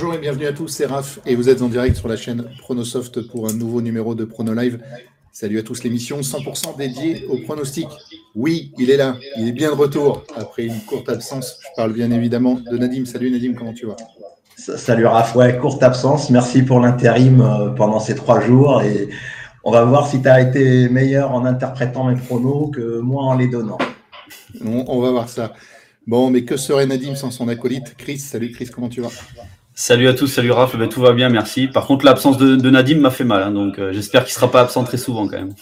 Bonjour 0.00 0.14
et 0.14 0.18
bienvenue 0.18 0.46
à 0.46 0.52
tous, 0.52 0.68
c'est 0.68 0.86
Raph 0.86 1.18
et 1.26 1.34
vous 1.34 1.48
êtes 1.48 1.60
en 1.60 1.68
direct 1.68 1.96
sur 1.96 2.06
la 2.06 2.16
chaîne 2.16 2.44
Pronosoft 2.60 3.20
pour 3.22 3.48
un 3.48 3.52
nouveau 3.52 3.82
numéro 3.82 4.14
de 4.14 4.24
Prono 4.24 4.54
Live. 4.54 4.78
Salut 5.32 5.58
à 5.58 5.64
tous, 5.64 5.82
l'émission 5.82 6.20
100% 6.20 6.76
dédiée 6.78 7.26
au 7.28 7.38
pronostic. 7.38 7.88
Oui, 8.36 8.72
il 8.78 8.90
est 8.90 8.96
là, 8.96 9.16
il 9.36 9.48
est 9.48 9.52
bien 9.52 9.70
de 9.70 9.74
retour 9.74 10.22
après 10.36 10.66
une 10.66 10.80
courte 10.82 11.08
absence. 11.08 11.58
Je 11.62 11.68
parle 11.74 11.94
bien 11.94 12.12
évidemment 12.12 12.60
de 12.70 12.78
Nadim. 12.78 13.06
Salut 13.06 13.28
Nadim, 13.28 13.54
comment 13.54 13.72
tu 13.72 13.86
vas? 13.86 13.96
Salut 14.56 15.04
Raph, 15.04 15.34
ouais, 15.34 15.58
courte 15.58 15.82
absence. 15.82 16.30
Merci 16.30 16.62
pour 16.62 16.78
l'intérim 16.78 17.40
euh, 17.40 17.70
pendant 17.70 17.98
ces 17.98 18.14
trois 18.14 18.40
jours 18.40 18.82
et 18.82 19.08
on 19.64 19.72
va 19.72 19.82
voir 19.82 20.06
si 20.06 20.22
tu 20.22 20.28
as 20.28 20.40
été 20.40 20.88
meilleur 20.88 21.32
en 21.32 21.44
interprétant 21.44 22.04
mes 22.04 22.14
pronos 22.14 22.70
que 22.72 23.00
moi 23.00 23.24
en 23.24 23.36
les 23.36 23.48
donnant. 23.48 23.78
On, 24.64 25.00
va 25.00 25.10
voir 25.10 25.28
ça. 25.28 25.54
Bon, 26.06 26.30
mais 26.30 26.44
que 26.44 26.56
serait 26.56 26.86
Nadim 26.86 27.16
sans 27.16 27.32
son 27.32 27.48
acolyte? 27.48 27.96
Chris, 27.98 28.18
salut 28.18 28.52
Chris, 28.52 28.68
comment 28.72 28.88
tu 28.88 29.00
vas? 29.00 29.10
Salut 29.80 30.08
à 30.08 30.12
tous, 30.12 30.26
salut 30.26 30.50
Raph, 30.50 30.76
ben, 30.76 30.88
tout 30.88 31.00
va 31.00 31.12
bien, 31.12 31.28
merci. 31.28 31.68
Par 31.68 31.86
contre, 31.86 32.04
l'absence 32.04 32.36
de, 32.36 32.68
Nadim 32.68 32.98
m'a 32.98 33.12
fait 33.12 33.22
mal, 33.22 33.44
hein, 33.44 33.52
donc 33.52 33.78
euh, 33.78 33.92
j'espère 33.92 34.24
qu'il 34.24 34.32
ne 34.32 34.34
sera 34.34 34.50
pas 34.50 34.60
absent 34.60 34.82
très 34.82 34.98
souvent 34.98 35.28
quand 35.28 35.36
même. 35.36 35.54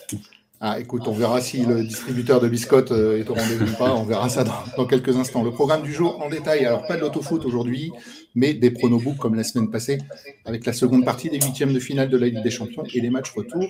Ah, 0.58 0.80
écoute, 0.80 1.02
on 1.06 1.12
verra 1.12 1.42
si 1.42 1.66
le 1.66 1.84
distributeur 1.84 2.40
de 2.40 2.48
biscottes 2.48 2.92
euh, 2.92 3.18
est 3.18 3.28
au 3.28 3.34
rendez-vous 3.34 3.70
ou 3.70 3.76
pas. 3.76 3.92
On 3.94 4.04
verra 4.04 4.30
ça 4.30 4.42
dans, 4.42 4.86
quelques 4.86 5.14
instants. 5.18 5.42
Le 5.42 5.50
programme 5.50 5.82
du 5.82 5.92
jour 5.92 6.18
en 6.22 6.30
détail. 6.30 6.64
Alors, 6.64 6.86
pas 6.86 6.96
de 6.96 7.02
l'autofoot 7.02 7.44
aujourd'hui, 7.44 7.92
mais 8.34 8.54
des 8.54 8.70
pronobooks 8.70 9.18
comme 9.18 9.34
la 9.34 9.44
semaine 9.44 9.70
passée, 9.70 9.98
avec 10.46 10.64
la 10.64 10.72
seconde 10.72 11.04
partie 11.04 11.28
des 11.28 11.38
huitièmes 11.38 11.74
de 11.74 11.78
finale 11.78 12.08
de 12.08 12.16
la 12.16 12.28
Ligue 12.28 12.42
des 12.42 12.50
Champions 12.50 12.84
et 12.90 13.02
les 13.02 13.10
matchs 13.10 13.32
retour 13.36 13.68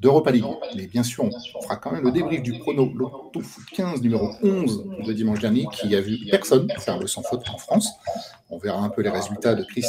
d'Europa 0.00 0.30
League. 0.30 0.44
Mais 0.76 0.86
bien 0.86 1.02
sûr, 1.02 1.24
on 1.24 1.62
fera 1.62 1.76
quand 1.76 1.92
même 1.92 2.04
le 2.04 2.10
débrief 2.10 2.42
du 2.42 2.58
prono 2.58 2.90
Lotto 2.94 3.40
Foot 3.40 3.64
15 3.74 4.02
numéro 4.02 4.30
11 4.42 4.84
de 5.06 5.12
dimanche 5.12 5.40
dernier 5.40 5.66
qui 5.72 5.94
a 5.94 6.00
vu 6.00 6.18
personne 6.30 6.68
faire 6.78 6.98
le 6.98 7.06
sans 7.06 7.22
faute 7.22 7.48
en 7.52 7.58
France. 7.58 7.90
On 8.52 8.58
verra 8.58 8.80
un 8.80 8.88
peu 8.88 9.02
les 9.02 9.10
résultats 9.10 9.54
de 9.54 9.62
Chris 9.62 9.84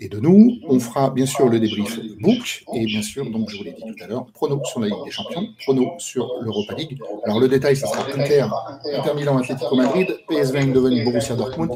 et 0.00 0.08
de 0.08 0.18
nous. 0.18 0.58
On 0.66 0.80
fera 0.80 1.10
bien 1.10 1.26
sûr 1.26 1.48
le 1.48 1.60
débrief 1.60 1.98
book 2.20 2.64
et 2.72 2.86
bien 2.86 3.02
sûr, 3.02 3.30
donc 3.30 3.50
je 3.50 3.58
vous 3.58 3.64
l'ai 3.64 3.72
dit 3.72 3.82
tout 3.82 4.02
à 4.02 4.06
l'heure, 4.06 4.26
prono 4.32 4.62
sur 4.64 4.80
la 4.80 4.86
Ligue 4.86 5.04
des 5.04 5.10
Champions, 5.10 5.46
prono 5.62 5.92
sur 5.98 6.26
l'Europa 6.40 6.74
League. 6.74 6.98
Alors 7.24 7.38
le 7.38 7.48
détail, 7.48 7.76
ce 7.76 7.86
sera 7.86 8.06
Inter, 8.14 8.46
Inter 8.94 9.14
Milan, 9.14 9.36
Atlético 9.38 9.76
Madrid, 9.76 10.18
PSV 10.26 10.58
Eindhoven, 10.58 11.04
Borussia 11.04 11.34
Dortmund, 11.34 11.70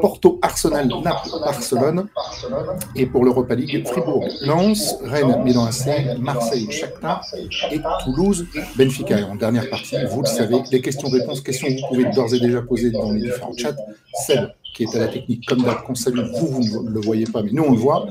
Porto, 0.00 0.40
Arsenal, 0.42 0.88
Naples, 0.88 1.30
Barcelone. 1.44 2.08
Et 2.96 3.06
pour 3.06 3.24
l'Europa 3.24 3.54
League, 3.54 3.86
Fribourg, 3.86 4.26
Lens, 4.40 4.96
Rennes, 5.04 5.42
Milan 5.44 5.66
AC, 5.66 6.18
Marseille, 6.18 6.70
Shakhtar 6.72 7.17
et 7.70 7.80
Toulouse, 8.04 8.46
Benfica. 8.76 9.18
Et 9.18 9.22
en 9.22 9.36
dernière 9.36 9.68
partie, 9.68 9.96
vous 10.10 10.22
le 10.22 10.26
savez, 10.26 10.56
les 10.70 10.80
questions-réponses, 10.80 11.40
questions 11.40 11.68
que 11.68 11.74
vous 11.74 11.88
pouvez 11.88 12.04
d'ores 12.10 12.34
et 12.34 12.40
déjà 12.40 12.62
poser 12.62 12.90
dans 12.90 13.12
les 13.12 13.22
différents 13.22 13.56
chats. 13.56 13.76
Celle 14.26 14.54
qui 14.74 14.84
est 14.84 14.94
à 14.94 15.00
la 15.00 15.08
technique, 15.08 15.44
comme 15.46 15.62
d'hab, 15.62 15.82
qu'on 15.82 15.94
salue. 15.94 16.20
Vous, 16.38 16.46
vous 16.46 16.82
ne 16.84 16.90
le 16.90 17.00
voyez 17.00 17.24
pas, 17.24 17.42
mais 17.42 17.50
nous, 17.52 17.64
on 17.64 17.72
le 17.72 17.78
voit. 17.78 18.06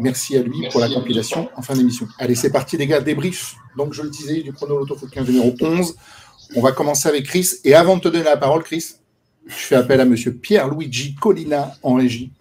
Merci 0.00 0.36
à 0.36 0.42
lui 0.42 0.68
pour 0.70 0.80
la 0.80 0.88
compilation 0.88 1.48
en 1.56 1.62
fin 1.62 1.74
d'émission. 1.74 2.08
Allez, 2.18 2.34
c'est 2.34 2.50
parti, 2.50 2.76
les 2.76 2.86
gars, 2.86 3.00
débrief. 3.00 3.54
Donc, 3.76 3.92
je 3.92 4.02
le 4.02 4.10
disais, 4.10 4.42
du 4.42 4.52
chrono 4.52 4.84
15 4.84 5.28
numéro 5.28 5.54
11. 5.60 5.94
On 6.56 6.62
va 6.62 6.72
commencer 6.72 7.08
avec 7.08 7.26
Chris. 7.26 7.48
Et 7.64 7.74
avant 7.74 7.96
de 7.96 8.02
te 8.02 8.08
donner 8.08 8.24
la 8.24 8.36
parole, 8.36 8.64
Chris, 8.64 8.94
je 9.46 9.54
fais 9.54 9.76
appel 9.76 10.00
à 10.00 10.04
monsieur 10.04 10.34
Pierre-Luigi 10.34 11.14
Colina 11.14 11.74
en 11.82 11.94
régie. 11.94 12.32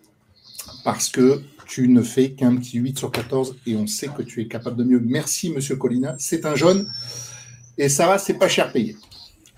Parce 0.83 1.09
que 1.09 1.41
tu 1.69 1.87
ne 1.87 2.01
fais 2.01 2.31
qu'un 2.31 2.55
petit 2.55 2.79
8 2.79 2.97
sur 2.97 3.11
14 3.11 3.55
et 3.67 3.75
on 3.75 3.85
sait 3.85 4.07
que 4.07 4.23
tu 4.23 4.41
es 4.41 4.47
capable 4.47 4.75
de 4.75 4.83
mieux. 4.83 5.01
Merci, 5.05 5.51
monsieur 5.51 5.75
Colina. 5.75 6.15
C'est 6.17 6.45
un 6.45 6.55
jaune. 6.55 6.89
Et 7.77 7.89
ça 7.89 8.07
va, 8.07 8.17
c'est 8.17 8.33
pas 8.33 8.49
cher 8.49 8.71
payé. 8.71 8.95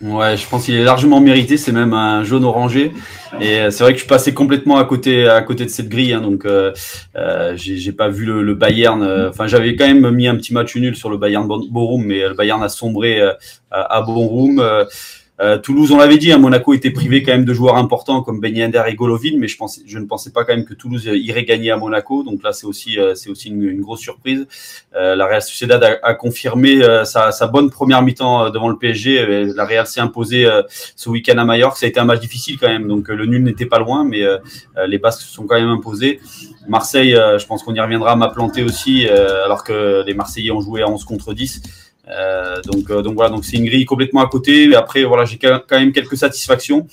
Ouais, 0.01 0.35
je 0.35 0.47
pense 0.47 0.65
qu'il 0.65 0.75
est 0.75 0.83
largement 0.83 1.21
mérité. 1.21 1.55
C'est 1.55 1.71
même 1.71 1.93
un 1.93 2.23
jaune 2.25 2.43
orangé. 2.43 2.91
Et 3.39 3.61
euh, 3.61 3.71
c'est 3.71 3.83
vrai 3.83 3.93
que 3.93 3.99
je 3.99 4.03
suis 4.03 4.09
passé 4.09 4.33
complètement 4.33 4.75
à 4.77 4.83
côté, 4.83 5.25
à 5.25 5.41
côté 5.41 5.63
de 5.63 5.69
cette 5.69 5.87
grille. 5.87 6.11
Hein, 6.11 6.21
donc, 6.21 6.45
euh, 6.45 6.73
euh, 7.15 7.53
j'ai 7.55 7.93
pas 7.93 8.09
vu 8.09 8.25
le, 8.25 8.55
Bayern. 8.55 9.01
Euh, 9.01 9.29
enfin, 9.29 9.47
j'avais 9.47 9.77
quand 9.77 9.87
même 9.87 10.09
mis 10.11 10.27
un 10.27 10.35
petit 10.35 10.53
match 10.53 10.75
nul 10.75 10.97
sur 10.97 11.09
le 11.09 11.17
Bayern 11.17 11.47
Borum, 11.47 12.03
mais 12.03 12.27
le 12.27 12.33
Bayern 12.33 12.61
a 12.61 12.67
sombré 12.67 13.21
à, 13.21 13.37
à 13.71 14.01
Borum. 14.01 14.61
Euh, 15.41 15.57
Toulouse, 15.57 15.91
on 15.91 15.97
l'avait 15.97 16.17
dit, 16.17 16.31
hein, 16.31 16.37
Monaco 16.37 16.73
était 16.73 16.91
privé 16.91 17.23
quand 17.23 17.31
même 17.31 17.45
de 17.45 17.53
joueurs 17.53 17.75
importants 17.75 18.21
comme 18.21 18.39
Ben 18.39 18.55
et 18.55 18.95
Golovin, 18.95 19.37
mais 19.37 19.47
je, 19.47 19.97
ne 19.97 20.05
pensais 20.05 20.31
pas 20.31 20.43
quand 20.43 20.55
même 20.55 20.65
que 20.65 20.75
Toulouse 20.75 21.09
irait 21.11 21.45
gagner 21.45 21.71
à 21.71 21.77
Monaco. 21.77 22.21
Donc 22.23 22.43
là, 22.43 22.53
c'est 22.53 22.67
aussi, 22.67 22.99
euh, 22.99 23.15
une, 23.45 23.81
grosse 23.81 24.01
surprise. 24.01 24.45
Euh, 24.95 25.15
la 25.15 25.25
Real 25.25 25.41
Sociedad 25.41 25.99
a, 26.03 26.13
confirmé 26.13 26.81
sa, 27.05 27.31
sa, 27.31 27.47
bonne 27.47 27.71
première 27.71 28.03
mi-temps 28.03 28.51
devant 28.51 28.69
le 28.69 28.77
PSG. 28.77 29.53
La 29.55 29.65
Real 29.65 29.87
s'est 29.87 29.99
imposée 29.99 30.47
ce 30.95 31.09
week-end 31.09 31.37
à 31.37 31.45
Mallorca. 31.45 31.79
Ça 31.79 31.85
a 31.87 31.89
été 31.89 31.99
un 31.99 32.05
match 32.05 32.19
difficile 32.19 32.59
quand 32.59 32.67
même, 32.67 32.87
donc 32.87 33.07
le 33.07 33.25
nul 33.25 33.43
n'était 33.43 33.65
pas 33.65 33.79
loin, 33.79 34.03
mais 34.03 34.23
les 34.85 34.97
Basques 34.99 35.21
se 35.21 35.33
sont 35.33 35.47
quand 35.47 35.59
même 35.59 35.69
imposés. 35.69 36.19
Marseille, 36.67 37.13
je 37.13 37.45
pense 37.47 37.63
qu'on 37.63 37.73
y 37.73 37.79
reviendra, 37.79 38.15
m'a 38.15 38.29
planté 38.29 38.63
aussi, 38.63 39.07
alors 39.07 39.63
que 39.63 40.03
les 40.05 40.13
Marseillais 40.13 40.51
ont 40.51 40.61
joué 40.61 40.81
à 40.81 40.89
11 40.89 41.03
contre 41.05 41.33
10. 41.33 41.61
Euh, 42.11 42.61
donc, 42.63 42.89
euh, 42.89 43.01
donc 43.01 43.15
voilà, 43.15 43.29
donc 43.29 43.45
c'est 43.45 43.57
une 43.57 43.65
grille 43.65 43.85
complètement 43.85 44.21
à 44.21 44.27
côté. 44.27 44.75
Après, 44.75 45.03
voilà, 45.03 45.25
j'ai 45.25 45.37
quand 45.37 45.61
même 45.71 45.91
quelques 45.91 46.17
satisfactions. 46.17 46.87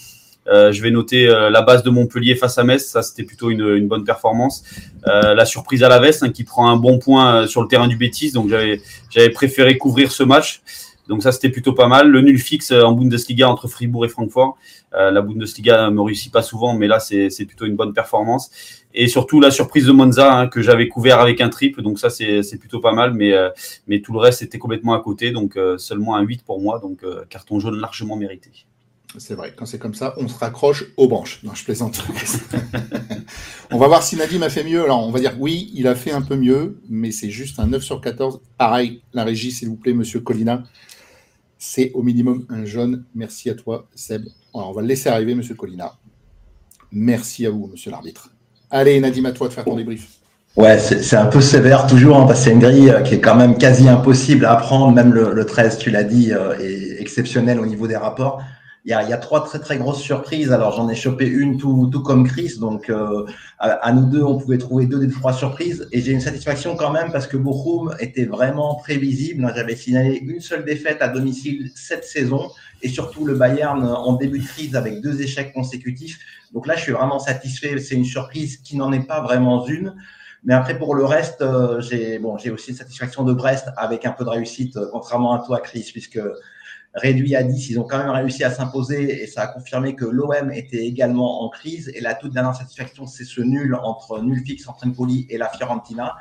Euh, 0.46 0.72
je 0.72 0.82
vais 0.82 0.90
noter 0.90 1.26
la 1.26 1.60
base 1.60 1.82
de 1.82 1.90
Montpellier 1.90 2.34
face 2.34 2.56
à 2.56 2.64
Metz, 2.64 2.86
ça 2.86 3.02
c'était 3.02 3.22
plutôt 3.22 3.50
une, 3.50 3.76
une, 3.76 3.86
bonne 3.86 4.04
performance. 4.04 4.64
la 5.04 5.44
surprise 5.44 5.82
à 5.82 5.90
la 5.90 5.98
veste 5.98 6.22
hein, 6.22 6.30
qui 6.30 6.44
prend 6.44 6.70
un 6.70 6.76
bon 6.76 6.98
point 6.98 7.46
sur 7.46 7.60
le 7.60 7.68
terrain 7.68 7.86
du 7.86 7.96
Bétis, 7.96 8.32
donc 8.32 8.48
j'avais 8.48 9.30
préféré 9.30 9.76
couvrir 9.76 10.10
ce 10.10 10.22
match. 10.22 10.62
Donc 11.08 11.22
ça, 11.22 11.32
c'était 11.32 11.48
plutôt 11.48 11.72
pas 11.72 11.88
mal. 11.88 12.08
Le 12.08 12.20
nul 12.20 12.38
fixe 12.38 12.70
en 12.70 12.92
Bundesliga 12.92 13.48
entre 13.48 13.66
Fribourg 13.66 14.04
et 14.04 14.08
Francfort. 14.08 14.58
Euh, 14.94 15.10
la 15.10 15.22
Bundesliga 15.22 15.88
ne 15.88 15.94
me 15.94 16.02
réussit 16.02 16.30
pas 16.30 16.42
souvent, 16.42 16.74
mais 16.74 16.86
là, 16.86 17.00
c'est 17.00 17.46
plutôt 17.46 17.64
une 17.64 17.76
bonne 17.76 17.94
performance. 17.94 18.50
Et 18.92 19.08
surtout, 19.08 19.40
la 19.40 19.50
surprise 19.50 19.86
de 19.86 19.92
Monza, 19.92 20.32
hein, 20.32 20.48
que 20.48 20.60
j'avais 20.60 20.86
couvert 20.88 21.20
avec 21.20 21.40
un 21.40 21.48
triple. 21.48 21.82
Donc 21.82 21.98
ça, 21.98 22.10
c'est 22.10 22.58
plutôt 22.60 22.80
pas 22.80 22.92
mal. 22.92 23.14
Mais, 23.14 23.32
euh, 23.32 23.48
mais 23.86 24.00
tout 24.00 24.12
le 24.12 24.18
reste 24.18 24.42
était 24.42 24.58
complètement 24.58 24.92
à 24.92 25.00
côté. 25.00 25.30
Donc 25.30 25.56
euh, 25.56 25.78
seulement 25.78 26.14
un 26.14 26.22
8 26.22 26.44
pour 26.44 26.60
moi. 26.60 26.78
Donc 26.78 27.04
carton 27.30 27.58
jaune 27.58 27.80
largement 27.80 28.16
mérité. 28.16 28.50
C'est 29.16 29.34
vrai, 29.34 29.54
quand 29.56 29.64
c'est 29.64 29.78
comme 29.78 29.94
ça, 29.94 30.12
on 30.18 30.28
se 30.28 30.38
raccroche 30.38 30.84
aux 30.98 31.08
branches. 31.08 31.40
Non, 31.42 31.54
je 31.54 31.64
plaisante. 31.64 32.04
on 33.70 33.78
va 33.78 33.88
voir 33.88 34.02
si 34.02 34.16
Nadim 34.16 34.42
a 34.42 34.50
fait 34.50 34.64
mieux. 34.64 34.84
Alors, 34.84 35.06
on 35.06 35.10
va 35.10 35.18
dire 35.18 35.34
oui, 35.38 35.70
il 35.74 35.86
a 35.86 35.94
fait 35.94 36.12
un 36.12 36.20
peu 36.20 36.36
mieux, 36.36 36.78
mais 36.90 37.10
c'est 37.10 37.30
juste 37.30 37.58
un 37.58 37.68
9 37.68 37.82
sur 37.82 38.02
14. 38.02 38.42
Pareil, 38.58 39.00
la 39.14 39.24
régie, 39.24 39.50
s'il 39.50 39.68
vous 39.68 39.76
plaît, 39.76 39.94
monsieur 39.94 40.20
Colina 40.20 40.62
c'est 41.58 41.90
au 41.94 42.02
minimum 42.02 42.46
un 42.48 42.64
jaune. 42.64 43.04
Merci 43.14 43.50
à 43.50 43.54
toi, 43.54 43.86
Seb. 43.94 44.26
on 44.54 44.72
va 44.72 44.82
le 44.82 44.88
laisser 44.88 45.08
arriver, 45.08 45.34
monsieur 45.34 45.54
Colina. 45.54 45.92
Merci 46.92 47.46
à 47.46 47.50
vous, 47.50 47.66
monsieur 47.66 47.90
l'arbitre. 47.90 48.30
Allez, 48.70 49.00
Nadim, 49.00 49.24
à 49.24 49.32
toi 49.32 49.48
de 49.48 49.52
faire 49.52 49.64
ton 49.64 49.76
débrief. 49.76 50.08
Ouais, 50.56 50.78
c'est 50.78 51.16
un 51.16 51.26
peu 51.26 51.40
sévère 51.40 51.86
toujours, 51.86 52.16
hein, 52.16 52.26
parce 52.26 52.40
que 52.40 52.46
c'est 52.46 52.50
une 52.52 52.58
grille 52.58 52.90
euh, 52.90 53.02
qui 53.02 53.14
est 53.14 53.20
quand 53.20 53.36
même 53.36 53.56
quasi 53.58 53.88
impossible 53.88 54.44
à 54.44 54.56
prendre. 54.56 54.92
Même 54.92 55.12
le, 55.12 55.32
le 55.32 55.46
13, 55.46 55.78
tu 55.78 55.90
l'as 55.90 56.02
dit, 56.02 56.32
euh, 56.32 56.58
est 56.58 57.00
exceptionnel 57.00 57.60
au 57.60 57.66
niveau 57.66 57.86
des 57.86 57.96
rapports 57.96 58.42
y 58.88 58.92
a, 58.92 59.02
y 59.02 59.12
a, 59.12 59.18
trois 59.18 59.44
très 59.44 59.58
très 59.58 59.76
grosses 59.76 60.00
surprises. 60.00 60.50
Alors 60.52 60.72
j'en 60.72 60.88
ai 60.88 60.94
chopé 60.94 61.26
une 61.26 61.58
tout, 61.58 61.88
tout 61.92 62.02
comme 62.02 62.26
Chris, 62.26 62.54
donc 62.58 62.90
euh, 62.90 63.26
à, 63.58 63.92
nous 63.92 64.06
deux 64.06 64.22
on 64.22 64.38
pouvait 64.38 64.58
trouver 64.58 64.86
deux 64.86 64.98
des 64.98 65.12
trois 65.12 65.32
surprises. 65.32 65.88
Et 65.92 66.00
j'ai 66.00 66.12
une 66.12 66.20
satisfaction 66.20 66.76
quand 66.76 66.90
même 66.90 67.12
parce 67.12 67.26
que 67.26 67.36
Bochum 67.36 67.94
était 68.00 68.24
vraiment 68.24 68.76
prévisible. 68.76 69.50
J'avais 69.54 69.76
signalé 69.76 70.16
une 70.16 70.40
seule 70.40 70.64
défaite 70.64 71.02
à 71.02 71.08
domicile 71.08 71.70
cette 71.74 72.04
saison 72.04 72.50
et 72.82 72.88
surtout 72.88 73.26
le 73.26 73.34
Bayern 73.34 73.84
en 73.84 74.14
début 74.14 74.38
de 74.38 74.46
crise 74.46 74.74
avec 74.74 75.00
deux 75.02 75.20
échecs 75.20 75.52
consécutifs. 75.52 76.18
Donc 76.52 76.66
là 76.66 76.76
je 76.76 76.82
suis 76.82 76.92
vraiment 76.92 77.18
satisfait. 77.18 77.78
C'est 77.78 77.94
une 77.94 78.04
surprise 78.04 78.58
qui 78.58 78.76
n'en 78.76 78.92
est 78.92 79.06
pas 79.06 79.20
vraiment 79.20 79.66
une. 79.66 79.94
Mais 80.44 80.54
après, 80.54 80.78
pour 80.78 80.94
le 80.94 81.04
reste, 81.04 81.42
euh, 81.42 81.80
j'ai 81.80 82.18
bon, 82.18 82.36
aussi 82.36 82.70
une 82.70 82.76
satisfaction 82.76 83.24
de 83.24 83.32
Brest 83.32 83.66
avec 83.76 84.06
un 84.06 84.12
peu 84.12 84.24
de 84.24 84.30
réussite, 84.30 84.76
euh, 84.76 84.86
contrairement 84.92 85.34
à 85.34 85.44
toi, 85.44 85.60
Chris, 85.60 85.90
puisque 85.92 86.20
réduit 86.98 87.34
à 87.36 87.42
10. 87.42 87.70
Ils 87.70 87.80
ont 87.80 87.84
quand 87.84 87.98
même 87.98 88.10
réussi 88.10 88.44
à 88.44 88.50
s'imposer 88.50 89.22
et 89.22 89.26
ça 89.26 89.42
a 89.42 89.46
confirmé 89.46 89.94
que 89.94 90.04
l'OM 90.04 90.50
était 90.52 90.84
également 90.84 91.44
en 91.44 91.48
crise. 91.48 91.90
Et 91.94 92.00
la 92.00 92.14
toute 92.14 92.32
dernière 92.32 92.54
satisfaction, 92.54 93.06
c'est 93.06 93.24
ce 93.24 93.40
nul 93.40 93.74
entre 93.82 94.20
nul 94.20 94.42
fixe 94.44 94.68
entre 94.68 94.86
Empoli 94.86 95.26
et 95.30 95.38
la 95.38 95.48
Fiorentina. 95.48 96.16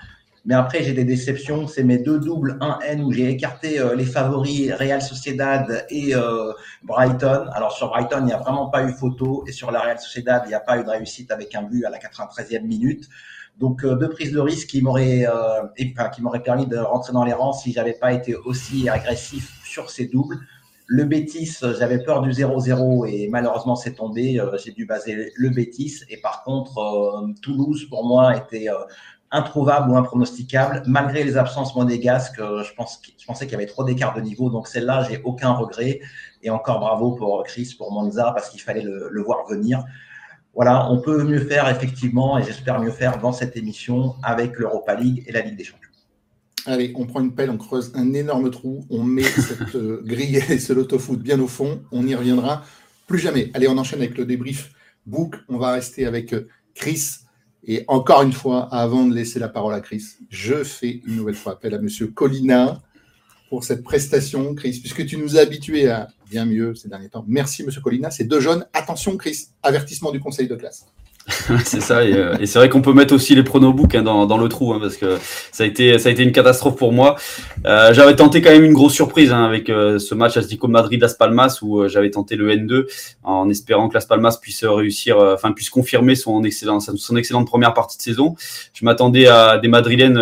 Mais 0.47 0.56
après, 0.56 0.81
j'ai 0.81 0.94
des 0.94 1.03
déceptions. 1.03 1.68
C'est 1.68 1.83
mes 1.83 1.97
deux 1.97 2.19
doubles 2.19 2.57
1N 2.62 3.03
où 3.03 3.12
j'ai 3.12 3.29
écarté 3.29 3.79
euh, 3.79 3.95
les 3.95 4.06
favoris 4.06 4.71
Real 4.71 5.01
Sociedad 5.01 5.85
et 5.89 6.15
euh, 6.15 6.53
Brighton. 6.83 7.50
Alors 7.53 7.74
sur 7.74 7.89
Brighton, 7.89 8.19
il 8.21 8.25
n'y 8.27 8.33
a 8.33 8.38
vraiment 8.38 8.69
pas 8.69 8.83
eu 8.83 8.94
photo. 8.94 9.44
Et 9.45 9.51
sur 9.51 9.71
la 9.71 9.81
Real 9.81 10.00
Sociedad, 10.00 10.44
il 10.45 10.50
n'y 10.50 10.56
a 10.56 10.62
pas 10.62 10.79
eu 10.79 10.85
de 10.85 10.89
réussite 10.89 11.31
avec 11.31 11.53
un 11.53 11.63
but 11.63 11.83
à 11.83 11.89
la 11.89 12.00
93e 12.00 12.62
minute. 12.62 13.09
Donc 13.57 13.83
euh, 13.83 13.95
deux 13.95 14.07
prises 14.09 14.31
de 14.31 14.39
risque 14.39 14.68
qui 14.69 14.81
m'auraient 14.81 15.25
permis 16.45 16.65
de 16.65 16.77
rentrer 16.77 17.12
dans 17.12 17.25
les 17.25 17.33
rangs 17.33 17.51
si 17.51 17.74
j'avais 17.74 17.94
pas 17.94 18.13
été 18.13 18.35
aussi 18.35 18.88
agressif 18.88 19.51
sur 19.65 19.89
ces 19.89 20.06
doubles. 20.06 20.39
Le 20.89 21.04
Bétis, 21.04 21.57
j'avais 21.78 22.01
peur 22.01 22.22
du 22.22 22.31
0-0 22.31 23.10
et 23.10 23.28
malheureusement 23.28 23.75
c'est 23.75 23.95
tombé. 23.95 24.39
Euh, 24.39 24.57
j'ai 24.57 24.72
dû 24.72 24.86
baser 24.86 25.34
le 25.36 25.50
Bétis. 25.50 26.06
Et 26.10 26.16
par 26.16 26.44
contre, 26.45 26.78
euh, 26.78 27.34
Toulouse, 27.42 27.88
pour 27.89 28.07
moi, 28.07 28.38
était 28.38 28.69
euh, 28.69 28.86
introuvable 29.30 29.92
ou 29.92 29.98
impronosticable, 29.98 30.84
malgré 30.88 31.25
les 31.25 31.36
absences 31.36 31.75
monégasques. 31.75 32.39
je, 32.39 32.74
pense, 32.74 33.01
je 33.19 33.25
pensais 33.25 33.45
qu'il 33.45 33.51
y 33.51 33.56
avait 33.56 33.66
trop 33.66 33.84
d'écart 33.84 34.16
de 34.16 34.22
niveau. 34.22 34.50
Donc 34.50 34.69
celle-là, 34.69 35.06
j'ai 35.10 35.22
aucun 35.25 35.51
regret. 35.51 36.00
Et 36.42 36.50
encore 36.50 36.80
bravo 36.80 37.12
pour 37.12 37.44
Chris, 37.44 37.75
pour 37.78 37.92
Monza, 37.92 38.31
parce 38.31 38.50
qu'il 38.50 38.62
fallait 38.62 38.81
le, 38.81 39.22
voir 39.22 39.45
venir. 39.50 39.84
voilà, 40.54 40.89
on 40.89 41.01
peut 41.01 41.22
mieux 41.25 41.42
faire 41.42 41.68
effectivement, 41.68 42.38
et 42.38 42.44
j'espère 42.44 42.80
mieux 42.80 42.92
faire 42.92 43.18
dans 43.19 43.34
cette 43.34 43.57
émission 43.57 44.16
avec 44.24 44.57
l'Europa 44.57 44.95
League 44.95 45.25
et 45.28 45.34
la 45.34 45.42
Ligue 45.42 45.57
des 45.57 45.66
Champions. 45.66 45.87
Allez, 46.67 46.91
on 46.95 47.05
prend 47.05 47.21
une 47.21 47.33
pelle, 47.33 47.49
on 47.49 47.57
creuse 47.57 47.93
un 47.95 48.13
énorme 48.13 48.51
trou, 48.51 48.85
on 48.89 49.01
met 49.01 49.23
cette 49.23 49.73
euh, 49.75 50.01
grille 50.03 50.35
et 50.49 50.59
ce 50.59 50.73
loto-foot 50.73 51.17
bien 51.17 51.39
au 51.39 51.47
fond, 51.47 51.81
on 51.93 52.03
n'y 52.03 52.13
reviendra 52.13 52.65
plus 53.07 53.19
jamais. 53.19 53.49
Allez, 53.53 53.69
on 53.69 53.77
enchaîne 53.77 54.01
avec 54.01 54.17
le 54.17 54.25
débrief 54.25 54.71
book, 55.05 55.35
on 55.47 55.57
va 55.57 55.71
rester 55.71 56.05
avec 56.05 56.33
euh, 56.33 56.49
Chris. 56.75 57.19
Et 57.63 57.85
encore 57.87 58.21
une 58.21 58.33
fois, 58.33 58.67
avant 58.69 59.05
de 59.05 59.15
laisser 59.15 59.39
la 59.39 59.47
parole 59.47 59.73
à 59.73 59.79
Chris, 59.79 60.03
je 60.29 60.65
fais 60.65 61.01
une 61.07 61.15
nouvelle 61.15 61.35
fois 61.35 61.53
appel 61.53 61.73
à 61.73 61.79
Monsieur 61.79 62.07
Colina 62.07 62.81
pour 63.49 63.63
cette 63.63 63.81
prestation, 63.81 64.53
Chris, 64.53 64.79
puisque 64.81 65.05
tu 65.05 65.15
nous 65.15 65.37
as 65.37 65.41
habitués 65.41 65.89
à 65.89 66.09
bien 66.29 66.45
mieux 66.45 66.75
ces 66.75 66.89
derniers 66.89 67.07
temps. 67.07 67.23
Merci, 67.29 67.63
Monsieur 67.63 67.79
Colina. 67.79 68.11
C'est 68.11 68.25
deux 68.25 68.41
jeunes. 68.41 68.65
Attention, 68.73 69.15
Chris, 69.15 69.47
avertissement 69.63 70.11
du 70.11 70.19
conseil 70.19 70.49
de 70.49 70.55
classe. 70.55 70.85
c'est 71.65 71.81
ça, 71.81 72.00
euh, 72.00 72.38
et, 72.39 72.45
c'est 72.45 72.57
vrai 72.57 72.69
qu'on 72.69 72.81
peut 72.81 72.94
mettre 72.94 73.13
aussi 73.13 73.35
les 73.35 73.44
pronobooks 73.44 73.95
hein, 73.95 74.03
dans, 74.03 74.38
le 74.38 74.47
trou, 74.47 74.74
hein, 74.74 74.79
parce 74.81 74.95
que 74.95 75.18
ça 75.51 75.63
a 75.63 75.68
été 75.68 76.24
une 76.24 76.31
catastrophe 76.31 76.77
pour 76.77 76.94
moi. 76.94 77.18
Euh, 77.65 77.94
j'avais 77.94 78.15
tenté 78.15 78.41
quand 78.41 78.51
même 78.51 78.63
une 78.63 78.74
grosse 78.74 78.94
surprise 78.94 79.33
hein, 79.33 79.44
avec 79.44 79.69
euh, 79.69 80.00
ce 80.00 80.15
match 80.15 80.38
Atlético 80.38 80.69
Madrid 80.69 81.01
Las 81.01 81.15
Palmas 81.15 81.59
où 81.62 81.85
j'avais 81.88 82.12
tenté 82.12 82.38
le 82.38 82.50
N2 82.50 82.85
en 83.24 83.50
espérant 83.50 83.89
que 83.89 83.95
Las 83.95 84.06
Palmas 84.06 84.38
puisse 84.41 84.63
réussir, 84.63 85.18
enfin 85.18 85.51
puisse 85.51 85.69
confirmer 85.69 86.15
son 86.15 86.44
excellente 86.44 87.47
première 87.47 87.74
partie 87.74 87.97
de 87.97 88.01
saison. 88.01 88.35
Je 88.74 88.85
m'attendais 88.85 89.27
à 89.27 89.57
des 89.57 89.68
Madrilènes 89.68 90.21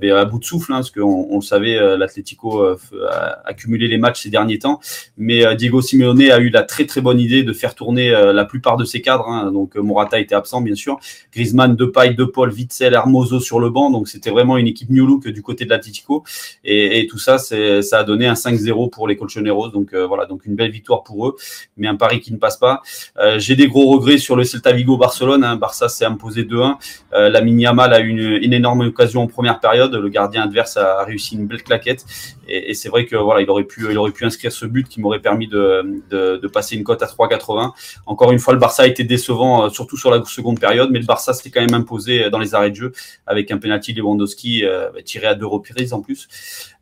ben, 0.00 0.12
à 0.16 0.24
bout 0.24 0.40
de 0.40 0.44
souffle, 0.44 0.72
parce 0.72 0.90
qu'on 0.90 1.28
on 1.30 1.36
le 1.36 1.42
savait, 1.42 1.96
l'Atlético 1.96 2.62
a 2.62 3.40
accumulé 3.44 3.86
les 3.86 3.98
matchs 3.98 4.22
ces 4.22 4.30
derniers 4.30 4.58
temps, 4.58 4.80
mais 5.16 5.54
Diego 5.54 5.80
Simeone 5.80 6.22
a 6.22 6.38
eu 6.38 6.50
la 6.50 6.62
très 6.62 6.86
très 6.86 7.00
bonne 7.00 7.20
idée 7.20 7.44
de 7.44 7.52
faire 7.52 7.74
tourner 7.74 8.10
la 8.10 8.44
plupart 8.44 8.76
de 8.76 8.84
ses 8.84 9.00
cadres. 9.00 9.50
donc 9.52 9.76
Morata 9.76 10.18
était 10.18 10.34
absent, 10.40 10.60
bien 10.60 10.74
sûr. 10.74 10.98
Griezmann, 11.32 11.76
Depay, 11.76 12.14
De 12.14 12.24
Paul, 12.24 12.52
Witzel, 12.52 12.94
Hermoso 12.94 13.38
sur 13.40 13.60
le 13.60 13.70
banc. 13.70 13.90
Donc, 13.90 14.08
c'était 14.08 14.30
vraiment 14.30 14.56
une 14.56 14.66
équipe 14.66 14.90
new 14.90 15.06
look 15.06 15.28
du 15.28 15.42
côté 15.42 15.64
de 15.64 15.70
l'Atletico. 15.70 16.24
Et, 16.64 17.00
et, 17.00 17.06
tout 17.06 17.18
ça, 17.18 17.38
ça 17.38 17.98
a 17.98 18.04
donné 18.04 18.26
un 18.26 18.34
5-0 18.34 18.90
pour 18.90 19.06
les 19.06 19.16
Colchoneros. 19.16 19.68
Donc, 19.68 19.94
euh, 19.94 20.06
voilà, 20.06 20.26
donc 20.26 20.46
une 20.46 20.54
belle 20.54 20.70
victoire 20.70 21.02
pour 21.02 21.28
eux, 21.28 21.36
mais 21.76 21.86
un 21.86 21.96
pari 21.96 22.20
qui 22.20 22.32
ne 22.32 22.38
passe 22.38 22.56
pas. 22.56 22.82
Euh, 23.18 23.38
j'ai 23.38 23.56
des 23.56 23.68
gros 23.68 23.86
regrets 23.92 24.18
sur 24.18 24.36
le 24.36 24.44
Celta 24.44 24.72
Vigo 24.72 24.96
Barcelone. 24.96 25.44
Hein. 25.44 25.56
Barça 25.56 25.88
s'est 25.88 26.04
imposé 26.04 26.44
2-1. 26.44 26.76
Euh, 27.12 27.28
la 27.28 27.40
Yamal 27.40 27.92
a 27.92 28.00
eu 28.00 28.08
une, 28.08 28.52
énorme 28.52 28.80
occasion 28.80 29.22
en 29.22 29.26
première 29.26 29.60
période. 29.60 29.94
Le 29.94 30.08
gardien 30.08 30.42
adverse 30.42 30.76
a 30.76 31.04
réussi 31.04 31.34
une 31.34 31.46
belle 31.46 31.62
claquette. 31.62 32.04
Et, 32.50 32.74
c'est 32.74 32.88
vrai 32.88 33.06
que 33.06 33.16
voilà, 33.16 33.40
il 33.40 33.50
aurait 33.50 33.64
pu, 33.64 33.86
il 33.90 33.98
aurait 33.98 34.10
pu 34.10 34.24
inscrire 34.24 34.52
ce 34.52 34.66
but 34.66 34.88
qui 34.88 35.00
m'aurait 35.00 35.20
permis 35.20 35.46
de, 35.46 36.02
de, 36.10 36.48
passer 36.48 36.76
une 36.76 36.84
cote 36.84 37.02
à 37.02 37.06
3,80. 37.06 37.72
Encore 38.06 38.32
une 38.32 38.38
fois, 38.38 38.52
le 38.52 38.58
Barça 38.58 38.82
a 38.82 38.86
été 38.86 39.04
décevant, 39.04 39.70
surtout 39.70 39.96
sur 39.96 40.10
la 40.10 40.24
seconde 40.24 40.58
période 40.58 40.80
mais 40.90 40.98
le 40.98 41.04
Barça 41.06 41.32
s'est 41.32 41.50
quand 41.50 41.60
même 41.60 41.74
imposé 41.74 42.24
euh, 42.24 42.30
dans 42.30 42.38
les 42.38 42.54
arrêts 42.54 42.70
de 42.70 42.76
jeu 42.76 42.92
avec 43.26 43.50
un 43.50 43.58
penalty 43.58 43.92
Lewandowski 43.92 44.64
euh, 44.64 44.90
tiré 45.04 45.26
à 45.26 45.34
deux 45.34 45.46
reprises 45.46 45.92
en 45.92 46.00
plus. 46.00 46.28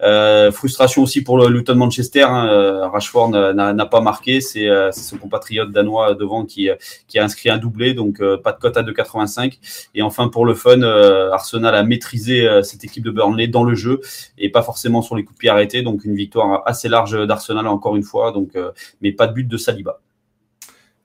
Euh, 0.03 0.50
frustration 0.53 1.03
aussi 1.03 1.23
pour 1.23 1.38
le 1.38 1.49
Luton 1.49 1.75
Manchester. 1.75 2.23
Hein, 2.23 2.88
Rashford 2.93 3.31
n'a 3.31 3.87
pas 3.87 4.00
marqué, 4.00 4.41
c'est 4.41 4.69
son 4.93 5.19
compatriote 5.19 5.70
danois 5.70 6.15
devant 6.15 6.44
qui, 6.44 6.69
qui 7.06 7.19
a 7.19 7.25
inscrit 7.25 7.50
un 7.50 7.59
doublé, 7.59 7.94
donc 7.94 8.23
pas 8.43 8.53
de 8.53 8.59
cote 8.59 8.76
à 8.76 8.82
2,85. 8.82 9.59
Et 9.94 10.03
enfin 10.03 10.29
pour 10.29 10.47
le 10.47 10.55
fun, 10.55 10.82
Arsenal 10.82 11.75
a 11.75 11.82
maîtrisé 11.82 12.49
cette 12.62 12.85
équipe 12.85 13.05
de 13.05 13.11
Burnley 13.11 13.49
dans 13.49 13.65
le 13.65 13.75
jeu 13.75 14.00
et 14.38 14.50
pas 14.50 14.62
forcément 14.62 15.03
sur 15.03 15.17
les 15.17 15.25
coups 15.25 15.37
de 15.37 15.38
pied 15.38 15.50
arrêtés, 15.58 15.82
donc 15.82 16.05
une 16.05 16.14
victoire 16.14 16.62
assez 16.66 16.88
large 16.88 17.26
d'Arsenal 17.26 17.66
encore 17.66 17.96
une 17.96 18.02
fois, 18.02 18.32
donc 18.32 18.56
mais 19.02 19.12
pas 19.12 19.26
de 19.26 19.34
but 19.34 19.46
de 19.46 19.56
Saliba. 19.56 20.00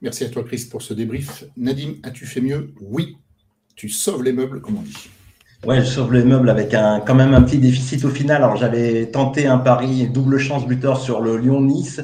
Merci 0.02 0.24
à 0.24 0.28
toi, 0.28 0.44
Chris, 0.44 0.66
pour 0.70 0.82
ce 0.82 0.92
débrief. 0.92 1.44
Nadim, 1.56 1.94
as-tu 2.02 2.26
fait 2.26 2.40
mieux? 2.40 2.72
Oui. 2.80 3.16
Tu 3.74 3.88
sauves 3.88 4.22
les 4.22 4.32
meubles, 4.32 4.60
comme 4.60 4.76
on 4.76 4.82
dit. 4.82 5.08
Ouais, 5.66 5.80
je 5.80 5.86
sauve 5.86 6.12
les 6.12 6.24
meubles 6.24 6.50
avec 6.50 6.74
un, 6.74 7.00
quand 7.00 7.14
même 7.14 7.32
un 7.32 7.40
petit 7.40 7.58
déficit 7.58 8.04
au 8.04 8.10
final. 8.10 8.42
Alors, 8.42 8.56
j'avais 8.56 9.06
tenté 9.06 9.46
un 9.46 9.56
pari 9.56 10.06
double 10.08 10.38
chance 10.38 10.66
buteur 10.66 11.00
sur 11.00 11.22
le 11.22 11.38
Lyon-Nice. 11.38 12.02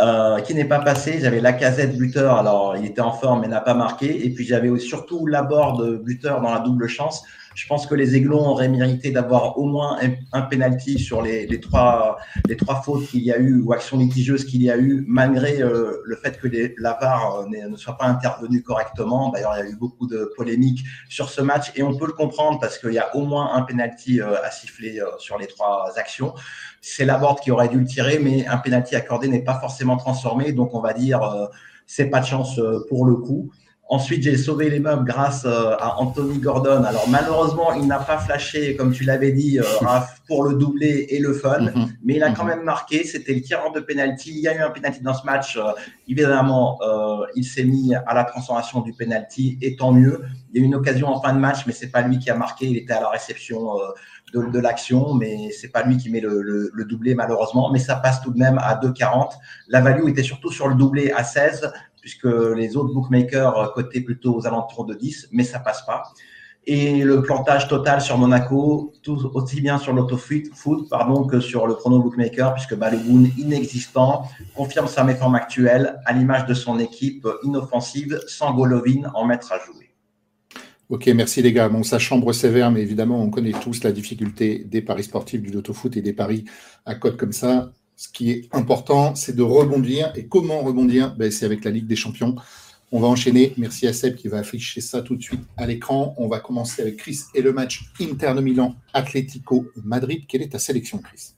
Euh, 0.00 0.40
qui 0.40 0.54
n'est 0.54 0.64
pas 0.64 0.80
passé. 0.80 1.18
J'avais 1.20 1.40
la 1.40 1.52
casette 1.52 1.98
buteur, 1.98 2.38
alors 2.38 2.76
il 2.78 2.86
était 2.86 3.02
en 3.02 3.12
forme 3.12 3.42
mais 3.42 3.48
n'a 3.48 3.60
pas 3.60 3.74
marqué. 3.74 4.24
Et 4.24 4.30
puis 4.30 4.44
j'avais 4.44 4.76
surtout 4.78 5.26
Laborde 5.26 6.02
buteur 6.02 6.40
dans 6.40 6.52
la 6.52 6.60
double 6.60 6.88
chance. 6.88 7.22
Je 7.54 7.66
pense 7.66 7.86
que 7.86 7.94
les 7.94 8.16
Aiglons 8.16 8.48
auraient 8.48 8.70
mérité 8.70 9.10
d'avoir 9.10 9.58
au 9.58 9.66
moins 9.66 9.98
un, 10.32 10.40
penalty 10.40 10.98
sur 10.98 11.20
les, 11.20 11.60
trois, 11.60 12.16
les 12.48 12.56
trois 12.56 12.80
fautes 12.80 13.06
qu'il 13.06 13.20
y 13.20 13.30
a 13.30 13.36
eu 13.36 13.60
ou 13.60 13.74
actions 13.74 13.98
litigieuses 13.98 14.46
qu'il 14.46 14.62
y 14.62 14.70
a 14.70 14.78
eu, 14.78 15.04
malgré 15.06 15.60
euh, 15.60 16.00
le 16.02 16.16
fait 16.16 16.40
que 16.40 16.48
les, 16.48 16.74
euh, 16.78 17.68
ne 17.68 17.76
soit 17.76 17.98
pas 17.98 18.06
intervenue 18.06 18.62
correctement. 18.62 19.28
D'ailleurs, 19.28 19.52
il 19.58 19.64
y 19.64 19.68
a 19.68 19.70
eu 19.70 19.76
beaucoup 19.76 20.06
de 20.06 20.32
polémiques 20.34 20.84
sur 21.10 21.28
ce 21.28 21.42
match 21.42 21.70
et 21.76 21.82
on 21.82 21.94
peut 21.94 22.06
le 22.06 22.14
comprendre 22.14 22.58
parce 22.58 22.78
qu'il 22.78 22.94
y 22.94 22.98
a 22.98 23.14
au 23.14 23.26
moins 23.26 23.52
un 23.52 23.60
penalty 23.60 24.22
à 24.22 24.50
siffler 24.50 25.02
sur 25.18 25.36
les 25.36 25.46
trois 25.46 25.92
actions. 25.96 26.32
C'est 26.82 27.06
la 27.06 27.14
Laborde 27.14 27.40
qui 27.40 27.50
aurait 27.50 27.68
dû 27.68 27.78
le 27.78 27.86
tirer, 27.86 28.18
mais 28.18 28.46
un 28.46 28.58
penalty 28.58 28.96
accordé 28.96 29.28
n'est 29.28 29.44
pas 29.44 29.58
forcément 29.58 29.96
transformé. 29.96 30.52
Donc, 30.52 30.74
on 30.74 30.80
va 30.80 30.92
dire, 30.92 31.20
c'est 31.86 32.10
pas 32.10 32.20
de 32.20 32.26
chance 32.26 32.60
pour 32.88 33.06
le 33.06 33.14
coup. 33.14 33.50
Ensuite, 33.92 34.22
j'ai 34.22 34.38
sauvé 34.38 34.70
les 34.70 34.80
meubles 34.80 35.04
grâce 35.04 35.44
euh, 35.44 35.76
à 35.78 36.00
Anthony 36.00 36.38
Gordon. 36.38 36.82
Alors, 36.82 37.06
malheureusement, 37.10 37.74
il 37.74 37.86
n'a 37.86 37.98
pas 37.98 38.16
flashé, 38.16 38.74
comme 38.74 38.90
tu 38.90 39.04
l'avais 39.04 39.32
dit, 39.32 39.58
euh, 39.58 39.64
pour 40.26 40.44
le 40.44 40.54
doubler 40.54 41.08
et 41.10 41.18
le 41.18 41.34
fun, 41.34 41.60
mhm. 41.60 41.88
mais 42.02 42.14
il 42.14 42.22
a 42.22 42.30
quand 42.30 42.44
mhm. 42.44 42.50
même 42.50 42.62
marqué. 42.62 43.04
C'était 43.04 43.34
le 43.34 43.42
tirant 43.42 43.70
de 43.70 43.80
penalty. 43.80 44.30
Il 44.30 44.40
y 44.40 44.48
a 44.48 44.56
eu 44.56 44.60
un 44.60 44.70
penalty 44.70 45.02
dans 45.02 45.12
ce 45.12 45.26
match. 45.26 45.58
Euh, 45.58 45.72
évidemment, 46.08 46.78
il 47.36 47.44
s'est 47.44 47.64
mis 47.64 47.94
à 47.94 48.14
la 48.14 48.24
transformation 48.24 48.80
du 48.80 48.94
penalty, 48.94 49.58
et 49.60 49.76
tant 49.76 49.92
mieux. 49.92 50.22
Il 50.50 50.56
y 50.56 50.60
a 50.60 50.64
eu 50.64 50.66
une 50.66 50.74
occasion 50.74 51.08
en 51.08 51.20
fin 51.20 51.34
de 51.34 51.38
match, 51.38 51.66
mais 51.66 51.74
c'est 51.74 51.90
pas 51.90 52.00
lui 52.00 52.18
qui 52.18 52.30
a 52.30 52.34
marqué. 52.34 52.66
Il 52.66 52.78
était 52.78 52.94
à 52.94 53.00
la 53.02 53.10
réception 53.10 53.72
de, 54.32 54.58
l'action, 54.58 55.14
mais 55.14 55.50
c'est 55.50 55.68
pas 55.68 55.82
lui 55.82 55.96
qui 55.96 56.10
met 56.10 56.20
le, 56.20 56.42
le, 56.72 56.84
doublé 56.84 57.14
malheureusement. 57.14 57.70
Mais 57.70 57.78
ça 57.78 57.96
passe 57.96 58.22
tout 58.22 58.32
de 58.32 58.38
même 58.38 58.58
à 58.58 58.74
2,40. 58.76 59.32
La 59.68 59.80
value 59.80 60.08
était 60.08 60.22
surtout 60.22 60.50
sur 60.50 60.68
le 60.68 60.74
doublé 60.74 61.12
à 61.12 61.24
16 61.24 61.72
puisque 62.00 62.24
les 62.24 62.76
autres 62.76 62.92
bookmakers 62.92 63.72
cotaient 63.74 64.00
plutôt 64.00 64.34
aux 64.34 64.46
alentours 64.46 64.84
de 64.84 64.94
10, 64.94 65.28
mais 65.30 65.44
ça 65.44 65.60
passe 65.60 65.86
pas. 65.86 66.02
Et 66.64 67.02
le 67.02 67.22
plantage 67.22 67.66
total 67.66 68.00
sur 68.00 68.18
Monaco, 68.18 68.92
tout 69.02 69.18
aussi 69.34 69.60
bien 69.60 69.78
sur 69.78 69.92
l'auto-foot 69.92 70.88
pardon, 70.88 71.24
que 71.24 71.40
sur 71.40 71.66
le 71.66 71.74
chrono 71.74 72.00
bookmaker, 72.00 72.54
puisque 72.54 72.76
Balogun, 72.76 73.24
inexistant, 73.36 74.28
confirme 74.54 74.86
sa 74.86 75.02
méforme 75.02 75.34
actuelle 75.34 76.00
à 76.04 76.12
l'image 76.12 76.46
de 76.46 76.54
son 76.54 76.78
équipe 76.78 77.26
inoffensive, 77.42 78.20
sans 78.28 78.54
Golovin 78.54 79.10
en 79.14 79.24
mettre 79.24 79.52
à 79.52 79.58
jouer. 79.58 79.81
Ok, 80.92 81.06
merci 81.06 81.40
les 81.40 81.54
gars. 81.54 81.70
Bon, 81.70 81.82
ça 81.82 81.98
chambre 81.98 82.34
sévère, 82.34 82.70
mais 82.70 82.82
évidemment, 82.82 83.22
on 83.22 83.30
connaît 83.30 83.52
tous 83.52 83.82
la 83.82 83.92
difficulté 83.92 84.58
des 84.58 84.82
paris 84.82 85.04
sportifs, 85.04 85.40
du 85.40 85.50
loto-foot 85.50 85.96
et 85.96 86.02
des 86.02 86.12
paris 86.12 86.44
à 86.84 86.94
code 86.94 87.16
comme 87.16 87.32
ça 87.32 87.72
ce 87.96 88.08
qui 88.08 88.30
est 88.30 88.48
important, 88.52 89.14
c'est 89.14 89.34
de 89.34 89.42
rebondir. 89.42 90.12
Et 90.16 90.26
comment 90.26 90.60
rebondir? 90.60 91.14
Ben, 91.14 91.30
C'est 91.30 91.46
avec 91.46 91.64
la 91.64 91.70
Ligue 91.70 91.86
des 91.86 91.96
Champions. 91.96 92.34
On 92.90 93.00
va 93.00 93.06
enchaîner. 93.06 93.54
Merci 93.56 93.86
à 93.86 93.94
Seb 93.94 94.16
qui 94.16 94.28
va 94.28 94.38
afficher 94.38 94.82
ça 94.82 95.00
tout 95.00 95.16
de 95.16 95.22
suite 95.22 95.40
à 95.56 95.66
l'écran. 95.66 96.14
On 96.18 96.28
va 96.28 96.40
commencer 96.40 96.82
avec 96.82 96.98
Chris 96.98 97.20
et 97.34 97.40
le 97.40 97.52
match 97.52 97.90
Inter 97.98 98.34
de 98.36 98.42
Milan, 98.42 98.74
Atlético 98.92 99.66
Madrid. 99.82 100.24
Quelle 100.28 100.42
est 100.42 100.50
ta 100.50 100.58
sélection, 100.58 100.98
Chris? 100.98 101.34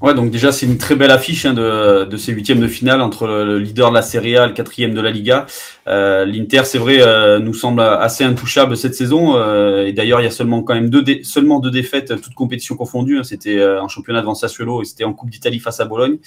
Ouais, 0.00 0.14
donc 0.14 0.30
déjà 0.30 0.50
c'est 0.50 0.66
une 0.66 0.78
très 0.78 0.96
belle 0.96 1.10
affiche 1.10 1.44
hein, 1.44 1.54
de, 1.54 2.04
de, 2.04 2.16
ces 2.16 2.32
huitièmes 2.32 2.60
de 2.60 2.66
finale 2.66 3.00
entre 3.00 3.26
le 3.26 3.58
leader 3.58 3.90
de 3.90 3.94
la 3.94 4.02
Serie 4.02 4.36
A 4.36 4.46
le 4.46 4.52
quatrième 4.52 4.94
de 4.94 5.00
la 5.00 5.10
Liga. 5.10 5.46
Euh, 5.88 6.24
L'Inter, 6.24 6.62
c'est 6.64 6.78
vrai, 6.78 6.98
euh, 7.00 7.38
nous 7.38 7.54
semble 7.54 7.80
assez 7.80 8.24
intouchable 8.24 8.76
cette 8.76 8.94
saison. 8.94 9.36
Euh, 9.36 9.86
et 9.86 9.92
d'ailleurs, 9.92 10.20
il 10.20 10.24
y 10.24 10.26
a 10.26 10.32
seulement 10.32 10.62
quand 10.62 10.74
même 10.74 10.90
deux, 10.90 11.04
seulement 11.22 11.60
deux 11.60 11.70
défaites, 11.70 12.20
toutes 12.20 12.34
compétitions 12.34 12.76
confondues. 12.76 13.18
Hein. 13.18 13.24
c'était 13.24 13.64
en 13.64 13.88
championnat 13.88 14.20
devant 14.20 14.34
Sassuolo 14.34 14.82
et 14.82 14.84
c'était 14.84 15.04
en 15.04 15.12
Coupe 15.12 15.30
d'Italie 15.30 15.60
face 15.60 15.80
à 15.80 15.84
Bologne. 15.84 16.18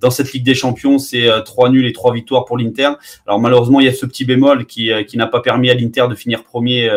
Dans 0.00 0.10
cette 0.10 0.32
Ligue 0.32 0.44
des 0.44 0.54
Champions, 0.54 0.98
c'est 0.98 1.28
trois 1.44 1.70
nuls 1.70 1.86
et 1.86 1.92
trois 1.92 2.12
victoires 2.12 2.44
pour 2.44 2.58
l'Inter. 2.58 2.90
Alors 3.26 3.40
malheureusement, 3.40 3.80
il 3.80 3.86
y 3.86 3.88
a 3.88 3.92
ce 3.92 4.06
petit 4.06 4.24
bémol 4.24 4.66
qui, 4.66 4.90
qui 5.06 5.16
n'a 5.16 5.26
pas 5.26 5.40
permis 5.40 5.70
à 5.70 5.74
l'Inter 5.74 6.06
de 6.08 6.14
finir 6.14 6.44
premier 6.44 6.90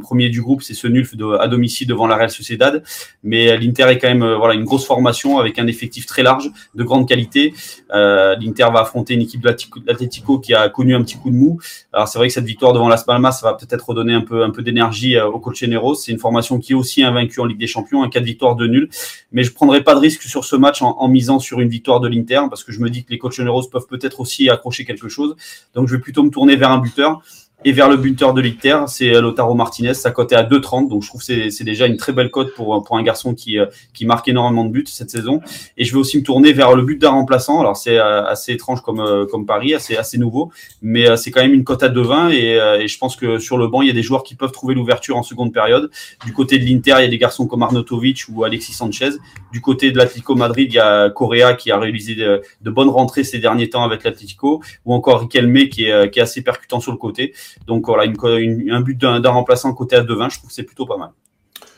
premier 0.00 0.28
du 0.30 0.40
groupe, 0.42 0.62
c'est 0.62 0.74
ce 0.74 0.86
nul 0.86 1.06
à 1.38 1.48
domicile 1.48 1.86
devant 1.86 2.06
la 2.06 2.16
Real 2.16 2.30
Sociedad. 2.30 2.82
Mais 3.22 3.56
l'Inter 3.56 3.84
est 3.84 3.98
quand 3.98 4.08
même 4.08 4.22
euh, 4.22 4.36
voilà 4.36 4.54
une 4.54 4.64
grosse 4.64 4.86
formation 4.86 5.38
avec 5.38 5.58
un 5.58 5.66
effectif 5.66 6.06
très 6.06 6.22
large, 6.22 6.50
de 6.74 6.82
grande 6.82 7.08
qualité. 7.08 7.54
Euh, 7.92 8.36
L'Inter 8.36 8.68
va 8.72 8.80
affronter 8.80 9.14
une 9.14 9.22
équipe 9.22 9.40
de 9.40 9.54
l'Atlético 9.86 10.38
qui 10.38 10.54
a 10.54 10.68
connu 10.68 10.94
un 10.94 11.02
petit 11.02 11.16
coup 11.16 11.30
de 11.30 11.36
mou. 11.36 11.58
Alors 11.92 12.08
c'est 12.08 12.18
vrai 12.18 12.28
que 12.28 12.34
cette 12.34 12.44
victoire 12.44 12.72
devant 12.72 12.88
Las 12.88 13.04
Palmas, 13.04 13.40
va 13.42 13.54
peut-être 13.54 13.88
redonner 13.88 14.14
un 14.14 14.22
peu 14.22 14.42
un 14.42 14.50
peu 14.50 14.62
d'énergie 14.62 15.16
euh, 15.16 15.26
au 15.26 15.38
Colchoneros. 15.38 15.94
C'est 15.96 16.12
une 16.12 16.18
formation 16.18 16.58
qui 16.58 16.72
est 16.72 16.76
aussi 16.76 17.02
invaincue 17.02 17.40
en 17.40 17.44
Ligue 17.44 17.58
des 17.58 17.66
Champions, 17.66 18.02
un 18.02 18.08
cas 18.08 18.20
de 18.20 18.24
victoire 18.24 18.56
de 18.56 18.66
nul. 18.66 18.88
Mais 19.32 19.44
je 19.44 19.52
prendrai 19.52 19.82
pas 19.82 19.94
de 19.94 20.00
risque 20.00 20.22
sur 20.22 20.44
ce 20.44 20.56
match 20.56 20.82
en, 20.82 21.08
misant 21.08 21.38
sur 21.38 21.60
une 21.60 21.68
victoire 21.68 22.00
de 22.00 22.08
l'Inter 22.08 22.40
parce 22.48 22.64
que 22.64 22.72
je 22.72 22.80
me 22.80 22.90
dis 22.90 23.04
que 23.04 23.10
les 23.10 23.18
Colchoneros 23.18 23.68
peuvent 23.68 23.86
peut-être 23.86 24.20
aussi 24.20 24.48
accrocher 24.48 24.84
quelque 24.84 25.08
chose. 25.08 25.36
Donc 25.74 25.88
je 25.88 25.96
vais 25.96 26.00
plutôt 26.00 26.22
me 26.22 26.30
tourner 26.30 26.56
vers 26.56 26.70
un 26.70 26.78
buteur. 26.78 27.22
Et 27.66 27.72
vers 27.72 27.88
le 27.88 27.96
buteur 27.96 28.34
de 28.34 28.40
l'Inter, 28.40 28.84
c'est 28.88 29.20
Lotaro 29.20 29.54
Martinez. 29.54 29.94
Sa 29.94 30.10
cote 30.10 30.32
est 30.32 30.36
à 30.36 30.42
2,30. 30.42 30.88
Donc 30.88 31.02
je 31.02 31.08
trouve 31.08 31.24
que 31.24 31.50
c'est 31.50 31.64
déjà 31.64 31.86
une 31.86 31.96
très 31.96 32.12
belle 32.12 32.30
cote 32.30 32.54
pour, 32.54 32.82
pour 32.84 32.98
un 32.98 33.02
garçon 33.02 33.34
qui, 33.34 33.56
qui 33.94 34.04
marque 34.04 34.28
énormément 34.28 34.64
de 34.64 34.70
buts 34.70 34.84
cette 34.86 35.10
saison. 35.10 35.40
Et 35.78 35.84
je 35.84 35.92
vais 35.92 35.98
aussi 35.98 36.18
me 36.18 36.22
tourner 36.22 36.52
vers 36.52 36.74
le 36.74 36.82
but 36.82 37.00
d'un 37.00 37.10
remplaçant. 37.10 37.60
Alors 37.60 37.76
c'est 37.76 37.98
assez 37.98 38.52
étrange 38.52 38.82
comme, 38.82 39.26
comme 39.30 39.46
pari, 39.46 39.74
assez, 39.74 39.96
assez 39.96 40.18
nouveau. 40.18 40.50
Mais 40.82 41.16
c'est 41.16 41.30
quand 41.30 41.40
même 41.40 41.54
une 41.54 41.64
cote 41.64 41.82
à 41.82 41.88
2,20. 41.88 42.32
Et, 42.32 42.82
et 42.84 42.88
je 42.88 42.98
pense 42.98 43.16
que 43.16 43.38
sur 43.38 43.56
le 43.56 43.66
banc, 43.66 43.80
il 43.80 43.88
y 43.88 43.90
a 43.90 43.94
des 43.94 44.02
joueurs 44.02 44.24
qui 44.24 44.34
peuvent 44.34 44.52
trouver 44.52 44.74
l'ouverture 44.74 45.16
en 45.16 45.22
seconde 45.22 45.52
période. 45.52 45.90
Du 46.26 46.32
côté 46.32 46.58
de 46.58 46.64
l'Inter, 46.64 46.96
il 46.98 47.02
y 47.02 47.06
a 47.06 47.08
des 47.08 47.18
garçons 47.18 47.46
comme 47.46 47.62
Arnautovic 47.62 48.24
ou 48.28 48.44
Alexis 48.44 48.74
Sanchez. 48.74 49.10
Du 49.52 49.60
côté 49.60 49.90
de 49.90 49.96
l'Atlético 49.96 50.34
Madrid, 50.34 50.70
il 50.70 50.76
y 50.76 50.80
a 50.80 51.08
Correa 51.08 51.54
qui 51.54 51.70
a 51.70 51.78
réalisé 51.78 52.14
de, 52.14 52.70
bonnes 52.70 52.90
rentrées 52.90 53.24
ces 53.24 53.38
derniers 53.38 53.70
temps 53.70 53.84
avec 53.84 54.04
l'Atlético, 54.04 54.62
ou 54.84 54.92
encore 54.92 55.20
Riquelme 55.20 55.68
qui 55.68 55.84
est, 55.84 56.10
qui 56.10 56.18
est 56.18 56.22
assez 56.22 56.42
percutant 56.42 56.80
sur 56.80 56.92
le 56.92 56.98
côté. 56.98 57.32
Donc 57.66 57.86
voilà, 57.86 58.04
une, 58.04 58.70
un 58.70 58.80
but 58.80 58.98
d'un 58.98 59.30
remplaçant 59.30 59.72
côté 59.72 59.96
à 59.96 60.02
2-20, 60.02 60.30
je 60.30 60.38
trouve 60.38 60.48
que 60.48 60.54
c'est 60.54 60.62
plutôt 60.62 60.86
pas 60.86 60.96
mal. 60.96 61.10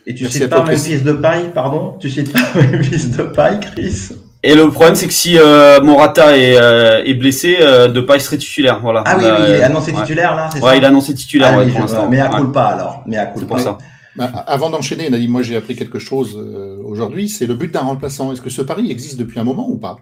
Et 0.07 0.15
tu 0.15 0.29
cites 0.29 0.49
pas 0.49 0.63
Memphis 0.63 1.01
de 1.01 1.13
paille, 1.13 1.51
pardon? 1.53 1.97
Tu 1.99 2.11
cites 2.11 2.33
pas 2.33 2.41
Memphis 2.55 3.09
de 3.09 3.23
paille, 3.23 3.61
Chris? 3.61 4.13
Et 4.43 4.55
le 4.55 4.71
problème, 4.71 4.95
c'est 4.95 5.09
que 5.09 5.13
si 5.13 5.37
euh, 5.39 5.81
Morata 5.81 6.37
est, 6.37 6.57
euh, 6.57 7.03
est 7.05 7.15
blessé, 7.15 7.57
euh, 7.61 7.89
Depay 7.89 8.21
serait 8.21 8.39
titulaire. 8.39 8.79
Voilà. 8.81 9.03
Ah 9.05 9.17
oui, 9.19 9.25
oui, 9.25 9.45
il 9.49 9.55
est 9.55 9.63
annoncé 9.63 9.93
titulaire 9.93 10.37
là, 10.37 10.49
c'est 10.53 10.63
ouais, 10.63 10.79
il 10.79 10.85
est 10.85 10.87
annoncé 10.87 11.15
titulaire 11.15 11.51
ah, 11.55 11.59
ouais, 11.59 11.69
pour 11.69 11.81
l'instant. 11.81 12.09
Mais 12.09 12.21
à 12.21 12.29
coup 12.29 12.49
pas 12.49 12.67
alors. 12.67 13.03
Mais 13.07 13.17
à 13.17 13.27
coup 13.27 13.45
pour 13.45 13.59
ça. 13.59 13.79
Bah, 14.17 14.31
avant 14.47 14.71
d'enchaîner, 14.71 15.11
Nadine, 15.11 15.31
moi 15.31 15.43
j'ai 15.43 15.57
appris 15.57 15.77
quelque 15.77 15.99
chose 15.99 16.39
euh, 16.39 16.79
aujourd'hui, 16.85 17.29
c'est 17.29 17.47
le 17.47 17.55
but 17.55 17.73
d'un 17.73 17.81
remplaçant. 17.81 18.33
Est-ce 18.33 18.41
que 18.41 18.49
ce 18.49 18.63
pari 18.63 18.91
existe 18.91 19.19
depuis 19.19 19.39
un 19.39 19.45
moment 19.45 19.69
ou 19.69 19.77
pas? 19.77 19.99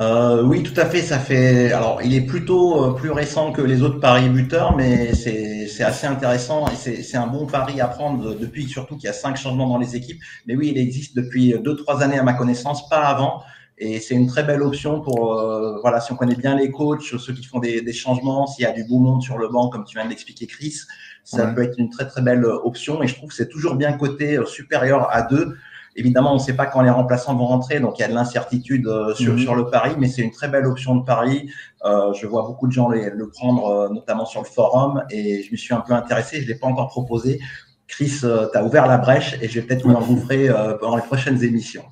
Euh, 0.00 0.42
Oui, 0.42 0.62
tout 0.62 0.78
à 0.78 0.86
fait. 0.86 1.02
Ça 1.02 1.18
fait. 1.18 1.72
Alors, 1.72 2.00
il 2.02 2.14
est 2.14 2.26
plutôt 2.26 2.84
euh, 2.84 2.94
plus 2.94 3.10
récent 3.10 3.52
que 3.52 3.62
les 3.62 3.82
autres 3.82 4.00
paris 4.00 4.28
buteurs, 4.28 4.76
mais 4.76 5.14
c'est 5.14 5.82
assez 5.82 6.06
intéressant 6.06 6.66
et 6.68 7.02
c'est 7.02 7.16
un 7.16 7.26
bon 7.26 7.46
pari 7.46 7.80
à 7.80 7.88
prendre 7.88 8.34
depuis 8.34 8.68
surtout 8.68 8.96
qu'il 8.96 9.06
y 9.06 9.10
a 9.10 9.12
cinq 9.12 9.36
changements 9.36 9.68
dans 9.68 9.78
les 9.78 9.96
équipes. 9.96 10.20
Mais 10.46 10.56
oui, 10.56 10.72
il 10.74 10.78
existe 10.78 11.16
depuis 11.16 11.54
deux 11.58 11.76
trois 11.76 12.02
années 12.02 12.18
à 12.18 12.22
ma 12.22 12.34
connaissance, 12.34 12.88
pas 12.88 13.02
avant. 13.02 13.42
Et 13.76 13.98
c'est 13.98 14.14
une 14.14 14.28
très 14.28 14.44
belle 14.44 14.62
option 14.62 15.00
pour, 15.00 15.34
euh, 15.34 15.80
voilà, 15.80 16.00
si 16.00 16.12
on 16.12 16.16
connaît 16.16 16.36
bien 16.36 16.54
les 16.54 16.70
coachs, 16.70 17.02
ceux 17.02 17.32
qui 17.32 17.44
font 17.44 17.58
des, 17.58 17.82
des 17.82 17.92
changements, 17.92 18.46
s'il 18.46 18.62
y 18.62 18.66
a 18.66 18.72
du 18.72 18.84
beau 18.84 19.00
monde 19.00 19.20
sur 19.20 19.36
le 19.36 19.48
banc, 19.48 19.68
comme 19.68 19.84
tu 19.84 19.96
viens 19.96 20.04
de 20.04 20.10
l'expliquer, 20.10 20.46
Chris, 20.46 20.76
ça 21.24 21.46
peut 21.48 21.62
être 21.62 21.78
une 21.78 21.90
très 21.90 22.06
très 22.06 22.22
belle 22.22 22.44
option. 22.44 23.02
Et 23.02 23.08
je 23.08 23.16
trouve 23.16 23.30
que 23.30 23.34
c'est 23.34 23.48
toujours 23.48 23.74
bien 23.74 23.94
coté 23.94 24.36
euh, 24.36 24.46
supérieur 24.46 25.08
à 25.10 25.22
deux. 25.22 25.56
Évidemment, 25.96 26.32
on 26.32 26.34
ne 26.34 26.40
sait 26.40 26.54
pas 26.54 26.66
quand 26.66 26.82
les 26.82 26.90
remplaçants 26.90 27.34
vont 27.36 27.46
rentrer, 27.46 27.80
donc 27.80 27.98
il 27.98 28.02
y 28.02 28.04
a 28.04 28.08
de 28.08 28.14
l'incertitude 28.14 28.86
euh, 28.86 29.14
sur, 29.14 29.34
mhm. 29.34 29.38
sur 29.38 29.54
le 29.54 29.70
pari, 29.70 29.92
mais 29.98 30.08
c'est 30.08 30.22
une 30.22 30.30
très 30.30 30.48
belle 30.48 30.66
option 30.66 30.96
de 30.96 31.04
pari. 31.04 31.50
Euh, 31.84 32.12
je 32.14 32.26
vois 32.26 32.42
beaucoup 32.42 32.66
de 32.66 32.72
gens 32.72 32.88
le 32.88 33.28
prendre, 33.28 33.90
notamment 33.92 34.26
sur 34.26 34.42
le 34.42 34.46
forum, 34.46 35.04
et 35.10 35.42
je 35.42 35.52
me 35.52 35.56
suis 35.56 35.74
un 35.74 35.80
peu 35.80 35.92
intéressé. 35.92 36.38
Je 36.38 36.42
ne 36.42 36.48
l'ai 36.48 36.58
pas 36.58 36.66
encore 36.66 36.88
proposé. 36.88 37.40
Chris, 37.86 38.20
tu 38.20 38.26
as 38.26 38.64
ouvert 38.64 38.86
la 38.86 38.98
brèche 38.98 39.36
et 39.40 39.48
je 39.48 39.60
vais 39.60 39.66
peut-être 39.66 39.86
vous 39.86 39.94
engouffrer 39.94 40.48
pendant 40.80 40.96
les 40.96 41.02
prochaines 41.02 41.42
émissions. 41.44 41.84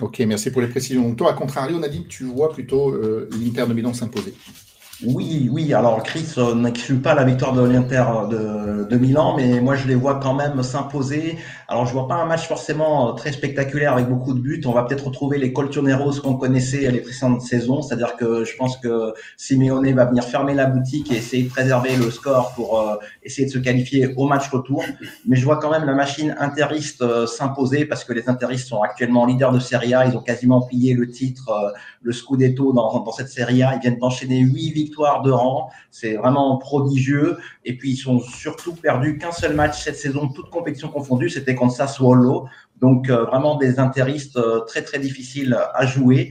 Ok, 0.00 0.20
merci 0.20 0.50
pour 0.50 0.62
les 0.62 0.68
précisions. 0.68 1.02
Donc 1.02 1.16
toi, 1.16 1.30
à 1.30 1.34
contrario, 1.34 1.76
on 1.78 1.82
a 1.82 1.88
dit 1.88 2.04
que 2.04 2.08
tu 2.08 2.24
vois 2.24 2.50
plutôt 2.50 2.94
l'Inter 3.32 3.66
de 3.66 3.74
Milan 3.74 3.92
s'imposer. 3.92 4.34
Oui, 5.04 5.48
oui. 5.50 5.72
Alors 5.72 6.02
Chris 6.02 6.34
euh, 6.36 6.54
n'exclut 6.54 6.98
pas 6.98 7.14
la 7.14 7.24
victoire 7.24 7.54
de 7.54 7.62
l'Inter 7.62 8.04
euh, 8.06 8.84
de, 8.84 8.84
de, 8.84 8.96
Milan, 8.96 9.34
mais 9.36 9.60
moi 9.60 9.74
je 9.74 9.88
les 9.88 9.94
vois 9.94 10.20
quand 10.20 10.34
même 10.34 10.62
s'imposer. 10.62 11.38
Alors 11.72 11.86
je 11.86 11.92
vois 11.92 12.08
pas 12.08 12.16
un 12.16 12.26
match 12.26 12.48
forcément 12.48 13.10
euh, 13.10 13.12
très 13.12 13.30
spectaculaire 13.30 13.92
avec 13.92 14.08
beaucoup 14.08 14.34
de 14.34 14.40
buts. 14.40 14.60
On 14.66 14.72
va 14.72 14.82
peut-être 14.82 15.06
retrouver 15.06 15.38
les 15.38 15.52
Colchoneros 15.52 16.20
qu'on 16.20 16.34
connaissait 16.34 16.90
les 16.90 16.98
précédentes 16.98 17.42
saisons, 17.42 17.80
c'est-à-dire 17.80 18.16
que 18.16 18.42
je 18.42 18.56
pense 18.56 18.76
que 18.78 19.14
Simeone 19.36 19.94
va 19.94 20.06
venir 20.06 20.24
fermer 20.24 20.52
la 20.54 20.66
boutique 20.66 21.12
et 21.12 21.18
essayer 21.18 21.44
de 21.44 21.48
préserver 21.48 21.94
le 21.94 22.10
score 22.10 22.54
pour 22.56 22.98
essayer 23.22 23.46
de 23.46 23.52
se 23.52 23.58
qualifier 23.60 24.12
au 24.16 24.26
match 24.26 24.48
retour. 24.48 24.84
Mais 25.28 25.36
je 25.36 25.44
vois 25.44 25.58
quand 25.58 25.70
même 25.70 25.84
la 25.84 25.94
machine 25.94 26.34
interiste 26.40 27.04
s'imposer 27.26 27.84
parce 27.84 28.02
que 28.02 28.12
les 28.12 28.28
interistes 28.28 28.66
sont 28.66 28.82
actuellement 28.82 29.24
leaders 29.24 29.52
de 29.52 29.60
Serie 29.60 29.94
A. 29.94 30.06
Ils 30.06 30.16
ont 30.16 30.22
quasiment 30.22 30.62
plié 30.62 30.94
le 30.94 31.08
titre, 31.08 31.72
le 32.02 32.12
Scudetto 32.12 32.72
dans, 32.72 32.98
dans 32.98 33.12
cette 33.12 33.28
Serie 33.28 33.62
A. 33.62 33.76
Ils 33.76 33.80
viennent 33.80 33.98
d'enchaîner 33.98 34.40
huit 34.40 34.72
victoires 34.72 35.22
de 35.22 35.30
rang. 35.30 35.70
C'est 35.92 36.14
vraiment 36.14 36.56
prodigieux. 36.56 37.38
Et 37.64 37.76
puis, 37.76 37.92
ils 37.92 37.96
sont 37.96 38.20
surtout 38.20 38.74
perdus 38.74 39.18
qu'un 39.18 39.32
seul 39.32 39.54
match 39.54 39.84
cette 39.84 39.96
saison, 39.96 40.28
toute 40.28 40.50
compétition 40.50 40.88
confondue. 40.88 41.28
C'était 41.28 41.54
Donc, 42.80 43.10
euh, 43.10 43.24
vraiment 43.24 43.56
des 43.56 43.78
interistes 43.78 44.36
euh, 44.36 44.60
très, 44.60 44.82
très 44.82 44.98
difficiles 44.98 45.56
à 45.74 45.86
jouer. 45.86 46.30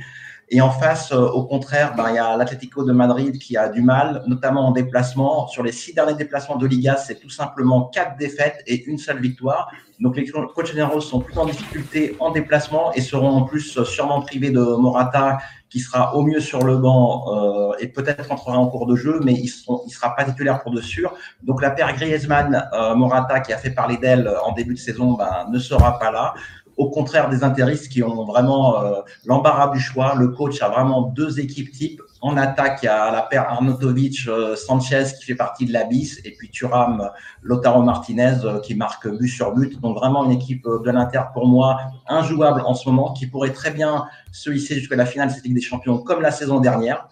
Et 0.52 0.62
en 0.62 0.72
face, 0.72 1.12
euh, 1.12 1.28
au 1.28 1.44
contraire, 1.44 1.94
ben, 1.96 2.10
il 2.10 2.16
y 2.16 2.18
a 2.18 2.36
l'Atlético 2.36 2.84
de 2.84 2.92
Madrid 2.92 3.38
qui 3.38 3.56
a 3.56 3.70
du 3.70 3.84
mal, 3.84 4.24
notamment 4.26 4.68
en 4.68 4.72
déplacement. 4.72 5.48
Sur 5.48 5.62
les 5.62 5.72
six 5.72 5.94
derniers 5.94 6.16
déplacements 6.16 6.56
de 6.56 6.66
Liga, 6.66 6.98
c'est 6.98 7.20
tout 7.20 7.30
simplement 7.30 7.86
quatre 7.86 8.18
défaites 8.18 8.64
et 8.66 8.84
une 8.86 8.98
seule 8.98 9.22
victoire. 9.22 9.72
Donc 10.00 10.16
les 10.16 10.26
coachs 10.26 10.66
généraux 10.66 11.02
sont 11.02 11.20
plus 11.20 11.38
en 11.38 11.46
difficulté 11.46 12.16
en 12.20 12.32
déplacement 12.32 12.92
et 12.94 13.02
seront 13.02 13.30
en 13.30 13.44
plus 13.44 13.84
sûrement 13.84 14.22
privés 14.22 14.50
de 14.50 14.62
Morata 14.62 15.38
qui 15.70 15.80
sera 15.80 16.16
au 16.16 16.24
mieux 16.24 16.40
sur 16.40 16.64
le 16.64 16.78
banc 16.78 17.26
euh, 17.28 17.74
et 17.80 17.88
peut-être 17.88 18.32
entrera 18.32 18.58
en 18.58 18.68
cours 18.68 18.88
de 18.88 18.96
jeu, 18.96 19.20
mais 19.24 19.34
il 19.34 19.48
sera 19.48 20.16
pas 20.16 20.24
titulaire 20.24 20.62
pour 20.62 20.72
de 20.72 20.82
sûr. 20.82 21.14
Donc 21.44 21.62
la 21.62 21.70
paire 21.70 21.94
Griezmann-Morata 21.96 23.36
euh, 23.36 23.40
qui 23.40 23.54
a 23.54 23.58
fait 23.58 23.72
parler 23.72 23.98
d'elle 23.98 24.32
en 24.44 24.54
début 24.54 24.74
de 24.74 24.80
saison 24.80 25.14
ben, 25.14 25.48
ne 25.52 25.60
sera 25.60 26.00
pas 26.00 26.12
là 26.12 26.34
au 26.80 26.90
contraire 26.90 27.30
des 27.30 27.44
intéristes 27.44 27.90
qui 27.92 28.02
ont 28.02 28.24
vraiment 28.24 28.82
euh, 28.82 29.02
l'embarras 29.26 29.68
du 29.68 29.82
choix. 29.82 30.16
Le 30.16 30.30
coach 30.30 30.62
a 30.62 30.70
vraiment 30.70 31.02
deux 31.02 31.42
équipes 31.42 31.72
types. 31.72 32.02
En 32.22 32.36
attaque, 32.38 32.80
il 32.84 32.86
y 32.86 32.90
a 32.90 33.12
la 33.12 33.22
paire 33.22 33.50
Arnautovic 33.50 34.28
euh, 34.28 34.56
qui 34.56 35.26
fait 35.26 35.36
partie 35.36 35.66
de 35.66 35.74
la 35.74 35.86
bis 35.86 36.20
et 36.26 36.32
puis 36.32 36.50
Thuram 36.50 37.10
Lotaro 37.42 37.82
Martinez 37.82 38.38
euh, 38.44 38.60
qui 38.60 38.76
marque 38.76 39.08
but 39.08 39.28
sur 39.28 39.54
but. 39.54 39.80
Donc 39.80 39.96
vraiment 39.98 40.26
une 40.26 40.32
équipe 40.32 40.66
de 40.66 40.92
l'Inter 40.92 41.22
pour 41.34 41.48
moi 41.48 41.80
injouable 42.08 42.62
en 42.66 42.74
ce 42.74 42.90
moment 42.90 43.14
qui 43.14 43.28
pourrait 43.28 43.54
très 43.54 43.72
bien 43.72 44.06
se 44.32 44.50
hisser 44.50 44.76
jusqu'à 44.76 44.96
la 44.96 45.06
finale 45.06 45.30
de 45.30 45.34
cette 45.34 45.44
Ligue 45.44 45.56
des 45.56 45.62
Champions 45.62 45.98
comme 46.00 46.22
la 46.22 46.32
saison 46.32 46.60
dernière. 46.60 47.08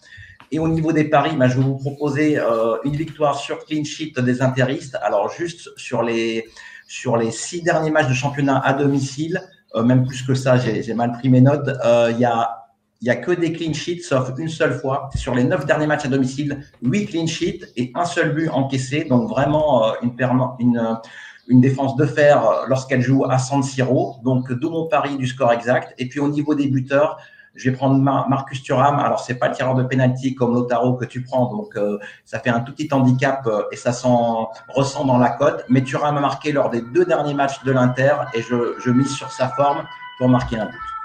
Et 0.51 0.59
au 0.59 0.67
niveau 0.67 0.93
des 0.93 1.05
paris, 1.05 1.35
bah, 1.35 1.47
je 1.47 1.57
vais 1.57 1.63
vous 1.63 1.75
proposer 1.75 2.39
une 2.85 2.95
victoire 2.95 3.35
sur 3.35 3.65
clean 3.65 3.83
sheet 3.83 4.13
des 4.21 4.41
intéristes. 4.41 4.97
Alors 5.01 5.29
juste 5.29 5.69
sur 5.77 6.03
les 6.03 6.45
sur 6.87 7.17
les 7.17 7.31
six 7.31 7.61
derniers 7.61 7.91
matchs 7.91 8.07
de 8.07 8.13
championnat 8.13 8.59
à 8.59 8.73
domicile, 8.73 9.41
euh, 9.75 9.83
même 9.83 10.05
plus 10.05 10.23
que 10.23 10.33
ça, 10.33 10.57
j'ai 10.57 10.93
mal 10.93 11.11
pris 11.11 11.29
mes 11.29 11.41
notes. 11.41 11.69
Euh, 11.85 12.11
il 12.11 12.19
y 12.19 12.25
a 12.25 12.66
il 13.01 13.05
n'y 13.05 13.09
a 13.09 13.15
que 13.15 13.31
des 13.31 13.53
clean 13.53 13.73
sheets, 13.73 14.01
sauf 14.01 14.31
une 14.37 14.49
seule 14.49 14.73
fois. 14.79 15.09
Sur 15.15 15.35
les 15.35 15.43
neuf 15.43 15.65
derniers 15.65 15.87
matchs 15.87 16.05
à 16.05 16.09
domicile, 16.09 16.63
huit 16.81 17.05
clean 17.07 17.27
sheets 17.27 17.65
et 17.75 17.91
un 17.95 18.05
seul 18.05 18.33
but 18.33 18.49
encaissé. 18.49 19.03
Donc 19.03 19.29
vraiment 19.29 19.85
euh, 19.85 19.91
une, 20.01 20.15
une, 20.59 20.99
une 21.47 21.61
défense 21.61 21.95
de 21.95 22.05
fer 22.05 22.41
lorsqu'elle 22.67 23.01
joue 23.01 23.25
à 23.25 23.37
San 23.37 23.61
Siro. 23.61 24.17
Donc 24.23 24.51
d'où 24.51 24.69
mon 24.69 24.87
pari 24.87 25.17
du 25.17 25.27
score 25.27 25.53
exact. 25.53 25.93
Et 25.97 26.07
puis 26.09 26.19
au 26.19 26.29
niveau 26.29 26.55
des 26.55 26.67
buteurs, 26.67 27.17
je 27.57 27.69
vais 27.69 27.75
prendre 27.75 27.97
Marcus 27.99 28.61
Thuram. 28.63 28.99
Alors, 28.99 29.19
c'est 29.19 29.35
pas 29.35 29.49
le 29.49 29.55
tireur 29.55 29.75
de 29.75 29.83
penalty 29.83 30.35
comme 30.35 30.53
Lotaro 30.53 30.93
que 30.93 31.05
tu 31.05 31.23
prends, 31.23 31.51
donc 31.51 31.75
euh, 31.75 31.97
ça 32.23 32.39
fait 32.39 32.51
un 32.51 32.59
tout 32.59 32.71
petit 32.71 32.87
handicap 32.93 33.45
euh, 33.47 33.63
et 33.71 33.75
ça 33.75 33.91
s'en 33.91 34.49
ressent 34.69 35.05
dans 35.05 35.17
la 35.17 35.29
cote. 35.29 35.65
Mais 35.67 35.81
Thuram 35.81 36.15
a 36.17 36.21
marqué 36.21 36.51
lors 36.51 36.69
des 36.69 36.81
deux 36.81 37.05
derniers 37.05 37.33
matchs 37.33 37.63
de 37.63 37.71
l'Inter 37.71 38.13
et 38.33 38.41
je, 38.41 38.75
je 38.79 38.91
mise 38.91 39.11
sur 39.11 39.31
sa 39.31 39.49
forme 39.49 39.83
pour 40.19 40.29
marquer 40.29 40.59
un 40.59 40.67
but. 40.67 40.96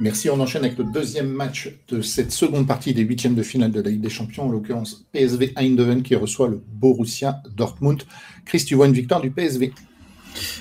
Merci. 0.00 0.30
On 0.30 0.40
enchaîne 0.40 0.64
avec 0.64 0.78
le 0.78 0.84
deuxième 0.84 1.28
match 1.28 1.74
de 1.88 2.00
cette 2.00 2.32
seconde 2.32 2.66
partie 2.66 2.94
des 2.94 3.02
huitièmes 3.02 3.34
de 3.34 3.42
finale 3.42 3.70
de 3.70 3.82
la 3.82 3.90
Ligue 3.90 4.00
des 4.00 4.08
Champions, 4.08 4.44
en 4.44 4.48
l'occurrence 4.48 5.06
PSV 5.12 5.52
Eindhoven 5.56 6.02
qui 6.02 6.14
reçoit 6.14 6.48
le 6.48 6.58
Borussia 6.72 7.42
Dortmund. 7.54 8.02
Chris, 8.46 8.64
tu 8.66 8.74
vois 8.76 8.86
une 8.86 8.94
victoire 8.94 9.20
du 9.20 9.30
PSV 9.30 9.74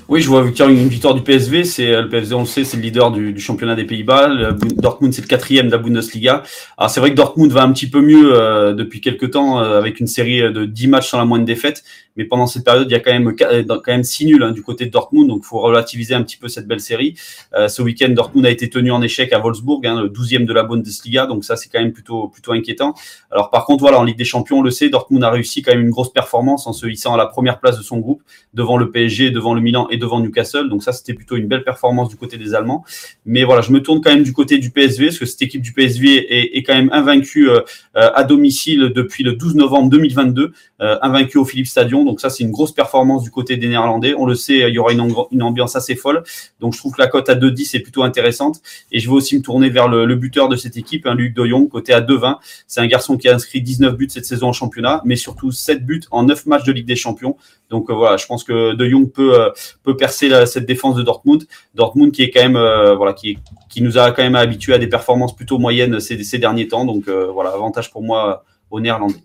oui, 0.10 0.22
je 0.22 0.28
vois 0.28 0.42
une 0.42 0.88
victoire 0.88 1.14
du 1.14 1.22
PSV. 1.22 1.64
C'est 1.64 1.94
euh, 1.94 2.02
le 2.02 2.10
PSV, 2.10 2.34
on 2.34 2.40
le 2.40 2.46
sait, 2.46 2.64
c'est 2.64 2.78
le 2.78 2.84
leader 2.84 3.12
du, 3.12 3.40
championnat 3.40 3.76
des 3.76 3.84
Pays-Bas. 3.84 4.30
Dortmund, 4.78 5.14
c'est 5.14 5.22
le 5.22 5.28
quatrième 5.28 5.68
de 5.68 5.72
la 5.72 5.78
Bundesliga. 5.78 6.44
Alors 6.78 6.90
c'est 6.90 7.00
vrai 7.00 7.12
que 7.12 7.16
Dortmund 7.16 7.52
va 7.52 7.62
un 7.62 7.72
petit 7.72 7.90
peu 7.90 8.02
mieux 8.02 8.34
euh, 8.34 8.74
depuis 8.74 9.02
quelques 9.02 9.32
temps 9.32 9.62
euh, 9.62 9.78
avec 9.78 10.00
une 10.00 10.08
série 10.08 10.42
de 10.42 10.66
10 10.66 10.88
matchs 10.88 11.10
sans 11.10 11.20
la 11.20 11.26
moindre 11.26 11.46
défaite. 11.46 11.84
Mais 12.16 12.26
pendant 12.26 12.48
cette 12.48 12.66
période, 12.66 12.88
il 12.90 12.92
y 12.92 12.96
a 12.96 13.00
quand 13.00 13.12
même 13.12 13.34
quand 13.36 13.88
même 13.88 14.04
six 14.04 14.26
nuls 14.26 14.44
hein, 14.44 14.52
du 14.52 14.62
côté 14.62 14.86
de 14.86 14.92
Dortmund, 14.92 15.30
donc 15.30 15.46
faut 15.46 15.60
relativiser 15.60 16.16
un 16.16 16.24
petit 16.24 16.36
peu 16.36 16.50
cette 16.50 16.68
belle 16.68 16.82
série. 16.82 17.16
ce 17.56 17.82
week-end, 17.82 18.10
Dortmund 18.10 18.46
a 18.46 18.50
été 18.50 18.70
tenu 18.70 18.92
en 18.92 19.02
échec 19.02 19.32
à 19.32 19.40
Wolfsburg, 19.40 19.86
hein, 19.86 20.02
le 20.02 20.10
12e 20.10 20.46
de 20.46 20.52
la 20.52 20.64
Bundesliga, 20.64 21.28
donc 21.28 21.46
ça 21.46 21.56
c'est 21.56 21.70
quand 21.70 21.80
même 21.80 21.94
plutôt 21.94 22.28
plutôt 22.28 22.52
inquiétant. 22.52 22.94
Alors 23.32 23.52
par 23.52 23.64
contre, 23.64 23.82
voilà, 23.82 24.00
en 24.00 24.04
Ligue 24.04 24.18
des 24.18 24.26
Champions, 24.26 24.58
on 24.58 24.62
le 24.62 24.72
sait, 24.72 24.90
Dortmund 24.90 25.24
a 25.24 25.30
réussi 25.30 25.62
quand 25.62 25.72
même 25.72 25.82
une 25.82 25.92
grosse 25.92 26.12
performance 26.12 26.68
en 26.68 26.74
se 26.74 26.88
hissant 26.88 27.14
à 27.14 27.18
la 27.18 27.28
première 27.28 27.62
place 27.62 27.78
de 27.78 27.84
son 27.84 28.00
groupe 28.00 28.22
devant 28.54 28.76
le 28.76 28.92
PSG, 28.92 29.32
devant 29.32 29.54
le 29.54 29.62
Milan 29.70 29.88
et 29.90 29.98
devant 29.98 30.20
Newcastle. 30.20 30.70
Donc 30.70 30.84
ça, 30.84 30.92
c'était 30.92 31.14
plutôt 31.14 31.36
une 31.36 31.48
belle 31.48 31.64
performance 31.64 32.10
du 32.10 32.16
côté 32.16 32.38
des 32.38 32.56
Allemands. 32.56 32.84
Mais 33.26 33.44
voilà, 33.44 33.62
je 33.62 33.72
me 33.72 33.82
tourne 33.82 34.02
quand 34.02 34.12
même 34.12 34.24
du 34.24 34.34
côté 34.34 34.58
du 34.58 34.72
PSV, 34.72 35.08
parce 35.08 35.20
que 35.20 35.26
cette 35.26 35.42
équipe 35.42 35.62
du 35.62 35.74
PSV 35.74 36.58
est, 36.58 36.64
quand 36.64 36.76
même 36.76 36.90
invaincue 36.92 37.50
à 37.94 38.24
domicile 38.24 38.92
depuis 38.96 39.24
le 39.24 39.34
12 39.34 39.56
novembre 39.56 39.90
2022, 39.90 40.52
invaincue 40.80 41.38
au 41.38 41.46
Philips 41.46 41.68
Stadion. 41.68 42.06
Donc 42.06 42.22
ça, 42.22 42.30
c'est 42.30 42.44
une 42.44 42.52
grosse 42.52 42.74
performance 42.74 43.24
du 43.24 43.32
côté 43.32 43.58
des 43.58 43.68
Néerlandais. 43.68 44.14
On 44.18 44.26
le 44.26 44.36
sait, 44.36 44.70
il 44.70 44.74
y 44.74 44.80
aura 44.80 44.92
une, 44.92 45.14
une 45.32 45.44
ambiance 45.44 45.76
assez 45.76 45.96
folle. 45.96 46.24
Donc 46.60 46.74
je 46.74 46.80
trouve 46.80 46.94
que 46.94 47.02
la 47.02 47.08
cote 47.08 47.30
à 47.30 47.36
2,10 47.36 47.76
est 47.76 47.80
plutôt 47.80 48.04
intéressante. 48.04 48.62
Et 48.92 49.00
je 49.00 49.10
vais 49.10 49.16
aussi 49.16 49.38
me 49.38 49.42
tourner 49.42 49.70
vers 49.70 49.88
le, 49.88 50.16
buteur 50.16 50.50
de 50.50 50.56
cette 50.56 50.78
équipe, 50.78 51.06
un 51.06 51.16
Luc 51.16 51.34
de 51.34 51.46
Jong, 51.46 51.70
côté 51.70 51.94
à 51.94 52.02
2,20. 52.02 52.38
C'est 52.68 52.82
un 52.82 52.88
garçon 52.88 53.18
qui 53.18 53.30
a 53.30 53.36
inscrit 53.36 53.62
19 53.62 53.96
buts 53.96 54.08
cette 54.10 54.26
saison 54.26 54.48
en 54.48 54.54
championnat, 54.54 55.02
mais 55.06 55.16
surtout 55.16 55.52
7 55.52 55.86
buts 55.86 56.02
en 56.12 56.24
9 56.24 56.46
matchs 56.46 56.66
de 56.66 56.72
Ligue 56.72 56.88
des 56.88 56.96
Champions. 56.96 57.38
Donc 57.70 57.90
euh, 57.90 57.94
voilà, 57.94 58.18
je 58.18 58.26
pense 58.26 58.44
que 58.44 58.74
De 58.74 58.90
Jong 58.90 59.12
peut, 59.12 59.40
euh, 59.40 59.49
peut 59.84 59.96
percer 59.96 60.46
cette 60.46 60.66
défense 60.66 60.96
de 60.96 61.04
Dortmund. 61.04 61.46
Dortmund 61.76 62.12
qui 62.12 62.24
est 62.24 62.30
quand 62.30 62.42
même, 62.42 62.56
euh, 62.56 62.96
voilà, 62.96 63.14
qui, 63.14 63.38
qui 63.70 63.82
nous 63.82 63.98
a 63.98 64.12
quand 64.12 64.24
même 64.24 64.36
habitué 64.36 64.74
à 64.74 64.78
des 64.78 64.88
performances 64.88 65.36
plutôt 65.36 65.58
moyennes 65.58 66.00
ces, 66.00 66.24
ces 66.24 66.38
derniers 66.38 66.68
temps. 66.68 66.86
Donc 66.86 67.08
voilà, 67.10 67.52
avantage 67.52 67.92
pour 67.92 68.04
moi 68.04 68.44
aux 68.72 68.80
Néerlandais. 68.80 69.24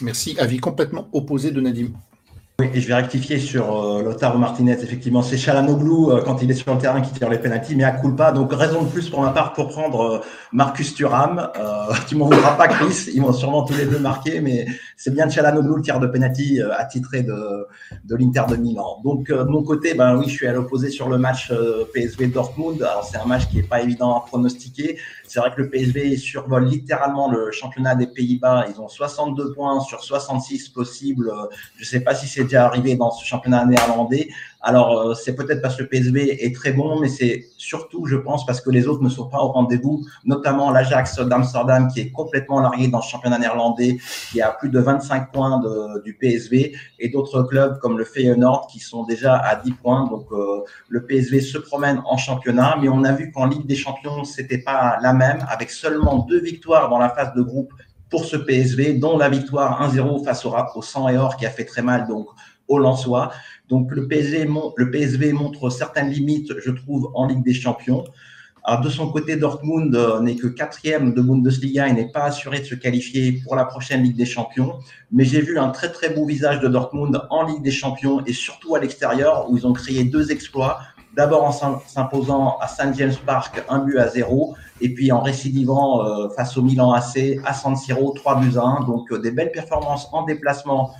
Merci. 0.00 0.36
Avis 0.38 0.58
complètement 0.58 1.08
opposé 1.12 1.50
de 1.50 1.60
Nadim. 1.60 1.88
Oui, 2.60 2.68
et 2.74 2.80
je 2.82 2.88
vais 2.88 2.94
rectifier 2.94 3.38
sur 3.38 3.74
euh, 3.74 4.36
Martinez. 4.36 4.72
Effectivement, 4.72 5.22
c'est 5.22 5.38
Chalanoglu 5.38 6.10
euh, 6.10 6.20
quand 6.20 6.42
il 6.42 6.50
est 6.50 6.54
sur 6.54 6.74
le 6.74 6.78
terrain 6.78 7.00
qui 7.00 7.10
tire 7.10 7.30
les 7.30 7.38
pénalties, 7.38 7.74
mais 7.74 7.84
à 7.84 7.92
pas. 7.92 8.32
Donc, 8.32 8.52
raison 8.52 8.82
de 8.82 8.88
plus 8.90 9.08
pour 9.08 9.22
ma 9.22 9.30
part 9.30 9.54
pour 9.54 9.68
prendre 9.68 10.00
euh, 10.02 10.18
Marcus 10.52 10.92
Thuram. 10.94 11.48
Euh, 11.58 11.94
tu 12.06 12.16
m'en 12.16 12.26
voudras 12.26 12.56
pas, 12.56 12.68
Chris. 12.68 13.08
Ils 13.14 13.22
m'ont 13.22 13.32
sûrement 13.32 13.64
tous 13.64 13.78
les 13.78 13.86
deux 13.86 13.98
marqué, 13.98 14.42
mais 14.42 14.66
c'est 14.98 15.14
bien 15.14 15.30
Chalanoglu, 15.30 15.76
le 15.76 15.80
tir 15.80 16.00
de 16.00 16.06
pénalty 16.06 16.60
attitré 16.76 17.22
de, 17.22 17.66
de 18.04 18.16
l'Inter 18.16 18.42
de 18.50 18.56
Milan. 18.56 19.00
Donc, 19.04 19.28
de 19.28 19.42
mon 19.44 19.62
côté, 19.62 19.94
ben 19.94 20.18
oui, 20.18 20.26
je 20.28 20.34
suis 20.34 20.46
à 20.46 20.52
l'opposé 20.52 20.90
sur 20.90 21.08
le 21.08 21.16
match 21.16 21.50
PSV 21.94 22.26
Dortmund. 22.26 22.82
Alors, 22.82 23.08
c'est 23.10 23.16
un 23.16 23.24
match 23.24 23.48
qui 23.48 23.60
est 23.60 23.68
pas 23.68 23.80
évident 23.80 24.14
à 24.18 24.20
pronostiquer. 24.20 24.98
C'est 25.30 25.38
vrai 25.38 25.54
que 25.54 25.62
le 25.62 25.70
PSV 25.70 26.16
survole 26.16 26.64
littéralement 26.64 27.30
le 27.30 27.52
championnat 27.52 27.94
des 27.94 28.08
Pays-Bas. 28.08 28.66
Ils 28.68 28.80
ont 28.80 28.88
62 28.88 29.52
points 29.52 29.78
sur 29.78 30.02
66 30.02 30.70
possibles. 30.70 31.32
Je 31.76 31.84
sais 31.84 32.00
pas 32.00 32.16
si 32.16 32.26
c'est 32.26 32.42
déjà 32.42 32.66
arrivé 32.66 32.96
dans 32.96 33.12
ce 33.12 33.24
championnat 33.24 33.64
néerlandais. 33.64 34.30
Alors, 34.62 34.98
euh, 34.98 35.14
c'est 35.14 35.34
peut-être 35.34 35.62
parce 35.62 35.76
que 35.76 35.82
le 35.82 35.88
PSV 35.88 36.44
est 36.44 36.54
très 36.54 36.72
bon, 36.72 37.00
mais 37.00 37.08
c'est 37.08 37.46
surtout, 37.56 38.04
je 38.06 38.16
pense, 38.16 38.44
parce 38.44 38.60
que 38.60 38.70
les 38.70 38.86
autres 38.86 39.02
ne 39.02 39.08
sont 39.08 39.26
pas 39.26 39.38
au 39.38 39.48
rendez-vous, 39.48 40.04
notamment 40.24 40.70
l'Ajax 40.70 41.18
d'Amsterdam, 41.18 41.88
qui 41.88 42.00
est 42.00 42.10
complètement 42.10 42.60
largué 42.60 42.88
dans 42.88 42.98
le 42.98 43.04
championnat 43.04 43.38
néerlandais, 43.38 43.98
qui 44.30 44.42
a 44.42 44.50
plus 44.50 44.68
de 44.68 44.78
25 44.78 45.32
points 45.32 45.60
de, 45.60 46.02
du 46.02 46.14
PSV, 46.14 46.76
et 46.98 47.08
d'autres 47.08 47.42
clubs 47.44 47.78
comme 47.78 47.96
le 47.96 48.04
Feyenoord, 48.04 48.66
qui 48.66 48.80
sont 48.80 49.04
déjà 49.04 49.36
à 49.36 49.56
10 49.56 49.72
points. 49.72 50.06
Donc, 50.08 50.26
euh, 50.32 50.60
le 50.88 51.06
PSV 51.06 51.40
se 51.40 51.56
promène 51.56 52.02
en 52.04 52.18
championnat, 52.18 52.76
mais 52.82 52.90
on 52.90 53.02
a 53.04 53.12
vu 53.12 53.32
qu'en 53.32 53.46
Ligue 53.46 53.66
des 53.66 53.76
Champions, 53.76 54.24
c'était 54.24 54.58
pas 54.58 54.98
la 55.00 55.14
même, 55.14 55.44
avec 55.48 55.70
seulement 55.70 56.18
deux 56.28 56.40
victoires 56.40 56.90
dans 56.90 56.98
la 56.98 57.08
phase 57.08 57.32
de 57.34 57.40
groupe 57.40 57.72
pour 58.10 58.26
ce 58.26 58.36
PSV, 58.36 58.94
dont 58.94 59.16
la 59.16 59.30
victoire 59.30 59.88
1-0 59.88 60.24
face 60.24 60.44
au, 60.44 60.52
au 60.74 60.82
100 60.82 61.08
et 61.08 61.16
or 61.16 61.36
qui 61.36 61.46
a 61.46 61.50
fait 61.50 61.64
très 61.64 61.80
mal 61.80 62.06
donc 62.06 62.26
au 62.70 62.78
Lensois. 62.78 63.30
Donc 63.70 63.92
le 63.92 64.08
PSV, 64.08 64.48
le 64.76 64.90
PSV 64.90 65.32
montre 65.32 65.70
certaines 65.70 66.10
limites, 66.10 66.52
je 66.58 66.70
trouve, 66.70 67.10
en 67.14 67.26
Ligue 67.26 67.44
des 67.44 67.54
Champions. 67.54 68.04
De 68.82 68.88
son 68.90 69.10
côté, 69.10 69.36
Dortmund 69.36 69.94
euh, 69.96 70.20
n'est 70.20 70.36
que 70.36 70.46
quatrième 70.46 71.14
de 71.14 71.22
Bundesliga 71.22 71.88
et 71.88 71.92
n'est 71.92 72.12
pas 72.12 72.24
assuré 72.24 72.60
de 72.60 72.64
se 72.64 72.74
qualifier 72.74 73.40
pour 73.42 73.56
la 73.56 73.64
prochaine 73.64 74.02
Ligue 74.02 74.16
des 74.16 74.26
Champions. 74.26 74.74
Mais 75.10 75.24
j'ai 75.24 75.40
vu 75.40 75.58
un 75.58 75.70
très 75.70 75.90
très 75.90 76.10
beau 76.10 76.26
visage 76.26 76.60
de 76.60 76.68
Dortmund 76.68 77.20
en 77.30 77.46
Ligue 77.46 77.62
des 77.62 77.70
Champions 77.70 78.22
et 78.26 78.32
surtout 78.32 78.74
à 78.74 78.80
l'extérieur 78.80 79.50
où 79.50 79.56
ils 79.56 79.66
ont 79.66 79.72
créé 79.72 80.04
deux 80.04 80.30
exploits. 80.30 80.80
D'abord 81.16 81.44
en 81.44 81.52
s'imposant 81.52 82.58
à 82.58 82.68
St. 82.68 82.94
James 82.96 83.14
Park 83.26 83.64
un 83.68 83.80
but 83.80 83.98
à 83.98 84.08
zéro 84.08 84.54
et 84.80 84.94
puis 84.94 85.10
en 85.10 85.20
récidivant 85.20 86.04
euh, 86.04 86.28
face 86.28 86.56
au 86.56 86.62
Milan 86.62 86.92
AC 86.92 87.38
à 87.44 87.54
San 87.54 87.74
Siro 87.74 88.12
3 88.12 88.40
buts 88.40 88.56
à 88.56 88.62
1. 88.62 88.84
Donc 88.84 89.10
euh, 89.10 89.18
des 89.18 89.32
belles 89.32 89.52
performances 89.52 90.08
en 90.12 90.22
déplacement 90.22 90.92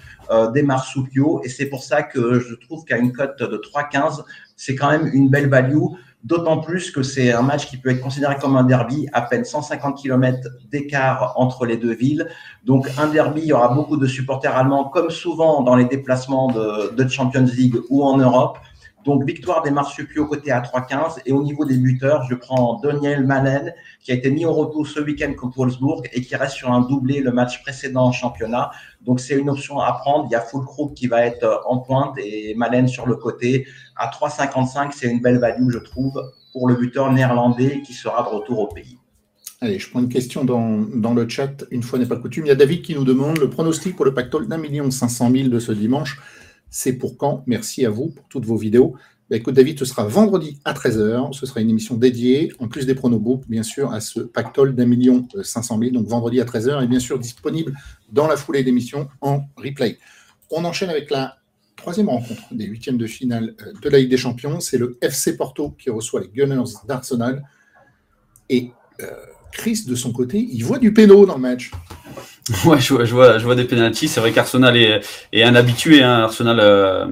des 0.54 0.62
marsupiaux 0.62 1.40
et 1.44 1.48
c'est 1.48 1.66
pour 1.66 1.82
ça 1.82 2.02
que 2.02 2.38
je 2.38 2.54
trouve 2.54 2.84
qu'à 2.84 2.98
une 2.98 3.12
cote 3.12 3.42
de 3.42 3.56
3,15, 3.56 4.22
c'est 4.56 4.76
quand 4.76 4.90
même 4.90 5.10
une 5.12 5.28
belle 5.28 5.48
value. 5.48 5.78
D'autant 6.22 6.58
plus 6.58 6.90
que 6.90 7.02
c'est 7.02 7.32
un 7.32 7.40
match 7.40 7.66
qui 7.66 7.78
peut 7.78 7.88
être 7.88 8.02
considéré 8.02 8.36
comme 8.36 8.54
un 8.54 8.64
derby, 8.64 9.08
à 9.14 9.22
peine 9.22 9.44
150 9.44 9.96
km 9.96 10.48
d'écart 10.70 11.32
entre 11.36 11.64
les 11.64 11.78
deux 11.78 11.94
villes. 11.94 12.28
Donc 12.64 12.90
un 12.98 13.08
derby, 13.08 13.40
il 13.40 13.46
y 13.46 13.52
aura 13.54 13.68
beaucoup 13.68 13.96
de 13.96 14.06
supporters 14.06 14.54
allemands, 14.54 14.84
comme 14.84 15.08
souvent 15.08 15.62
dans 15.62 15.76
les 15.76 15.86
déplacements 15.86 16.48
de, 16.52 16.94
de 16.94 17.08
Champions 17.08 17.48
League 17.56 17.76
ou 17.88 18.04
en 18.04 18.18
Europe. 18.18 18.58
Donc, 19.04 19.24
victoire 19.24 19.62
des 19.62 19.70
marsupiaux 19.70 20.26
côté 20.26 20.50
à 20.50 20.60
3-15. 20.60 21.20
Et 21.26 21.32
au 21.32 21.42
niveau 21.42 21.64
des 21.64 21.76
buteurs, 21.76 22.24
je 22.28 22.34
prends 22.34 22.80
Daniel 22.82 23.24
Malen, 23.24 23.72
qui 24.00 24.12
a 24.12 24.14
été 24.14 24.30
mis 24.30 24.44
au 24.44 24.52
retour 24.52 24.86
ce 24.86 25.00
week-end 25.00 25.32
contre 25.34 25.56
Wolfsburg 25.58 26.02
et 26.12 26.20
qui 26.20 26.36
reste 26.36 26.54
sur 26.54 26.70
un 26.70 26.80
doublé 26.80 27.20
le 27.20 27.32
match 27.32 27.62
précédent 27.62 28.04
en 28.04 28.12
championnat. 28.12 28.70
Donc, 29.00 29.20
c'est 29.20 29.38
une 29.38 29.48
option 29.48 29.80
à 29.80 29.92
prendre. 29.92 30.26
Il 30.28 30.32
y 30.32 30.36
a 30.36 30.40
Fulcrook 30.40 30.94
qui 30.94 31.06
va 31.06 31.24
être 31.24 31.44
euh, 31.44 31.56
en 31.66 31.78
pointe 31.78 32.16
et 32.18 32.54
Malen 32.54 32.88
sur 32.88 33.06
le 33.06 33.16
côté. 33.16 33.66
À 33.96 34.08
3,55, 34.08 34.90
c'est 34.94 35.10
une 35.10 35.20
belle 35.20 35.38
value, 35.38 35.70
je 35.70 35.78
trouve, 35.78 36.20
pour 36.52 36.68
le 36.68 36.74
buteur 36.74 37.10
néerlandais 37.12 37.82
qui 37.86 37.94
sera 37.94 38.22
de 38.22 38.28
retour 38.28 38.58
au 38.60 38.66
pays. 38.66 38.98
Allez, 39.62 39.78
je 39.78 39.90
prends 39.90 40.00
une 40.00 40.08
question 40.08 40.44
dans, 40.44 40.78
dans, 40.78 41.12
le 41.12 41.28
chat, 41.28 41.64
une 41.70 41.82
fois 41.82 41.98
n'est 41.98 42.06
pas 42.06 42.16
coutume. 42.16 42.46
Il 42.46 42.48
y 42.48 42.52
a 42.52 42.54
David 42.54 42.80
qui 42.80 42.94
nous 42.94 43.04
demande 43.04 43.38
le 43.38 43.50
pronostic 43.50 43.94
pour 43.94 44.06
le 44.06 44.14
pactole 44.14 44.48
d'un 44.48 44.56
million 44.56 44.90
cinq 44.90 45.08
cent 45.08 45.28
mille 45.28 45.50
de 45.50 45.58
ce 45.58 45.72
dimanche 45.72 46.18
c'est 46.70 46.94
pour 46.94 47.16
quand. 47.16 47.42
Merci 47.46 47.84
à 47.84 47.90
vous 47.90 48.08
pour 48.08 48.26
toutes 48.28 48.46
vos 48.46 48.56
vidéos. 48.56 48.94
Bah, 49.30 49.36
écoute, 49.36 49.54
David, 49.54 49.78
ce 49.78 49.84
sera 49.84 50.04
vendredi 50.04 50.58
à 50.64 50.72
13h. 50.72 51.32
Ce 51.32 51.46
sera 51.46 51.60
une 51.60 51.70
émission 51.70 51.96
dédiée, 51.96 52.52
en 52.58 52.66
plus 52.66 52.84
des 52.84 52.96
pronobooks, 52.96 53.46
bien 53.48 53.62
sûr, 53.62 53.92
à 53.92 54.00
ce 54.00 54.20
pactole 54.20 54.74
d'un 54.74 54.86
million 54.86 55.26
euh, 55.36 55.44
cinq 55.44 55.62
cent 55.62 55.78
mille. 55.78 55.92
Donc 55.92 56.06
vendredi 56.06 56.40
à 56.40 56.44
13h 56.44 56.82
et 56.82 56.88
bien 56.88 56.98
sûr 56.98 57.18
disponible 57.18 57.74
dans 58.10 58.26
la 58.26 58.36
foulée 58.36 58.64
d'émission 58.64 59.08
en 59.20 59.44
replay. 59.56 59.98
On 60.50 60.64
enchaîne 60.64 60.90
avec 60.90 61.10
la 61.10 61.36
troisième 61.76 62.08
rencontre 62.08 62.42
des 62.52 62.64
huitièmes 62.64 62.98
de 62.98 63.06
finale 63.06 63.54
euh, 63.62 63.72
de 63.80 63.88
la 63.88 63.98
Ligue 63.98 64.10
des 64.10 64.16
Champions. 64.16 64.58
C'est 64.58 64.78
le 64.78 64.98
FC 65.00 65.36
Porto 65.36 65.70
qui 65.78 65.90
reçoit 65.90 66.20
les 66.22 66.28
Gunners 66.28 66.72
d'Arsenal. 66.88 67.44
Et 68.48 68.72
euh, 69.00 69.06
Chris, 69.52 69.84
de 69.86 69.94
son 69.94 70.12
côté, 70.12 70.38
il 70.38 70.64
voit 70.64 70.78
du 70.78 70.92
péno 70.92 71.24
dans 71.24 71.36
le 71.36 71.40
match. 71.40 71.70
Ouais, 72.64 72.80
je 72.80 72.94
vois, 72.94 73.04
je 73.04 73.14
vois, 73.14 73.38
je 73.38 73.44
vois 73.44 73.54
des 73.54 73.64
pénalties. 73.64 74.08
C'est 74.08 74.20
vrai 74.20 74.32
qu'Arsenal 74.32 74.76
est, 74.76 75.00
est, 75.32 75.42
un 75.42 75.54
habitué. 75.54 76.02
Hein. 76.02 76.20
Arsenal 76.24 76.58
euh, 76.60 77.06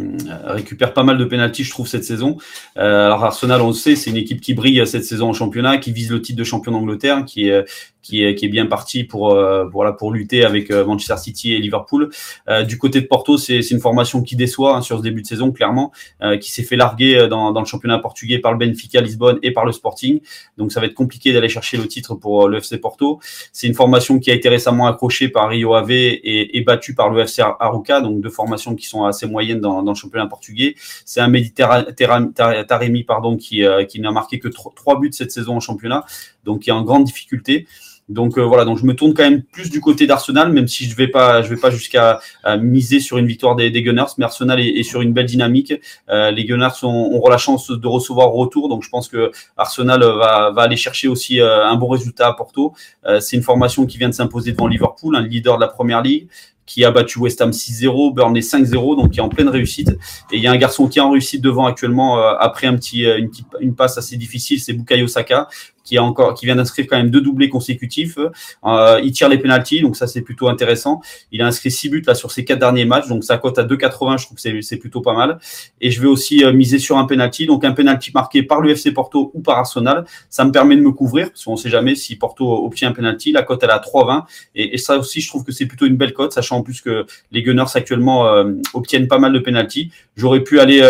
récupère 0.46 0.92
pas 0.92 1.04
mal 1.04 1.18
de 1.18 1.24
pénalties, 1.24 1.64
je 1.64 1.70
trouve, 1.70 1.86
cette 1.86 2.04
saison. 2.04 2.38
Euh, 2.76 3.06
alors 3.06 3.24
Arsenal, 3.24 3.60
on 3.60 3.68
le 3.68 3.72
sait, 3.72 3.94
c'est 3.94 4.10
une 4.10 4.16
équipe 4.16 4.40
qui 4.40 4.54
brille 4.54 4.84
cette 4.86 5.04
saison 5.04 5.28
en 5.28 5.32
championnat, 5.32 5.78
qui 5.78 5.92
vise 5.92 6.10
le 6.10 6.20
titre 6.20 6.38
de 6.38 6.44
champion 6.44 6.72
d'Angleterre, 6.72 7.24
qui 7.24 7.48
est, 7.48 7.64
qui 8.08 8.24
est, 8.24 8.34
qui 8.34 8.46
est 8.46 8.48
bien 8.48 8.64
parti 8.64 9.04
pour, 9.04 9.32
euh, 9.32 9.66
voilà, 9.66 9.92
pour 9.92 10.12
lutter 10.12 10.42
avec 10.44 10.70
euh, 10.70 10.84
Manchester 10.84 11.16
City 11.18 11.52
et 11.52 11.58
Liverpool. 11.58 12.08
Euh, 12.48 12.62
du 12.62 12.78
côté 12.78 13.02
de 13.02 13.06
Porto, 13.06 13.36
c'est 13.36 13.60
une 13.60 13.80
formation 13.80 14.22
qui 14.22 14.34
déçoit 14.34 14.76
hein, 14.76 14.80
sur 14.80 14.96
ce 14.96 15.02
début 15.02 15.20
de 15.20 15.26
saison, 15.26 15.52
clairement, 15.52 15.92
qui 16.40 16.50
s'est 16.50 16.62
fait 16.62 16.76
larguer 16.76 17.28
dans, 17.28 17.52
dans, 17.52 17.60
le 17.60 17.66
championnat 17.66 17.98
portugais 17.98 18.38
par 18.38 18.52
le 18.52 18.58
Benfica 18.58 19.00
Lisbonne 19.00 19.38
et 19.42 19.52
par 19.52 19.64
le 19.64 19.72
Sporting. 19.72 20.20
Donc 20.56 20.72
ça 20.72 20.80
va 20.80 20.86
être 20.86 20.94
compliqué 20.94 21.32
d'aller 21.32 21.48
chercher 21.48 21.76
le 21.76 21.86
titre 21.86 22.14
pour 22.14 22.48
le 22.48 22.58
FC 22.58 22.78
Porto. 22.78 23.20
C'est 23.52 23.66
une 23.66 23.74
formation 23.74 24.18
qui 24.18 24.30
a 24.30 24.34
été 24.34 24.48
récemment 24.48 24.86
accrochée 24.86 25.27
par 25.28 25.48
Rio 25.48 25.74
Ave 25.74 25.90
et, 25.90 26.62
battue 26.66 26.94
par 26.94 27.10
le 27.10 27.20
FC 27.22 27.42
Aruca, 27.42 28.00
donc 28.00 28.20
deux 28.20 28.30
formations 28.30 28.74
qui 28.74 28.86
sont 28.86 29.04
assez 29.04 29.26
moyennes 29.26 29.60
dans, 29.60 29.82
le 29.82 29.94
championnat 29.94 30.26
portugais. 30.26 30.74
C'est 31.04 31.20
un 31.20 31.28
Méditerranée 31.28 33.04
pardon, 33.06 33.36
qui, 33.36 33.62
qui 33.88 34.00
n'a 34.00 34.10
marqué 34.10 34.38
que 34.38 34.48
trois 34.48 34.98
buts 34.98 35.10
cette 35.12 35.30
saison 35.30 35.56
en 35.56 35.60
championnat, 35.60 36.04
donc 36.44 36.60
qui 36.60 36.70
est 36.70 36.72
en 36.72 36.82
grande 36.82 37.04
difficulté. 37.04 37.66
Donc 38.08 38.38
euh, 38.38 38.42
voilà, 38.42 38.64
donc 38.64 38.78
je 38.78 38.86
me 38.86 38.94
tourne 38.94 39.12
quand 39.12 39.22
même 39.22 39.42
plus 39.42 39.70
du 39.70 39.80
côté 39.80 40.06
d'Arsenal, 40.06 40.50
même 40.50 40.66
si 40.66 40.86
je 40.88 40.96
vais 40.96 41.08
pas, 41.08 41.42
je 41.42 41.48
vais 41.50 41.60
pas 41.60 41.70
jusqu'à 41.70 42.20
miser 42.58 43.00
sur 43.00 43.18
une 43.18 43.26
victoire 43.26 43.54
des, 43.54 43.70
Gunners, 43.82 44.14
mais 44.16 44.24
Arsenal 44.24 44.60
est, 44.60 44.82
sur 44.82 45.02
une 45.02 45.12
belle 45.12 45.26
dynamique. 45.26 45.74
Euh, 46.08 46.30
les 46.30 46.44
Gunners 46.44 46.68
ont, 46.82 47.12
auront 47.14 47.28
la 47.28 47.38
chance 47.38 47.70
de 47.70 47.86
recevoir 47.86 48.30
retour, 48.30 48.68
donc 48.68 48.82
je 48.82 48.88
pense 48.88 49.08
que 49.08 49.30
Arsenal 49.56 50.00
va, 50.00 50.50
va 50.50 50.62
aller 50.62 50.76
chercher 50.76 51.08
aussi 51.08 51.40
euh, 51.40 51.66
un 51.66 51.76
bon 51.76 51.88
résultat 51.88 52.28
à 52.28 52.32
Porto. 52.32 52.72
C'est 53.20 53.36
une 53.36 53.42
formation 53.42 53.86
qui 53.86 53.98
vient 53.98 54.08
de 54.08 54.14
s'imposer 54.14 54.52
devant 54.52 54.66
Liverpool, 54.66 55.16
un 55.16 55.22
leader 55.22 55.56
de 55.56 55.62
la 55.62 55.68
Première 55.68 56.02
Ligue 56.02 56.28
qui 56.66 56.84
a 56.84 56.90
battu 56.90 57.18
West 57.18 57.40
Ham 57.40 57.50
6-0, 57.50 58.12
Burnley 58.12 58.42
5-0, 58.42 59.00
donc 59.00 59.12
qui 59.12 59.20
est 59.20 59.22
en 59.22 59.30
pleine 59.30 59.48
réussite. 59.48 59.88
Et 60.30 60.36
il 60.36 60.42
y 60.42 60.46
a 60.46 60.52
un 60.52 60.56
garçon 60.58 60.86
qui 60.86 60.98
est 60.98 61.02
en 61.02 61.10
réussite 61.10 61.40
devant 61.40 61.64
actuellement 61.64 62.18
après 62.18 62.66
un 62.66 62.76
petit, 62.76 63.04
une, 63.04 63.30
une 63.60 63.74
passe 63.74 63.96
assez 63.96 64.18
difficile, 64.18 64.60
c'est 64.60 64.74
Bukayo 64.74 65.06
Saka, 65.06 65.48
qui 65.88 65.96
a 65.96 66.04
encore, 66.04 66.34
qui 66.34 66.44
vient 66.44 66.56
d'inscrire 66.56 66.86
quand 66.86 66.98
même 66.98 67.10
deux 67.10 67.22
doublés 67.22 67.48
consécutifs. 67.48 68.18
Euh, 68.18 69.00
il 69.02 69.12
tire 69.12 69.30
les 69.30 69.38
pénalties, 69.38 69.80
donc 69.80 69.96
ça 69.96 70.06
c'est 70.06 70.20
plutôt 70.20 70.48
intéressant. 70.48 71.00
Il 71.32 71.40
a 71.40 71.46
inscrit 71.46 71.70
six 71.70 71.88
buts 71.88 72.02
là 72.06 72.14
sur 72.14 72.30
ses 72.30 72.44
quatre 72.44 72.58
derniers 72.58 72.84
matchs, 72.84 73.08
donc 73.08 73.24
sa 73.24 73.38
cote 73.38 73.58
à 73.58 73.64
2,80, 73.64 74.18
je 74.18 74.26
trouve 74.26 74.36
que 74.36 74.60
c'est 74.60 74.76
plutôt 74.76 75.00
pas 75.00 75.14
mal. 75.14 75.38
Et 75.80 75.90
je 75.90 76.02
vais 76.02 76.06
aussi 76.06 76.44
euh, 76.44 76.52
miser 76.52 76.78
sur 76.78 76.98
un 76.98 77.06
penalty, 77.06 77.46
donc 77.46 77.64
un 77.64 77.72
penalty 77.72 78.10
marqué 78.12 78.42
par 78.42 78.60
l'UFC 78.60 78.92
Porto 78.92 79.30
ou 79.32 79.40
par 79.40 79.56
Arsenal. 79.56 80.04
Ça 80.28 80.44
me 80.44 80.52
permet 80.52 80.76
de 80.76 80.82
me 80.82 80.92
couvrir, 80.92 81.30
parce 81.30 81.44
qu'on 81.44 81.56
sait 81.56 81.70
jamais 81.70 81.94
si 81.94 82.16
Porto 82.16 82.66
obtient 82.66 82.90
un 82.90 82.92
penalty. 82.92 83.32
La 83.32 83.42
cote 83.42 83.62
elle 83.62 83.70
à 83.70 83.78
3,20, 83.78 84.24
et, 84.54 84.76
ça 84.76 84.98
aussi 84.98 85.22
je 85.22 85.28
trouve 85.28 85.44
que 85.44 85.52
c'est 85.52 85.66
plutôt 85.66 85.86
une 85.86 85.96
belle 85.96 86.12
cote, 86.12 86.34
sachant 86.34 86.58
en 86.58 86.62
plus 86.62 86.82
que 86.82 87.06
les 87.32 87.42
Gunners 87.42 87.64
actuellement 87.74 88.26
euh, 88.26 88.52
obtiennent 88.74 89.08
pas 89.08 89.18
mal 89.18 89.32
de 89.32 89.38
penalty. 89.38 89.90
J'aurais 90.16 90.40
pu 90.40 90.60
aller 90.60 90.82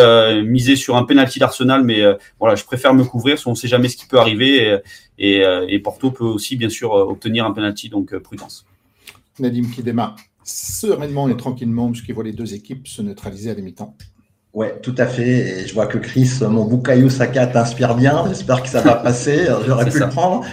miser 0.43 0.75
sur 0.75 0.97
un 0.97 1.05
penalty 1.05 1.39
d'Arsenal, 1.39 1.85
mais 1.85 2.03
voilà, 2.41 2.55
je 2.55 2.65
préfère 2.65 2.95
me 2.95 3.05
couvrir, 3.05 3.35
parce 3.35 3.45
qu'on 3.45 3.55
sait 3.55 3.69
jamais 3.69 3.89
ce 3.89 3.97
qui 3.97 4.07
peut 4.07 4.19
arriver. 4.19 4.79
Et, 5.18 5.79
Porto 5.83 6.11
peut 6.11 6.24
aussi 6.24 6.57
bien 6.57 6.68
sûr 6.68 6.92
obtenir 6.92 7.44
un 7.44 7.53
penalty, 7.53 7.88
donc 7.88 8.16
prudence. 8.18 8.66
Nadim 9.38 9.70
qui 9.74 9.83
démarre 9.83 10.16
sereinement 10.44 11.29
et 11.29 11.37
tranquillement, 11.37 11.90
puisqu'il 11.90 12.14
voit 12.14 12.24
les 12.24 12.33
deux 12.33 12.55
équipes 12.55 12.88
se 12.88 13.03
neutraliser 13.03 13.51
à 13.51 13.55
des 13.55 13.62
mi-temps. 13.62 13.94
Ouais, 14.55 14.79
tout 14.83 14.94
à 14.96 15.07
fait. 15.07 15.61
Et 15.61 15.66
je 15.66 15.74
vois 15.74 15.87
que 15.87 15.98
Chris, 15.98 16.31
mon 16.40 16.64
Bukayo 16.64 17.11
Saka 17.11 17.46
t'inspire 17.46 17.94
bien. 17.94 18.24
J'espère 18.29 18.62
que 18.62 18.68
ça 18.68 18.81
va 18.81 18.94
passer. 18.94 19.46
J'aurais 19.66 19.88
pu 19.90 19.98
le 19.98 20.09
prendre. 20.09 20.44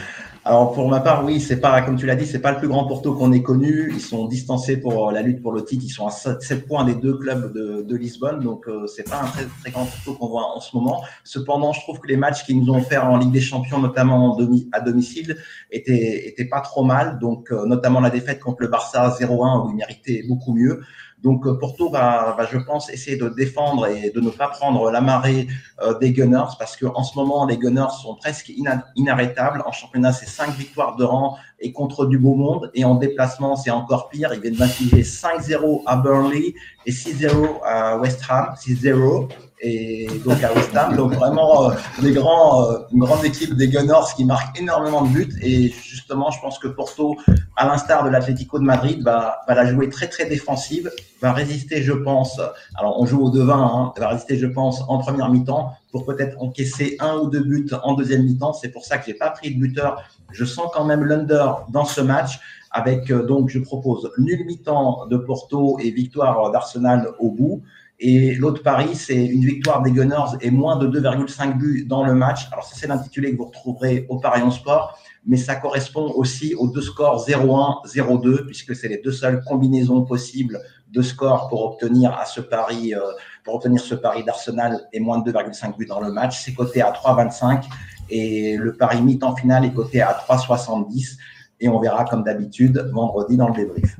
Alors 0.47 0.73
pour 0.73 0.87
ma 0.87 0.99
part, 0.99 1.25
oui, 1.25 1.41
c'est 1.41 1.59
pas 1.59 1.81
comme 1.81 1.97
tu 1.97 2.05
l'as 2.05 2.15
dit, 2.15 2.27
c'est 2.27 2.39
pas 2.39 2.51
le 2.51 2.59
plus 2.59 2.67
grand 2.67 2.85
Porto 2.85 3.15
qu'on 3.15 3.31
ait 3.31 3.41
connu. 3.41 3.91
Ils 3.91 3.99
sont 3.99 4.27
distancés 4.27 4.77
pour 4.77 5.11
la 5.11 5.23
lutte 5.23 5.41
pour 5.41 5.51
le 5.51 5.65
titre. 5.65 5.83
Ils 5.83 5.89
sont 5.89 6.05
à 6.05 6.11
7 6.11 6.67
points 6.67 6.85
des 6.85 6.93
deux 6.93 7.17
clubs 7.17 7.51
de, 7.51 7.95
Lisbonne, 7.95 8.41
donc 8.41 8.67
euh, 8.67 8.85
c'est 8.85 9.09
pas 9.09 9.23
un 9.23 9.25
très, 9.25 9.45
très 9.61 9.71
grand 9.71 9.85
Porto 9.85 10.13
qu'on 10.13 10.27
voit 10.27 10.55
en 10.55 10.59
ce 10.59 10.75
moment. 10.75 11.01
Cependant, 11.23 11.73
je 11.73 11.81
trouve 11.81 11.99
que 11.99 12.07
les 12.07 12.17
matchs 12.17 12.43
qu'ils 12.43 12.59
nous 12.59 12.71
ont 12.71 12.81
fait 12.81 12.97
en 12.97 13.17
Ligue 13.17 13.31
des 13.31 13.41
Champions, 13.41 13.79
notamment 13.79 14.37
à 14.71 14.81
domicile, 14.81 15.37
étaient, 15.71 16.27
étaient 16.27 16.45
pas 16.45 16.61
trop 16.61 16.83
mal. 16.83 17.17
Donc 17.17 17.51
euh, 17.51 17.65
notamment 17.65 17.99
la 17.99 18.11
défaite 18.11 18.39
contre 18.39 18.61
le 18.61 18.67
Barça 18.67 19.17
0-1 19.19 19.65
où 19.65 19.71
ils 19.71 19.75
méritaient 19.75 20.23
beaucoup 20.27 20.53
mieux. 20.53 20.81
Donc 21.25 21.47
euh, 21.47 21.55
Porto 21.55 21.89
va, 21.89 22.37
je 22.51 22.59
pense, 22.59 22.91
essayer 22.91 23.17
de 23.17 23.27
défendre 23.29 23.87
et 23.87 24.11
de 24.11 24.21
ne 24.21 24.29
pas 24.29 24.47
prendre 24.47 24.91
la 24.91 25.01
marée 25.01 25.47
euh, 25.81 25.97
des 25.97 26.13
Gunners 26.13 26.53
parce 26.59 26.77
qu'en 26.77 27.03
ce 27.03 27.17
moment, 27.17 27.47
les 27.47 27.57
Gunners 27.57 27.93
sont 27.99 28.15
presque 28.15 28.53
inarrêtables. 28.95 29.63
En 29.65 29.71
championnat, 29.71 30.13
c'est 30.13 30.27
cinq 30.27 30.51
victoires 30.51 30.95
de 30.97 31.03
rang 31.03 31.35
et 31.59 31.73
contre 31.73 32.05
du 32.05 32.19
beau 32.19 32.35
monde. 32.35 32.69
Et 32.75 32.85
en 32.85 32.93
déplacement, 32.93 33.55
c'est 33.55 33.71
encore 33.71 34.09
pire. 34.09 34.35
Ils 34.35 34.39
viennent 34.39 34.53
d'infliger 34.53 35.01
5-0 35.01 35.81
à 35.87 35.95
Burnley 35.95 36.53
et 36.85 36.91
6-0 36.91 37.59
à 37.65 37.97
West 37.97 38.21
Ham. 38.29 38.53
6-0 38.55 39.27
et 39.61 40.07
donc 40.25 40.37
à 40.43 40.51
Ham. 40.79 40.95
Donc 40.95 41.13
vraiment 41.13 41.69
euh, 41.69 41.73
des 42.01 42.11
grands, 42.11 42.69
euh, 42.69 42.77
une 42.91 42.99
grande 42.99 43.23
équipe 43.23 43.53
des 43.55 43.67
Gunners 43.67 44.13
qui 44.15 44.25
marque 44.25 44.59
énormément 44.59 45.03
de 45.03 45.09
buts. 45.09 45.33
Et 45.41 45.69
justement, 45.69 46.29
je 46.31 46.39
pense 46.41 46.59
que 46.59 46.67
Porto, 46.67 47.15
à 47.55 47.65
l'instar 47.65 48.03
de 48.03 48.09
l'Atlético 48.09 48.59
de 48.59 48.65
Madrid, 48.65 49.01
va, 49.03 49.41
va 49.47 49.55
la 49.55 49.65
jouer 49.65 49.89
très 49.89 50.07
très 50.07 50.25
défensive, 50.25 50.91
va 51.21 51.31
résister, 51.31 51.81
je 51.81 51.93
pense. 51.93 52.39
Alors 52.75 52.99
on 52.99 53.05
joue 53.05 53.23
au 53.23 53.29
devin, 53.29 53.59
hein, 53.59 53.93
va 53.97 54.09
résister, 54.09 54.37
je 54.37 54.47
pense, 54.47 54.83
en 54.87 54.97
première 54.97 55.29
mi-temps 55.29 55.73
pour 55.91 56.05
peut-être 56.05 56.41
encaisser 56.41 56.97
un 56.99 57.15
ou 57.15 57.29
deux 57.29 57.43
buts 57.43 57.69
en 57.83 57.93
deuxième 57.93 58.23
mi-temps. 58.23 58.53
C'est 58.53 58.69
pour 58.69 58.85
ça 58.85 58.97
que 58.97 59.05
j'ai 59.05 59.13
pas 59.13 59.29
pris 59.29 59.55
de 59.55 59.59
buteur. 59.59 60.03
Je 60.31 60.43
sens 60.43 60.69
quand 60.73 60.83
même 60.83 61.03
l'under 61.03 61.65
dans 61.69 61.85
ce 61.85 62.01
match 62.01 62.39
avec 62.71 63.09
euh, 63.09 63.23
donc 63.23 63.49
je 63.49 63.59
propose 63.59 64.11
nul 64.17 64.45
mi-temps 64.45 65.07
de 65.07 65.15
Porto 65.15 65.79
et 65.79 65.91
victoire 65.91 66.51
d'Arsenal 66.51 67.09
au 67.19 67.31
bout. 67.31 67.63
Et 67.99 68.35
l'autre 68.35 68.61
pari, 68.61 68.93
c'est 68.95 69.25
une 69.25 69.45
victoire 69.45 69.81
des 69.81 69.91
Gunners 69.91 70.37
et 70.41 70.51
moins 70.51 70.75
de 70.77 70.87
2,5 70.87 71.57
buts 71.57 71.85
dans 71.87 72.05
le 72.05 72.13
match. 72.13 72.47
Alors, 72.51 72.65
ça, 72.65 72.75
c'est 72.77 72.87
l'intitulé 72.87 73.31
que 73.31 73.37
vous 73.37 73.45
retrouverez 73.45 74.05
au 74.09 74.17
Paris 74.17 74.41
en 74.41 74.51
Sport, 74.51 74.99
mais 75.25 75.37
ça 75.37 75.55
correspond 75.55 76.11
aussi 76.15 76.53
aux 76.55 76.67
deux 76.67 76.81
scores 76.81 77.25
0-1, 77.25 77.87
0-2, 77.87 78.45
puisque 78.45 78.75
c'est 78.75 78.89
les 78.89 78.97
deux 78.97 79.13
seules 79.13 79.41
combinaisons 79.43 80.03
possibles 80.03 80.59
de 80.89 81.01
scores 81.01 81.47
pour 81.47 81.63
obtenir 81.65 82.13
à 82.17 82.25
ce 82.25 82.41
pari, 82.41 82.93
euh, 82.93 82.99
pour 83.43 83.55
obtenir 83.55 83.79
ce 83.79 83.95
pari 83.95 84.23
d'Arsenal 84.23 84.87
et 84.91 84.99
moins 84.99 85.19
de 85.19 85.31
2,5 85.31 85.77
buts 85.77 85.85
dans 85.85 86.01
le 86.01 86.11
match. 86.11 86.43
C'est 86.43 86.53
coté 86.53 86.81
à 86.81 86.91
3,25 86.91 87.63
et 88.09 88.57
le 88.57 88.75
pari 88.75 89.01
mi-temps 89.01 89.35
final 89.35 89.65
est 89.65 89.73
coté 89.73 90.01
à 90.01 90.11
3,70 90.27 91.17
et 91.59 91.69
on 91.69 91.79
verra 91.79 92.05
comme 92.05 92.23
d'habitude 92.23 92.89
vendredi 92.93 93.37
dans 93.37 93.47
le 93.47 93.55
débrief. 93.55 93.97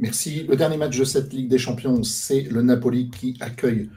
Merci. 0.00 0.44
Le 0.48 0.56
dernier 0.56 0.78
match 0.78 0.98
de 0.98 1.04
cette 1.04 1.32
Ligue 1.32 1.48
des 1.48 1.58
Champions, 1.58 2.02
c'est 2.02 2.40
le 2.40 2.62
Napoli 2.62 3.10
qui 3.10 3.36
accueille 3.38 3.90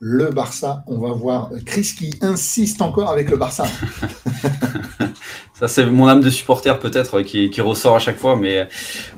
le 0.00 0.30
Barça. 0.30 0.82
On 0.86 0.98
va 0.98 1.12
voir 1.12 1.50
Chris 1.66 1.94
qui 1.96 2.14
insiste 2.22 2.80
encore 2.80 3.10
avec 3.10 3.30
le 3.30 3.36
Barça. 3.36 3.66
Ça, 5.54 5.68
c'est 5.68 5.86
mon 5.86 6.08
âme 6.08 6.22
de 6.22 6.30
supporter 6.30 6.78
peut-être 6.78 7.20
qui, 7.22 7.50
qui, 7.50 7.60
ressort 7.60 7.94
à 7.94 7.98
chaque 7.98 8.16
fois. 8.16 8.36
Mais 8.36 8.66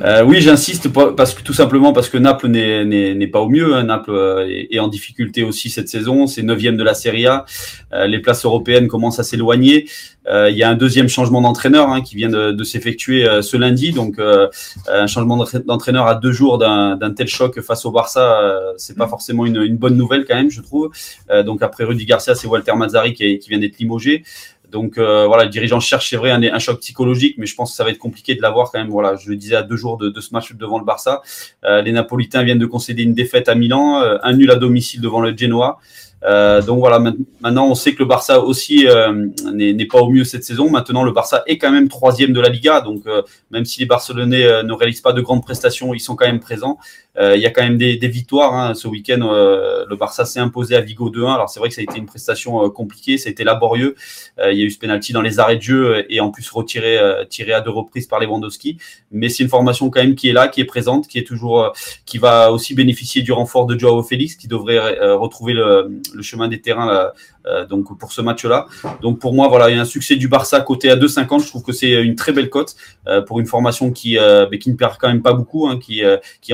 euh, 0.02 0.22
oui, 0.24 0.40
j'insiste 0.40 0.88
parce 0.88 1.32
que 1.32 1.42
tout 1.42 1.52
simplement 1.52 1.92
parce 1.92 2.08
que 2.08 2.18
Naples 2.18 2.48
n'est 2.48 3.26
pas 3.28 3.40
au 3.40 3.48
mieux. 3.48 3.74
Hein. 3.74 3.84
Naples 3.84 4.10
euh, 4.10 4.64
est, 4.70 4.78
en 4.80 4.88
difficulté 4.88 5.42
aussi 5.44 5.70
cette 5.70 5.88
saison. 5.88 6.26
C'est 6.26 6.42
neuvième 6.42 6.76
de 6.76 6.82
la 6.82 6.94
Serie 6.94 7.26
A. 7.26 7.46
Euh, 7.92 8.06
les 8.06 8.18
places 8.18 8.44
européennes 8.44 8.88
commencent 8.88 9.20
à 9.20 9.22
s'éloigner. 9.22 9.86
Euh, 10.26 10.50
il 10.50 10.56
y 10.56 10.62
a 10.62 10.70
un 10.70 10.74
deuxième 10.74 11.08
changement 11.08 11.40
d'entraîneur 11.42 11.90
hein, 11.90 12.00
qui 12.00 12.16
vient 12.16 12.30
de, 12.30 12.52
de 12.52 12.64
s'effectuer 12.64 13.28
euh, 13.28 13.42
ce 13.42 13.56
lundi. 13.56 13.92
Donc, 13.92 14.18
euh, 14.18 14.48
un 14.88 15.06
changement 15.06 15.44
d'entraîneur 15.66 16.06
à 16.06 16.14
deux 16.14 16.32
jours 16.32 16.58
d'un 16.58 17.14
tel 17.14 17.28
choc 17.28 17.60
face 17.60 17.84
au 17.84 17.90
Barça, 17.90 18.40
c'est 18.76 18.96
pas 18.96 19.08
forcément 19.08 19.46
une, 19.46 19.62
une, 19.62 19.76
bonne 19.76 19.96
nouvelle 19.96 20.24
quand 20.24 20.34
même, 20.34 20.50
je 20.50 20.60
trouve. 20.60 20.90
donc, 21.44 21.62
après 21.62 21.84
Rudy 21.84 22.04
Garcia, 22.06 22.34
c'est 22.34 22.46
Walter 22.46 22.72
Mazzari 22.74 23.12
qui, 23.12 23.38
qui 23.38 23.50
vient 23.50 23.58
d'être 23.58 23.78
limogé. 23.78 24.24
Donc 24.74 24.98
voilà, 24.98 25.44
le 25.44 25.50
dirigeant 25.50 25.78
cherche, 25.78 26.10
c'est 26.10 26.16
vrai, 26.16 26.32
un, 26.32 26.58
choc 26.58 26.80
psychologique, 26.80 27.36
mais 27.38 27.46
je 27.46 27.54
pense 27.54 27.70
que 27.70 27.76
ça 27.76 27.84
va 27.84 27.90
être 27.90 27.98
compliqué 27.98 28.34
de 28.34 28.42
l'avoir 28.42 28.72
quand 28.72 28.78
même. 28.80 28.90
Voilà, 28.90 29.14
je 29.14 29.30
le 29.30 29.36
disais 29.36 29.54
à 29.54 29.62
deux 29.62 29.76
jours 29.76 29.96
de, 29.96 30.20
ce 30.20 30.34
match 30.34 30.52
devant 30.52 30.80
le 30.80 30.84
Barça. 30.84 31.22
les 31.62 31.92
Napolitains 31.92 32.42
viennent 32.42 32.58
de 32.58 32.66
concéder 32.66 33.04
une 33.04 33.14
défaite 33.14 33.48
à 33.48 33.54
Milan, 33.54 34.02
un 34.20 34.32
nul 34.32 34.50
à 34.50 34.56
domicile 34.56 35.00
devant 35.00 35.20
le 35.20 35.36
Genoa. 35.36 35.78
Euh, 36.24 36.62
donc 36.62 36.78
voilà, 36.78 36.98
maintenant 36.98 37.68
on 37.68 37.74
sait 37.74 37.92
que 37.92 37.98
le 37.98 38.06
Barça 38.06 38.40
aussi 38.40 38.86
euh, 38.86 39.26
n'est 39.52 39.86
pas 39.86 40.00
au 40.00 40.08
mieux 40.08 40.24
cette 40.24 40.44
saison. 40.44 40.70
Maintenant 40.70 41.04
le 41.04 41.12
Barça 41.12 41.42
est 41.46 41.58
quand 41.58 41.70
même 41.70 41.88
troisième 41.88 42.32
de 42.32 42.40
la 42.40 42.48
Liga, 42.48 42.80
donc 42.80 43.06
euh, 43.06 43.22
même 43.50 43.64
si 43.64 43.80
les 43.80 43.86
Barcelonais 43.86 44.44
euh, 44.44 44.62
ne 44.62 44.72
réalisent 44.72 45.02
pas 45.02 45.12
de 45.12 45.20
grandes 45.20 45.42
prestations, 45.42 45.92
ils 45.92 46.00
sont 46.00 46.16
quand 46.16 46.26
même 46.26 46.40
présents. 46.40 46.78
il 47.20 47.40
y 47.40 47.46
a 47.46 47.50
quand 47.50 47.62
même 47.62 47.78
des, 47.78 47.96
des 47.96 48.08
victoires. 48.08 48.54
Hein. 48.54 48.74
Ce 48.74 48.88
week-end, 48.88 49.20
le 49.20 49.96
Barça 49.96 50.24
s'est 50.24 50.40
imposé 50.40 50.74
à 50.74 50.80
Vigo 50.80 51.10
2-1. 51.10 51.34
Alors 51.34 51.48
c'est 51.48 51.60
vrai 51.60 51.68
que 51.68 51.74
ça 51.74 51.80
a 51.80 51.84
été 51.84 51.98
une 51.98 52.06
prestation 52.06 52.68
compliquée, 52.70 53.18
ça 53.18 53.28
a 53.28 53.32
été 53.32 53.44
laborieux. 53.44 53.94
il 54.38 54.58
y 54.58 54.62
a 54.62 54.64
eu 54.64 54.70
ce 54.70 54.78
penalty 54.78 55.12
dans 55.12 55.22
les 55.22 55.38
arrêts 55.38 55.56
de 55.56 55.62
jeu 55.62 56.04
et 56.08 56.20
en 56.20 56.30
plus 56.30 56.50
retiré 56.50 56.98
tiré 57.30 57.52
à 57.52 57.60
deux 57.60 57.70
reprises 57.70 58.08
par 58.08 58.18
Lewandowski. 58.18 58.78
Mais 59.12 59.28
c'est 59.28 59.44
une 59.44 59.48
formation 59.48 59.90
quand 59.90 60.00
même 60.00 60.16
qui 60.16 60.28
est 60.28 60.32
là, 60.32 60.48
qui 60.48 60.60
est 60.60 60.64
présente, 60.64 61.06
qui 61.06 61.18
est 61.18 61.26
toujours, 61.26 61.72
qui 62.04 62.18
va 62.18 62.50
aussi 62.50 62.74
bénéficier 62.74 63.22
du 63.22 63.30
renfort 63.30 63.66
de 63.66 63.78
Joao 63.78 64.02
Félix, 64.02 64.34
qui 64.34 64.48
devrait 64.48 64.98
retrouver 65.14 65.52
le 65.52 66.13
le 66.14 66.22
chemin 66.22 66.48
des 66.48 66.60
terrains 66.60 66.90
euh, 66.90 67.08
euh, 67.46 67.66
donc 67.66 67.98
pour 67.98 68.12
ce 68.12 68.22
match-là. 68.22 68.66
Donc 69.02 69.18
pour 69.18 69.34
moi, 69.34 69.48
voilà, 69.48 69.68
il 69.68 69.76
y 69.76 69.78
a 69.78 69.82
un 69.82 69.86
succès 69.86 70.16
du 70.16 70.28
Barça 70.28 70.60
côté 70.60 70.90
à 70.90 70.96
2,50. 70.96 71.42
Je 71.42 71.48
trouve 71.48 71.62
que 71.62 71.72
c'est 71.72 71.92
une 72.02 72.14
très 72.14 72.32
belle 72.32 72.48
cote 72.48 72.74
euh, 73.06 73.20
pour 73.20 73.38
une 73.38 73.46
formation 73.46 73.90
qui, 73.90 74.16
qui 74.60 74.70
ne 74.70 74.76
perd 74.76 74.96
quand 74.98 75.08
même 75.08 75.22
pas 75.22 75.34
beaucoup, 75.34 75.68
hein, 75.68 75.78
qui, 75.78 76.02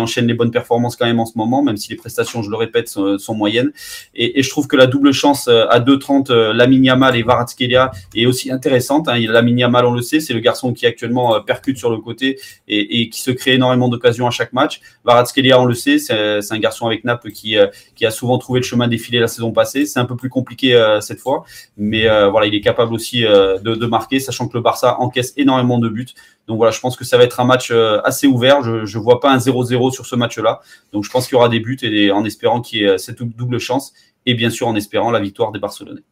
enchaîne 0.00 0.26
les 0.26 0.34
bonnes 0.34 0.50
performances 0.50 0.96
quand 0.96 1.06
même 1.06 1.20
en 1.20 1.26
ce 1.26 1.36
moment, 1.36 1.62
même 1.62 1.76
si 1.76 1.90
les 1.90 1.96
prestations, 1.96 2.42
je 2.42 2.50
le 2.50 2.56
répète, 2.56 2.88
sont, 2.88 3.34
moyennes. 3.34 3.70
Et, 4.14 4.42
je 4.42 4.48
trouve 4.48 4.66
que 4.66 4.76
la 4.76 4.86
double 4.86 5.12
chance 5.12 5.46
à 5.48 5.78
2,30, 5.78 6.32
Lamine 6.52 6.84
Yamal 6.84 7.16
et 7.16 7.22
Varatskelia 7.22 7.90
est 8.16 8.26
aussi 8.26 8.50
intéressante. 8.50 9.08
Hein. 9.08 9.18
Lamine 9.28 9.58
Yamal, 9.58 9.84
on 9.84 9.92
le 9.92 10.02
sait, 10.02 10.20
c'est 10.20 10.34
le 10.34 10.40
garçon 10.40 10.72
qui 10.72 10.86
actuellement 10.86 11.40
percute 11.42 11.78
sur 11.78 11.90
le 11.90 11.98
côté 11.98 12.40
et, 12.66 13.08
qui 13.10 13.20
se 13.20 13.30
crée 13.30 13.54
énormément 13.54 13.88
d'occasions 13.88 14.26
à 14.26 14.30
chaque 14.30 14.52
match. 14.52 14.80
Varatskelia, 15.04 15.60
on 15.60 15.66
le 15.66 15.74
sait, 15.74 15.98
c'est 15.98 16.14
un 16.50 16.58
garçon 16.58 16.86
avec 16.86 17.04
Naples 17.04 17.30
qui, 17.30 17.56
qui 17.94 18.06
a 18.06 18.10
souvent 18.10 18.38
trouvé 18.38 18.60
le 18.60 18.64
chemin 18.64 18.88
défilé 18.88 19.20
la 19.20 19.28
saison 19.28 19.49
C'est 19.64 19.98
un 20.00 20.04
peu 20.04 20.16
plus 20.16 20.28
compliqué 20.28 20.74
euh, 20.74 21.00
cette 21.00 21.20
fois, 21.20 21.44
mais 21.76 22.08
euh, 22.08 22.28
voilà, 22.28 22.46
il 22.46 22.54
est 22.54 22.60
capable 22.60 22.94
aussi 22.94 23.24
euh, 23.24 23.58
de, 23.58 23.86
marquer, 23.86 24.20
sachant 24.20 24.48
que 24.48 24.56
le 24.56 24.62
Barça 24.62 24.98
encaisse 25.00 25.32
énormément 25.36 25.78
de 25.78 25.88
buts. 25.88 26.08
Donc 26.48 26.56
voilà, 26.56 26.72
je 26.72 26.80
pense 26.80 26.96
que 26.96 27.04
ça 27.04 27.16
va 27.16 27.24
être 27.24 27.40
un 27.40 27.44
match 27.44 27.72
assez 28.04 28.26
ouvert. 28.26 28.62
Je 28.62 28.98
ne 28.98 29.02
vois 29.02 29.20
pas 29.20 29.30
un 29.30 29.38
0-0 29.38 29.92
sur 29.92 30.06
ce 30.06 30.16
match-là. 30.16 30.60
Donc 30.92 31.04
je 31.04 31.10
pense 31.10 31.26
qu'il 31.26 31.34
y 31.34 31.38
aura 31.38 31.48
des 31.48 31.60
buts 31.60 31.78
et 31.82 32.10
en 32.10 32.24
espérant 32.24 32.60
qu'il 32.60 32.80
y 32.80 32.84
ait 32.84 32.98
cette 32.98 33.22
double 33.22 33.58
chance 33.58 33.92
et 34.26 34.34
bien 34.34 34.50
sûr 34.50 34.66
en 34.66 34.74
espérant 34.74 35.10
la 35.10 35.20
victoire 35.20 35.52
des 35.52 35.60
Barcelonais. 35.60 36.02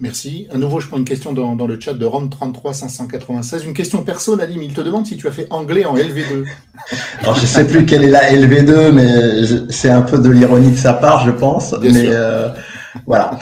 Merci. 0.00 0.48
À 0.52 0.58
nouveau, 0.58 0.80
je 0.80 0.88
prends 0.88 0.96
une 0.96 1.04
question 1.04 1.32
dans, 1.32 1.66
le 1.66 1.78
chat 1.78 1.94
de 1.94 2.04
Rome 2.04 2.28
33 2.28 2.74
596. 2.74 3.64
Une 3.64 3.74
question 3.74 4.02
perso, 4.02 4.36
Nadim. 4.36 4.60
Il 4.60 4.74
te 4.74 4.80
demande 4.80 5.06
si 5.06 5.16
tu 5.16 5.28
as 5.28 5.30
fait 5.30 5.46
anglais 5.50 5.84
en 5.84 5.94
LV2. 5.94 6.44
Alors, 7.22 7.36
je 7.36 7.46
sais 7.46 7.64
plus 7.64 7.86
quelle 7.86 8.02
est 8.02 8.10
la 8.10 8.32
LV2, 8.32 8.90
mais 8.90 9.70
c'est 9.70 9.90
un 9.90 10.02
peu 10.02 10.18
de 10.18 10.28
l'ironie 10.30 10.72
de 10.72 10.76
sa 10.76 10.94
part, 10.94 11.24
je 11.24 11.30
pense. 11.30 11.74
mais 11.80 12.08
euh, 12.08 12.48
voilà. 13.06 13.38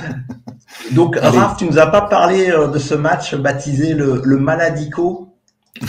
Donc, 0.90 1.16
Raph, 1.16 1.56
tu 1.56 1.64
nous 1.64 1.78
as 1.78 1.86
pas 1.86 2.02
parlé 2.02 2.50
euh, 2.50 2.68
de 2.68 2.78
ce 2.78 2.94
match 2.94 3.34
baptisé 3.34 3.94
le, 3.94 4.20
le 4.22 4.36
Maladico? 4.36 5.34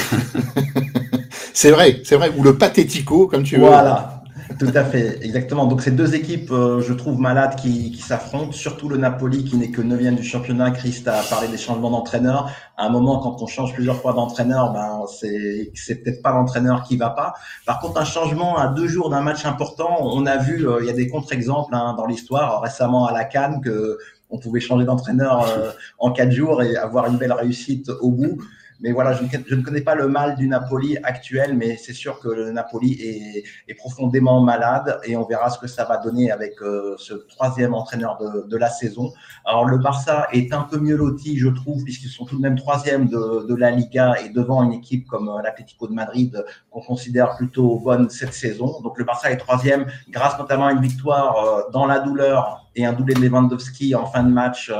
c'est 1.53 1.71
vrai, 1.71 2.01
c'est 2.05 2.15
vrai, 2.15 2.31
ou 2.37 2.41
le 2.41 2.57
Pathético, 2.57 3.27
comme 3.27 3.43
tu 3.43 3.57
veux. 3.57 3.67
Voilà. 3.67 4.22
Tout 4.59 4.71
à 4.73 4.83
fait, 4.83 5.23
exactement. 5.23 5.65
Donc, 5.65 5.81
ces 5.81 5.91
deux 5.91 6.15
équipes, 6.15 6.51
euh, 6.51 6.81
je 6.81 6.93
trouve, 6.93 7.19
malades 7.19 7.55
qui, 7.55 7.91
qui 7.91 8.01
s'affrontent, 8.01 8.51
surtout 8.51 8.89
le 8.89 8.97
Napoli 8.97 9.43
qui 9.43 9.57
n'est 9.57 9.71
que 9.71 9.81
9 9.81 10.15
du 10.15 10.23
championnat. 10.23 10.71
Christ 10.71 11.07
a 11.07 11.21
parlé 11.29 11.47
des 11.47 11.57
changements 11.57 11.91
d'entraîneur. 11.91 12.51
À 12.77 12.85
un 12.85 12.89
moment, 12.89 13.19
quand 13.19 13.41
on 13.41 13.47
change 13.47 13.73
plusieurs 13.73 13.97
fois 13.97 14.13
d'entraîneur, 14.13 14.71
ben, 14.73 15.05
c'est, 15.07 15.71
c'est 15.75 15.95
peut-être 15.95 16.21
pas 16.21 16.31
l'entraîneur 16.31 16.83
qui 16.83 16.97
va 16.97 17.09
pas. 17.09 17.33
Par 17.65 17.79
contre, 17.79 17.99
un 17.99 18.05
changement 18.05 18.57
à 18.57 18.67
deux 18.67 18.87
jours 18.87 19.09
d'un 19.09 19.21
match 19.21 19.45
important, 19.45 19.97
on 20.01 20.25
a 20.25 20.37
vu, 20.37 20.67
euh, 20.67 20.79
il 20.81 20.87
y 20.87 20.89
a 20.89 20.93
des 20.93 21.07
contre-exemples 21.07 21.73
hein, 21.75 21.95
dans 21.97 22.05
l'histoire, 22.05 22.61
récemment 22.61 23.05
à 23.05 23.13
la 23.13 23.25
Cannes, 23.25 23.61
que 23.63 23.97
on 24.29 24.39
pouvait 24.39 24.59
changer 24.59 24.85
d'entraîneur 24.85 25.47
euh, 25.47 25.71
en 25.99 26.11
quatre 26.11 26.31
jours 26.31 26.63
et 26.63 26.75
avoir 26.75 27.05
une 27.05 27.17
belle 27.17 27.33
réussite 27.33 27.89
au 28.01 28.09
bout. 28.09 28.39
Mais 28.83 28.91
voilà, 28.91 29.13
je 29.13 29.23
ne, 29.23 29.61
connais 29.61 29.79
pas 29.79 29.95
le 29.95 30.09
mal 30.09 30.35
du 30.35 30.45
Napoli 30.45 30.97
actuel, 31.03 31.55
mais 31.55 31.77
c'est 31.77 31.93
sûr 31.93 32.19
que 32.19 32.27
le 32.27 32.51
Napoli 32.51 32.99
est, 33.01 33.73
profondément 33.75 34.41
malade 34.41 34.99
et 35.05 35.15
on 35.15 35.25
verra 35.25 35.49
ce 35.49 35.57
que 35.57 35.67
ça 35.67 35.85
va 35.85 35.97
donner 35.97 36.31
avec 36.31 36.61
euh, 36.61 36.95
ce 36.97 37.13
troisième 37.13 37.73
entraîneur 37.73 38.17
de, 38.17 38.57
la 38.57 38.69
saison. 38.69 39.11
Alors 39.45 39.65
le 39.65 39.77
Barça 39.77 40.27
est 40.31 40.53
un 40.53 40.63
peu 40.63 40.77
mieux 40.77 40.97
loti, 40.97 41.37
je 41.37 41.47
trouve, 41.47 41.83
puisqu'ils 41.83 42.09
sont 42.09 42.25
tout 42.25 42.35
de 42.35 42.41
même 42.41 42.57
troisième 42.57 43.07
de, 43.07 43.55
la 43.55 43.71
Liga 43.71 44.15
et 44.23 44.29
devant 44.29 44.61
une 44.63 44.73
équipe 44.73 45.07
comme 45.07 45.29
euh, 45.29 45.41
l'Atlético 45.41 45.87
de 45.87 45.93
Madrid 45.93 46.43
qu'on 46.69 46.81
considère 46.81 47.35
plutôt 47.37 47.79
bonne 47.79 48.09
cette 48.09 48.33
saison. 48.33 48.81
Donc 48.81 48.97
le 48.99 49.05
Barça 49.05 49.31
est 49.31 49.37
troisième 49.37 49.85
grâce 50.09 50.37
notamment 50.37 50.67
à 50.67 50.73
une 50.73 50.81
victoire 50.81 51.37
euh, 51.37 51.61
dans 51.71 51.85
la 51.85 51.99
douleur 51.99 52.69
et 52.75 52.85
un 52.85 52.93
doublé 52.93 53.13
de 53.13 53.21
Lewandowski 53.21 53.95
en 53.95 54.07
fin 54.07 54.23
de 54.23 54.31
match 54.31 54.71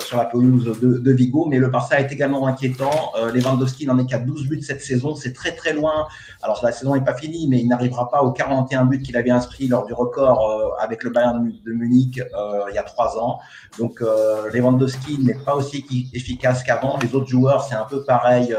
sur 0.00 0.16
la 0.16 0.24
pelouse 0.24 0.78
de, 0.80 0.98
de, 0.98 1.12
Vigo. 1.12 1.46
Mais 1.46 1.58
le 1.58 1.68
Barça 1.68 2.00
est 2.00 2.10
également 2.12 2.46
inquiétant. 2.46 3.12
Euh, 3.16 3.32
Lewandowski 3.32 3.86
n'en 3.86 3.98
est 3.98 4.06
qu'à 4.06 4.18
12 4.18 4.48
buts 4.48 4.62
cette 4.62 4.82
saison. 4.82 5.14
C'est 5.14 5.32
très 5.32 5.52
très 5.52 5.72
loin. 5.72 6.08
Alors 6.42 6.60
la 6.64 6.72
saison 6.72 6.94
n'est 6.94 7.04
pas 7.04 7.14
finie, 7.14 7.46
mais 7.48 7.60
il 7.60 7.68
n'arrivera 7.68 8.10
pas 8.10 8.22
aux 8.22 8.32
41 8.32 8.86
buts 8.86 9.00
qu'il 9.00 9.16
avait 9.16 9.30
inscrits 9.30 9.68
lors 9.68 9.86
du 9.86 9.92
record 9.92 10.50
euh, 10.50 10.82
avec 10.82 11.04
le 11.04 11.10
Bayern 11.10 11.52
de 11.64 11.72
Munich 11.72 12.18
euh, 12.20 12.64
il 12.70 12.74
y 12.74 12.78
a 12.78 12.82
trois 12.82 13.18
ans. 13.18 13.38
Donc 13.78 14.02
euh, 14.02 14.50
Lewandowski 14.52 15.18
n'est 15.18 15.34
pas 15.34 15.54
aussi 15.54 15.86
efficace 16.12 16.62
qu'avant. 16.62 16.98
Les 17.02 17.14
autres 17.14 17.28
joueurs, 17.28 17.64
c'est 17.64 17.74
un 17.74 17.84
peu 17.84 18.04
pareil 18.04 18.54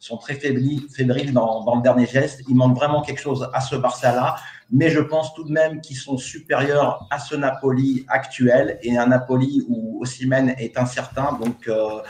sont 0.00 0.16
très 0.16 0.34
fébriles 0.34 1.32
dans, 1.32 1.64
dans, 1.64 1.74
le 1.74 1.82
dernier 1.82 2.06
geste. 2.06 2.42
Il 2.48 2.54
manque 2.54 2.76
vraiment 2.76 3.02
quelque 3.02 3.20
chose 3.20 3.50
à 3.52 3.60
ce 3.60 3.74
Barça-là 3.74 4.36
mais 4.70 4.90
je 4.90 5.00
pense 5.00 5.34
tout 5.34 5.44
de 5.44 5.52
même 5.52 5.80
qu'ils 5.80 5.96
sont 5.96 6.18
supérieurs 6.18 7.06
à 7.10 7.18
ce 7.18 7.34
Napoli 7.34 8.04
actuel 8.08 8.78
et 8.82 8.96
un 8.98 9.06
Napoli 9.06 9.64
où 9.68 10.00
Osimhen 10.02 10.54
est 10.58 10.76
incertain. 10.76 11.38
Donc, 11.40 11.68
euh, 11.68 12.00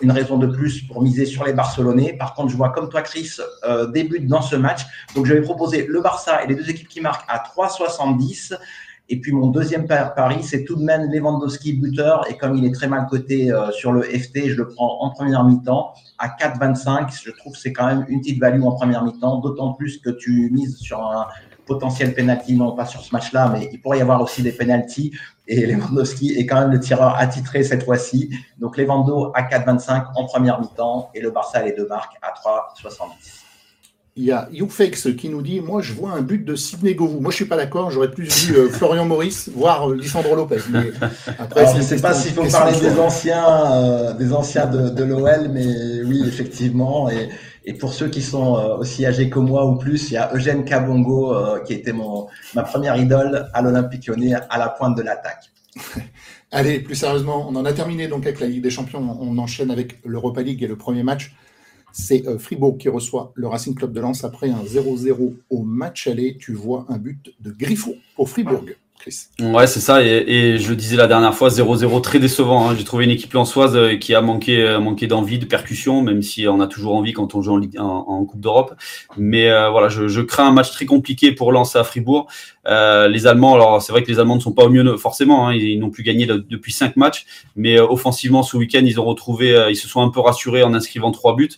une 0.00 0.12
raison 0.12 0.38
de 0.38 0.46
plus 0.46 0.82
pour 0.82 1.02
miser 1.02 1.26
sur 1.26 1.44
les 1.44 1.52
Barcelonais. 1.52 2.16
Par 2.18 2.34
contre, 2.34 2.50
je 2.50 2.56
vois 2.56 2.70
comme 2.70 2.88
toi, 2.88 3.02
Chris, 3.02 3.36
euh, 3.64 3.86
débute 3.86 4.26
dans 4.26 4.42
ce 4.42 4.56
match. 4.56 4.82
Donc, 5.14 5.26
je 5.26 5.34
vais 5.34 5.42
proposer 5.42 5.86
le 5.86 6.00
Barça 6.00 6.42
et 6.42 6.46
les 6.46 6.54
deux 6.54 6.68
équipes 6.70 6.88
qui 6.88 7.00
marquent 7.00 7.28
à 7.28 7.38
3,70. 7.38 8.54
Et 9.08 9.20
puis 9.20 9.32
mon 9.32 9.48
deuxième 9.48 9.86
pari, 9.86 10.42
c'est 10.42 10.64
tout 10.64 10.76
de 10.76 10.82
même 10.82 11.10
Lewandowski 11.10 11.74
buteur. 11.74 12.24
Et 12.30 12.38
comme 12.38 12.56
il 12.56 12.64
est 12.64 12.72
très 12.72 12.86
mal 12.88 13.06
coté 13.10 13.52
euh, 13.52 13.70
sur 13.72 13.92
le 13.92 14.02
FT, 14.02 14.48
je 14.48 14.54
le 14.54 14.68
prends 14.68 15.02
en 15.02 15.10
première 15.10 15.44
mi-temps 15.44 15.92
à 16.22 16.28
4,25. 16.28 17.22
Je 17.22 17.30
trouve 17.32 17.54
c'est 17.56 17.72
quand 17.72 17.86
même 17.86 18.06
une 18.08 18.20
petite 18.20 18.40
value 18.40 18.62
en 18.62 18.72
première 18.72 19.04
mi-temps, 19.04 19.40
d'autant 19.40 19.74
plus 19.74 19.98
que 19.98 20.10
tu 20.10 20.50
mises 20.50 20.78
sur 20.78 21.00
un, 21.00 21.26
potentiel 21.66 22.14
penalty, 22.14 22.54
non 22.56 22.72
pas 22.72 22.86
sur 22.86 23.00
ce 23.00 23.14
match-là, 23.14 23.48
mais 23.52 23.68
il 23.72 23.80
pourrait 23.80 23.98
y 23.98 24.02
avoir 24.02 24.20
aussi 24.20 24.42
des 24.42 24.52
penalties. 24.52 25.12
Et 25.46 25.66
Lewandowski 25.66 26.32
est 26.32 26.46
quand 26.46 26.60
même 26.60 26.70
le 26.70 26.80
tireur 26.80 27.16
attitré 27.16 27.62
cette 27.62 27.84
fois-ci. 27.84 28.30
Donc 28.58 28.76
Lewando 28.76 29.32
à 29.34 29.42
4,25 29.42 30.12
en 30.14 30.24
première 30.26 30.60
mi-temps 30.60 31.10
et 31.14 31.20
le 31.20 31.30
Barça 31.30 31.62
les 31.62 31.72
deux 31.72 31.86
marques 31.86 32.16
à 32.22 32.32
3,70. 32.32 33.41
Il 34.14 34.24
y 34.24 34.32
a 34.32 34.48
Youfex 34.52 35.08
qui 35.16 35.30
nous 35.30 35.40
dit 35.40 35.60
Moi, 35.60 35.80
je 35.80 35.94
vois 35.94 36.12
un 36.12 36.20
but 36.20 36.44
de 36.44 36.54
Sidney 36.54 36.94
Govou. 36.94 37.20
Moi, 37.20 37.30
je 37.30 37.36
suis 37.36 37.44
pas 37.46 37.56
d'accord. 37.56 37.90
J'aurais 37.90 38.10
plus 38.10 38.24
vu 38.24 38.56
euh, 38.56 38.68
Florian 38.70 39.06
Maurice, 39.06 39.48
voire 39.54 39.90
euh, 39.90 39.96
Lisandro 39.96 40.36
Lopez. 40.36 40.60
Mais 40.70 40.92
après, 41.38 41.66
je 41.72 41.78
ne 41.78 41.82
sais 41.82 42.00
pas 42.00 42.12
s'il 42.12 42.32
faut 42.32 42.44
parler 42.44 42.78
des 42.78 42.98
anciens, 42.98 43.72
euh, 43.72 44.12
des 44.12 44.32
anciens 44.32 44.66
de, 44.66 44.90
de 44.90 45.04
l'OL, 45.04 45.48
mais 45.50 46.02
oui, 46.04 46.22
effectivement. 46.26 47.08
Et, 47.08 47.30
et 47.64 47.74
pour 47.74 47.92
ceux 47.92 48.08
qui 48.08 48.22
sont 48.22 48.56
euh, 48.56 48.76
aussi 48.76 49.06
âgés 49.06 49.30
que 49.30 49.38
moi 49.38 49.66
ou 49.66 49.76
plus, 49.76 50.10
il 50.10 50.14
y 50.14 50.16
a 50.16 50.34
Eugène 50.34 50.64
Kabongo 50.64 51.34
euh, 51.34 51.60
qui 51.60 51.74
était 51.74 51.92
mon, 51.92 52.26
ma 52.54 52.62
première 52.62 52.96
idole 52.96 53.48
à 53.52 53.62
l'Olympique 53.62 54.06
Lyonnais 54.06 54.34
à 54.34 54.58
la 54.58 54.68
pointe 54.68 54.96
de 54.96 55.02
l'attaque. 55.02 55.50
Allez, 56.50 56.80
plus 56.80 56.96
sérieusement, 56.96 57.46
on 57.48 57.56
en 57.56 57.64
a 57.64 57.72
terminé 57.72 58.08
donc 58.08 58.26
avec 58.26 58.40
la 58.40 58.46
Ligue 58.46 58.62
des 58.62 58.70
Champions. 58.70 59.16
On 59.20 59.38
enchaîne 59.38 59.70
avec 59.70 60.00
l'Europa 60.04 60.42
League 60.42 60.62
et 60.62 60.66
le 60.66 60.76
premier 60.76 61.02
match. 61.02 61.34
C'est 61.92 62.26
euh, 62.26 62.38
Fribourg 62.38 62.78
qui 62.78 62.88
reçoit 62.88 63.32
le 63.34 63.46
Racing 63.46 63.74
Club 63.74 63.92
de 63.92 64.00
Lens 64.00 64.24
après 64.24 64.50
un 64.50 64.62
0-0 64.62 65.34
au 65.50 65.62
match 65.62 66.06
aller. 66.06 66.36
Tu 66.38 66.54
vois 66.54 66.86
un 66.88 66.98
but 66.98 67.34
de 67.40 67.50
Griffo 67.50 67.94
pour 68.16 68.28
Fribourg. 68.28 68.64
Ouais, 69.40 69.66
c'est 69.66 69.80
ça. 69.80 70.02
Et, 70.02 70.58
je 70.58 70.74
disais 70.74 70.96
la 70.96 71.06
dernière 71.06 71.34
fois, 71.34 71.48
0-0 71.48 72.00
très 72.02 72.18
décevant. 72.18 72.68
Hein. 72.68 72.76
J'ai 72.76 72.84
trouvé 72.84 73.04
une 73.04 73.10
équipe 73.10 73.32
lançoise 73.32 73.76
euh, 73.76 73.96
qui 73.96 74.14
a 74.14 74.20
manqué, 74.20 74.62
euh, 74.62 74.78
manqué 74.78 75.06
d'envie, 75.06 75.38
de 75.38 75.44
percussion, 75.44 76.02
même 76.02 76.22
si 76.22 76.46
on 76.46 76.60
a 76.60 76.66
toujours 76.66 76.94
envie 76.94 77.12
quand 77.12 77.34
on 77.34 77.42
joue 77.42 77.60
en, 77.78 78.24
Coupe 78.24 78.40
d'Europe. 78.40 78.74
Mais 79.16 79.48
voilà, 79.70 79.88
je, 79.88 80.06
je, 80.06 80.20
crains 80.20 80.46
un 80.46 80.52
match 80.52 80.70
très 80.70 80.86
compliqué 80.86 81.32
pour 81.32 81.50
lancer 81.50 81.78
à 81.78 81.84
Fribourg. 81.84 82.28
Euh, 82.66 83.08
les 83.08 83.26
Allemands, 83.26 83.54
alors 83.54 83.82
c'est 83.82 83.92
vrai 83.92 84.02
que 84.02 84.10
les 84.10 84.20
Allemands 84.20 84.36
ne 84.36 84.40
sont 84.40 84.52
pas 84.52 84.64
au 84.64 84.68
mieux 84.68 84.96
forcément. 84.96 85.48
Hein. 85.48 85.54
ils, 85.54 85.78
n'ont 85.78 85.90
plus 85.90 86.02
gagné 86.02 86.26
depuis 86.26 86.72
cinq 86.72 86.96
matchs, 86.96 87.26
mais 87.56 87.80
offensivement 87.80 88.42
ce 88.42 88.56
week-end, 88.56 88.82
ils 88.84 89.00
ont 89.00 89.04
retrouvé, 89.04 89.66
ils 89.68 89.76
se 89.76 89.88
sont 89.88 90.00
un 90.00 90.10
peu 90.10 90.20
rassurés 90.20 90.62
en 90.62 90.74
inscrivant 90.74 91.10
trois 91.10 91.34
buts. 91.34 91.50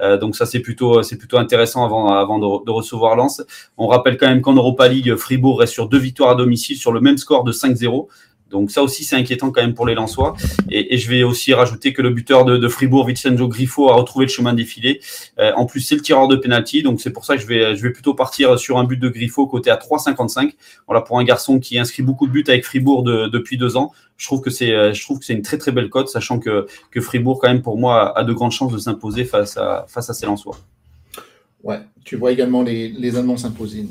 Euh, 0.00 0.16
donc 0.16 0.36
ça 0.36 0.46
c'est 0.46 0.60
plutôt 0.60 1.02
c'est 1.02 1.16
plutôt 1.16 1.38
intéressant 1.38 1.84
avant 1.84 2.08
avant 2.08 2.38
de, 2.38 2.64
de, 2.64 2.70
recevoir 2.70 3.14
Lens. 3.16 3.42
On 3.76 3.86
rappelle 3.86 4.16
quand 4.16 4.28
même 4.28 4.40
qu'en 4.40 4.54
Europa 4.54 4.88
League, 4.88 5.14
Fribourg 5.16 5.60
reste 5.60 5.72
sur 5.72 5.88
deux 5.88 5.98
victoires 5.98 6.30
à 6.30 6.34
domicile 6.34 6.76
sur 6.76 6.92
le 6.92 7.00
même 7.00 7.18
score 7.18 7.44
de 7.44 7.52
5-0. 7.52 8.08
Donc 8.52 8.70
ça 8.70 8.82
aussi, 8.82 9.02
c'est 9.02 9.16
inquiétant 9.16 9.50
quand 9.50 9.62
même 9.62 9.74
pour 9.74 9.86
les 9.86 9.94
Lensois. 9.94 10.36
Et, 10.70 10.96
je 10.98 11.10
vais 11.10 11.22
aussi 11.24 11.52
rajouter 11.54 11.92
que 11.92 12.02
le 12.02 12.10
buteur 12.10 12.44
de, 12.44 12.68
Fribourg, 12.68 13.08
Vincenzo 13.08 13.48
Griffo, 13.48 13.88
a 13.88 13.94
retrouvé 13.94 14.26
le 14.26 14.30
chemin 14.30 14.52
défilé. 14.52 15.00
Euh, 15.38 15.52
en 15.56 15.66
plus, 15.66 15.80
c'est 15.80 15.96
le 15.96 16.02
tireur 16.02 16.28
de 16.28 16.36
penalty, 16.36 16.82
donc 16.82 17.00
c'est 17.00 17.10
pour 17.10 17.24
ça 17.24 17.34
que 17.34 17.42
je 17.42 17.46
vais, 17.46 17.74
je 17.74 17.82
vais 17.82 17.90
plutôt 17.90 18.14
partir 18.14 18.58
sur 18.58 18.78
un 18.78 18.84
but 18.84 18.98
de 18.98 19.08
Griffo 19.08 19.46
côté 19.46 19.70
à 19.70 19.76
3,55. 19.76 20.52
Voilà 20.86 21.00
pour 21.00 21.18
un 21.18 21.24
garçon 21.24 21.58
qui 21.58 21.78
inscrit 21.78 22.02
beaucoup 22.02 22.26
de 22.26 22.32
buts 22.32 22.44
avec 22.46 22.64
Fribourg 22.64 23.02
de, 23.02 23.26
depuis 23.26 23.56
deux 23.56 23.76
ans. 23.76 23.92
Je 24.18 24.26
trouve 24.26 24.40
que 24.40 24.50
c'est, 24.50 24.72
euh, 24.72 24.92
je 24.92 25.02
trouve 25.02 25.18
que 25.18 25.24
c'est 25.24 25.32
une 25.32 25.42
très 25.42 25.58
très 25.58 25.72
belle 25.72 25.88
cote, 25.88 26.08
sachant 26.08 26.38
que, 26.38 26.66
que 26.90 27.00
Fribourg 27.00 27.40
quand 27.40 27.48
même 27.48 27.62
pour 27.62 27.78
moi 27.78 28.16
a 28.16 28.22
de 28.22 28.32
grandes 28.32 28.52
chances 28.52 28.72
de 28.72 28.78
s'imposer 28.78 29.24
face 29.24 29.56
à 29.56 29.86
face 29.88 30.08
à 30.10 30.14
ces 30.14 30.26
Lensois. 30.26 30.56
Ouais, 31.62 31.80
tu 32.04 32.16
vois 32.16 32.32
également 32.32 32.62
les, 32.62 32.88
les 32.88 33.16
Allemands 33.16 33.36
s'imposer. 33.36 33.86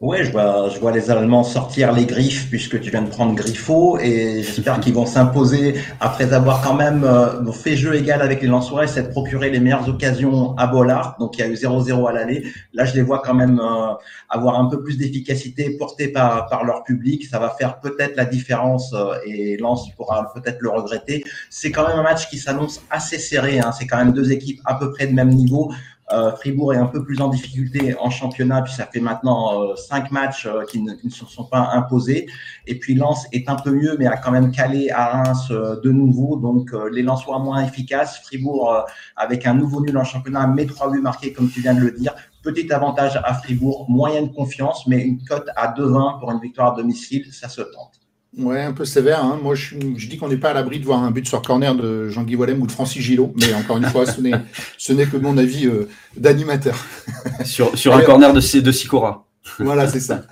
Ouais, 0.00 0.24
je 0.24 0.32
vois, 0.32 0.70
je 0.70 0.80
vois 0.80 0.92
les 0.92 1.10
Allemands 1.10 1.44
sortir 1.44 1.92
les 1.92 2.06
griffes 2.06 2.48
puisque 2.48 2.80
tu 2.80 2.90
viens 2.90 3.02
de 3.02 3.10
prendre 3.10 3.34
Griffo 3.34 3.98
et 3.98 4.42
j'espère 4.42 4.80
qu'ils 4.80 4.94
vont 4.94 5.04
s'imposer 5.04 5.74
après 6.00 6.32
avoir 6.32 6.62
quand 6.62 6.72
même 6.72 7.04
euh, 7.04 7.52
fait 7.52 7.76
jeu 7.76 7.94
égal 7.94 8.22
avec 8.22 8.40
les 8.40 8.48
Lensois 8.48 8.84
et 8.84 8.86
s'être 8.86 9.10
procuré 9.10 9.50
les 9.50 9.60
meilleures 9.60 9.86
occasions 9.90 10.56
à 10.56 10.68
Bollard. 10.68 11.16
Donc 11.18 11.36
il 11.36 11.42
y 11.42 11.44
a 11.44 11.48
eu 11.48 11.52
0-0 11.52 12.08
à 12.08 12.12
l'aller. 12.12 12.46
Là, 12.72 12.86
je 12.86 12.94
les 12.94 13.02
vois 13.02 13.18
quand 13.18 13.34
même 13.34 13.60
euh, 13.60 13.92
avoir 14.30 14.58
un 14.58 14.70
peu 14.70 14.82
plus 14.82 14.96
d'efficacité 14.96 15.76
portée 15.76 16.08
par, 16.08 16.48
par 16.48 16.64
leur 16.64 16.82
public. 16.82 17.26
Ça 17.26 17.38
va 17.38 17.50
faire 17.50 17.78
peut-être 17.78 18.16
la 18.16 18.24
différence 18.24 18.94
euh, 18.94 19.18
et 19.26 19.58
Lens 19.58 19.86
pourra 19.96 20.32
peut-être 20.32 20.62
le 20.62 20.70
regretter. 20.70 21.24
C'est 21.50 21.70
quand 21.70 21.86
même 21.86 21.98
un 21.98 22.02
match 22.02 22.30
qui 22.30 22.38
s'annonce 22.38 22.80
assez 22.88 23.18
serré. 23.18 23.60
Hein. 23.60 23.72
C'est 23.78 23.86
quand 23.86 23.98
même 23.98 24.14
deux 24.14 24.32
équipes 24.32 24.62
à 24.64 24.76
peu 24.76 24.92
près 24.92 25.08
de 25.08 25.12
même 25.12 25.28
niveau. 25.28 25.70
Euh, 26.12 26.32
Fribourg 26.36 26.74
est 26.74 26.78
un 26.78 26.86
peu 26.86 27.04
plus 27.04 27.20
en 27.20 27.28
difficulté 27.28 27.94
en 27.98 28.10
championnat, 28.10 28.62
puis 28.62 28.72
ça 28.72 28.86
fait 28.86 29.00
maintenant 29.00 29.62
euh, 29.62 29.76
cinq 29.76 30.10
matchs 30.10 30.46
euh, 30.46 30.64
qui, 30.64 30.80
ne, 30.82 30.94
se 31.08 31.24
sont 31.26 31.44
pas 31.44 31.70
imposés. 31.72 32.26
Et 32.66 32.78
puis 32.78 32.94
Lens 32.94 33.26
est 33.32 33.48
un 33.48 33.56
peu 33.56 33.70
mieux, 33.70 33.96
mais 33.98 34.06
a 34.06 34.16
quand 34.16 34.32
même 34.32 34.50
calé 34.50 34.90
à 34.90 35.22
Reims 35.22 35.50
de 35.50 35.90
nouveau. 35.90 36.36
Donc 36.36 36.72
les 36.90 37.02
Lensois 37.02 37.38
moins 37.38 37.64
efficaces. 37.64 38.18
Fribourg 38.24 38.84
avec 39.16 39.46
un 39.46 39.54
nouveau 39.54 39.80
nul 39.80 39.96
en 39.96 40.04
championnat, 40.04 40.46
mais 40.46 40.66
trois 40.66 40.90
buts 40.90 41.00
marqués, 41.00 41.32
comme 41.32 41.50
tu 41.50 41.60
viens 41.60 41.74
de 41.74 41.80
le 41.80 41.92
dire. 41.92 42.14
Petit 42.42 42.72
avantage 42.72 43.20
à 43.22 43.34
Fribourg, 43.34 43.86
moyenne 43.88 44.32
confiance, 44.32 44.86
mais 44.86 45.02
une 45.02 45.22
cote 45.24 45.48
à 45.56 45.72
2-20 45.74 46.20
pour 46.20 46.30
une 46.32 46.40
victoire 46.40 46.72
à 46.72 46.76
domicile, 46.76 47.26
ça 47.32 47.48
se 47.48 47.60
tente. 47.60 47.99
Ouais, 48.38 48.62
un 48.62 48.72
peu 48.72 48.84
sévère. 48.84 49.24
Hein. 49.24 49.40
Moi, 49.42 49.54
je, 49.54 49.74
je 49.96 50.08
dis 50.08 50.16
qu'on 50.16 50.28
n'est 50.28 50.36
pas 50.36 50.50
à 50.50 50.54
l'abri 50.54 50.78
de 50.78 50.84
voir 50.84 51.02
un 51.02 51.10
but 51.10 51.26
sur 51.26 51.42
corner 51.42 51.74
de 51.74 52.08
Jean-Guy 52.08 52.36
Wallem 52.36 52.62
ou 52.62 52.66
de 52.66 52.72
Francis 52.72 53.02
Gillot, 53.02 53.34
mais 53.36 53.52
encore 53.54 53.78
une 53.78 53.86
fois, 53.86 54.06
ce 54.06 54.20
n'est 54.20 55.06
que 55.06 55.16
mon 55.16 55.36
avis 55.36 55.66
euh, 55.66 55.88
d'animateur. 56.16 56.76
Sur, 57.44 57.76
sur 57.76 57.94
un 57.94 58.02
corner 58.02 58.32
de, 58.32 58.60
de 58.60 58.72
Sicora. 58.72 59.26
Voilà, 59.58 59.88
c'est 59.88 60.00
ça. 60.00 60.22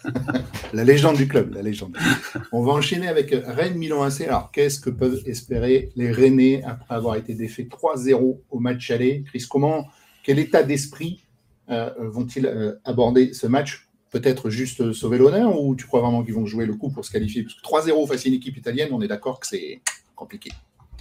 la 0.72 0.84
légende 0.84 1.16
du 1.16 1.26
club, 1.26 1.54
la 1.54 1.62
légende. 1.62 1.96
On 2.52 2.62
va 2.62 2.72
enchaîner 2.72 3.08
avec 3.08 3.34
Rennes 3.46 3.76
Milan 3.76 4.02
AC. 4.02 4.20
Alors, 4.22 4.50
qu'est-ce 4.52 4.78
que 4.78 4.90
peuvent 4.90 5.20
espérer 5.26 5.90
les 5.96 6.12
Rennais 6.12 6.62
après 6.64 6.94
avoir 6.94 7.16
été 7.16 7.34
défaits 7.34 7.68
3-0 7.68 8.38
au 8.50 8.58
match 8.58 8.90
aller? 8.90 9.24
Chris, 9.26 9.44
comment, 9.48 9.88
quel 10.22 10.38
état 10.38 10.62
d'esprit 10.62 11.24
euh, 11.70 11.90
vont-ils 11.98 12.46
euh, 12.46 12.74
aborder 12.84 13.32
ce 13.32 13.46
match? 13.46 13.87
Peut-être 14.10 14.50
juste 14.50 14.92
sauver 14.92 15.18
l'honneur 15.18 15.60
ou 15.60 15.74
tu 15.74 15.86
crois 15.86 16.00
vraiment 16.00 16.22
qu'ils 16.22 16.34
vont 16.34 16.46
jouer 16.46 16.66
le 16.66 16.74
coup 16.74 16.90
pour 16.90 17.04
se 17.04 17.10
qualifier? 17.10 17.42
Parce 17.42 17.54
que 17.54 17.90
3-0 17.90 18.06
face 18.06 18.24
à 18.24 18.28
une 18.28 18.34
équipe 18.34 18.56
italienne, 18.56 18.88
on 18.92 19.00
est 19.02 19.08
d'accord 19.08 19.40
que 19.40 19.46
c'est 19.46 19.80
compliqué. 20.14 20.50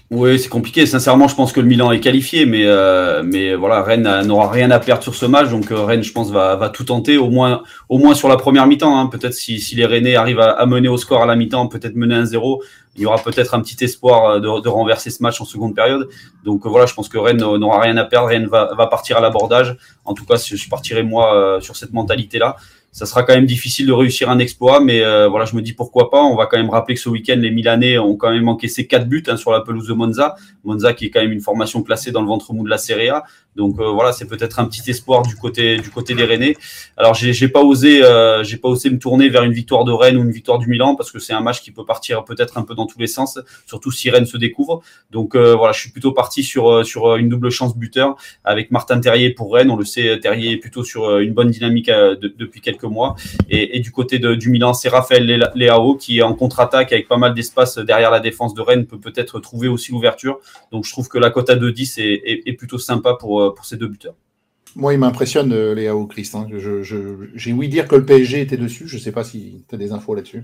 Oui, 0.10 0.40
c'est 0.40 0.48
compliqué. 0.48 0.86
Sincèrement, 0.86 1.28
je 1.28 1.36
pense 1.36 1.52
que 1.52 1.60
le 1.60 1.68
Milan 1.68 1.92
est 1.92 2.00
qualifié, 2.00 2.46
mais, 2.46 2.64
euh, 2.64 3.24
mais 3.26 3.56
voilà, 3.56 3.84
Rennes 3.84 4.22
n'aura 4.26 4.50
rien 4.50 4.72
à 4.72 4.80
perdre 4.80 5.04
sur 5.04 5.14
ce 5.14 5.26
match. 5.26 5.50
Donc 5.50 5.70
euh, 5.70 5.84
Rennes, 5.84 6.04
je 6.04 6.14
pense, 6.14 6.32
va, 6.32 6.56
va 6.56 6.70
tout 6.70 6.86
tenter, 6.86 7.18
au 7.18 7.30
moins, 7.30 7.64
au 7.90 7.98
moins 7.98 8.16
sur 8.16 8.30
la 8.30 8.38
première 8.38 8.68
mi-temps. 8.68 8.98
Hein. 8.98 9.08
Peut-être 9.08 9.34
si, 9.34 9.60
si 9.60 9.76
les 9.76 9.86
Rennais 9.86 10.16
arrivent 10.16 10.40
à, 10.40 10.66
mener 10.66 10.88
au 10.88 10.96
score 10.96 11.24
à 11.24 11.26
la 11.26 11.36
mi-temps, 11.36 11.68
peut-être 11.68 11.96
mener 11.96 12.16
1-0, 12.16 12.62
il 12.96 13.02
y 13.02 13.06
aura 13.06 13.18
peut-être 13.18 13.54
un 13.54 13.60
petit 13.60 13.84
espoir 13.84 14.30
euh, 14.30 14.40
de, 14.40 14.62
de, 14.62 14.70
renverser 14.70 15.10
ce 15.10 15.22
match 15.22 15.42
en 15.42 15.46
seconde 15.46 15.76
période. 15.76 16.08
Donc 16.46 16.66
voilà, 16.66 16.86
je 16.86 16.94
pense 16.94 17.10
que 17.10 17.18
Rennes 17.18 17.40
n'aura 17.40 17.82
rien 17.82 17.98
à 17.98 18.06
perdre. 18.06 18.30
Rennes 18.30 18.48
va, 18.48 18.74
va 18.78 18.88
partir 18.88 19.18
à 19.18 19.20
l'abordage. 19.20 19.76
En 20.06 20.14
tout 20.14 20.24
cas, 20.24 20.38
je 20.38 20.70
partirai 20.70 21.04
moi 21.04 21.60
sur 21.60 21.76
cette 21.76 21.92
mentalité-là 21.92 22.56
ça 22.92 23.06
sera 23.06 23.24
quand 23.24 23.36
même 23.36 23.46
difficile 23.46 23.86
de 23.86 23.94
réussir 23.94 24.30
un 24.30 24.40
exploit, 24.40 24.80
mais 24.80 25.04
euh, 25.04 25.28
voilà, 25.28 25.46
je 25.46 25.56
me 25.56 25.62
dis 25.62 25.74
pourquoi 25.74 26.10
pas. 26.10 26.24
On 26.24 26.36
va 26.36 26.48
quand 26.48 26.58
même 26.58 26.70
rappeler 26.70 26.96
que 26.96 27.02
ce 27.02 27.10
week-end, 27.10 27.36
les 27.38 27.52
Milanais 27.52 27.98
ont 28.00 28.16
quand 28.16 28.32
même 28.32 28.48
encaissé 28.48 28.88
quatre 28.88 29.08
buts 29.08 29.24
hein, 29.28 29.38
sur 29.38 29.52
la 29.52 29.62
pelouse 29.62 29.88
de 29.88 29.94
Monza. 29.94 30.36
Monza 30.64 30.94
qui 30.94 31.06
est 31.06 31.10
quand 31.10 31.22
même 31.22 31.32
une 31.32 31.42
formation 31.42 31.84
classée 31.84 32.12
dans 32.12 32.22
le 32.22 32.28
ventre 32.28 32.54
mou 32.54 32.64
de 32.64 32.70
la 32.70 32.78
Serie 32.78 33.10
A. 33.10 33.24
Donc 33.58 33.80
euh, 33.80 33.90
voilà, 33.90 34.14
c'est 34.14 34.28
peut-être 34.28 34.60
un 34.60 34.66
petit 34.66 34.88
espoir 34.90 35.24
du 35.24 35.36
côté 35.36 35.78
du 35.78 35.90
côté 35.90 36.14
des 36.14 36.24
Rennais. 36.24 36.56
Alors 36.96 37.16
j'ai 37.16 37.48
pas 37.50 37.62
osé 37.62 38.04
euh, 38.04 38.44
j'ai 38.44 38.58
pas 38.58 38.70
osé 38.70 38.90
me 38.92 39.00
tourner 39.00 39.30
vers 39.30 39.44
une 39.44 39.52
victoire 39.52 39.84
de 39.84 39.92
Rennes 39.92 40.18
ou 40.18 40.22
une 40.22 40.32
victoire 40.32 40.60
du 40.60 40.68
Milan 40.68 40.96
parce 40.96 41.12
que 41.12 41.20
c'est 41.20 41.34
un 41.34 41.42
match 41.42 41.62
qui 41.62 41.72
peut 41.72 41.84
partir 41.84 42.24
peut-être 42.24 42.58
un 42.58 42.62
peu 42.62 42.76
dans 42.76 42.86
tous 42.86 43.00
les 43.00 43.08
sens, 43.08 43.40
surtout 43.66 43.92
si 43.92 44.10
Rennes 44.12 44.28
se 44.28 44.38
découvre. 44.38 44.82
Donc 45.12 45.36
voilà, 45.36 45.74
je 45.74 45.80
suis 45.80 45.90
plutôt 45.90 46.12
parti 46.12 46.44
sur 46.44 46.86
sur 46.86 47.16
une 47.16 47.30
double 47.30 47.50
chance 47.50 47.76
buteur 47.76 48.16
avec 48.44 48.72
Martin 48.72 49.00
Terrier 49.00 49.32
pour 49.32 49.54
Rennes. 49.54 49.72
On 49.72 49.76
le 49.76 49.86
sait, 49.86 50.20
Terrier 50.20 50.52
est 50.52 50.58
plutôt 50.58 50.84
sur 50.84 51.18
une 51.18 51.34
bonne 51.34 51.50
dynamique 51.50 51.90
depuis 51.90 52.62
quelques 52.62 52.84
mois. 52.84 53.16
Et, 53.50 53.80
du 53.80 53.92
côté 53.92 54.20
du 54.20 54.50
Milan, 54.50 54.74
c'est 54.74 54.90
Raphaël 54.90 55.52
Leao 55.56 55.96
qui 55.96 56.20
est 56.20 56.22
en 56.22 56.34
contre-attaque 56.36 56.94
avec 56.94 57.08
pas 57.08 57.18
mal 57.18 57.34
d'espace 57.34 57.78
derrière 57.80 58.12
la 58.12 58.20
défense 58.20 58.54
de 58.54 58.62
Rennes, 58.62 58.86
peut 58.86 59.00
peut-être 59.00 59.40
trouver 59.40 59.68
aussi 59.68 59.92
l'ouverture. 59.92 60.40
Donc 60.72 60.86
je 60.86 60.92
trouve 60.92 61.08
que 61.08 61.18
la 61.18 61.30
cote 61.30 61.50
à 61.50 61.56
2-10 61.56 62.00
est, 62.00 62.54
plutôt 62.54 62.78
sympa 62.78 63.14
pour, 63.14 63.47
pour 63.56 63.66
ces 63.66 63.78
deux 63.78 63.88
buteurs. 63.88 64.16
Moi, 64.76 64.94
il 64.94 65.00
m'impressionne, 65.00 65.54
euh, 65.54 65.74
Léao 65.74 66.06
Christ. 66.06 66.36
Hein. 66.36 66.48
J'ai 67.36 67.54
ouï 67.54 67.68
dire 67.68 67.88
que 67.88 67.96
le 67.96 68.06
PSG 68.06 68.42
était 68.42 68.58
dessus. 68.58 68.88
Je 68.88 68.98
ne 68.98 69.02
sais 69.02 69.12
pas 69.12 69.24
si 69.24 69.66
tu 69.68 69.76
as 69.76 69.78
des 69.78 69.92
infos 69.92 70.14
là-dessus. 70.14 70.44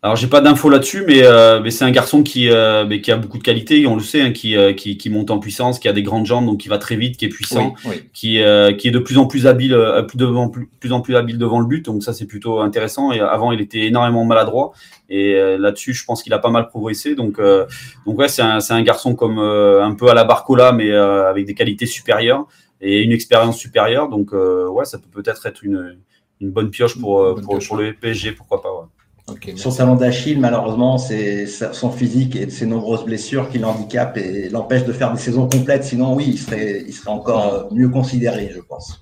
Alors 0.00 0.14
j'ai 0.14 0.28
pas 0.28 0.40
d'infos 0.40 0.70
là-dessus, 0.70 1.02
mais, 1.04 1.24
euh, 1.24 1.60
mais 1.60 1.72
c'est 1.72 1.84
un 1.84 1.90
garçon 1.90 2.22
qui, 2.22 2.48
euh, 2.48 2.86
mais 2.86 3.00
qui 3.00 3.10
a 3.10 3.16
beaucoup 3.16 3.36
de 3.36 3.42
qualités, 3.42 3.84
on 3.88 3.96
le 3.96 4.00
sait, 4.00 4.20
hein, 4.20 4.30
qui, 4.30 4.56
euh, 4.56 4.72
qui, 4.72 4.96
qui, 4.96 5.10
monte 5.10 5.32
en 5.32 5.40
puissance, 5.40 5.80
qui 5.80 5.88
a 5.88 5.92
des 5.92 6.04
grandes 6.04 6.24
jambes, 6.24 6.46
donc 6.46 6.60
qui 6.60 6.68
va 6.68 6.78
très 6.78 6.94
vite, 6.94 7.16
qui 7.16 7.24
est 7.24 7.28
puissant, 7.28 7.74
Qui, 8.12 8.40
euh, 8.40 8.72
qui 8.72 8.86
est 8.86 8.90
de 8.92 9.00
plus 9.00 9.18
en 9.18 9.26
plus 9.26 9.48
habile, 9.48 9.76
plus, 10.06 10.16
devant, 10.16 10.50
plus, 10.50 10.68
plus, 10.78 10.92
en 10.92 11.00
plus 11.00 11.16
habile 11.16 11.36
devant 11.36 11.58
le 11.58 11.66
but, 11.66 11.84
donc 11.84 12.04
ça 12.04 12.12
c'est 12.12 12.26
plutôt 12.26 12.60
intéressant. 12.60 13.10
Et 13.10 13.18
avant 13.18 13.50
il 13.50 13.60
était 13.60 13.86
énormément 13.86 14.24
maladroit, 14.24 14.72
et 15.10 15.34
là-dessus 15.58 15.94
je 15.94 16.04
pense 16.04 16.22
qu'il 16.22 16.32
a 16.32 16.38
pas 16.38 16.50
mal 16.50 16.68
progressé. 16.68 17.16
Donc 17.16 17.40
donc 18.06 18.18
ouais 18.18 18.28
c'est 18.28 18.42
un, 18.42 18.58
un 18.70 18.82
garçon 18.82 19.16
comme 19.16 19.40
un 19.40 19.94
peu 19.94 20.08
à 20.08 20.14
la 20.14 20.22
Barcola, 20.22 20.70
mais 20.70 20.92
avec 20.92 21.44
des 21.44 21.54
qualités 21.54 21.86
supérieures 21.86 22.46
et 22.80 23.02
une 23.02 23.10
expérience 23.10 23.58
supérieure. 23.58 24.08
Donc 24.08 24.30
ouais 24.32 24.84
ça 24.84 24.98
peut 24.98 25.22
peut-être 25.22 25.44
être 25.46 25.64
une, 25.64 25.98
une 26.40 26.50
bonne 26.50 26.70
pioche 26.70 27.00
pour, 27.00 27.34
pour, 27.42 27.58
pour, 27.58 27.76
le 27.76 27.94
PSG, 27.94 28.30
pourquoi 28.30 28.62
pas. 28.62 28.72
Ouais. 28.72 28.86
Son 29.56 29.70
talent 29.70 29.96
d'Achille, 29.96 30.40
malheureusement, 30.40 30.98
c'est 30.98 31.46
son 31.46 31.90
physique 31.90 32.36
et 32.36 32.48
ses 32.50 32.66
nombreuses 32.66 33.04
blessures 33.04 33.48
qui 33.48 33.58
l'handicapent 33.58 34.16
et 34.16 34.48
l'empêchent 34.48 34.84
de 34.84 34.92
faire 34.92 35.12
des 35.12 35.18
saisons 35.18 35.48
complètes. 35.48 35.84
Sinon, 35.84 36.14
oui, 36.14 36.24
il 36.28 36.38
serait, 36.38 36.84
il 36.86 36.92
serait 36.92 37.10
encore 37.10 37.54
euh, 37.54 37.74
mieux 37.74 37.88
considéré, 37.88 38.50
je 38.54 38.60
pense. 38.60 39.00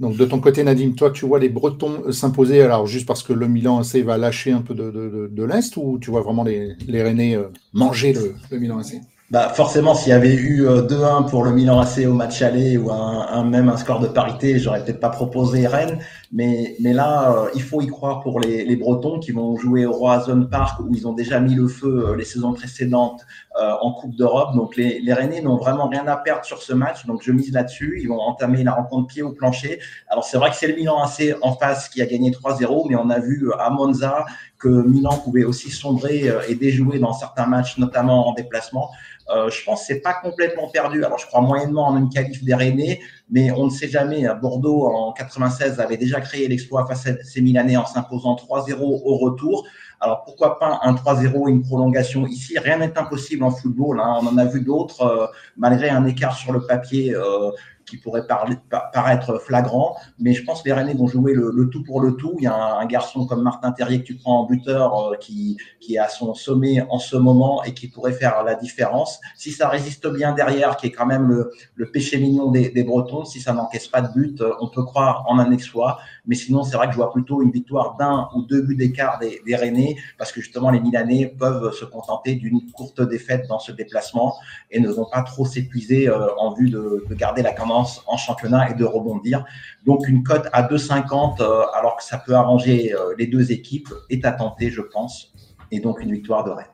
Donc, 0.00 0.16
de 0.16 0.24
ton 0.24 0.38
côté, 0.38 0.62
Nadim, 0.62 0.92
toi, 0.92 1.10
tu 1.10 1.26
vois 1.26 1.40
les 1.40 1.48
Bretons 1.48 2.12
s'imposer, 2.12 2.62
alors 2.62 2.86
juste 2.86 3.06
parce 3.06 3.22
que 3.22 3.32
le 3.32 3.48
Milan 3.48 3.80
AC 3.80 3.96
va 4.04 4.16
lâcher 4.16 4.52
un 4.52 4.62
peu 4.62 4.74
de, 4.74 4.90
de, 4.90 5.28
de, 5.32 5.42
l'Est 5.44 5.76
ou 5.76 5.98
tu 6.00 6.10
vois 6.10 6.20
vraiment 6.20 6.44
les, 6.44 6.76
les 6.86 7.02
Rennais 7.02 7.36
euh, 7.36 7.48
manger 7.72 8.12
le, 8.12 8.34
le 8.50 8.58
Milan 8.58 8.78
AC 8.78 9.00
bah 9.30 9.50
forcément, 9.54 9.94
s'il 9.94 10.08
y 10.08 10.12
avait 10.12 10.34
eu 10.34 10.66
2-1 10.66 10.66
euh, 10.66 11.20
pour 11.28 11.44
le 11.44 11.52
Milan 11.52 11.80
AC 11.80 12.06
au 12.06 12.14
match 12.14 12.40
aller 12.40 12.78
ou 12.78 12.90
un, 12.90 13.44
même 13.44 13.68
un 13.68 13.76
score 13.76 14.00
de 14.00 14.06
parité, 14.06 14.58
j'aurais 14.58 14.82
peut-être 14.82 15.00
pas 15.00 15.10
proposé 15.10 15.66
Rennes. 15.66 15.98
Mais, 16.30 16.76
mais 16.80 16.92
là, 16.92 17.32
euh, 17.32 17.50
il 17.54 17.62
faut 17.62 17.80
y 17.80 17.86
croire 17.86 18.20
pour 18.20 18.38
les, 18.38 18.64
les 18.64 18.76
Bretons 18.76 19.18
qui 19.18 19.32
vont 19.32 19.56
jouer 19.56 19.86
au 19.86 19.92
Roazhon 19.92 20.44
Park 20.44 20.78
où 20.80 20.94
ils 20.94 21.08
ont 21.08 21.14
déjà 21.14 21.40
mis 21.40 21.54
le 21.54 21.68
feu 21.68 22.08
euh, 22.08 22.16
les 22.16 22.24
saisons 22.24 22.52
précédentes 22.52 23.24
en 23.60 23.92
Coupe 23.92 24.14
d'Europe. 24.14 24.54
Donc 24.54 24.76
les, 24.76 25.00
les 25.00 25.12
Rennais 25.12 25.40
n'ont 25.40 25.56
vraiment 25.56 25.88
rien 25.88 26.06
à 26.06 26.16
perdre 26.16 26.44
sur 26.44 26.62
ce 26.62 26.72
match. 26.72 27.06
Donc 27.06 27.22
je 27.24 27.32
mise 27.32 27.52
là-dessus. 27.52 27.98
Ils 28.00 28.06
vont 28.06 28.20
entamer 28.20 28.62
la 28.62 28.70
rencontre 28.70 29.08
pied 29.08 29.22
au 29.22 29.32
plancher. 29.32 29.80
Alors 30.06 30.22
c'est 30.22 30.36
vrai 30.36 30.50
que 30.50 30.56
c'est 30.56 30.68
le 30.68 30.76
Milan 30.76 31.02
AC 31.02 31.34
en 31.42 31.56
face 31.56 31.88
qui 31.88 32.00
a 32.00 32.06
gagné 32.06 32.30
3-0, 32.30 32.86
mais 32.88 32.94
on 32.94 33.10
a 33.10 33.18
vu 33.18 33.50
à 33.58 33.70
Monza 33.70 34.26
que 34.60 34.68
Milan 34.68 35.18
pouvait 35.24 35.42
aussi 35.42 35.70
sombrer 35.70 36.30
et 36.48 36.54
déjouer 36.54 37.00
dans 37.00 37.12
certains 37.12 37.46
matchs, 37.46 37.78
notamment 37.78 38.28
en 38.28 38.32
déplacement. 38.32 38.90
Euh, 39.30 39.50
je 39.50 39.62
pense 39.64 39.80
que 39.80 39.86
c'est 39.86 40.00
pas 40.00 40.14
complètement 40.14 40.68
perdu. 40.68 41.04
Alors, 41.04 41.18
je 41.18 41.26
crois 41.26 41.40
moyennement 41.40 41.88
en 41.88 41.96
une 41.96 42.08
qualif 42.08 42.42
des 42.44 42.54
Rennais, 42.54 43.00
mais 43.30 43.50
on 43.50 43.66
ne 43.66 43.70
sait 43.70 43.88
jamais. 43.88 44.26
Bordeaux, 44.40 44.86
en 44.86 45.12
96, 45.12 45.80
avait 45.80 45.96
déjà 45.96 46.20
créé 46.20 46.48
l'exploit 46.48 46.86
face 46.86 47.06
à 47.06 47.22
ces 47.22 47.40
Milanais 47.40 47.76
en 47.76 47.86
s'imposant 47.86 48.34
3-0 48.34 48.78
au 48.80 49.16
retour. 49.18 49.66
Alors, 50.00 50.22
pourquoi 50.24 50.58
pas 50.58 50.78
un 50.82 50.94
3-0, 50.94 51.48
une 51.48 51.62
prolongation 51.62 52.26
ici? 52.26 52.56
Rien 52.58 52.78
n'est 52.78 52.96
impossible 52.96 53.42
en 53.42 53.50
football. 53.50 54.00
Hein. 54.00 54.18
On 54.22 54.26
en 54.28 54.38
a 54.38 54.44
vu 54.44 54.60
d'autres, 54.60 55.02
euh, 55.02 55.26
malgré 55.56 55.90
un 55.90 56.04
écart 56.06 56.36
sur 56.36 56.52
le 56.52 56.64
papier. 56.64 57.14
Euh, 57.14 57.50
qui 57.90 57.96
pourrait 57.96 58.26
paraître 58.26 59.38
flagrant, 59.38 59.96
mais 60.18 60.34
je 60.34 60.44
pense 60.44 60.62
que 60.62 60.68
les 60.68 60.72
Rennais 60.72 60.94
vont 60.94 61.06
jouer 61.06 61.34
le, 61.34 61.68
tout 61.70 61.82
pour 61.82 62.00
le 62.00 62.16
tout. 62.16 62.34
Il 62.38 62.44
y 62.44 62.46
a 62.46 62.54
un, 62.54 62.86
garçon 62.86 63.26
comme 63.26 63.42
Martin 63.42 63.72
Terrier 63.72 64.00
que 64.00 64.06
tu 64.06 64.16
prends 64.16 64.40
en 64.40 64.44
buteur 64.46 65.12
euh, 65.12 65.16
qui, 65.16 65.58
qui 65.78 65.96
est 65.96 65.98
à 65.98 66.08
son 66.08 66.32
sommet 66.34 66.80
en 66.88 66.98
ce 66.98 67.16
moment 67.16 67.62
et 67.64 67.74
qui 67.74 67.88
pourrait 67.88 68.12
faire 68.12 68.42
la 68.44 68.54
différence. 68.54 69.20
Si 69.36 69.52
ça 69.52 69.68
résiste 69.68 70.06
bien 70.06 70.32
derrière, 70.32 70.76
qui 70.76 70.86
est 70.86 70.90
quand 70.90 71.06
même 71.06 71.28
le, 71.74 71.90
péché 71.90 72.18
mignon 72.18 72.50
des, 72.50 72.84
Bretons, 72.84 73.24
si 73.24 73.40
ça 73.40 73.52
n'encaisse 73.52 73.88
pas 73.88 74.00
de 74.00 74.12
but, 74.12 74.40
euh, 74.40 74.52
on 74.60 74.68
peut 74.68 74.84
croire 74.84 75.24
en 75.28 75.38
un 75.38 75.50
exploit. 75.50 75.98
Mais 76.28 76.34
sinon, 76.34 76.62
c'est 76.62 76.76
vrai 76.76 76.86
que 76.86 76.92
je 76.92 76.98
vois 76.98 77.10
plutôt 77.10 77.42
une 77.42 77.50
victoire 77.50 77.96
d'un 77.96 78.28
ou 78.36 78.42
deux 78.42 78.62
buts 78.62 78.76
d'écart 78.76 79.18
des, 79.18 79.42
des 79.44 79.96
parce 80.16 80.30
que 80.30 80.40
justement, 80.40 80.70
les 80.70 80.80
Milanais 80.80 81.34
peuvent 81.38 81.72
se 81.72 81.84
contenter 81.84 82.36
d'une 82.36 82.70
courte 82.70 83.00
défaite 83.00 83.46
dans 83.48 83.58
ce 83.58 83.72
déplacement 83.72 84.36
et 84.70 84.78
ne 84.78 84.88
vont 84.88 85.06
pas 85.10 85.22
trop 85.22 85.44
s'épuiser 85.44 86.08
euh, 86.08 86.28
en 86.36 86.52
vue 86.52 86.70
de, 86.70 87.04
de 87.08 87.14
garder 87.14 87.42
la 87.42 87.52
commande 87.52 87.86
en 88.06 88.16
championnat 88.16 88.70
et 88.70 88.74
de 88.74 88.84
rebondir. 88.84 89.44
Donc 89.84 90.06
une 90.06 90.22
cote 90.22 90.48
à 90.52 90.62
2,50 90.62 91.40
euh, 91.40 91.62
alors 91.74 91.96
que 91.96 92.04
ça 92.04 92.18
peut 92.18 92.34
arranger 92.34 92.94
euh, 92.94 93.14
les 93.18 93.26
deux 93.26 93.50
équipes 93.52 93.88
est 94.10 94.24
à 94.24 94.32
tenter, 94.32 94.70
je 94.70 94.82
pense. 94.82 95.32
Et 95.70 95.80
donc 95.80 96.00
une 96.00 96.12
victoire 96.12 96.44
de 96.44 96.50
Rennes. 96.50 96.66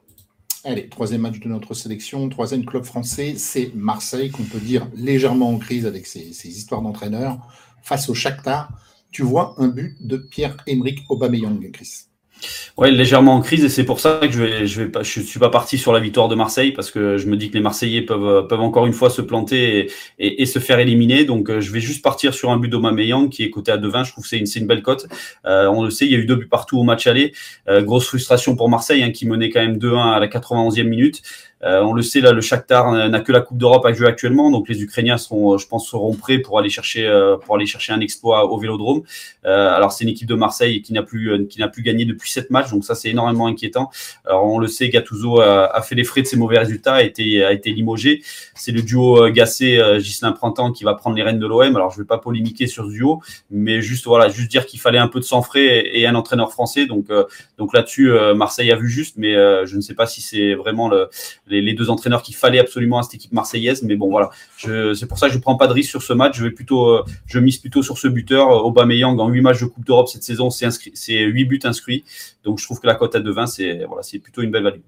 Allez, 0.67 0.89
troisième 0.89 1.21
match 1.21 1.41
de 1.41 1.49
notre 1.49 1.75
sélection, 1.75 2.27
troisième 2.31 2.65
club 2.65 2.85
français, 2.85 3.35
c'est 3.37 3.71
Marseille, 3.75 4.31
qu'on 4.31 4.45
peut 4.45 4.59
dire 4.59 4.89
légèrement 4.95 5.51
en 5.51 5.59
crise 5.59 5.85
avec 5.85 6.07
ses, 6.07 6.49
histoires 6.49 6.81
d'entraîneurs. 6.81 7.37
Face 7.83 8.09
au 8.09 8.15
Shakhtar, 8.15 8.71
tu 9.15 9.23
vois 9.23 9.55
un 9.59 9.69
but 9.69 9.97
de 10.01 10.17
Pierre-Emerick 10.17 11.05
Aubameyang, 11.09 11.71
Chris. 11.71 12.09
Ouais, 12.77 12.91
légèrement 12.91 13.35
en 13.35 13.41
crise 13.41 13.65
et 13.65 13.69
c'est 13.69 13.85
pour 13.85 14.01
ça 14.01 14.19
que 14.21 14.33
je 14.33 14.67
je 14.67 15.21
suis 15.21 15.39
pas 15.39 15.49
parti 15.49 15.79
sur 15.79 15.93
la 15.93 16.01
victoire 16.01 16.27
de 16.27 16.35
Marseille 16.35 16.73
parce 16.73 16.91
que 16.91 17.17
je 17.17 17.29
me 17.29 17.37
dis 17.37 17.49
que 17.49 17.55
les 17.55 17.63
Marseillais 17.63 18.03
peuvent, 18.03 18.61
encore 18.61 18.87
une 18.87 18.93
fois 18.93 19.09
se 19.09 19.23
planter 19.23 19.89
et, 20.19 20.47
se 20.47 20.59
faire 20.59 20.81
éliminer. 20.81 21.25
Donc, 21.25 21.49
euh, 21.49 21.61
je 21.61 21.71
vais 21.71 21.81
juste 21.81 22.03
partir 22.03 22.35
sur 22.35 22.51
un 22.51 22.59
but 22.59 22.69
d'Aubameyang 22.69 23.29
qui 23.31 23.45
est 23.45 23.51
coté 23.51 23.71
à 23.71 23.79
2,20. 23.79 24.05
Je 24.05 24.13
trouve 24.13 24.25
que 24.25 24.29
c'est 24.29 24.59
une, 24.59 24.67
belle 24.67 24.83
cote. 24.83 25.07
Euh, 25.47 25.69
on 25.69 25.85
le 25.85 25.91
sait, 25.91 26.07
il 26.07 26.13
y 26.13 26.17
a 26.17 26.19
eu 26.19 26.27
deux 26.27 26.35
buts 26.35 26.49
partout 26.49 26.79
au 26.79 26.83
match 26.83 27.07
aller. 27.07 27.33
Euh, 27.69 27.83
grosse 27.83 28.07
frustration 28.07 28.57
pour 28.57 28.69
Marseille 28.69 29.05
hein, 29.05 29.13
qui 29.13 29.27
menait 29.27 29.51
quand 29.51 29.61
même 29.61 29.79
2-1 29.79 30.17
à 30.17 30.19
la 30.19 30.27
91e 30.27 30.83
minute. 30.83 31.23
Euh, 31.65 31.81
on 31.83 31.95
le 31.95 32.03
sait, 32.03 32.21
là, 32.21 32.33
le 32.33 32.41
Shakhtar 32.41 32.93
n'a 32.93 33.21
que 33.21 33.33
la 33.33 33.41
Coupe 33.41 33.57
d'Europe 33.57 33.85
à 33.87 33.93
jouer 33.93 34.07
actuellement, 34.07 34.51
donc 34.51 34.69
les 34.69 34.83
Ukrainiens 34.83 35.17
sont, 35.17 35.57
je 35.57 35.67
pense, 35.67 35.89
seront 35.89 36.15
prêts 36.15 36.39
pour 36.39 36.59
aller 36.59 36.69
chercher, 36.69 37.07
euh, 37.07 37.37
pour 37.37 37.55
aller 37.57 37.67
chercher 37.67 37.93
un 37.93 38.01
exploit 38.01 38.51
au 38.51 38.59
Vélodrome. 38.59 39.03
Euh, 39.47 39.71
alors 39.71 39.93
c'est 39.93 40.05
une 40.05 40.11
équipe 40.11 40.29
de 40.29 40.35
Marseille 40.35 40.83
qui 40.83 40.93
n'a 40.93 41.03
plus, 41.03 41.47
qui 41.49 41.61
n'a 41.61 41.69
plus 41.69 41.83
gagné 41.83 42.05
depuis 42.05 42.31
sept 42.31 42.51
matchs, 42.51 42.71
donc 42.71 42.85
ça 42.85 42.95
c'est 42.95 43.09
énormément 43.09 43.47
inquiétant. 43.47 43.91
Alors 44.27 44.45
on 44.45 44.59
le 44.59 44.67
sait, 44.67 44.89
Gattuso 44.91 45.41
a, 45.41 45.81
fait 45.83 45.95
les 45.95 46.05
frais 46.05 46.23
de 46.23 46.27
ses 46.27 46.37
mauvais 46.37 46.59
résultats, 46.59 46.95
a 46.95 47.03
été, 47.03 47.45
a 47.45 47.53
été 47.53 47.71
limogé. 47.71 48.23
C'est 48.55 48.73
le 48.73 48.83
duo 48.83 49.31
Gassé 49.31 49.81
Gislain 50.01 50.33
Printemps 50.33 50.73
qui 50.73 50.85
va 50.85 50.95
prendre 50.95 51.17
les 51.17 51.23
rênes 51.23 51.39
de 51.39 51.47
l'OM. 51.47 51.77
Alors 51.77 51.91
je 51.91 51.99
vais 51.99 52.07
pas 52.07 52.19
polémiquer 52.19 52.67
sur 52.67 52.85
ce 52.85 52.91
duo, 52.91 53.23
mais 53.51 53.81
juste 53.81 54.05
voilà, 54.05 54.29
juste 54.29 54.51
dire 54.51 54.67
qu'il 54.67 54.81
fallait 54.81 54.99
un 54.99 55.09
peu 55.09 55.21
de 55.21 55.25
sang 55.25 55.43
frais 55.43 55.91
et, 55.93 56.07
un 56.07 56.15
entraîneur 56.15 56.53
français. 56.53 56.87
Donc 56.87 57.07
donc 57.59 57.73
là-dessus, 57.75 58.13
Marseille 58.35 58.71
a 58.71 58.77
vu 58.77 58.89
juste, 58.89 59.17
mais 59.17 59.35
je 59.67 59.77
ne 59.77 59.81
sais 59.81 59.95
pas 59.95 60.07
si 60.07 60.21
c'est 60.21 60.55
vraiment 60.55 60.89
le 60.89 61.09
les, 61.61 61.75
deux 61.75 61.91
entraîneurs 61.91 62.23
qu'il 62.23 62.35
fallait 62.35 62.59
absolument 62.59 62.99
à 62.99 63.03
cette 63.03 63.15
équipe 63.15 63.33
marseillaise. 63.33 63.83
Mais 63.83 63.97
bon, 63.97 64.11
voilà, 64.11 64.31
c'est 64.57 65.07
pour 65.07 65.19
ça 65.19 65.27
que 65.27 65.33
je 65.33 65.39
ne 65.39 65.43
prends 65.43 65.57
pas 65.57 65.67
de 65.67 65.73
risque 65.73 65.91
sur 65.91 66.03
ce 66.03 66.13
match. 66.13 66.37
Je 66.37 66.45
vais 66.45 66.51
plutôt, 66.51 66.89
euh, 66.89 67.05
je 67.27 67.39
mise 67.39 67.59
plutôt 67.59 67.83
sur 67.83 67.99
ce 67.99 68.09
buteur. 68.09 68.51
Euh, 68.51 68.61
Aubameyang 68.61 69.19
en 69.19 69.29
8 69.29 69.41
matchs 69.41 69.61
de 69.61 69.67
Coupe 69.67 69.85
d'Europe 69.85 70.09
cette 70.09 70.23
saison, 70.23 70.51
c'est 70.51 71.21
8 71.21 71.45
buts 71.45 71.61
inscrits. 71.65 72.05
Donc 72.45 72.59
je 72.59 72.65
trouve 72.65 72.81
que 72.81 72.87
la 72.87 72.95
cote 72.95 73.15
à 73.15 73.21
2,20, 73.21 74.03
c'est 74.03 74.19
plutôt 74.19 74.43
une 74.43 74.51
belle 74.51 74.65
value. 74.65 74.81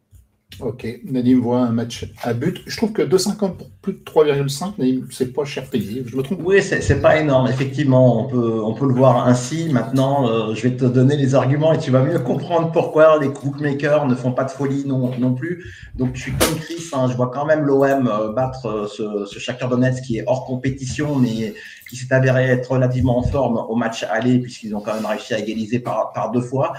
Ok, 0.60 0.86
Nadim 1.04 1.40
voit 1.40 1.58
un 1.58 1.72
match 1.72 2.06
à 2.22 2.32
but. 2.32 2.62
Je 2.66 2.76
trouve 2.78 2.92
que 2.92 3.02
2,50 3.02 3.56
pour 3.56 3.68
plus 3.82 3.92
de 3.92 3.98
3,5, 3.98 4.74
Nadim, 4.78 5.06
c'est 5.10 5.34
pas 5.34 5.44
cher 5.44 5.68
payé. 5.68 6.02
Je 6.06 6.16
me 6.16 6.22
trompe 6.22 6.40
Oui, 6.42 6.62
c'est 6.62 7.02
pas 7.02 7.20
énorme. 7.20 7.48
Effectivement, 7.48 8.22
on 8.22 8.28
peut, 8.28 8.62
on 8.64 8.72
peut 8.72 8.86
le 8.86 8.94
voir 8.94 9.26
ainsi. 9.26 9.68
Maintenant, 9.70 10.26
euh, 10.30 10.54
je 10.54 10.62
vais 10.62 10.74
te 10.74 10.86
donner 10.86 11.16
les 11.16 11.34
arguments 11.34 11.74
et 11.74 11.78
tu 11.78 11.90
vas 11.90 12.02
mieux 12.02 12.20
comprendre 12.20 12.72
pourquoi 12.72 13.18
les 13.18 13.28
bookmakers 13.28 14.06
ne 14.06 14.14
font 14.14 14.32
pas 14.32 14.44
de 14.44 14.50
folie 14.50 14.86
non, 14.86 15.10
non 15.18 15.34
plus. 15.34 15.64
Donc, 15.94 16.14
je 16.14 16.22
suis 16.22 16.32
comme 16.32 16.56
Chris, 16.58 16.88
hein, 16.94 17.06
je 17.10 17.16
vois 17.16 17.30
quand 17.34 17.44
même 17.44 17.64
l'OM 17.64 18.08
euh, 18.08 18.32
battre 18.32 18.66
euh, 18.66 18.86
ce, 18.86 19.26
ce 19.26 19.38
Shakhtar 19.38 19.68
qui 20.06 20.18
est 20.18 20.24
hors 20.26 20.46
compétition, 20.46 21.16
mais 21.16 21.52
qui 21.90 21.96
s'est 21.96 22.14
avéré 22.14 22.44
être 22.44 22.72
relativement 22.72 23.18
en 23.18 23.22
forme 23.22 23.58
au 23.68 23.76
match 23.76 24.04
aller, 24.04 24.38
puisqu'ils 24.38 24.74
ont 24.74 24.80
quand 24.80 24.94
même 24.94 25.06
réussi 25.06 25.34
à 25.34 25.38
égaliser 25.38 25.80
par, 25.80 26.12
par 26.12 26.30
deux 26.30 26.40
fois. 26.40 26.72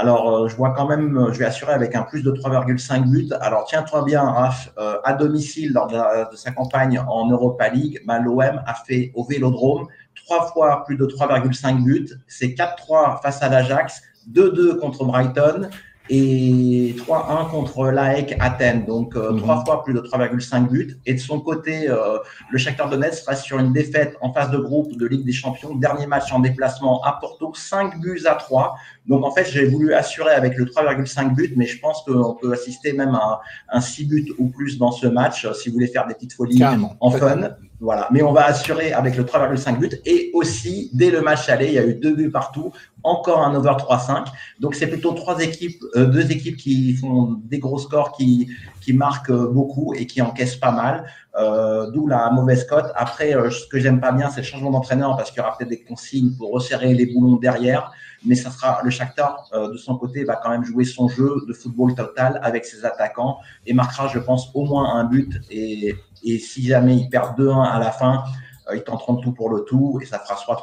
Alors, 0.00 0.34
euh, 0.34 0.48
je 0.48 0.56
vois 0.56 0.70
quand 0.70 0.88
même, 0.88 1.28
je 1.30 1.38
vais 1.38 1.44
assurer 1.44 1.74
avec 1.74 1.94
un 1.94 2.00
plus 2.00 2.22
de 2.22 2.30
3,5 2.30 3.04
buts. 3.10 3.28
Alors, 3.42 3.66
tiens-toi 3.66 4.02
bien, 4.06 4.22
Raph, 4.22 4.72
euh, 4.78 4.96
à 5.04 5.12
domicile 5.12 5.74
lors 5.74 5.88
de, 5.88 6.36
sa 6.36 6.52
campagne 6.52 6.98
en 7.06 7.28
Europa 7.28 7.68
League, 7.68 8.00
bah, 8.06 8.18
l'OM 8.18 8.62
a 8.66 8.74
fait 8.86 9.12
au 9.14 9.24
Vélodrome 9.24 9.88
trois 10.14 10.46
fois 10.46 10.84
plus 10.86 10.96
de 10.96 11.04
3,5 11.04 11.84
buts. 11.84 12.08
C'est 12.26 12.54
4-3 12.54 13.20
face 13.20 13.42
à 13.42 13.50
l'Ajax, 13.50 14.00
2-2 14.32 14.78
contre 14.78 15.04
Brighton 15.04 15.68
et 16.10 16.96
3-1 16.98 17.50
contre 17.50 17.90
l'AEC 17.90 18.36
Athènes. 18.40 18.84
Donc, 18.84 19.14
euh, 19.14 19.30
mhm. 19.32 19.38
trois 19.38 19.64
fois 19.64 19.84
plus 19.84 19.94
de 19.94 20.00
3,5 20.00 20.68
buts. 20.68 20.98
Et 21.06 21.14
de 21.14 21.20
son 21.20 21.40
côté, 21.40 21.88
euh, 21.88 22.18
le 22.50 22.58
Shakhtar 22.58 22.90
Donetsk 22.90 23.26
reste 23.28 23.44
sur 23.44 23.58
une 23.58 23.72
défaite 23.72 24.16
en 24.20 24.32
phase 24.32 24.50
de 24.50 24.58
groupe 24.58 24.96
de 24.96 25.06
Ligue 25.06 25.24
des 25.24 25.32
Champions. 25.32 25.76
Dernier 25.76 26.06
match 26.06 26.32
en 26.32 26.40
déplacement 26.40 27.02
à 27.04 27.18
Porto, 27.20 27.52
5 27.54 28.00
buts 28.00 28.22
à 28.26 28.34
3. 28.34 28.74
Donc, 29.06 29.24
en 29.24 29.30
fait, 29.32 29.44
j'ai 29.50 29.66
voulu 29.66 29.94
assurer 29.94 30.32
avec 30.32 30.56
le 30.56 30.66
3,5 30.66 31.34
buts, 31.34 31.52
mais 31.56 31.66
je 31.66 31.80
pense 31.80 32.02
qu'on 32.04 32.34
peut 32.34 32.52
assister 32.52 32.92
même 32.92 33.14
à 33.14 33.40
un 33.70 33.80
6 33.80 34.04
buts 34.04 34.32
ou 34.38 34.48
plus 34.48 34.78
dans 34.78 34.92
ce 34.92 35.06
match, 35.06 35.44
euh, 35.44 35.52
si 35.52 35.68
vous 35.68 35.74
voulez 35.74 35.86
faire 35.86 36.06
des 36.06 36.14
petites 36.14 36.34
folies 36.34 36.62
en 37.00 37.10
fun. 37.10 37.50
Voilà. 37.80 38.08
Mais 38.12 38.22
on 38.22 38.32
va 38.32 38.44
assurer 38.44 38.92
avec 38.92 39.16
le 39.16 39.24
3,5 39.24 39.78
buts. 39.78 39.90
Et 40.04 40.30
aussi, 40.34 40.90
dès 40.92 41.10
le 41.10 41.22
match 41.22 41.48
aller, 41.48 41.68
il 41.68 41.72
y 41.72 41.78
a 41.78 41.86
eu 41.86 41.94
deux 41.94 42.14
buts 42.14 42.30
partout. 42.30 42.72
Encore 43.02 43.42
un 43.42 43.54
over 43.54 43.72
3-5. 43.78 44.26
Donc, 44.60 44.74
c'est 44.74 44.86
plutôt 44.86 45.12
trois 45.12 45.40
équipes, 45.40 45.82
euh, 45.96 46.04
deux 46.04 46.30
équipes 46.30 46.58
qui 46.58 46.94
font 46.94 47.40
des 47.44 47.58
gros 47.58 47.78
scores, 47.78 48.12
qui, 48.12 48.50
qui 48.82 48.92
marquent 48.92 49.32
beaucoup 49.32 49.94
et 49.94 50.06
qui 50.06 50.20
encaissent 50.20 50.56
pas 50.56 50.72
mal. 50.72 51.06
Euh, 51.38 51.90
D'où 51.90 52.06
la 52.06 52.30
mauvaise 52.30 52.66
cote. 52.66 52.90
Après, 52.96 53.34
euh, 53.34 53.50
ce 53.50 53.66
que 53.68 53.78
j'aime 53.78 54.00
pas 54.00 54.12
bien, 54.12 54.30
c'est 54.30 54.40
le 54.40 54.46
changement 54.46 54.70
d'entraîneur 54.70 55.16
parce 55.16 55.30
qu'il 55.30 55.38
y 55.38 55.40
aura 55.40 55.56
peut-être 55.56 55.70
des 55.70 55.82
consignes 55.82 56.32
pour 56.36 56.50
resserrer 56.52 56.92
les 56.92 57.06
boulons 57.06 57.36
derrière. 57.36 57.92
Mais 58.24 58.34
ça 58.34 58.50
sera 58.50 58.80
le 58.82 58.90
Shakhtar 58.90 59.48
euh, 59.54 59.72
de 59.72 59.76
son 59.76 59.96
côté 59.96 60.24
va 60.24 60.36
quand 60.36 60.50
même 60.50 60.64
jouer 60.64 60.84
son 60.84 61.08
jeu 61.08 61.36
de 61.48 61.52
football 61.52 61.94
total 61.94 62.38
avec 62.42 62.64
ses 62.66 62.84
attaquants 62.84 63.38
et 63.66 63.72
marquera, 63.72 64.08
je 64.08 64.18
pense, 64.18 64.50
au 64.54 64.64
moins 64.64 64.94
un 64.94 65.04
but 65.04 65.40
et 65.50 65.94
et 66.22 66.38
si 66.38 66.66
jamais 66.66 66.96
ils 66.96 67.08
perdent 67.08 67.38
2-1 67.38 67.62
à 67.62 67.78
la 67.78 67.90
fin, 67.90 68.24
euh, 68.68 68.76
ils 68.76 68.82
tenteront 68.82 69.16
tout 69.16 69.32
pour 69.32 69.50
le 69.50 69.64
tout 69.64 69.98
et 70.02 70.06
ça 70.06 70.18
fera 70.18 70.36
soit 70.36 70.56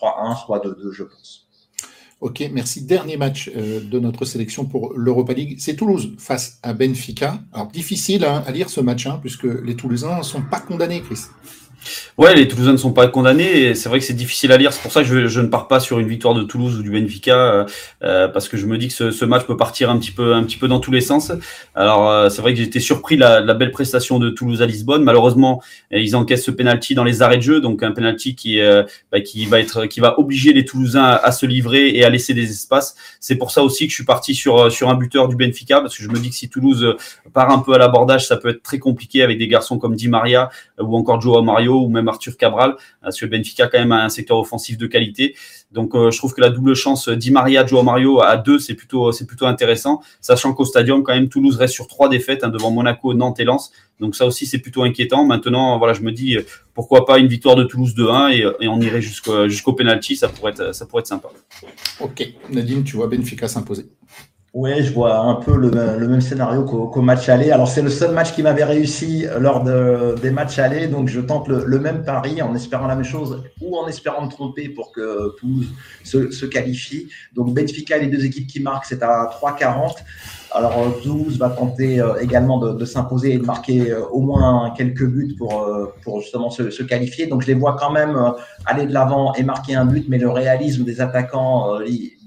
3-1, 0.00 0.44
soit 0.44 0.58
2-2, 0.64 0.92
je 0.92 1.04
pense. 1.04 1.46
Ok, 2.20 2.42
merci. 2.52 2.82
Dernier 2.82 3.16
match 3.16 3.50
euh, 3.54 3.80
de 3.80 3.98
notre 4.00 4.24
sélection 4.24 4.64
pour 4.64 4.92
l'Europa 4.94 5.32
League, 5.32 5.56
c'est 5.60 5.76
Toulouse 5.76 6.14
face 6.18 6.58
à 6.64 6.72
Benfica. 6.72 7.38
Alors 7.52 7.68
difficile 7.68 8.24
hein, 8.24 8.42
à 8.46 8.50
lire 8.50 8.70
ce 8.70 8.80
match, 8.80 9.06
hein, 9.06 9.18
puisque 9.20 9.44
les 9.44 9.76
Toulousains 9.76 10.18
ne 10.18 10.22
sont 10.24 10.42
pas 10.42 10.60
condamnés, 10.60 11.00
Chris. 11.00 11.20
Ouais, 12.18 12.34
les 12.34 12.48
Toulousains 12.48 12.72
ne 12.72 12.76
sont 12.78 12.92
pas 12.92 13.06
condamnés 13.06 13.62
et 13.62 13.74
c'est 13.76 13.88
vrai 13.88 14.00
que 14.00 14.04
c'est 14.04 14.12
difficile 14.12 14.50
à 14.50 14.56
lire. 14.56 14.72
C'est 14.72 14.82
pour 14.82 14.90
ça 14.90 15.04
que 15.04 15.28
je, 15.28 15.40
ne 15.40 15.46
pars 15.46 15.68
pas 15.68 15.78
sur 15.78 16.00
une 16.00 16.08
victoire 16.08 16.34
de 16.34 16.42
Toulouse 16.42 16.76
ou 16.76 16.82
du 16.82 16.90
Benfica 16.90 17.36
euh, 17.36 17.64
euh, 18.02 18.26
parce 18.26 18.48
que 18.48 18.56
je 18.56 18.66
me 18.66 18.76
dis 18.76 18.88
que 18.88 18.92
ce, 18.92 19.12
ce, 19.12 19.24
match 19.24 19.44
peut 19.44 19.56
partir 19.56 19.88
un 19.88 19.96
petit 19.98 20.10
peu, 20.10 20.34
un 20.34 20.42
petit 20.42 20.56
peu 20.56 20.66
dans 20.66 20.80
tous 20.80 20.90
les 20.90 21.00
sens. 21.00 21.30
Alors 21.76 22.10
euh, 22.10 22.28
c'est 22.28 22.42
vrai 22.42 22.54
que 22.54 22.58
j'étais 22.58 22.80
surpris 22.80 23.14
de 23.14 23.20
la, 23.20 23.38
la, 23.38 23.54
belle 23.54 23.70
prestation 23.70 24.18
de 24.18 24.30
Toulouse 24.30 24.62
à 24.62 24.66
Lisbonne. 24.66 25.04
Malheureusement, 25.04 25.62
ils 25.92 26.16
encaissent 26.16 26.44
ce 26.44 26.50
penalty 26.50 26.96
dans 26.96 27.04
les 27.04 27.22
arrêts 27.22 27.36
de 27.36 27.42
jeu, 27.42 27.60
donc 27.60 27.84
un 27.84 27.92
penalty 27.92 28.34
qui, 28.34 28.60
bah, 29.12 29.20
qui 29.20 29.46
va 29.46 29.60
être, 29.60 29.86
qui 29.86 30.00
va 30.00 30.18
obliger 30.18 30.52
les 30.52 30.64
Toulousains 30.64 31.04
à, 31.04 31.14
à, 31.14 31.30
se 31.30 31.46
livrer 31.46 31.90
et 31.90 32.04
à 32.04 32.10
laisser 32.10 32.34
des 32.34 32.50
espaces. 32.50 32.96
C'est 33.20 33.36
pour 33.36 33.52
ça 33.52 33.62
aussi 33.62 33.84
que 33.84 33.90
je 33.90 33.94
suis 33.94 34.04
parti 34.04 34.34
sur 34.34 34.72
sur 34.72 34.88
un 34.88 34.94
buteur 34.96 35.28
du 35.28 35.36
Benfica 35.36 35.80
parce 35.80 35.96
que 35.96 36.02
je 36.02 36.08
me 36.08 36.18
dis 36.18 36.30
que 36.30 36.34
si 36.34 36.48
Toulouse 36.48 36.96
part 37.32 37.52
un 37.52 37.60
peu 37.60 37.74
à 37.74 37.78
l'abordage, 37.78 38.26
ça 38.26 38.36
peut 38.36 38.48
être 38.48 38.62
très 38.64 38.80
compliqué 38.80 39.22
avec 39.22 39.38
des 39.38 39.46
garçons 39.46 39.78
comme 39.78 39.94
Di 39.94 40.08
Maria 40.08 40.50
ou 40.80 40.96
encore 40.96 41.20
Joao 41.20 41.42
Mario 41.42 41.80
ou 41.80 41.88
même 41.88 42.07
Arthur 42.08 42.36
Cabral, 42.36 42.76
parce 43.02 43.18
que 43.18 43.26
Benfica 43.26 43.68
quand 43.68 43.78
même 43.78 43.92
a 43.92 44.04
un 44.04 44.08
secteur 44.08 44.38
offensif 44.38 44.78
de 44.78 44.86
qualité. 44.86 45.34
Donc 45.70 45.94
euh, 45.94 46.10
je 46.10 46.18
trouve 46.18 46.34
que 46.34 46.40
la 46.40 46.50
double 46.50 46.74
chance 46.74 47.08
Di 47.08 47.30
Maria, 47.30 47.66
Joao 47.66 47.82
Mario 47.82 48.20
à 48.22 48.36
deux, 48.36 48.58
c'est 48.58 48.74
plutôt, 48.74 49.10
intéressant, 49.42 50.00
sachant 50.20 50.54
qu'au 50.54 50.64
stadium 50.64 51.02
quand 51.02 51.14
même 51.14 51.28
Toulouse 51.28 51.56
reste 51.56 51.74
sur 51.74 51.86
trois 51.86 52.08
défaites 52.08 52.42
hein, 52.42 52.48
devant 52.48 52.70
Monaco, 52.70 53.14
Nantes 53.14 53.40
et 53.40 53.44
Lens. 53.44 53.72
Donc 54.00 54.16
ça 54.16 54.26
aussi 54.26 54.46
c'est 54.46 54.58
plutôt 54.58 54.82
inquiétant. 54.82 55.24
Maintenant 55.24 55.78
voilà 55.78 55.92
je 55.92 56.02
me 56.02 56.12
dis 56.12 56.36
pourquoi 56.74 57.04
pas 57.04 57.18
une 57.18 57.26
victoire 57.26 57.56
de 57.56 57.64
Toulouse 57.64 57.94
2-1 57.94 58.32
et, 58.32 58.64
et, 58.64 58.68
on 58.68 58.80
irait 58.80 59.02
jusqu'au 59.02 59.48
jusqu'au 59.48 59.72
penalty, 59.72 60.16
ça 60.16 60.28
pourrait 60.28 60.52
être 60.52 60.74
ça 60.74 60.86
pourrait 60.86 61.00
être 61.00 61.06
sympa. 61.06 61.28
Ok 62.00 62.26
Nadine 62.50 62.84
tu 62.84 62.96
vois 62.96 63.08
Benfica 63.08 63.48
s'imposer. 63.48 63.86
Oui, 64.54 64.82
je 64.82 64.92
vois 64.94 65.18
un 65.18 65.34
peu 65.34 65.54
le, 65.56 65.70
même 66.08 66.22
scénario 66.22 66.64
qu'au 66.64 67.02
match 67.02 67.28
aller. 67.28 67.50
Alors, 67.50 67.68
c'est 67.68 67.82
le 67.82 67.90
seul 67.90 68.12
match 68.14 68.32
qui 68.32 68.42
m'avait 68.42 68.64
réussi 68.64 69.26
lors 69.38 69.62
de, 69.62 70.14
des 70.22 70.30
matchs 70.30 70.58
aller, 70.58 70.86
donc 70.86 71.08
je 71.08 71.20
tente 71.20 71.48
le, 71.48 71.78
même 71.78 72.02
pari 72.02 72.40
en 72.40 72.54
espérant 72.54 72.86
la 72.86 72.94
même 72.94 73.04
chose 73.04 73.42
ou 73.60 73.76
en 73.76 73.86
espérant 73.86 74.24
me 74.24 74.30
tromper 74.30 74.70
pour 74.70 74.90
que 74.90 75.36
Toulouse 75.38 75.68
se, 76.02 76.46
qualifie. 76.46 77.08
Donc, 77.34 77.52
Benfica, 77.52 77.98
les 77.98 78.06
deux 78.06 78.24
équipes 78.24 78.46
qui 78.46 78.60
marquent, 78.60 78.86
c'est 78.86 79.02
à 79.02 79.28
3,40. 79.30 79.96
Alors, 80.52 80.98
Toulouse 81.02 81.36
va 81.38 81.50
tenter 81.50 82.00
euh, 82.00 82.16
également 82.18 82.58
de, 82.58 82.84
s'imposer 82.86 83.34
et 83.34 83.38
de 83.38 83.44
marquer 83.44 83.90
euh, 83.90 84.00
au 84.06 84.22
moins 84.22 84.72
quelques 84.74 85.04
buts 85.04 85.34
pour, 85.36 85.62
euh, 85.62 85.92
pour 86.02 86.22
justement 86.22 86.48
se, 86.48 86.70
se, 86.70 86.82
qualifier. 86.82 87.26
Donc, 87.26 87.42
je 87.42 87.48
les 87.48 87.54
vois 87.54 87.76
quand 87.78 87.90
même 87.90 88.16
aller 88.64 88.86
de 88.86 88.94
l'avant 88.94 89.34
et 89.34 89.42
marquer 89.42 89.74
un 89.74 89.84
but, 89.84 90.06
mais 90.08 90.16
le 90.16 90.30
réalisme 90.30 90.84
des 90.84 91.02
attaquants 91.02 91.78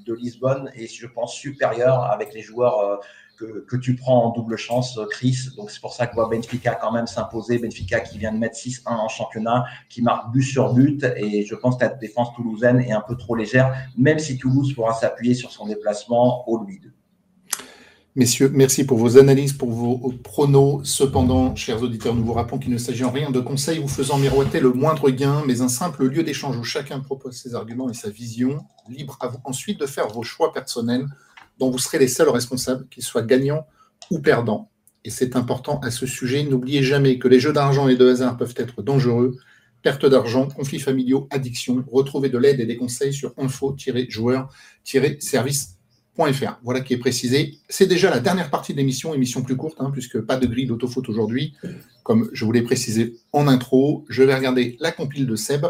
de 0.05 0.13
Lisbonne 0.13 0.71
est, 0.75 0.87
je 0.87 1.07
pense, 1.07 1.33
supérieur 1.33 2.03
avec 2.03 2.33
les 2.33 2.41
joueurs 2.41 2.79
euh, 2.79 2.97
que, 3.37 3.65
que, 3.65 3.75
tu 3.75 3.95
prends 3.95 4.25
en 4.25 4.29
double 4.31 4.55
chance, 4.55 4.97
euh, 4.97 5.05
Chris. 5.09 5.49
Donc, 5.57 5.71
c'est 5.71 5.81
pour 5.81 5.93
ça 5.93 6.07
que 6.07 6.15
voit 6.15 6.29
Benfica 6.29 6.75
quand 6.75 6.91
même 6.91 7.07
s'imposer. 7.07 7.57
Benfica 7.57 7.99
qui 7.99 8.17
vient 8.17 8.31
de 8.31 8.37
mettre 8.37 8.55
6-1 8.55 8.81
en 8.87 9.07
championnat, 9.07 9.65
qui 9.89 10.01
marque 10.01 10.31
but 10.31 10.43
sur 10.43 10.73
but. 10.73 11.03
Et 11.17 11.45
je 11.45 11.55
pense 11.55 11.77
que 11.77 11.85
la 11.85 11.89
défense 11.89 12.33
toulousaine 12.35 12.79
est 12.81 12.91
un 12.91 13.01
peu 13.01 13.15
trop 13.17 13.35
légère, 13.35 13.75
même 13.97 14.19
si 14.19 14.37
Toulouse 14.37 14.73
pourra 14.73 14.93
s'appuyer 14.93 15.33
sur 15.33 15.51
son 15.51 15.65
déplacement 15.65 16.47
au 16.49 16.57
Louis 16.57 16.79
II. 16.83 16.91
Messieurs, 18.17 18.51
merci 18.53 18.83
pour 18.83 18.97
vos 18.97 19.17
analyses, 19.17 19.53
pour 19.53 19.71
vos 19.71 20.11
pronos. 20.21 20.81
Cependant, 20.83 21.55
chers 21.55 21.81
auditeurs, 21.81 22.13
nous 22.13 22.25
vous 22.25 22.33
rappelons 22.33 22.59
qu'il 22.59 22.73
ne 22.73 22.77
s'agit 22.77 23.05
en 23.05 23.09
rien 23.09 23.31
de 23.31 23.39
conseils 23.39 23.79
vous 23.79 23.87
faisant 23.87 24.17
miroiter 24.17 24.59
le 24.59 24.73
moindre 24.73 25.09
gain, 25.11 25.43
mais 25.47 25.61
un 25.61 25.69
simple 25.69 26.05
lieu 26.05 26.21
d'échange 26.21 26.57
où 26.57 26.63
chacun 26.65 26.99
propose 26.99 27.37
ses 27.37 27.55
arguments 27.55 27.89
et 27.89 27.93
sa 27.93 28.09
vision, 28.09 28.65
libre 28.89 29.17
à 29.21 29.29
vous 29.29 29.39
ensuite 29.45 29.79
de 29.79 29.85
faire 29.85 30.09
vos 30.09 30.23
choix 30.23 30.51
personnels 30.51 31.05
dont 31.57 31.71
vous 31.71 31.77
serez 31.77 31.99
les 31.99 32.09
seuls 32.09 32.27
responsables, 32.27 32.85
qu'ils 32.89 33.03
soient 33.03 33.21
gagnants 33.21 33.65
ou 34.09 34.19
perdants. 34.19 34.69
Et 35.05 35.09
c'est 35.09 35.37
important 35.37 35.79
à 35.79 35.89
ce 35.89 36.05
sujet, 36.05 36.43
n'oubliez 36.43 36.83
jamais 36.83 37.17
que 37.17 37.29
les 37.29 37.39
jeux 37.39 37.53
d'argent 37.53 37.87
et 37.87 37.95
de 37.95 38.09
hasard 38.09 38.35
peuvent 38.35 38.55
être 38.57 38.81
dangereux. 38.81 39.37
Perte 39.83 40.05
d'argent, 40.05 40.49
conflits 40.49 40.81
familiaux, 40.81 41.29
addiction. 41.31 41.85
Retrouvez 41.89 42.27
de 42.27 42.37
l'aide 42.37 42.59
et 42.59 42.65
des 42.65 42.75
conseils 42.75 43.13
sur 43.13 43.33
info-joueur-service 43.37 45.77
voilà 46.63 46.81
qui 46.81 46.93
est 46.93 46.97
précisé. 46.97 47.57
C'est 47.69 47.87
déjà 47.87 48.09
la 48.09 48.19
dernière 48.19 48.49
partie 48.49 48.73
de 48.73 48.77
l'émission, 48.77 49.13
émission 49.13 49.41
plus 49.41 49.55
courte, 49.55 49.77
hein, 49.79 49.89
puisque 49.91 50.19
pas 50.21 50.37
de 50.37 50.45
grille 50.45 50.67
d'autofoot 50.67 51.07
aujourd'hui. 51.09 51.53
Comme 52.03 52.29
je 52.33 52.45
vous 52.45 52.51
l'ai 52.51 52.61
précisé 52.61 53.15
en 53.31 53.47
intro, 53.47 54.05
je 54.09 54.23
vais 54.23 54.35
regarder 54.35 54.77
la 54.79 54.91
compile 54.91 55.25
de 55.25 55.35
Seb. 55.35 55.65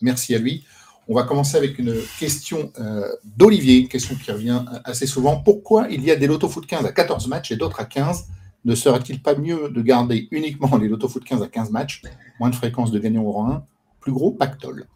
Merci 0.00 0.34
à 0.34 0.38
lui. 0.38 0.64
On 1.06 1.14
va 1.14 1.24
commencer 1.24 1.56
avec 1.56 1.78
une 1.78 1.94
question 2.18 2.72
euh, 2.80 3.06
d'Olivier, 3.36 3.86
question 3.88 4.16
qui 4.16 4.32
revient 4.32 4.64
assez 4.84 5.06
souvent. 5.06 5.36
Pourquoi 5.36 5.86
il 5.90 6.02
y 6.02 6.10
a 6.10 6.16
des 6.16 6.26
loto-foot 6.26 6.66
15 6.66 6.86
à 6.86 6.92
14 6.92 7.28
matchs 7.28 7.52
et 7.52 7.56
d'autres 7.56 7.80
à 7.80 7.84
15 7.84 8.26
Ne 8.64 8.74
serait-il 8.74 9.20
pas 9.20 9.34
mieux 9.34 9.68
de 9.68 9.82
garder 9.82 10.28
uniquement 10.30 10.76
les 10.78 10.88
loto-foot 10.88 11.22
15 11.22 11.42
à 11.42 11.48
15 11.48 11.70
matchs? 11.70 12.02
Moins 12.40 12.48
de 12.48 12.54
fréquence 12.54 12.90
de 12.90 12.98
gagnants 12.98 13.24
au 13.24 13.32
rang 13.32 13.50
1, 13.50 13.64
plus 14.00 14.12
gros 14.12 14.30
pactole. 14.30 14.86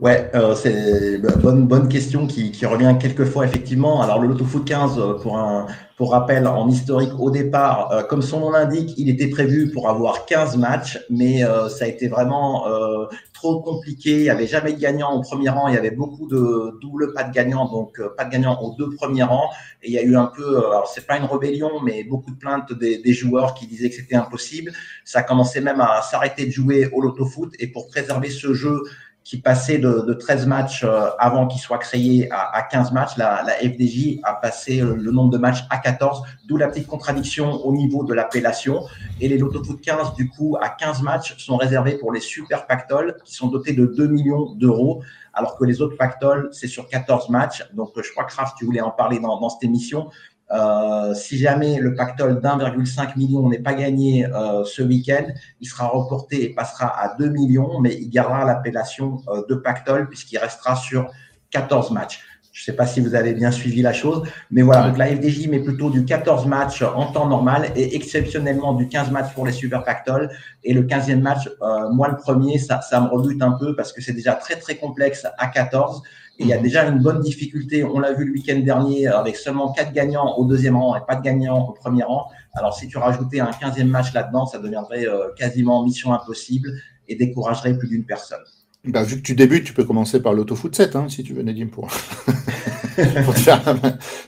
Ouais, 0.00 0.30
euh, 0.34 0.54
c'est 0.56 1.16
une 1.16 1.40
bonne, 1.40 1.66
bonne 1.68 1.88
question 1.88 2.26
qui, 2.26 2.50
qui, 2.50 2.66
revient 2.66 2.96
quelquefois 3.00 3.44
effectivement. 3.44 4.02
Alors 4.02 4.20
le 4.20 4.28
Loto 4.28 4.44
Foot 4.44 4.64
15, 4.64 4.98
euh, 4.98 5.14
pour, 5.14 5.38
un, 5.38 5.66
pour 5.96 6.10
rappel, 6.10 6.48
en 6.48 6.68
historique 6.68 7.12
au 7.20 7.30
départ, 7.30 7.92
euh, 7.92 8.02
comme 8.02 8.22
son 8.22 8.40
nom 8.40 8.50
l'indique, 8.50 8.94
il 8.96 9.08
était 9.08 9.28
prévu 9.28 9.70
pour 9.70 9.88
avoir 9.88 10.26
15 10.26 10.56
matchs, 10.56 10.98
mais 11.08 11.44
euh, 11.44 11.68
ça 11.68 11.84
a 11.84 11.88
été 11.88 12.08
vraiment 12.08 12.66
euh, 12.66 13.06
trop 13.32 13.60
compliqué. 13.60 14.10
Il 14.16 14.22
n'y 14.22 14.30
avait 14.30 14.48
jamais 14.48 14.72
de 14.72 14.80
gagnant 14.80 15.12
au 15.12 15.20
premier 15.20 15.50
rang, 15.50 15.68
il 15.68 15.74
y 15.74 15.78
avait 15.78 15.92
beaucoup 15.92 16.26
de 16.26 16.76
double 16.80 17.12
pas 17.12 17.22
de 17.22 17.32
gagnant, 17.32 17.70
donc 17.70 18.00
pas 18.16 18.24
de 18.24 18.30
gagnant 18.30 18.60
aux 18.60 18.74
deux 18.74 18.90
premiers 18.90 19.22
rangs. 19.22 19.50
Et 19.84 19.90
il 19.90 19.92
y 19.92 19.98
a 19.98 20.02
eu 20.02 20.16
un 20.16 20.26
peu, 20.26 20.58
alors 20.58 20.88
c'est 20.92 21.06
pas 21.06 21.16
une 21.18 21.26
rébellion, 21.26 21.80
mais 21.80 22.02
beaucoup 22.02 22.32
de 22.32 22.38
plaintes 22.38 22.72
des, 22.72 22.98
des 22.98 23.12
joueurs 23.12 23.54
qui 23.54 23.68
disaient 23.68 23.90
que 23.90 23.94
c'était 23.94 24.16
impossible. 24.16 24.72
Ça 25.04 25.20
a 25.20 25.22
commencé 25.22 25.60
même 25.60 25.80
à 25.80 26.02
s'arrêter 26.02 26.46
de 26.46 26.50
jouer 26.50 26.88
au 26.92 27.00
Loto 27.00 27.24
Foot 27.26 27.54
et 27.60 27.68
pour 27.68 27.86
préserver 27.86 28.30
ce 28.30 28.54
jeu 28.54 28.82
qui 29.24 29.40
passait 29.40 29.78
de, 29.78 30.12
13 30.12 30.46
matchs 30.46 30.84
euh, 30.84 31.08
avant 31.18 31.46
qu'il 31.46 31.60
soit 31.60 31.78
créé 31.78 32.28
à, 32.30 32.62
15 32.62 32.92
matchs. 32.92 33.16
La, 33.16 33.44
FDJ 33.60 34.20
a 34.22 34.34
passé 34.34 34.80
le 34.80 35.10
nombre 35.10 35.30
de 35.30 35.38
matchs 35.38 35.64
à 35.70 35.78
14, 35.78 36.22
d'où 36.46 36.56
la 36.56 36.68
petite 36.68 36.86
contradiction 36.86 37.52
au 37.64 37.72
niveau 37.72 38.04
de 38.04 38.14
l'appellation. 38.14 38.84
Et 39.20 39.28
les 39.28 39.38
Lotto 39.38 39.62
Foot 39.62 39.80
15, 39.80 40.14
du 40.14 40.28
coup, 40.28 40.56
à 40.60 40.68
15 40.68 41.02
matchs, 41.02 41.36
sont 41.38 41.56
réservés 41.56 41.98
pour 41.98 42.12
les 42.12 42.20
super 42.20 42.66
pactoles 42.66 43.16
qui 43.24 43.34
sont 43.34 43.48
dotés 43.48 43.72
de 43.72 43.86
2 43.86 44.06
millions 44.08 44.54
d'euros, 44.54 45.02
alors 45.34 45.56
que 45.56 45.64
les 45.64 45.80
autres 45.80 45.96
pactoles, 45.96 46.48
c'est 46.52 46.68
sur 46.68 46.88
14 46.88 47.28
matchs. 47.28 47.64
Donc, 47.72 47.92
je 47.96 48.10
crois 48.10 48.26
Raph, 48.28 48.54
tu 48.56 48.64
voulais 48.64 48.80
en 48.80 48.90
parler 48.90 49.18
dans, 49.18 49.40
dans 49.40 49.48
cette 49.48 49.64
émission. 49.64 50.10
Euh, 50.50 51.14
si 51.14 51.38
jamais 51.38 51.78
le 51.78 51.94
pactole 51.94 52.40
d'1,5 52.40 53.16
million 53.16 53.48
n'est 53.48 53.58
pas 53.58 53.72
gagné 53.72 54.26
euh, 54.26 54.64
ce 54.64 54.82
week-end, 54.82 55.24
il 55.60 55.66
sera 55.66 55.88
reporté 55.88 56.44
et 56.44 56.50
passera 56.50 56.88
à 56.88 57.16
2 57.16 57.28
millions, 57.30 57.80
mais 57.80 57.94
il 57.94 58.10
gardera 58.10 58.44
l'appellation 58.44 59.22
euh, 59.28 59.42
de 59.48 59.54
pactole 59.54 60.08
puisqu'il 60.08 60.38
restera 60.38 60.76
sur 60.76 61.10
14 61.50 61.90
matchs. 61.92 62.22
Je 62.52 62.60
ne 62.60 62.64
sais 62.66 62.76
pas 62.76 62.84
si 62.84 63.00
vous 63.00 63.14
avez 63.14 63.32
bien 63.32 63.50
suivi 63.50 63.80
la 63.80 63.94
chose, 63.94 64.24
mais 64.50 64.60
voilà, 64.60 64.88
donc 64.88 64.98
la 64.98 65.06
FDJ 65.06 65.48
met 65.48 65.60
plutôt 65.60 65.88
du 65.88 66.04
14 66.04 66.44
matchs 66.46 66.82
en 66.82 67.06
temps 67.10 67.26
normal 67.26 67.70
et 67.76 67.96
exceptionnellement 67.96 68.74
du 68.74 68.88
15 68.88 69.10
matchs 69.10 69.32
pour 69.32 69.46
les 69.46 69.52
super 69.52 69.84
pactoles. 69.84 70.28
Et 70.62 70.74
le 70.74 70.82
15e 70.82 71.22
match, 71.22 71.48
moi 71.92 72.08
le 72.08 72.18
premier, 72.18 72.58
ça, 72.58 72.82
me 73.00 73.08
rebute 73.08 73.40
un 73.40 73.52
peu 73.52 73.74
parce 73.74 73.90
que 73.94 74.02
c'est 74.02 74.12
déjà 74.12 74.34
très 74.34 74.56
très 74.56 74.76
complexe 74.76 75.26
à 75.38 75.46
14 75.46 76.02
il 76.42 76.48
y 76.48 76.52
a 76.52 76.58
déjà 76.58 76.86
une 76.86 76.98
bonne 76.98 77.20
difficulté. 77.20 77.84
On 77.84 77.98
l'a 77.98 78.12
vu 78.12 78.24
le 78.24 78.32
week-end 78.32 78.58
dernier 78.58 79.06
avec 79.06 79.36
seulement 79.36 79.72
quatre 79.72 79.92
gagnants 79.92 80.36
au 80.36 80.44
deuxième 80.44 80.76
rang 80.76 80.96
et 80.96 81.00
pas 81.06 81.16
de 81.16 81.22
gagnants 81.22 81.68
au 81.68 81.72
premier 81.72 82.02
rang. 82.02 82.26
Alors, 82.54 82.76
si 82.76 82.88
tu 82.88 82.98
rajoutais 82.98 83.40
un 83.40 83.50
15e 83.50 83.84
match 83.84 84.12
là-dedans, 84.12 84.46
ça 84.46 84.58
deviendrait 84.58 85.06
euh, 85.06 85.28
quasiment 85.36 85.84
mission 85.84 86.12
impossible 86.12 86.70
et 87.08 87.14
découragerait 87.14 87.78
plus 87.78 87.88
d'une 87.88 88.04
personne. 88.04 88.42
Bah, 88.84 89.04
vu 89.04 89.16
que 89.16 89.22
tu 89.22 89.34
débutes, 89.34 89.64
tu 89.64 89.72
peux 89.72 89.84
commencer 89.84 90.20
par 90.20 90.34
l'autofoot 90.34 90.74
7, 90.74 90.96
hein, 90.96 91.06
si 91.08 91.22
tu 91.22 91.32
veux, 91.32 91.42
Nadim, 91.42 91.68
pour. 91.68 91.88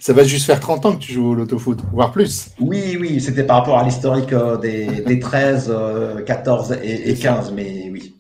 Ça 0.01 0.13
va 0.13 0.25
juste 0.25 0.47
faire 0.47 0.61
30 0.61 0.87
ans 0.87 0.93
que 0.95 1.01
tu 1.01 1.13
joues 1.13 1.33
au 1.33 1.35
l'autofoot, 1.35 1.79
voire 1.93 2.13
plus. 2.13 2.49
Oui, 2.61 2.97
oui, 2.99 3.21
c'était 3.21 3.45
par 3.45 3.59
rapport 3.59 3.79
à 3.79 3.85
l'historique 3.85 4.33
euh, 4.33 4.57
des, 4.57 5.19
13, 5.19 5.75
14 6.25 6.73
euh, 6.73 6.77
et, 6.83 7.11
et 7.11 7.15
15, 7.15 7.53
mais 7.53 7.91
oui. 7.93 8.14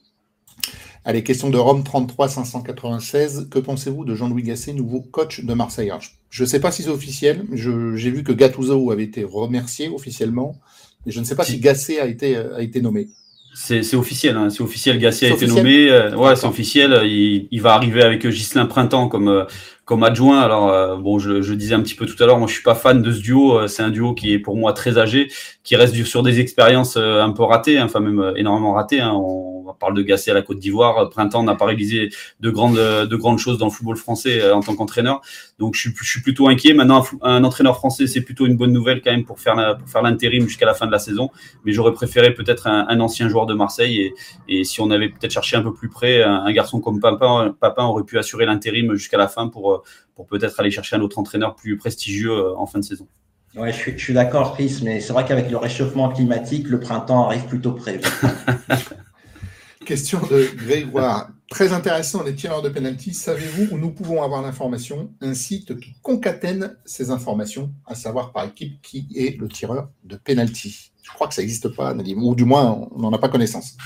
Allez, 1.06 1.22
question 1.22 1.50
de 1.50 1.58
Rome 1.58 1.84
33 1.84 2.28
596. 2.28 3.48
Que 3.50 3.58
pensez-vous 3.58 4.06
de 4.06 4.14
Jean-Louis 4.14 4.42
Gasset, 4.42 4.72
nouveau 4.72 5.02
coach 5.02 5.44
de 5.44 5.52
Marseille? 5.52 5.92
Je 6.30 6.44
ne 6.44 6.48
sais 6.48 6.60
pas 6.60 6.70
si 6.70 6.82
c'est 6.82 6.88
officiel. 6.88 7.44
J'ai 7.52 8.10
vu 8.10 8.24
que 8.24 8.32
Gattuso 8.32 8.90
avait 8.90 9.04
été 9.04 9.22
remercié 9.22 9.90
officiellement. 9.90 10.56
Mais 11.04 11.12
je 11.12 11.20
ne 11.20 11.24
sais 11.24 11.36
pas 11.36 11.44
si, 11.44 11.58
Gasset 11.58 12.00
a 12.00 12.06
été, 12.06 12.36
a 12.36 12.62
été 12.62 12.80
nommé. 12.80 13.08
C'est 13.54 13.94
officiel, 13.94 14.36
hein. 14.36 14.48
c'est 14.48 14.62
officiel. 14.62 14.98
Gasset 14.98 15.30
a 15.30 15.34
été 15.34 15.46
nommé. 15.46 15.90
Euh, 15.90 16.16
ouais, 16.16 16.34
c'est 16.36 16.46
officiel. 16.46 17.02
Il, 17.04 17.60
va 17.60 17.74
arriver 17.74 18.02
avec 18.02 18.26
Ghislain 18.26 18.64
Printemps 18.64 19.08
comme, 19.08 19.28
euh, 19.28 19.44
comme 19.84 20.02
adjoint. 20.02 20.40
Alors, 20.40 20.68
euh, 20.68 20.96
bon, 20.96 21.18
je, 21.18 21.42
je, 21.42 21.54
disais 21.54 21.74
un 21.74 21.80
petit 21.80 21.94
peu 21.94 22.06
tout 22.06 22.20
à 22.22 22.26
l'heure, 22.26 22.38
moi, 22.38 22.48
je 22.48 22.54
suis 22.54 22.62
pas 22.62 22.74
fan 22.74 23.02
de 23.02 23.12
ce 23.12 23.20
duo. 23.20 23.66
C'est 23.68 23.82
un 23.82 23.90
duo 23.90 24.14
qui 24.14 24.32
est 24.32 24.38
pour 24.38 24.56
moi 24.56 24.72
très 24.72 24.98
âgé, 24.98 25.30
qui 25.62 25.76
reste 25.76 25.94
sur 26.04 26.22
des 26.22 26.40
expériences 26.40 26.96
un 26.96 27.30
peu 27.30 27.42
ratées, 27.42 27.78
hein, 27.78 27.86
enfin 27.86 28.00
même 28.00 28.32
énormément 28.36 28.72
ratées. 28.74 29.00
Hein. 29.00 29.12
On, 29.14 29.54
on 29.74 29.74
parle 29.74 29.94
de 29.94 30.02
Gasset 30.02 30.30
à 30.30 30.34
la 30.34 30.42
Côte 30.42 30.58
d'Ivoire. 30.58 31.08
Printemps 31.10 31.42
n'a 31.42 31.54
pas 31.54 31.66
réalisé 31.66 32.10
de 32.40 32.50
grandes, 32.50 32.76
de 32.76 33.16
grandes 33.16 33.38
choses 33.38 33.58
dans 33.58 33.66
le 33.66 33.70
football 33.70 33.96
français 33.96 34.40
euh, 34.40 34.54
en 34.54 34.60
tant 34.60 34.74
qu'entraîneur. 34.74 35.20
Donc, 35.58 35.74
je 35.74 35.90
suis, 35.90 36.20
plutôt 36.20 36.48
inquiet. 36.48 36.74
Maintenant, 36.74 37.04
un, 37.22 37.44
entraîneur 37.44 37.76
français, 37.76 38.06
c'est 38.06 38.20
plutôt 38.20 38.46
une 38.46 38.56
bonne 38.56 38.72
nouvelle 38.72 39.02
quand 39.02 39.10
même 39.10 39.24
pour 39.24 39.40
faire, 39.40 39.76
pour 39.78 39.88
faire 39.88 40.02
l'intérim 40.02 40.46
jusqu'à 40.46 40.66
la 40.66 40.74
fin 40.74 40.86
de 40.86 40.92
la 40.92 40.98
saison. 40.98 41.30
Mais 41.64 41.72
j'aurais 41.72 41.92
préféré 41.92 42.32
peut-être 42.34 42.66
un, 42.66 43.00
ancien 43.00 43.28
joueur 43.28 43.46
de 43.46 43.54
Marseille. 43.54 44.12
Et, 44.48 44.64
si 44.64 44.80
on 44.80 44.90
avait 44.90 45.08
peut-être 45.08 45.32
cherché 45.32 45.56
un 45.56 45.62
peu 45.62 45.72
plus 45.72 45.88
près, 45.88 46.22
un, 46.22 46.52
garçon 46.52 46.80
comme 46.80 47.00
Papin, 47.00 47.54
Papin 47.60 47.84
aurait 47.84 48.04
pu 48.04 48.18
assurer 48.18 48.46
l'intérim 48.46 48.94
jusqu'à 48.94 49.18
la 49.18 49.28
fin 49.28 49.48
pour, 49.48 49.73
pour 50.14 50.26
peut-être 50.26 50.58
aller 50.60 50.70
chercher 50.70 50.96
un 50.96 51.00
autre 51.00 51.18
entraîneur 51.18 51.54
plus 51.54 51.76
prestigieux 51.76 52.32
euh, 52.32 52.56
en 52.56 52.66
fin 52.66 52.78
de 52.78 52.84
saison. 52.84 53.08
Ouais, 53.56 53.72
je 53.72 53.78
suis, 53.78 53.92
je 53.98 54.02
suis 54.02 54.14
d'accord, 54.14 54.54
Chris, 54.54 54.80
mais 54.82 55.00
c'est 55.00 55.12
vrai 55.12 55.24
qu'avec 55.24 55.50
le 55.50 55.56
réchauffement 55.56 56.08
climatique, 56.08 56.68
le 56.68 56.80
printemps 56.80 57.26
arrive 57.26 57.44
plutôt 57.44 57.72
près. 57.72 58.00
Question 59.86 60.20
de 60.20 60.48
Grégoire. 60.56 61.30
Très 61.50 61.72
intéressant, 61.72 62.22
les 62.24 62.34
tireurs 62.34 62.62
de 62.62 62.68
penalty. 62.68 63.12
Savez-vous 63.12 63.74
où 63.74 63.78
nous 63.78 63.90
pouvons 63.90 64.22
avoir 64.22 64.42
l'information 64.42 65.12
Un 65.20 65.34
site 65.34 65.78
qui 65.78 65.94
concatène 66.02 66.76
ces 66.84 67.10
informations, 67.10 67.70
à 67.86 67.94
savoir 67.94 68.32
par 68.32 68.46
équipe 68.46 68.80
qui 68.82 69.06
est 69.14 69.38
le 69.38 69.46
tireur 69.48 69.90
de 70.04 70.16
penalty. 70.16 70.90
Je 71.02 71.10
crois 71.10 71.28
que 71.28 71.34
ça 71.34 71.42
n'existe 71.42 71.68
pas, 71.68 71.92
Nadim, 71.92 72.16
ou 72.22 72.34
du 72.34 72.44
moins, 72.44 72.88
on 72.90 72.98
n'en 72.98 73.12
a 73.12 73.18
pas 73.18 73.28
connaissance. 73.28 73.76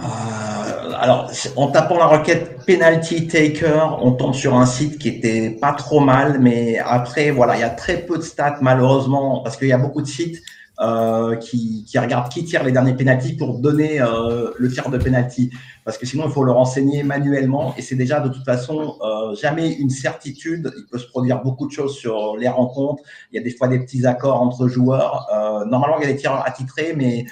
Euh, 0.00 0.92
alors, 0.98 1.30
en 1.56 1.68
tapant 1.68 1.98
la 1.98 2.06
requête 2.06 2.64
penalty 2.66 3.26
taker, 3.28 3.98
on 4.00 4.12
tombe 4.12 4.34
sur 4.34 4.54
un 4.54 4.66
site 4.66 4.98
qui 4.98 5.08
était 5.08 5.50
pas 5.50 5.72
trop 5.72 6.00
mal, 6.00 6.38
mais 6.40 6.78
après, 6.78 7.30
voilà, 7.30 7.56
il 7.56 7.60
y 7.60 7.64
a 7.64 7.70
très 7.70 7.98
peu 7.98 8.18
de 8.18 8.22
stats 8.22 8.58
malheureusement, 8.60 9.40
parce 9.42 9.56
qu'il 9.56 9.68
y 9.68 9.72
a 9.72 9.78
beaucoup 9.78 10.02
de 10.02 10.06
sites 10.06 10.42
euh, 10.80 11.36
qui, 11.36 11.84
qui, 11.84 11.98
regarde 11.98 12.32
qui 12.32 12.44
tire 12.44 12.64
les 12.64 12.72
derniers 12.72 12.94
pénalties 12.94 13.36
pour 13.36 13.58
donner 13.60 14.00
euh, 14.00 14.50
le 14.58 14.68
tir 14.68 14.90
de 14.90 14.98
pénalty. 14.98 15.50
Parce 15.84 15.98
que 15.98 16.06
sinon, 16.06 16.24
il 16.26 16.32
faut 16.32 16.44
le 16.44 16.52
renseigner 16.52 17.02
manuellement 17.02 17.74
et 17.76 17.82
c'est 17.82 17.94
déjà 17.94 18.20
de 18.20 18.28
toute 18.28 18.44
façon 18.44 18.96
euh, 19.02 19.34
jamais 19.36 19.72
une 19.74 19.90
certitude. 19.90 20.72
Il 20.76 20.86
peut 20.86 20.98
se 20.98 21.06
produire 21.06 21.42
beaucoup 21.42 21.66
de 21.66 21.72
choses 21.72 21.96
sur 21.96 22.36
les 22.36 22.48
rencontres. 22.48 23.02
Il 23.30 23.36
y 23.36 23.38
a 23.38 23.42
des 23.42 23.54
fois 23.54 23.68
des 23.68 23.78
petits 23.78 24.06
accords 24.06 24.40
entre 24.40 24.66
joueurs. 24.66 25.28
Euh, 25.32 25.64
normalement, 25.66 25.98
il 25.98 26.08
y 26.08 26.10
a 26.10 26.12
des 26.12 26.18
tireurs 26.18 26.44
attitrés, 26.44 26.94
mais 26.96 27.26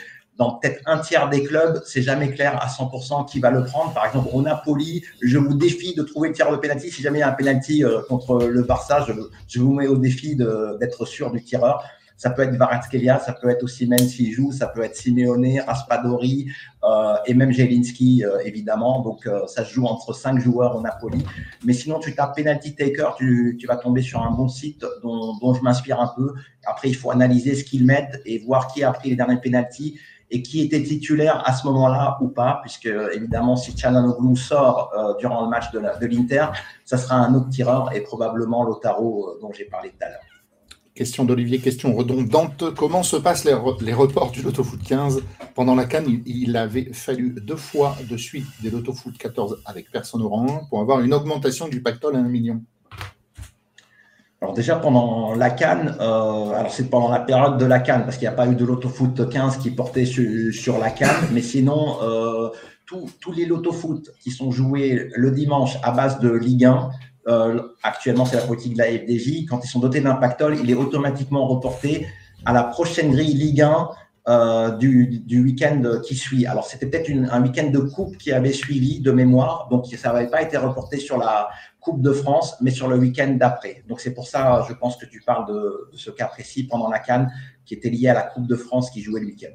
peut-être 0.51 0.81
un 0.87 0.99
tiers 0.99 1.29
des 1.29 1.43
clubs, 1.43 1.81
c'est 1.85 2.03
jamais 2.03 2.31
clair 2.33 2.59
à 2.63 2.69
100% 2.69 3.29
qui 3.29 3.41
va 3.41 3.51
le 3.51 3.65
prendre. 3.65 3.93
Par 3.93 4.07
exemple, 4.07 4.29
au 4.33 4.43
Napoli, 4.43 5.05
je 5.21 5.39
vous 5.39 5.55
défie 5.55 5.95
de 5.95 6.03
trouver 6.03 6.29
le 6.29 6.35
tir 6.35 6.51
de 6.51 6.57
pénalty. 6.57 6.91
Si 6.91 7.03
jamais 7.03 7.19
il 7.19 7.21
y 7.21 7.25
a 7.25 7.29
un 7.29 7.33
pénalty 7.33 7.85
contre 8.09 8.39
le 8.47 8.63
Barça, 8.63 9.07
je, 9.49 9.61
vous 9.61 9.73
mets 9.73 9.87
au 9.87 9.97
défi 9.97 10.37
d'être 10.37 11.07
sûr 11.07 11.31
du 11.31 11.43
tireur. 11.43 11.85
Ça 12.23 12.31
peut 12.31 12.43
être 12.43 12.55
Varatskelia, 12.55 13.19
ça 13.19 13.33
peut 13.33 13.49
être 13.49 13.65
aussi 13.65 13.91
s'il 14.09 14.33
joue, 14.33 14.53
ça 14.53 14.69
peut 14.69 14.83
être 14.83 14.95
Simeone, 14.95 15.59
Raspadori 15.67 16.47
euh, 16.85 17.15
et 17.27 17.35
même 17.35 17.51
Jelinski, 17.51 18.25
euh, 18.25 18.39
évidemment. 18.45 19.01
Donc, 19.01 19.27
euh, 19.27 19.45
ça 19.49 19.65
se 19.65 19.73
joue 19.73 19.87
entre 19.87 20.13
cinq 20.13 20.39
joueurs 20.39 20.77
au 20.77 20.81
Napoli. 20.81 21.25
Mais 21.65 21.73
sinon, 21.73 21.99
tu 21.99 22.15
tapes 22.15 22.37
Penalty 22.37 22.77
Taker, 22.77 23.11
tu, 23.17 23.57
tu 23.59 23.67
vas 23.67 23.75
tomber 23.75 24.03
sur 24.03 24.23
un 24.23 24.31
bon 24.31 24.47
site 24.47 24.87
dont, 25.03 25.37
dont 25.39 25.53
je 25.55 25.63
m'inspire 25.63 26.01
un 26.01 26.13
peu. 26.17 26.33
Après, 26.65 26.89
il 26.89 26.95
faut 26.95 27.11
analyser 27.11 27.57
ce 27.57 27.65
qu'ils 27.65 27.85
mettent 27.85 28.23
et 28.25 28.39
voir 28.39 28.69
qui 28.69 28.85
a 28.85 28.93
pris 28.93 29.11
les 29.11 29.17
derniers 29.17 29.41
penalties 29.41 29.99
et 30.33 30.43
qui 30.43 30.63
était 30.63 30.83
titulaire 30.83 31.43
à 31.47 31.53
ce 31.53 31.67
moment-là 31.67 32.19
ou 32.21 32.29
pas, 32.29 32.59
puisque 32.63 32.91
évidemment, 33.15 33.55
si 33.55 33.73
Tchalanoglu 33.73 34.35
sort 34.35 34.91
euh, 34.97 35.15
durant 35.19 35.43
le 35.43 35.49
match 35.49 35.71
de 35.73 36.07
l'Inter, 36.07 36.47
ça 36.85 36.97
sera 36.97 37.17
un 37.17 37.35
autre 37.35 37.51
tireur 37.51 37.95
et 37.95 38.01
probablement 38.01 38.65
Lotaro 38.65 39.39
dont 39.41 39.53
j'ai 39.53 39.67
parlé 39.67 39.91
tout 39.91 40.05
à 40.05 40.09
l'heure. 40.09 40.21
Question 40.95 41.25
d'Olivier, 41.25 41.59
question 41.59 41.95
redondante. 41.95 42.75
Comment 42.75 43.03
se 43.03 43.17
passent 43.17 43.45
les, 43.45 43.55
reports 43.55 44.31
du 44.31 44.43
Loto 44.43 44.63
Foot 44.63 44.83
15 44.83 45.23
Pendant 45.55 45.75
la 45.75 45.87
Cannes, 45.87 46.21
il, 46.27 46.55
avait 46.55 46.93
fallu 46.93 47.31
deux 47.31 47.57
fois 47.57 47.97
de 48.11 48.17
suite 48.19 48.47
des 48.63 48.71
Loto 48.71 48.93
Foot 48.93 49.17
14 49.17 49.63
avec 49.65 49.91
personne 49.91 50.21
au 50.21 50.29
rang 50.29 50.67
pour 50.69 50.81
avoir 50.81 51.01
une 51.01 51.15
augmentation 51.15 51.69
du 51.69 51.83
pactole 51.83 52.17
à 52.17 52.19
1 52.19 52.23
million. 52.25 52.63
Alors 54.43 54.55
déjà 54.55 54.75
pendant 54.75 55.37
la 55.37 55.51
Cannes, 55.51 55.97
euh, 56.01 56.51
alors 56.51 56.73
c'est 56.73 56.91
pendant 56.91 57.09
la 57.09 57.21
période 57.21 57.59
de 57.59 57.65
la 57.65 57.79
Cannes 57.79 58.03
parce 58.03 58.17
qu'il 58.17 58.27
n'y 58.27 58.35
a 58.35 58.37
pas 58.37 58.49
eu 58.49 58.57
de 58.57 58.65
Loto 58.65 58.89
Foot 58.89 59.31
15 59.31 59.59
qui 59.59 59.71
portait 59.71 60.05
sur, 60.05 60.79
la 60.81 60.91
Cannes, 60.91 61.29
mais 61.33 61.43
sinon 61.43 62.03
euh, 62.03 62.49
tous 62.87 63.33
les 63.37 63.47
Loto 63.47 63.71
Foot 63.71 64.11
qui 64.21 64.33
sont 64.33 64.51
joués 64.51 65.11
le 65.15 65.31
dimanche 65.31 65.77
à 65.85 65.93
base 65.93 66.19
de 66.19 66.29
Ligue 66.29 66.65
1 66.65 66.91
euh, 67.29 67.63
actuellement, 67.85 68.25
c'est 68.25 68.35
la 68.35 68.43
politique 68.43 68.73
de 68.75 68.79
la 68.79 68.87
FDJ. 68.87 69.47
Quand 69.49 69.61
ils 69.65 69.69
sont 69.69 69.79
dotés 69.79 70.01
d'un 70.01 70.17
pactole, 70.17 70.59
il 70.61 70.69
est 70.69 70.75
automatiquement 70.75 71.47
reporté 71.47 72.09
à 72.45 72.53
la 72.53 72.65
prochaine 72.65 73.13
grille 73.13 73.35
Ligue 73.35 73.63
1 73.63 73.91
euh, 74.29 74.71
du, 74.77 75.19
du 75.27 75.43
week-end 75.43 76.01
qui 76.07 76.15
suit. 76.15 76.47
Alors, 76.47 76.65
c'était 76.65 76.87
peut-être 76.87 77.11
un 77.11 77.43
week-end 77.43 77.71
de 77.71 77.81
coupe 77.81 78.17
qui 78.19 78.31
avait 78.31 78.53
suivi 78.53 79.01
de 79.01 79.11
mémoire, 79.11 79.67
donc 79.69 79.87
ça 79.87 80.13
n'avait 80.13 80.29
pas 80.29 80.43
été 80.43 80.57
reporté 80.57 80.99
sur 80.99 81.19
la 81.19 81.49
Coupe 81.81 82.01
de 82.01 82.13
France, 82.13 82.55
mais 82.61 82.71
sur 82.71 82.87
le 82.87 82.97
week-end 82.97 83.35
d'après. 83.37 83.83
Donc, 83.89 84.01
c'est 84.01 84.15
pour 84.15 84.29
ça, 84.29 84.65
je 84.69 84.75
pense 84.75 84.97
que 84.97 85.07
tu 85.07 85.21
parles 85.23 85.49
de, 85.49 85.91
ce 85.95 86.13
cas 86.13 86.27
précis 86.27 86.63
pendant 86.63 86.89
la 86.89 87.01
Cannes 87.01 87.33
qui 87.65 87.75
était 87.75 87.91
lié 87.91 88.09
à 88.09 88.15
la 88.15 88.23
Coupe 88.23 88.47
de 88.47 88.55
France 88.55 88.91
qui 88.93 89.03
jouait 89.03 89.21
le 89.21 89.27
week-end. 89.27 89.55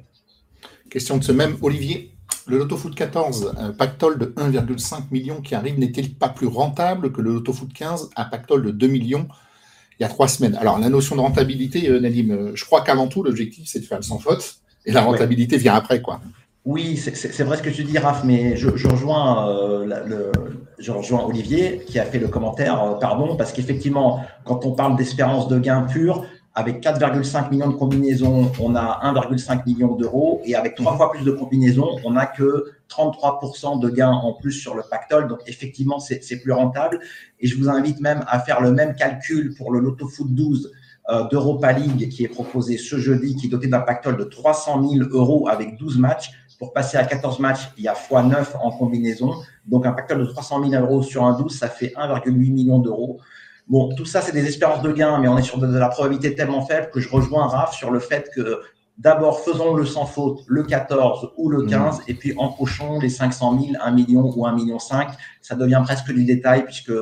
Question 0.90 1.16
de 1.16 1.24
ce 1.24 1.32
même 1.32 1.56
Olivier. 1.62 2.14
Le 2.46 2.58
Loto 2.58 2.76
Foot 2.76 2.94
14, 2.94 3.54
un 3.56 3.72
pactole 3.72 4.18
de 4.18 4.26
1,5 4.26 5.10
million 5.10 5.40
qui 5.40 5.54
arrive, 5.54 5.78
n'est-il 5.78 6.14
pas 6.14 6.28
plus 6.28 6.46
rentable 6.46 7.12
que 7.12 7.22
le 7.22 7.32
Loto 7.32 7.54
Foot 7.54 7.72
15, 7.72 8.10
un 8.16 8.24
pactole 8.26 8.62
de 8.66 8.70
2 8.70 8.86
millions 8.86 9.28
il 9.98 10.02
y 10.02 10.06
a 10.06 10.08
trois 10.08 10.28
semaines 10.28 10.56
Alors, 10.60 10.78
la 10.78 10.88
notion 10.88 11.16
de 11.16 11.20
rentabilité, 11.20 11.88
euh, 11.88 12.00
Nadim, 12.00 12.30
euh, 12.30 12.52
je 12.54 12.64
crois 12.64 12.82
qu'avant 12.82 13.08
tout, 13.08 13.22
l'objectif, 13.22 13.64
c'est 13.66 13.80
de 13.80 13.84
faire 13.84 13.98
le 13.98 14.04
sans 14.04 14.18
faute, 14.18 14.56
et 14.86 14.92
la 14.92 15.02
rentabilité 15.02 15.56
vient 15.56 15.74
après, 15.74 16.00
quoi. 16.00 16.20
Oui, 16.64 16.96
c'est 16.96 17.42
vrai 17.44 17.56
ce 17.56 17.62
que 17.62 17.70
tu 17.70 17.82
dis, 17.82 17.98
Raph, 17.98 18.24
mais 18.24 18.56
je, 18.56 18.68
rejoins, 18.88 19.48
euh, 19.48 19.86
le, 20.06 20.32
je 20.78 20.92
rejoins 20.92 21.24
Olivier 21.24 21.82
qui 21.86 21.98
a 21.98 22.04
fait 22.04 22.18
le 22.18 22.28
commentaire, 22.28 22.98
pardon, 23.00 23.36
parce 23.36 23.52
qu'effectivement, 23.52 24.22
quand 24.44 24.66
on 24.66 24.72
parle 24.72 24.96
d'espérance 24.96 25.48
de 25.48 25.58
gain 25.58 25.82
pure, 25.82 26.26
avec 26.54 26.82
4,5 26.82 27.50
millions 27.50 27.68
de 27.68 27.76
combinaisons, 27.76 28.50
on 28.60 28.74
a 28.74 29.00
1,5 29.04 29.64
million 29.64 29.94
d'euros. 29.94 30.42
Et 30.44 30.56
avec 30.56 30.74
trois 30.74 30.96
fois 30.96 31.12
plus 31.12 31.24
de 31.24 31.30
combinaisons, 31.30 31.98
on 32.04 32.10
n'a 32.10 32.26
que 32.26 32.72
33% 32.88 33.80
de 33.80 33.88
gains 33.90 34.10
en 34.10 34.34
plus 34.34 34.52
sur 34.52 34.74
le 34.74 34.82
pactole. 34.88 35.28
Donc, 35.28 35.40
effectivement, 35.46 35.98
c'est 36.00 36.40
plus 36.40 36.52
rentable. 36.52 37.00
Et 37.40 37.46
je 37.46 37.56
vous 37.56 37.68
invite 37.68 38.00
même 38.00 38.24
à 38.26 38.40
faire 38.40 38.60
le 38.60 38.72
même 38.72 38.94
calcul 38.94 39.54
pour 39.54 39.72
le 39.72 39.80
Lotto 39.80 40.08
Foot 40.08 40.34
12 40.34 40.72
euh, 41.10 41.28
d'Europa 41.28 41.72
League 41.72 42.08
qui 42.10 42.24
est 42.24 42.28
proposé 42.28 42.76
ce 42.76 42.96
jeudi, 42.98 43.36
qui 43.36 43.46
est 43.46 43.50
doté 43.50 43.66
d'un 43.66 43.80
pactole 43.80 44.16
de 44.16 44.24
300 44.24 44.88
000 44.88 45.08
euros 45.10 45.48
avec 45.48 45.76
12 45.76 45.98
matchs. 45.98 46.30
Pour 46.58 46.72
passer 46.72 46.96
à 46.96 47.04
14 47.04 47.38
matchs, 47.38 47.70
il 47.76 47.84
y 47.84 47.88
a 47.88 47.94
x9 47.94 48.56
en 48.60 48.72
combinaison. 48.72 49.32
Donc, 49.66 49.86
un 49.86 49.92
pactole 49.92 50.20
de 50.20 50.26
300 50.26 50.68
000 50.68 50.82
euros 50.82 51.02
sur 51.02 51.24
un 51.24 51.38
12, 51.38 51.56
ça 51.56 51.68
fait 51.68 51.92
1,8 51.96 52.30
million 52.32 52.78
d'euros. 52.78 53.20
Bon, 53.68 53.94
tout 53.94 54.06
ça, 54.06 54.22
c'est 54.22 54.32
des 54.32 54.46
espérances 54.46 54.82
de 54.82 54.90
gain, 54.90 55.18
mais 55.18 55.28
on 55.28 55.36
est 55.36 55.42
sur 55.42 55.58
de, 55.58 55.66
la 55.66 55.88
probabilité 55.88 56.34
tellement 56.34 56.64
faible 56.64 56.90
que 56.90 57.00
je 57.00 57.08
rejoins 57.10 57.46
Raph 57.46 57.74
sur 57.74 57.90
le 57.90 58.00
fait 58.00 58.30
que 58.34 58.62
d'abord, 58.98 59.40
faisons 59.40 59.74
le 59.74 59.86
sans 59.86 60.06
faute, 60.06 60.40
le 60.46 60.64
14 60.64 61.30
ou 61.36 61.48
le 61.48 61.62
15, 61.64 61.98
mmh. 61.98 62.02
et 62.08 62.14
puis 62.14 62.34
empochons 62.36 62.98
les 63.00 63.08
500 63.08 63.58
000, 63.60 63.72
1 63.80 63.90
million 63.92 64.32
ou 64.36 64.46
1 64.46 64.54
million 64.54 64.78
5. 64.78 65.08
Ça 65.40 65.54
devient 65.54 65.80
presque 65.84 66.12
du 66.12 66.24
détail 66.24 66.64
puisque 66.64 66.92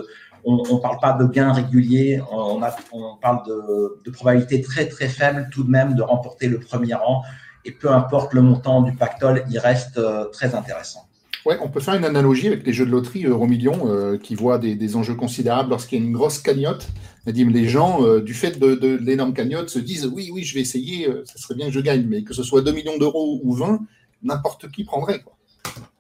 on 0.45 0.59
ne 0.59 0.81
parle 0.81 0.99
pas 1.01 1.13
de 1.13 1.27
gains 1.27 1.53
réguliers, 1.53 2.23
on, 2.31 2.61
on 2.93 3.17
parle 3.17 3.45
de, 3.47 4.01
de 4.05 4.11
probabilité 4.11 4.61
très 4.63 4.87
très 4.87 5.09
faible 5.09 5.49
tout 5.51 5.65
de 5.65 5.71
même 5.71 5.95
de 5.95 6.03
remporter 6.03 6.47
le 6.49 6.61
premier 6.61 6.95
rang. 6.95 7.23
Et 7.65 7.73
peu 7.73 7.91
importe 7.91 8.33
le 8.33 8.43
montant 8.43 8.83
du 8.83 8.93
pactole, 8.93 9.45
il 9.51 9.59
reste 9.59 9.99
euh, 9.99 10.27
très 10.27 10.55
intéressant. 10.55 11.01
Ouais, 11.45 11.59
on 11.61 11.69
peut 11.69 11.81
faire 11.81 11.95
une 11.95 12.05
analogie 12.05 12.47
avec 12.47 12.67
les 12.67 12.73
jeux 12.73 12.87
de 12.87 12.91
loterie 12.91 13.25
Euromillion 13.25 13.83
euh, 13.85 14.19
qui 14.19 14.35
voient 14.35 14.59
des, 14.59 14.97
enjeux 14.97 15.15
considérables 15.15 15.71
lorsqu'il 15.71 15.99
y 15.99 16.03
a 16.03 16.05
une 16.05 16.13
grosse 16.13 16.39
cagnotte. 16.39 16.89
Nadim, 17.27 17.51
les 17.51 17.69
gens, 17.69 18.05
euh, 18.05 18.21
du 18.21 18.35
fait 18.35 18.59
de, 18.59 18.97
l'énorme 19.03 19.35
cagnotte, 19.35 19.69
se 19.69 19.81
disent 19.81 20.07
oui, 20.07 20.31
oui, 20.33 20.45
je 20.45 20.55
vais 20.55 20.61
essayer, 20.61 21.09
euh, 21.09 21.23
ça 21.25 21.39
serait 21.39 21.57
bien 21.57 21.67
que 21.67 21.73
je 21.73 21.81
gagne, 21.81 22.07
mais 22.09 22.23
que 22.23 22.33
ce 22.33 22.45
soit 22.45 22.63
2 22.63 22.71
millions 22.71 22.97
d'euros 22.99 23.41
ou 23.43 23.53
20, 23.53 23.81
n'importe 24.23 24.71
qui 24.71 24.85
prendrait. 24.85 25.25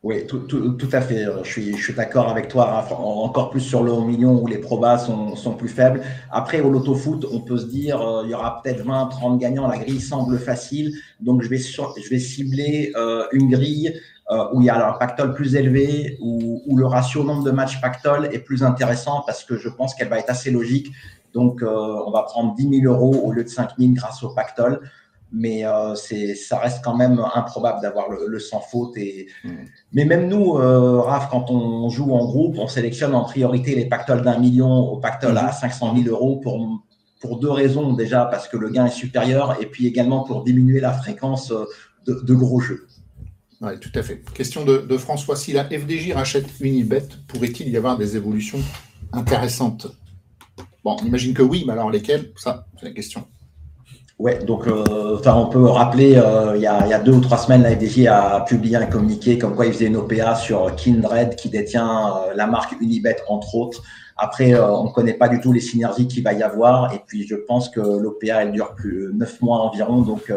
Oui, 0.04 0.24
tout, 0.28 0.46
à 0.92 1.00
fait. 1.00 1.26
Je 1.42 1.50
suis, 1.50 1.94
d'accord 1.94 2.28
avec 2.28 2.46
toi, 2.46 2.86
encore 2.92 3.50
plus 3.50 3.60
sur 3.60 3.82
le 3.82 3.92
million 4.06 4.40
où 4.40 4.46
les 4.46 4.58
probas 4.58 4.98
sont, 4.98 5.54
plus 5.58 5.68
faibles. 5.68 6.00
Après, 6.30 6.60
au 6.60 6.70
loto-foot, 6.70 7.26
on 7.32 7.40
peut 7.40 7.58
se 7.58 7.66
dire 7.66 8.00
il 8.24 8.30
y 8.30 8.34
aura 8.34 8.62
peut-être 8.62 8.84
20, 8.84 9.06
30 9.06 9.40
gagnants. 9.40 9.66
La 9.66 9.78
grille 9.78 10.00
semble 10.00 10.38
facile. 10.38 10.94
Donc, 11.18 11.42
je 11.42 11.48
vais, 11.48 11.58
cibler 11.58 12.92
une 13.32 13.50
grille 13.50 14.00
euh, 14.28 14.44
où 14.52 14.60
il 14.60 14.64
y 14.64 14.70
a 14.70 14.88
un 14.88 14.92
pactole 14.94 15.34
plus 15.34 15.54
élevé, 15.54 16.18
où, 16.20 16.60
où, 16.66 16.76
le 16.76 16.84
ratio 16.84 17.22
nombre 17.22 17.44
de 17.44 17.52
matchs 17.52 17.80
pactole 17.80 18.28
est 18.32 18.40
plus 18.40 18.64
intéressant 18.64 19.22
parce 19.24 19.44
que 19.44 19.56
je 19.56 19.68
pense 19.68 19.94
qu'elle 19.94 20.08
va 20.08 20.18
être 20.18 20.30
assez 20.30 20.50
logique. 20.50 20.88
Donc, 21.32 21.62
euh, 21.62 21.68
on 22.06 22.10
va 22.10 22.22
prendre 22.22 22.54
10 22.54 22.80
000 22.80 22.92
euros 22.92 23.14
au 23.24 23.32
lieu 23.32 23.44
de 23.44 23.48
5 23.48 23.70
000 23.78 23.92
grâce 23.92 24.22
au 24.22 24.30
pactole. 24.30 24.80
Mais 25.32 25.66
euh, 25.66 25.94
ça 25.94 26.58
reste 26.58 26.84
quand 26.84 26.96
même 26.96 27.20
improbable 27.34 27.80
d'avoir 27.82 28.10
le, 28.10 28.26
le, 28.28 28.38
sans 28.38 28.60
faute. 28.60 28.96
Et... 28.96 29.26
Mm. 29.44 29.50
Mais 29.92 30.04
même 30.04 30.28
nous, 30.28 30.56
euh, 30.56 31.00
Raph, 31.00 31.28
quand 31.30 31.50
on 31.50 31.88
joue 31.88 32.12
en 32.12 32.24
groupe, 32.24 32.56
on 32.58 32.68
sélectionne 32.68 33.14
en 33.14 33.24
priorité 33.24 33.74
les 33.74 33.86
pactoles 33.86 34.22
d'un 34.22 34.38
million 34.38 34.70
au 34.70 34.98
pactole 34.98 35.36
à 35.36 35.52
500 35.52 35.94
mm-hmm. 35.94 36.04
000 36.04 36.14
euros 36.14 36.36
pour, 36.36 36.84
pour 37.20 37.38
deux 37.38 37.50
raisons. 37.50 37.92
Déjà, 37.92 38.26
parce 38.26 38.48
que 38.48 38.56
le 38.56 38.70
gain 38.70 38.86
est 38.86 38.90
supérieur 38.90 39.56
et 39.60 39.66
puis 39.66 39.86
également 39.86 40.22
pour 40.22 40.44
diminuer 40.44 40.80
la 40.80 40.92
fréquence 40.92 41.52
de, 42.06 42.14
de 42.14 42.34
gros 42.34 42.60
jeux. 42.60 42.86
Oui, 43.60 43.78
tout 43.80 43.90
à 43.94 44.02
fait. 44.02 44.22
Question 44.34 44.64
de, 44.64 44.96
François. 44.98 45.36
Si 45.36 45.52
la 45.52 45.64
FDJ 45.64 46.12
rachète 46.12 46.46
Unibet, 46.60 47.08
pourrait-il 47.26 47.68
y 47.68 47.76
avoir 47.76 47.96
des 47.96 48.16
évolutions 48.16 48.60
intéressantes? 49.12 49.86
Bon, 50.86 50.96
on 51.02 51.04
imagine 51.04 51.34
que 51.34 51.42
oui, 51.42 51.64
mais 51.66 51.72
alors 51.72 51.90
lesquelles 51.90 52.30
Ça, 52.36 52.64
c'est 52.78 52.86
la 52.86 52.92
question. 52.92 53.24
Ouais, 54.20 54.38
donc 54.44 54.68
euh, 54.68 55.18
on 55.26 55.46
peut 55.46 55.64
rappeler, 55.64 56.14
euh, 56.14 56.52
il, 56.54 56.62
y 56.62 56.66
a, 56.68 56.98
deux 57.00 57.14
ou 57.14 57.20
trois 57.20 57.38
semaines, 57.38 57.64
la 57.64 57.72
FDJ 57.72 58.06
a 58.06 58.44
publié 58.46 58.76
un 58.76 58.86
communiqué 58.86 59.36
comme 59.36 59.56
quoi 59.56 59.66
il 59.66 59.72
faisait 59.72 59.86
une 59.86 59.96
OPA 59.96 60.36
sur 60.36 60.76
Kindred 60.76 61.34
qui 61.34 61.48
détient 61.48 61.88
euh, 61.88 62.34
la 62.36 62.46
marque 62.46 62.80
Unibet, 62.80 63.16
entre 63.26 63.56
autres. 63.56 63.82
Après, 64.16 64.54
on 64.54 64.84
ne 64.84 64.90
connaît 64.90 65.14
pas 65.14 65.26
du 65.26 65.40
tout 65.40 65.52
les 65.52 65.60
synergies 65.60 66.06
qu'il 66.06 66.22
va 66.22 66.34
y 66.34 66.44
avoir. 66.44 66.94
Et 66.94 67.02
puis, 67.04 67.26
je 67.26 67.34
pense 67.34 67.68
que 67.68 67.80
l'OPA, 67.80 68.42
elle 68.42 68.52
dure 68.52 68.76
plus 68.76 69.12
neuf 69.12 69.42
mois 69.42 69.58
environ. 69.62 70.02
Donc, 70.02 70.32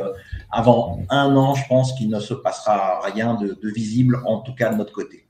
avant 0.52 1.00
un 1.12 1.36
an, 1.36 1.54
je 1.54 1.64
pense 1.70 1.94
qu'il 1.94 2.10
ne 2.10 2.20
se 2.20 2.34
passera 2.34 3.02
rien 3.04 3.36
de, 3.36 3.56
visible, 3.70 4.20
en 4.26 4.40
tout 4.40 4.56
cas 4.56 4.72
de 4.72 4.78
notre 4.78 4.94
côté. 4.94 5.29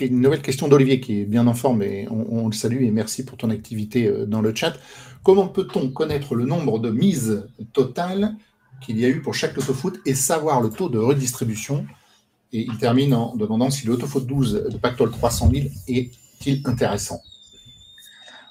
Une 0.00 0.20
nouvelle 0.20 0.42
question 0.42 0.68
d'Olivier 0.68 1.00
qui 1.00 1.20
est 1.20 1.24
bien 1.24 1.46
en 1.46 1.54
forme 1.54 1.82
et 1.82 2.06
on, 2.10 2.46
le 2.46 2.52
salue 2.52 2.82
et 2.82 2.90
merci 2.90 3.24
pour 3.24 3.36
ton 3.36 3.50
activité 3.50 4.06
euh, 4.06 4.26
dans 4.26 4.42
le 4.42 4.54
chat. 4.54 4.74
Comment 5.22 5.48
peut-on 5.48 5.88
connaître 5.90 6.34
le 6.34 6.44
nombre 6.44 6.78
de 6.78 6.90
mises 6.90 7.46
totales 7.72 8.36
qu'il 8.80 8.98
y 9.00 9.04
a 9.04 9.08
eu 9.08 9.22
pour 9.22 9.34
chaque 9.34 9.56
loto-foot 9.56 10.00
et 10.04 10.14
savoir 10.14 10.60
le 10.60 10.70
taux 10.70 10.88
de 10.88 10.98
redistribution? 10.98 11.86
Et 12.52 12.60
il 12.60 12.76
termine 12.78 13.14
en 13.14 13.34
demandant 13.34 13.70
si 13.70 13.86
le 13.86 13.94
loto-foot 13.94 14.26
12 14.26 14.68
de 14.70 14.76
Pactol 14.76 15.10
300 15.10 15.50
000 15.52 15.66
est-il 15.88 16.62
intéressant? 16.66 17.20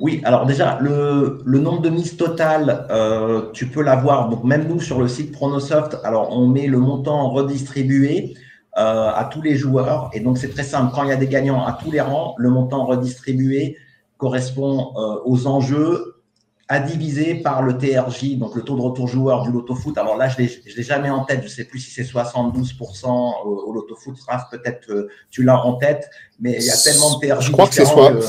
Oui, 0.02 0.22
alors 0.26 0.46
déjà, 0.46 0.78
le, 0.82 1.42
nombre 1.46 1.82
de 1.82 1.90
mises 1.90 2.18
totales, 2.18 2.86
euh, 2.90 3.50
tu 3.54 3.68
peux 3.68 3.82
l'avoir. 3.82 4.30
Donc, 4.30 4.44
même 4.44 4.68
nous, 4.68 4.82
sur 4.82 5.00
le 5.00 5.08
site 5.08 5.32
Pronosoft, 5.32 5.98
alors 6.04 6.38
on 6.38 6.48
met 6.48 6.68
le 6.68 6.80
montant 6.80 7.30
redistribué 7.30 8.34
euh, 8.78 9.10
à 9.10 9.30
tous 9.32 9.42
les 9.42 9.56
joueurs. 9.56 10.10
Et 10.14 10.20
donc, 10.20 10.38
c'est 10.38 10.50
très 10.50 10.64
simple. 10.64 10.92
Quand 10.94 11.04
il 11.04 11.10
y 11.10 11.14
a 11.14 11.16
des 11.16 11.28
gagnants 11.28 11.66
à 11.66 11.74
tous 11.74 11.92
les 11.92 12.02
rangs, 12.02 12.36
le 12.38 12.50
montant 12.50 12.86
redistribué 12.86 13.78
correspond 14.18 14.92
euh, 14.98 15.22
aux 15.24 15.48
enjeux 15.48 16.24
à 16.68 16.80
diviser 16.80 17.36
par 17.36 17.62
le 17.62 17.78
TRJ, 17.78 18.38
donc 18.38 18.56
le 18.56 18.64
taux 18.64 18.76
de 18.76 18.82
retour 18.82 19.08
joueur 19.08 19.44
du 19.44 19.52
loto 19.52 19.76
foot. 19.76 19.98
Alors 19.98 20.18
là, 20.18 20.28
je 20.28 20.42
ne 20.42 20.48
l'ai 20.76 20.84
jamais 20.84 21.12
en 21.12 21.24
tête, 21.24 21.42
je 21.42 21.46
ne 21.46 21.50
sais 21.50 21.64
plus 21.64 21.80
si 21.80 21.92
c'est 21.92 22.02
72% 22.02 23.46
au, 23.46 23.72
loto 23.72 23.96
foot. 23.96 24.18
Raph, 24.28 24.50
peut-être 24.50 25.10
tu 25.30 25.44
l'as 25.44 25.64
en 25.64 25.76
tête, 25.76 26.10
mais 26.40 26.58
il 26.60 26.66
y 26.66 26.72
a 26.72 26.76
tellement 26.76 27.18
de 27.18 27.26
TRJ. 27.26 27.46
Je 27.46 27.52
crois 27.52 27.68
que 27.68 27.76
c'est 27.76 27.86
soit 27.86 28.20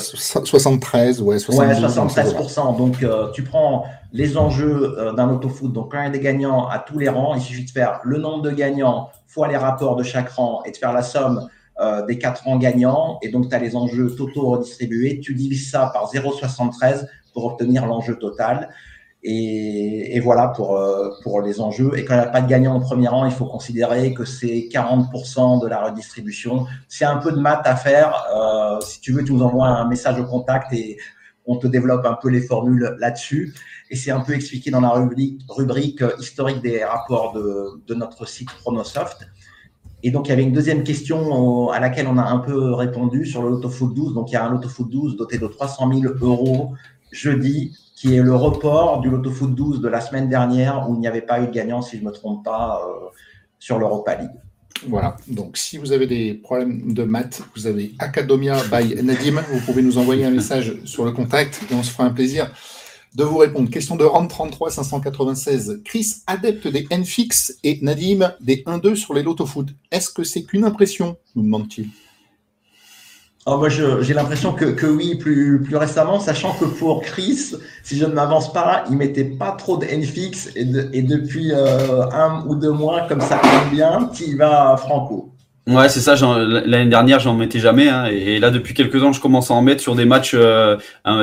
73, 0.45 1.23
ouais, 1.23 1.39
73%. 1.39 2.77
Donc 2.77 3.03
euh, 3.03 3.31
tu 3.33 3.43
prends 3.43 3.87
les 4.17 4.39
enjeux 4.39 4.99
euh, 4.99 5.13
d'un 5.13 5.27
loto 5.27 5.51
foot, 5.51 5.73
donc 5.73 5.93
quand 5.93 6.01
il 6.01 6.05
y 6.05 6.07
a 6.07 6.11
des 6.11 6.21
gagnants 6.21 6.69
à 6.69 6.79
tous 6.79 6.99
les 6.99 7.11
rangs, 7.11 7.35
il 7.35 7.43
suffit 7.43 7.67
de 7.67 7.71
faire 7.71 8.01
le 8.03 8.17
nombre 8.17 8.43
de 8.43 8.51
gagnants 8.51 9.11
fois 9.27 9.47
les 9.47 9.59
rapports 9.59 9.95
de 9.95 10.03
chaque 10.03 10.31
rang 10.31 10.63
et 10.65 10.71
de 10.71 10.77
faire 10.77 10.95
la 10.95 11.03
somme 11.03 11.47
euh, 11.81 12.05
des 12.07 12.17
quatre 12.17 12.45
rangs 12.45 12.57
gagnants. 12.57 13.19
Et 13.21 13.29
donc 13.29 13.51
tu 13.51 13.55
as 13.55 13.59
les 13.59 13.77
enjeux 13.77 14.09
totaux 14.17 14.47
redistribués. 14.47 15.21
Tu 15.21 15.35
divises 15.35 15.71
ça 15.71 15.91
par 15.93 16.11
0,73 16.11 17.07
pour 17.35 17.45
obtenir 17.45 17.85
l'enjeu 17.85 18.17
total. 18.17 18.71
Et, 19.29 20.21
voilà 20.21 20.49
pour, 20.49 20.77
euh, 20.77 21.11
pour 21.23 21.43
les 21.43 21.61
enjeux. 21.61 21.91
Et 21.97 22.05
quand 22.05 22.15
il 22.15 22.19
n'y 22.19 22.23
a 22.23 22.29
pas 22.29 22.41
de 22.41 22.49
gagnant 22.49 22.77
au 22.77 22.81
premier 22.81 23.09
rang, 23.09 23.27
il 23.27 23.33
faut 23.33 23.45
considérer 23.45 24.15
que 24.15 24.25
c'est 24.25 24.69
40% 24.73 25.61
de 25.61 25.67
la 25.67 25.85
redistribution. 25.85 26.65
C'est 26.89 27.05
un 27.05 27.17
peu 27.17 27.33
de 27.33 27.41
maths 27.41 27.67
à 27.67 27.77
faire. 27.77 28.25
Si 28.83 29.01
tu 29.01 29.13
veux, 29.13 29.25
tu 29.25 29.33
nous 29.33 29.43
envoies 29.43 29.67
un 29.67 29.89
message 29.89 30.19
au 30.21 30.25
contact 30.25 30.73
et 30.73 30.97
on 31.47 31.57
te 31.57 31.67
développe 31.67 32.05
un 32.05 32.15
peu 32.21 32.29
les 32.29 32.41
formules 32.41 32.97
là-dessus. 32.99 33.55
Et 33.91 33.97
c'est 33.97 34.11
un 34.11 34.21
peu 34.21 34.35
expliqué 34.35 34.71
dans 34.71 34.81
la 34.81 34.91
rubrique, 34.91 35.43
rubrique 35.49 36.03
historique 36.19 36.61
des 36.63 36.85
rapports 36.85 37.33
de, 37.33 37.95
notre 37.95 38.27
site 38.27 38.49
Chronosoft. 38.49 39.29
Et 40.03 40.11
donc, 40.11 40.27
il 40.27 40.31
y 40.31 40.33
avait 40.33 40.43
une 40.43 40.53
deuxième 40.53 40.83
question 40.83 41.71
à 41.71 41.81
laquelle 41.81 42.07
on 42.07 42.19
a 42.19 42.25
un 42.25 42.39
peu 42.39 42.73
répondu 42.73 43.27
sur 43.27 43.43
le 43.43 43.51
Lotto 43.51 43.69
Foot 43.69 43.95
12. 43.95 44.15
Donc, 44.15 44.31
il 44.31 44.35
y 44.35 44.37
a 44.37 44.45
un 44.45 44.51
Lotto 44.51 44.69
Foot 44.69 44.91
12 44.91 45.17
doté 45.17 45.39
de 45.39 45.47
300 45.47 45.93
000 46.01 46.15
euros 46.21 46.75
jeudi, 47.13 47.77
qui 47.95 48.15
est 48.15 48.23
le 48.23 48.35
report 48.35 49.01
du 49.01 49.09
Lotto 49.09 49.31
Foot 49.31 49.55
12 49.55 49.81
de 49.81 49.89
la 49.89 50.01
semaine 50.01 50.29
dernière 50.29 50.89
où 50.89 50.95
il 50.95 51.01
n'y 51.01 51.09
avait 51.09 51.23
pas 51.23 51.41
eu 51.41 51.47
de 51.47 51.53
gagnant, 51.53 51.81
si 51.81 51.97
je 51.97 52.03
ne 52.03 52.09
me 52.09 52.13
trompe 52.13 52.45
pas, 52.45 52.83
euh, 52.85 53.07
sur 53.59 53.79
l'Europa 53.79 54.17
League. 54.17 54.39
Voilà, 54.89 55.17
donc 55.27 55.57
si 55.57 55.79
vous 55.79 55.93
avez 55.93 56.07
des 56.07 56.35
problèmes 56.35 56.93
de 56.93 57.03
maths, 57.03 57.43
vous 57.55 57.67
avez 57.67 57.93
Academia 57.99 58.63
by 58.65 59.03
Nadim, 59.03 59.43
vous 59.51 59.61
pouvez 59.61 59.83
nous 59.83 59.99
envoyer 59.99 60.25
un 60.25 60.31
message 60.31 60.75
sur 60.85 61.05
le 61.05 61.13
contact 61.13 61.61
et 61.71 61.75
on 61.75 61.83
se 61.83 61.91
fera 61.91 62.05
un 62.05 62.11
plaisir 62.11 62.51
de 63.15 63.25
vous 63.25 63.39
répondre. 63.39 63.71
Question 63.71 63.97
de 63.97 64.05
Rand 64.05 64.27
33 64.27 64.71
596. 64.71 65.81
Chris, 65.85 66.17
adepte 66.27 66.69
des 66.69 66.87
N-Fix 66.91 67.59
et 67.65 67.79
Nadim 67.81 68.35
des 68.41 68.63
1-2 68.67 68.95
sur 68.95 69.15
les 69.15 69.23
Lotto 69.23 69.47
Foot. 69.47 69.71
Est-ce 69.91 70.11
que 70.11 70.23
c'est 70.23 70.43
qu'une 70.43 70.65
impression 70.65 71.17
nous 71.35 71.43
demande-t-il. 71.43 71.89
Oh, 73.49 73.59
moi, 73.59 73.69
j'ai 73.69 74.13
l'impression 74.13 74.53
que, 74.53 74.65
que, 74.65 74.87
oui, 74.87 75.15
plus, 75.15 75.63
plus 75.63 75.77
récemment, 75.77 76.19
sachant 76.19 76.53
que 76.55 76.65
pour 76.65 77.01
Chris, 77.01 77.55
si 77.85 77.97
je 77.97 78.05
ne 78.05 78.13
m'avance 78.13 78.53
pas, 78.53 78.83
il 78.91 78.97
mettait 78.97 79.23
pas 79.23 79.53
trop 79.53 79.77
de 79.77 79.87
NFX 79.87 80.49
et, 80.57 80.67
et 80.93 81.03
depuis 81.03 81.53
euh, 81.53 82.03
un 82.11 82.45
ou 82.49 82.57
deux 82.57 82.73
mois, 82.73 83.03
comme 83.03 83.21
ça 83.21 83.39
tombe 83.39 83.71
bien, 83.73 84.11
il 84.21 84.37
va 84.37 84.77
franco. 84.77 85.33
Ouais, 85.69 85.89
c'est 85.89 86.01
ça. 86.01 86.15
L'année 86.39 86.91
dernière, 86.91 87.21
j'en 87.21 87.35
mettais 87.35 87.61
jamais. 87.61 87.89
Hein, 87.89 88.07
et, 88.07 88.41
là, 88.41 88.51
depuis 88.51 88.75
quelques 88.75 89.03
ans, 89.05 89.13
je 89.13 89.21
commence 89.21 89.53
à 89.53 89.55
en 89.55 89.63
mettre 89.63 89.81
sur 89.81 89.95
des 89.95 90.07
matchs 90.07 90.35
euh, 90.35 90.77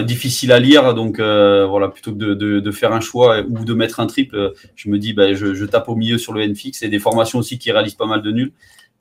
difficiles 0.03 0.53
à 0.53 0.59
lire. 0.59 0.93
Donc, 0.93 1.19
euh, 1.19 1.65
voilà, 1.65 1.89
plutôt 1.89 2.11
que 2.11 2.17
de, 2.17 2.33
de, 2.33 2.59
de, 2.61 2.71
faire 2.71 2.93
un 2.93 3.01
choix 3.01 3.41
ou 3.41 3.65
de 3.65 3.73
mettre 3.73 3.99
un 3.99 4.05
triple, 4.05 4.53
je 4.75 4.89
me 4.89 4.97
dis, 4.97 5.11
bah, 5.11 5.33
je, 5.33 5.53
je 5.53 5.65
tape 5.65 5.89
au 5.89 5.95
milieu 5.95 6.17
sur 6.17 6.31
le 6.31 6.45
NFX 6.45 6.83
et 6.83 6.89
des 6.89 6.99
formations 6.99 7.39
aussi 7.39 7.57
qui 7.57 7.71
réalisent 7.71 7.95
pas 7.95 8.05
mal 8.05 8.21
de 8.21 8.31
nuls. 8.31 8.53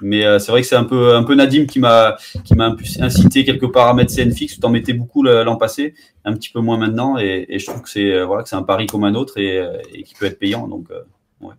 Mais 0.02 0.24
euh, 0.24 0.38
c'est 0.38 0.50
vrai 0.50 0.62
que 0.62 0.66
c'est 0.66 0.76
un 0.76 0.84
peu, 0.84 1.14
un 1.14 1.22
peu 1.22 1.34
Nadim 1.34 1.66
qui 1.66 1.78
m'a, 1.78 2.16
qui 2.44 2.54
m'a 2.54 2.74
incité 3.00 3.44
quelque 3.44 3.66
part 3.66 3.88
à 3.88 3.94
mettre 3.94 4.14
CN 4.14 4.30
fixe. 4.32 4.58
Tu 4.58 4.66
en 4.66 4.70
mettais 4.70 4.92
beaucoup 4.92 5.22
l'an 5.22 5.56
passé, 5.56 5.94
un 6.24 6.34
petit 6.34 6.50
peu 6.50 6.60
moins 6.60 6.76
maintenant. 6.76 7.18
Et, 7.18 7.58
je 7.58 7.66
trouve 7.66 7.82
que 7.82 7.90
c'est, 7.90 8.12
euh, 8.12 8.26
voilà, 8.26 8.42
que 8.42 8.48
c'est 8.48 8.56
un 8.56 8.62
pari 8.62 8.86
comme 8.86 9.04
un 9.04 9.14
autre 9.14 9.38
et, 9.38 9.62
qui 10.04 10.14
peut 10.14 10.26
être 10.26 10.38
payant. 10.38 10.68
Donc, 10.68 10.88
ouais. 11.40 11.54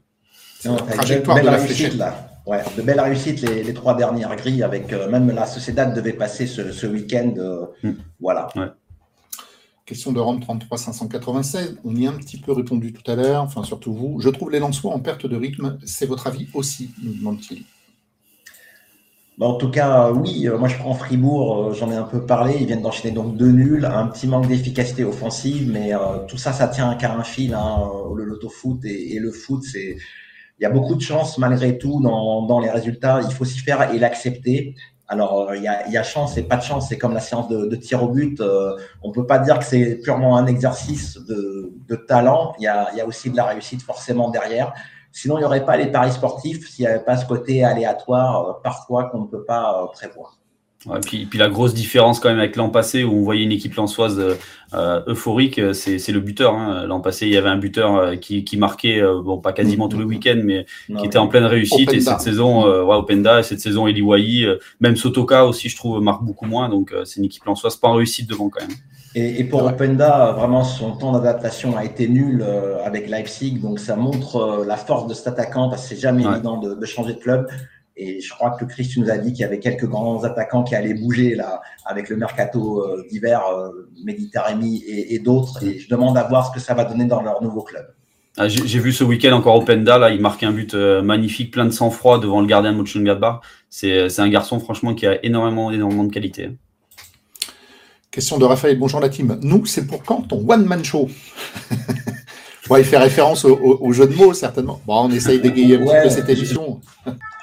trajectoire 0.91 1.41
de, 1.41 1.49
réussite, 1.49 1.95
là. 1.95 2.29
Ouais, 2.45 2.61
de 2.75 2.81
belles 2.81 2.99
réussites 2.99 3.41
les, 3.41 3.73
trois 3.73 3.95
dernières 3.95 4.35
grilles 4.35 4.63
avec 4.63 4.91
même 4.91 5.31
la 5.31 5.45
Sociedad 5.45 5.95
devait 5.95 6.13
passer 6.13 6.45
ce, 6.45 6.85
week-end. 6.85 7.33
Mm. 7.83 7.91
Voilà. 8.19 8.49
Question 9.85 10.13
de 10.13 10.19
Rome 10.21 10.39
33 10.39 10.77
596. 10.77 11.77
On 11.83 11.93
y 11.95 12.07
a 12.07 12.09
un 12.09 12.13
petit 12.13 12.37
peu 12.37 12.53
répondu 12.53 12.93
tout 12.93 13.09
à 13.11 13.15
l'heure, 13.15 13.43
enfin 13.43 13.63
surtout 13.63 13.93
vous. 13.93 14.21
Je 14.21 14.29
trouve 14.29 14.49
les 14.49 14.59
Lensois 14.59 14.93
en 14.93 14.99
perte 14.99 15.25
de 15.25 15.35
rythme. 15.35 15.77
C'est 15.83 16.05
votre 16.05 16.27
avis 16.27 16.47
aussi, 16.53 16.91
nous 17.03 17.13
demande-t-il. 17.13 17.63
Bah, 19.37 19.47
en 19.47 19.55
tout 19.55 19.71
cas, 19.71 20.11
oui, 20.11 20.47
euh, 20.47 20.57
moi 20.57 20.67
je 20.67 20.77
prends 20.77 20.93
Fribourg, 20.93 21.69
euh, 21.69 21.73
j'en 21.73 21.91
ai 21.91 21.95
un 21.95 22.03
peu 22.03 22.25
parlé, 22.25 22.55
ils 22.59 22.67
viennent 22.67 22.83
d'enchaîner 22.83 23.13
donc 23.13 23.35
deux 23.35 23.51
nuls, 23.51 23.83
un 23.85 24.07
petit 24.07 24.27
manque 24.27 24.47
d'efficacité 24.47 25.03
offensive, 25.03 25.71
mais 25.71 25.93
euh, 25.93 26.19
tout 26.27 26.37
ça, 26.37 26.53
ça 26.53 26.67
tient 26.67 26.93
qu'à 26.95 27.13
un 27.15 27.23
fil, 27.23 27.55
hein, 27.55 27.89
le 28.15 28.25
loto 28.25 28.49
foot 28.49 28.85
et, 28.85 29.17
le 29.19 29.31
foot, 29.31 29.63
c'est 29.63 29.97
il 30.59 30.63
y 30.63 30.65
a 30.65 30.69
beaucoup 30.69 30.93
de 30.95 31.01
chance 31.01 31.39
malgré 31.39 31.79
tout 31.79 31.99
dans, 31.99 32.45
dans 32.45 32.59
les 32.59 32.69
résultats, 32.69 33.21
il 33.27 33.33
faut 33.33 33.43
s'y 33.43 33.59
faire 33.59 33.91
et 33.93 33.97
l'accepter. 33.97 34.75
Alors, 35.13 35.49
euh, 35.49 35.57
il 35.57 35.63
y, 35.63 35.67
a, 35.67 36.03
chance 36.03 36.37
et 36.37 36.43
pas 36.43 36.57
de 36.57 36.63
chance. 36.63 36.87
C'est 36.89 36.97
comme 36.97 37.13
la 37.13 37.19
séance 37.19 37.47
de, 37.49 37.75
tir 37.75 38.03
au 38.03 38.07
but. 38.07 38.39
Euh, 38.39 38.75
on 39.01 39.09
ne 39.09 39.13
peut 39.13 39.27
pas 39.27 39.39
dire 39.39 39.59
que 39.59 39.65
c'est 39.65 39.99
purement 40.01 40.37
un 40.37 40.47
exercice 40.47 41.17
de, 41.17 41.95
talent. 42.07 42.55
Il 42.57 42.63
y, 42.63 42.67
a, 42.67 43.05
aussi 43.05 43.29
de 43.29 43.37
la 43.37 43.45
réussite 43.45 43.81
forcément 43.83 44.29
derrière. 44.29 44.73
Sinon, 45.13 45.37
il 45.37 45.41
n'y 45.41 45.45
aurait 45.45 45.63
pas 45.63 45.77
les 45.77 45.87
paris 45.87 46.11
sportifs 46.11 46.67
s'il 46.67 46.83
n'y 46.83 46.91
avait 46.91 47.03
pas 47.03 47.15
ce 47.15 47.25
côté 47.25 47.63
aléatoire 47.63 48.49
euh, 48.49 48.53
parfois 48.61 49.05
qu'on 49.05 49.21
ne 49.21 49.27
peut 49.27 49.45
pas 49.45 49.89
prévoir. 49.93 50.37
Ouais, 50.85 50.99
puis, 50.99 51.25
puis 51.25 51.39
la 51.39 51.49
grosse 51.49 51.73
différence 51.73 52.19
quand 52.19 52.29
même 52.29 52.39
avec 52.39 52.55
l'an 52.55 52.69
passé 52.69 53.03
où 53.03 53.13
on 53.13 53.21
voyait 53.21 53.43
une 53.43 53.51
équipe 53.51 53.73
lançoise 53.75 54.19
euh, 54.73 55.01
euphorique, 55.07 55.61
c'est 55.73 56.11
le 56.11 56.19
buteur. 56.19 56.53
Hein. 56.55 56.85
L'an 56.87 56.99
passé, 56.99 57.25
il 57.25 57.33
y 57.33 57.37
avait 57.37 57.49
un 57.49 57.57
buteur 57.57 57.95
euh, 57.95 58.15
qui, 58.15 58.43
qui, 58.43 58.57
marquait, 58.57 59.01
euh, 59.01 59.21
bon 59.21 59.37
pas 59.37 59.53
quasiment 59.53 59.87
tous 59.87 59.99
les 59.99 60.05
week-ends, 60.05 60.41
mais 60.43 60.65
qui 60.87 61.05
était 61.05 61.17
en 61.17 61.27
pleine 61.27 61.45
réussite. 61.45 61.93
Et 61.93 62.01
cette 62.01 62.21
saison, 62.21 62.65
ouais, 62.65 62.95
Openda, 62.95 63.39
et 63.39 63.43
cette 63.43 63.61
saison, 63.61 63.87
Eli 63.87 64.01
Wai, 64.01 64.45
même 64.81 64.95
Sotoka 64.95 65.45
aussi, 65.45 65.69
je 65.69 65.77
trouve, 65.77 66.01
marque 66.01 66.23
beaucoup 66.23 66.45
moins. 66.45 66.69
Donc 66.69 66.93
c'est 67.05 67.19
une 67.19 67.25
équipe 67.25 67.45
lançoise 67.45 67.77
pas 67.77 67.87
en 67.87 67.93
réussite 67.93 68.29
devant 68.29 68.49
quand 68.49 68.61
même. 68.61 68.75
Et, 69.15 69.39
et 69.39 69.43
pour 69.43 69.63
Openda, 69.63 70.31
vraiment 70.31 70.63
son 70.63 70.95
temps 70.97 71.11
d'adaptation 71.11 71.77
a 71.77 71.85
été 71.85 72.07
nul 72.07 72.43
avec 72.83 73.07
Leipzig, 73.09 73.59
donc 73.61 73.79
ça 73.79 73.95
montre 73.95 74.65
la 74.65 74.75
force 74.75 75.07
de 75.07 75.13
cet 75.13 75.27
attaquant 75.27 75.69
parce 75.69 75.83
que 75.83 75.89
c'est 75.89 76.01
jamais 76.01 76.23
évident 76.23 76.57
de, 76.57 76.73
de, 76.73 76.85
changer 76.85 77.13
de 77.13 77.19
club. 77.19 77.47
Et 77.95 78.21
je 78.21 78.33
crois 78.33 78.51
que 78.51 78.65
Chris 78.65 78.91
nous 78.97 79.09
a 79.09 79.17
dit 79.17 79.33
qu'il 79.33 79.41
y 79.41 79.45
avait 79.45 79.59
quelques 79.59 79.85
grands 79.85 80.23
attaquants 80.23 80.63
qui 80.63 80.75
allaient 80.75 80.95
bouger 80.95 81.35
là 81.35 81.61
avec 81.85 82.09
le 82.09 82.15
mercato 82.15 82.79
euh, 82.79 83.05
d'hiver, 83.09 83.41
euh, 83.45 83.89
Méditerranée 84.03 84.81
et, 84.87 85.19
d'autres. 85.19 85.63
Et 85.63 85.77
je 85.77 85.87
demande 85.89 86.17
à 86.17 86.23
voir 86.23 86.47
ce 86.47 86.51
que 86.51 86.59
ça 86.59 86.73
va 86.73 86.85
donner 86.85 87.05
dans 87.05 87.21
leur 87.21 87.41
nouveau 87.43 87.61
club. 87.61 87.85
Ah, 88.35 88.47
j'ai 88.47 88.79
vu 88.79 88.91
ce 88.91 89.03
week-end 89.03 89.31
encore 89.33 89.55
Openda, 89.57 89.99
là, 89.99 90.09
il 90.09 90.19
marque 90.19 90.41
un 90.41 90.51
but 90.51 90.73
euh, 90.73 91.03
magnifique, 91.03 91.51
plein 91.51 91.65
de 91.65 91.69
sang-froid 91.69 92.19
devant 92.19 92.41
le 92.41 92.47
gardien 92.47 92.71
de 92.71 92.77
Mönchengladbach. 92.77 93.41
C'est 93.69 94.19
un 94.19 94.29
garçon, 94.29 94.59
franchement, 94.59 94.95
qui 94.95 95.05
a 95.05 95.23
énormément, 95.23 95.69
énormément 95.69 96.03
de 96.03 96.11
qualité. 96.11 96.49
Question 98.13 98.37
de 98.37 98.45
Raphaël, 98.45 98.77
bonjour 98.77 98.99
la 98.99 99.09
team. 99.09 99.39
Nous, 99.41 99.65
c'est 99.65 99.87
pour 99.87 100.03
quand 100.03 100.21
ton 100.21 100.45
one-man 100.47 100.85
show? 100.85 101.09
Ouais, 102.69 102.79
il 102.79 102.85
fait 102.85 102.97
référence 102.97 103.43
au, 103.43 103.91
jeu 103.91 104.07
de 104.07 104.15
mots, 104.15 104.33
certainement. 104.33 104.79
Bon, 104.87 105.07
on 105.07 105.11
essaye 105.11 105.41
d'égayer 105.41 105.75
un 105.75 105.79
petit 105.79 106.03
peu 106.03 106.09
cette 106.09 106.29
émission. 106.29 106.79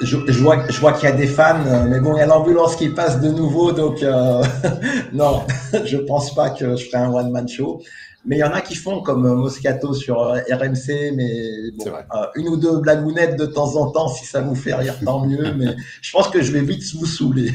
Je, 0.00 0.16
vois, 0.16 0.66
je 0.66 0.80
vois 0.80 0.94
qu'il 0.94 1.10
y 1.10 1.12
a 1.12 1.14
des 1.14 1.26
fans, 1.26 1.62
mais 1.90 2.00
bon, 2.00 2.16
il 2.16 2.20
y 2.20 2.22
a 2.22 2.26
l'ambulance 2.26 2.74
qui 2.74 2.88
passe 2.88 3.20
de 3.20 3.28
nouveau, 3.28 3.70
donc 3.70 4.02
euh, 4.02 4.42
non, 5.12 5.42
je 5.84 5.98
pense 5.98 6.34
pas 6.34 6.48
que 6.48 6.74
je 6.74 6.86
ferai 6.86 7.02
un 7.02 7.12
one-man 7.12 7.46
show. 7.46 7.82
Mais 8.24 8.36
il 8.36 8.38
y 8.38 8.44
en 8.44 8.52
a 8.52 8.62
qui 8.62 8.74
font 8.74 9.02
comme 9.02 9.30
Moscato 9.34 9.92
sur 9.92 10.22
euh, 10.22 10.38
RMC, 10.50 11.12
mais 11.14 11.70
bon, 11.76 11.84
euh, 11.88 12.26
une 12.36 12.48
ou 12.48 12.56
deux 12.56 12.78
blagounettes 12.78 13.36
de 13.36 13.44
temps 13.44 13.76
en 13.76 13.90
temps, 13.90 14.08
si 14.08 14.24
ça 14.24 14.40
vous 14.40 14.54
fait 14.54 14.74
rire, 14.74 14.94
tant 15.04 15.26
mieux. 15.26 15.52
mais 15.52 15.76
je 16.00 16.12
pense 16.12 16.28
que 16.28 16.40
je 16.40 16.50
vais 16.50 16.62
vite 16.62 16.82
vous 16.94 17.06
saouler. 17.06 17.52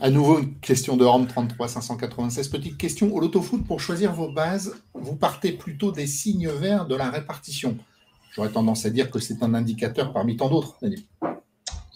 À 0.00 0.10
nouveau, 0.10 0.40
une 0.40 0.54
question 0.60 0.96
de 0.96 1.04
Rome 1.04 1.26
33 1.26 1.68
596. 1.68 2.48
Petite 2.48 2.76
question 2.76 3.12
au 3.14 3.20
loto-foot, 3.20 3.66
pour 3.66 3.80
choisir 3.80 4.12
vos 4.12 4.30
bases, 4.30 4.74
vous 4.94 5.16
partez 5.16 5.52
plutôt 5.52 5.92
des 5.92 6.06
signes 6.06 6.48
verts 6.48 6.86
de 6.86 6.94
la 6.94 7.10
répartition. 7.10 7.76
J'aurais 8.34 8.50
tendance 8.50 8.84
à 8.84 8.90
dire 8.90 9.10
que 9.10 9.18
c'est 9.18 9.42
un 9.42 9.54
indicateur 9.54 10.12
parmi 10.12 10.36
tant 10.36 10.48
d'autres. 10.48 10.78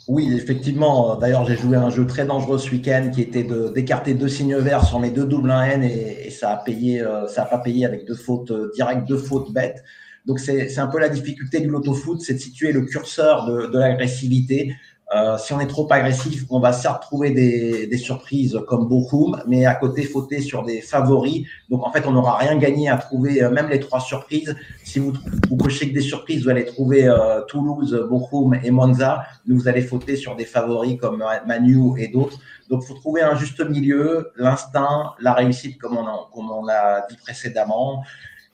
Oui, 0.09 0.33
effectivement. 0.35 1.17
D'ailleurs, 1.17 1.45
j'ai 1.45 1.57
joué 1.57 1.77
un 1.77 1.91
jeu 1.91 2.07
très 2.07 2.25
dangereux 2.25 2.59
ce 2.59 2.71
week-end 2.71 3.11
qui 3.13 3.21
était 3.21 3.47
d'écarter 3.75 4.15
deux 4.15 4.29
signes 4.29 4.57
verts 4.57 4.85
sur 4.85 5.01
mes 5.01 5.11
deux 5.11 5.27
doubles 5.27 5.51
1N 5.51 5.83
et, 5.83 6.31
ça 6.31 6.53
a 6.53 6.57
payé, 6.57 7.03
euh, 7.03 7.27
ça 7.27 7.43
a 7.43 7.47
pas 7.47 7.59
payé 7.59 7.85
avec 7.85 8.07
deux 8.07 8.15
fautes 8.15 8.51
euh, 8.51 8.71
directes, 8.75 9.07
deux 9.07 9.19
fautes 9.19 9.53
bêtes. 9.53 9.85
Donc, 10.25 10.41
c'est 10.41 10.79
un 10.79 10.87
peu 10.89 10.99
la 10.99 11.09
difficulté 11.09 11.61
du 11.61 11.69
loto-foot, 11.69 12.21
c'est 12.21 12.35
de 12.35 12.39
situer 12.39 12.73
le 12.73 12.83
curseur 12.83 13.47
de, 13.47 13.67
de 13.67 13.79
l'agressivité. 13.79 14.75
Euh, 15.17 15.39
si 15.39 15.55
on 15.55 15.61
est 15.61 15.69
trop 15.69 15.91
agressif, 15.91 16.45
on 16.51 16.61
va 16.61 16.71
certes 16.71 17.01
trouver 17.01 17.31
des, 17.31 17.87
des 17.87 17.97
surprises 17.97 18.59
comme 18.67 18.89
Bochum, 18.89 19.43
mais 19.47 19.65
à 19.65 19.75
côté, 19.75 20.03
fauter 20.03 20.43
sur 20.43 20.65
des 20.65 20.83
favoris. 20.83 21.47
Donc 21.71 21.87
en 21.87 21.91
fait, 21.91 22.07
on 22.07 22.13
n'aura 22.13 22.37
rien 22.37 22.57
gagné 22.59 22.91
à 22.91 22.99
trouver 22.99 23.43
euh, 23.43 23.51
même 23.51 23.71
les 23.71 23.81
trois 23.81 24.01
surprises. 24.01 24.55
Si 24.85 24.99
vous, 24.99 25.15
vous 25.49 25.57
cochez 25.57 25.89
que 25.89 25.95
des 25.95 26.03
surprises, 26.03 26.45
vous 26.45 26.51
allez 26.51 26.67
trouver 26.67 27.09
euh, 27.09 27.41
Toulouse, 27.49 28.07
Bochum 28.11 28.59
et 28.63 28.71
Monza. 28.71 29.25
Nous, 29.47 29.57
vous 29.57 29.67
allez 29.67 29.81
fauter 29.81 30.15
sur 30.17 30.37
des 30.37 30.45
favoris 30.45 30.99
comme 31.01 31.25
Manu 31.47 31.99
et 31.99 32.09
d'autres. 32.09 32.39
Donc, 32.69 32.83
faut 32.83 32.93
trouver 32.93 33.23
un 33.23 33.35
juste 33.35 33.67
milieu, 33.67 34.31
l'instinct, 34.37 35.15
la 35.21 35.33
réussite, 35.33 35.79
comme 35.79 35.97
on, 35.97 36.05
comme 36.35 36.51
on 36.51 36.67
l'a 36.67 37.07
dit 37.09 37.17
précédemment, 37.17 38.03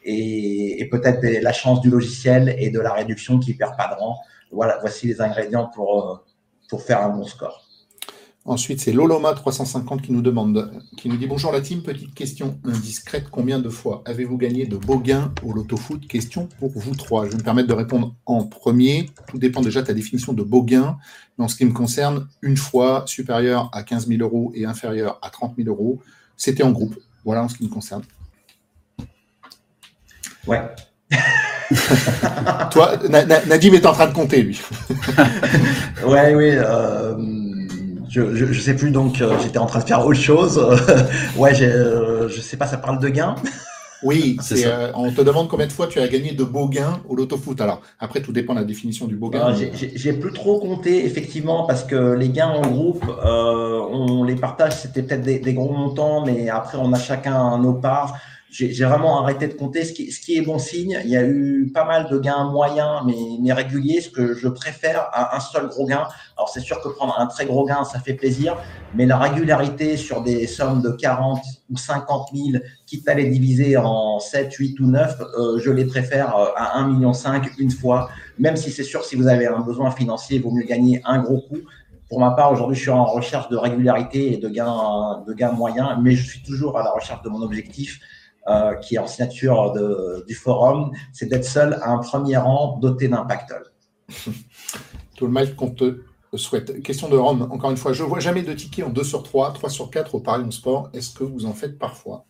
et, 0.05 0.81
et 0.81 0.89
peut-être 0.89 1.21
la 1.43 1.53
chance 1.53 1.81
du 1.81 1.91
logiciel 1.91 2.55
et 2.59 2.71
de 2.71 2.79
la 2.79 2.93
réduction 2.93 3.41
qui 3.41 3.55
perd 3.55 3.77
pas 3.77 3.89
de 3.93 4.01
rang. 4.01 4.21
Voilà, 4.53 4.79
voici 4.81 5.09
les 5.09 5.21
ingrédients 5.21 5.69
pour 5.75 6.23
pour 6.75 6.83
faire 6.83 7.03
un 7.03 7.11
bon 7.11 7.23
score. 7.23 7.65
Ensuite, 8.45 8.81
c'est 8.81 8.93
Loloma350 8.93 10.01
qui 10.01 10.11
nous 10.11 10.23
demande, 10.23 10.73
qui 10.97 11.09
nous 11.09 11.17
dit 11.17 11.29
Bonjour 11.29 11.53
la 11.53 11.61
team, 11.61 11.85
petite 11.85 12.13
question 12.15 12.59
indiscrète. 12.65 13.27
Combien 13.31 13.61
de 13.61 13.69
fois 13.69 14.03
avez-vous 14.05 14.37
gagné 14.37 14.67
de 14.67 14.77
beaux 14.77 14.99
gains 14.99 15.33
au 15.45 15.53
loto 15.53 15.77
foot? 15.77 16.05
Question 16.09 16.49
pour 16.59 16.73
vous 16.75 16.97
trois. 16.97 17.27
Je 17.27 17.31
vais 17.31 17.37
me 17.37 17.45
permettre 17.45 17.69
de 17.69 17.75
répondre 17.75 18.17
en 18.27 18.43
premier. 18.43 19.09
Tout 19.29 19.39
dépend 19.39 19.61
déjà 19.61 19.83
de 19.83 19.87
ta 19.87 19.95
définition 19.95 20.33
de 20.33 20.43
beau 20.43 20.65
gain. 20.65 20.99
Mais 21.39 21.45
en 21.45 21.49
ce 21.49 21.55
qui 21.55 21.65
me 21.65 21.73
concerne, 21.73 22.27
une 22.43 22.57
fois 22.57 23.05
supérieure 23.07 23.71
à 23.73 23.85
15 23.85 24.09
000 24.09 24.21
euros 24.21 24.51
et 24.57 24.65
inférieure 24.65 25.21
à 25.23 25.31
30 25.31 25.55
000 25.57 25.69
euros, 25.69 26.01
c'était 26.37 26.65
en 26.65 26.73
groupe. 26.73 26.99
Voilà 27.25 27.45
en 27.45 27.49
ce 27.49 27.57
qui 27.57 27.63
me 27.63 27.69
concerne. 27.69 28.03
Ouais. 30.49 30.61
Toi, 32.71 32.97
Nadim 33.09 33.75
est 33.75 33.87
en 33.87 33.93
train 33.93 34.07
de 34.07 34.13
compter, 34.13 34.43
lui. 34.43 34.61
ouais, 36.07 36.35
oui. 36.35 36.51
Euh, 36.53 37.15
je, 38.09 38.35
je, 38.35 38.61
sais 38.61 38.75
plus, 38.75 38.91
donc 38.91 39.21
euh, 39.21 39.37
j'étais 39.43 39.59
en 39.59 39.67
train 39.67 39.81
de 39.81 39.85
faire 39.85 40.05
autre 40.05 40.21
chose. 40.21 40.59
ouais, 41.37 41.53
euh, 41.63 42.29
je 42.29 42.41
sais 42.41 42.57
pas, 42.57 42.67
ça 42.67 42.77
parle 42.77 43.01
de 43.01 43.09
gains 43.09 43.35
Oui, 44.03 44.37
c'est, 44.41 44.67
on 44.95 45.11
te 45.11 45.21
demande 45.21 45.49
combien 45.49 45.67
de 45.67 45.73
fois 45.73 45.89
tu 45.89 45.99
as 45.99 46.07
gagné 46.07 46.33
de 46.33 46.45
beaux 46.45 46.69
gains 46.69 47.01
au 47.09 47.17
loto-foot. 47.17 47.61
Alors, 47.61 47.81
après, 47.99 48.21
tout 48.21 48.33
dépend 48.33 48.55
de 48.55 48.61
la 48.61 48.65
définition 48.65 49.07
du 49.07 49.17
beau 49.17 49.31
gain. 49.31 49.55
j'ai, 49.55 50.13
plus 50.13 50.33
trop 50.33 50.61
compté, 50.61 51.05
effectivement, 51.05 51.67
parce 51.67 51.83
que 51.83 52.15
les 52.15 52.29
gains 52.29 52.51
en 52.51 52.63
groupe, 52.63 53.05
on 53.25 54.23
les 54.25 54.37
partage, 54.37 54.75
c'était 54.75 55.03
peut-être 55.03 55.23
des, 55.23 55.39
des, 55.39 55.55
gros 55.55 55.73
montants, 55.73 56.25
mais 56.25 56.49
après, 56.49 56.79
on 56.81 56.93
a 56.93 56.99
chacun 56.99 57.59
nos 57.59 57.75
parts 57.75 58.17
j'ai 58.55 58.85
vraiment 58.85 59.21
arrêté 59.21 59.49
de 59.49 59.55
compter, 59.55 59.85
ce 59.85 59.93
qui, 59.93 60.13
ce 60.13 60.21
qui, 60.21 60.37
est 60.37 60.41
bon 60.41 60.59
signe. 60.59 61.01
Il 61.05 61.11
y 61.11 61.17
a 61.17 61.25
eu 61.25 61.73
pas 61.75 61.85
mal 61.85 62.09
de 62.09 62.19
gains 62.21 62.45
moyens, 62.45 63.03
mais, 63.05 63.17
mais 63.41 63.53
réguliers, 63.53 64.01
ce 64.01 64.11
que 64.11 64.35
je 64.35 64.47
préfère 64.47 65.09
à 65.13 65.37
un 65.37 65.41
seul 65.41 65.67
gros 65.67 65.87
gain. 65.87 66.07
Alors, 66.37 66.49
c'est 66.49 66.61
sûr 66.61 66.81
que 66.81 66.89
prendre 66.89 67.19
un 67.19 67.27
très 67.27 67.47
gros 67.47 67.67
gain, 67.67 67.83
ça 67.83 67.99
fait 67.99 68.15
plaisir, 68.15 68.57
mais 68.95 69.07
la 69.07 69.19
régularité 69.19 69.97
sur 69.97 70.23
des 70.23 70.47
sommes 70.47 70.83
de 70.83 70.91
40 70.91 71.41
ou 71.71 71.77
50 71.77 72.29
000, 72.33 72.63
quitte 72.87 73.09
à 73.09 73.15
les 73.15 73.29
diviser 73.29 73.77
en 73.77 74.21
7, 74.21 74.53
8 74.53 74.79
ou 74.79 74.87
9, 74.87 75.21
euh, 75.21 75.59
je 75.59 75.71
les 75.73 75.85
préfère 75.85 76.37
euh, 76.37 76.47
à 76.57 76.81
1,5 76.81 76.93
million 76.93 77.13
une 77.59 77.71
fois, 77.73 78.09
même 78.39 78.57
si 78.57 78.71
c'est 78.71 78.85
sûr, 78.85 79.05
si 79.05 79.17
vous 79.17 79.27
avez 79.27 79.49
un 79.49 79.61
besoin 79.61 79.91
financier, 79.91 80.37
il 80.37 80.43
vaut 80.43 80.53
mieux 80.53 80.65
gagner 80.65 81.03
un 81.05 81.19
gros 81.19 81.41
coup. 81.41 81.59
Pour 82.09 82.21
ma 82.21 82.31
part, 82.31 82.53
aujourd'hui, 82.53 82.77
je 82.77 82.83
suis 82.83 82.91
en 82.91 83.05
recherche 83.05 83.49
de 83.49 83.57
régularité 83.57 84.33
et 84.33 84.37
de 84.37 84.49
gains, 84.49 85.25
de 85.27 85.33
gains 85.33 85.51
moyens, 85.51 85.97
mais 86.01 86.13
je 86.13 86.25
suis 86.25 86.43
toujours 86.43 86.79
à 86.79 86.85
la 86.85 86.91
recherche 86.91 87.23
de 87.23 87.29
mon 87.29 87.43
objectif 87.43 87.99
euh, 88.49 88.75
qui 88.77 88.97
est 88.97 88.99
en 88.99 89.07
signature 89.07 89.73
du 90.27 90.35
forum, 90.35 90.93
c'est 91.13 91.27
d'être 91.27 91.45
seul 91.45 91.75
à 91.83 91.91
un 91.91 91.99
premier 91.99 92.37
rang 92.37 92.79
doté 92.79 93.09
d'un 93.09 93.25
pactole. 93.25 93.65
Tout 95.17 95.27
le 95.27 95.33
mal 95.33 95.55
qu'on 95.55 95.71
te 95.71 96.01
souhaite. 96.37 96.83
Question 96.83 97.09
de 97.09 97.17
Rome, 97.17 97.49
encore 97.51 97.71
une 97.71 97.77
fois, 97.77 97.93
je 97.93 98.03
ne 98.03 98.09
vois 98.09 98.21
jamais 98.21 98.43
de 98.43 98.53
tickets 98.53 98.85
en 98.85 98.91
2 98.91 99.05
sur 99.05 99.23
3, 99.23 99.53
3 99.53 99.71
sur 99.71 99.91
4 99.91 100.15
au 100.15 100.21
Paris 100.21 100.45
Sport. 100.51 100.91
Est-ce 100.93 101.15
que 101.15 101.25
vous 101.25 101.47
en 101.47 101.53
faites 101.53 101.79
parfois? 101.79 102.25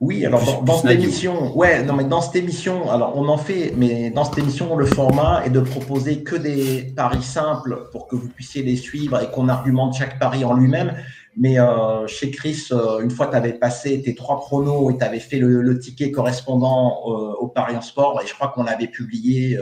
Oui, 0.00 0.26
alors 0.26 0.62
dans, 0.64 0.76
cette 0.76 0.90
émission, 0.90 1.56
ouais, 1.56 1.82
non 1.82 1.94
mais 1.94 2.04
dans 2.04 2.20
cette 2.20 2.36
émission, 2.36 2.90
alors 2.90 3.16
on 3.16 3.26
en 3.28 3.38
fait, 3.38 3.72
mais 3.76 4.10
dans 4.10 4.24
cette 4.24 4.38
émission, 4.38 4.76
le 4.76 4.84
format 4.84 5.46
est 5.46 5.50
de 5.50 5.60
proposer 5.60 6.22
que 6.22 6.36
des 6.36 6.92
paris 6.94 7.22
simples 7.22 7.88
pour 7.90 8.06
que 8.06 8.16
vous 8.16 8.28
puissiez 8.28 8.62
les 8.62 8.76
suivre 8.76 9.18
et 9.22 9.30
qu'on 9.30 9.48
argumente 9.48 9.94
chaque 9.94 10.18
pari 10.18 10.44
en 10.44 10.52
lui-même. 10.52 10.94
Mais 11.36 11.58
euh, 11.58 12.06
chez 12.06 12.30
Chris, 12.30 12.68
euh, 12.70 13.00
une 13.00 13.10
fois 13.10 13.26
tu 13.26 13.36
avais 13.36 13.54
passé 13.54 14.00
tes 14.02 14.14
trois 14.14 14.40
pronos 14.40 14.92
et 14.92 14.98
tu 14.98 15.04
avais 15.04 15.18
fait 15.18 15.38
le, 15.38 15.78
ticket 15.78 16.12
correspondant 16.12 17.00
euh, 17.06 17.34
au 17.40 17.48
pari 17.48 17.76
en 17.76 17.80
sport, 17.80 18.20
et 18.22 18.26
je 18.26 18.34
crois 18.34 18.48
qu'on 18.48 18.66
avait 18.66 18.86
publié, 18.86 19.58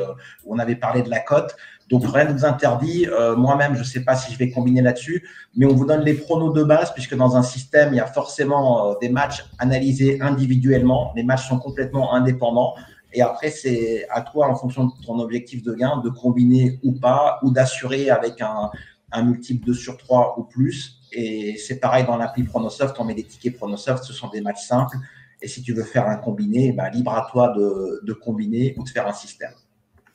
on 0.46 0.58
avait 0.58 0.76
parlé 0.76 1.02
de 1.02 1.10
la 1.10 1.20
cote. 1.20 1.56
Donc 1.88 2.04
rien 2.06 2.24
ne 2.24 2.32
vous 2.32 2.44
interdit. 2.44 3.06
Moi-même, 3.36 3.74
je 3.74 3.80
ne 3.80 3.84
sais 3.84 4.00
pas 4.00 4.16
si 4.16 4.32
je 4.32 4.38
vais 4.38 4.50
combiner 4.50 4.82
là-dessus, 4.82 5.28
mais 5.56 5.66
on 5.66 5.74
vous 5.74 5.84
donne 5.86 6.02
les 6.02 6.14
pronos 6.14 6.52
de 6.52 6.62
base, 6.62 6.92
puisque 6.92 7.14
dans 7.16 7.36
un 7.36 7.42
système, 7.42 7.92
il 7.92 7.96
y 7.96 8.00
a 8.00 8.06
forcément 8.06 8.94
des 9.00 9.08
matchs 9.08 9.44
analysés 9.58 10.20
individuellement. 10.20 11.12
Les 11.16 11.22
matchs 11.22 11.48
sont 11.48 11.58
complètement 11.58 12.14
indépendants. 12.14 12.74
Et 13.12 13.20
après, 13.20 13.50
c'est 13.50 14.06
à 14.10 14.22
toi, 14.22 14.48
en 14.48 14.54
fonction 14.54 14.86
de 14.86 14.92
ton 15.04 15.18
objectif 15.18 15.62
de 15.62 15.74
gain, 15.74 16.00
de 16.02 16.08
combiner 16.08 16.78
ou 16.82 16.92
pas, 16.92 17.38
ou 17.42 17.50
d'assurer 17.50 18.08
avec 18.08 18.40
un, 18.40 18.70
un 19.10 19.22
multiple 19.22 19.66
2 19.66 19.74
sur 19.74 19.96
3 19.96 20.36
ou 20.38 20.44
plus. 20.44 21.01
Et 21.12 21.56
c'est 21.56 21.78
pareil 21.78 22.04
dans 22.04 22.16
l'appli 22.16 22.42
Pronosoft, 22.44 22.96
on 22.98 23.04
met 23.04 23.14
des 23.14 23.24
tickets 23.24 23.56
Pronosoft, 23.56 24.04
ce 24.04 24.12
sont 24.12 24.28
des 24.28 24.40
matchs 24.40 24.64
simples. 24.64 24.96
Et 25.40 25.48
si 25.48 25.62
tu 25.62 25.72
veux 25.74 25.82
faire 25.82 26.08
un 26.08 26.16
combiné, 26.16 26.72
bah, 26.72 26.88
libre 26.88 27.12
à 27.14 27.26
toi 27.30 27.52
de, 27.56 28.00
de, 28.04 28.12
combiner 28.12 28.74
ou 28.76 28.84
de 28.84 28.88
faire 28.88 29.06
un 29.08 29.12
système. 29.12 29.50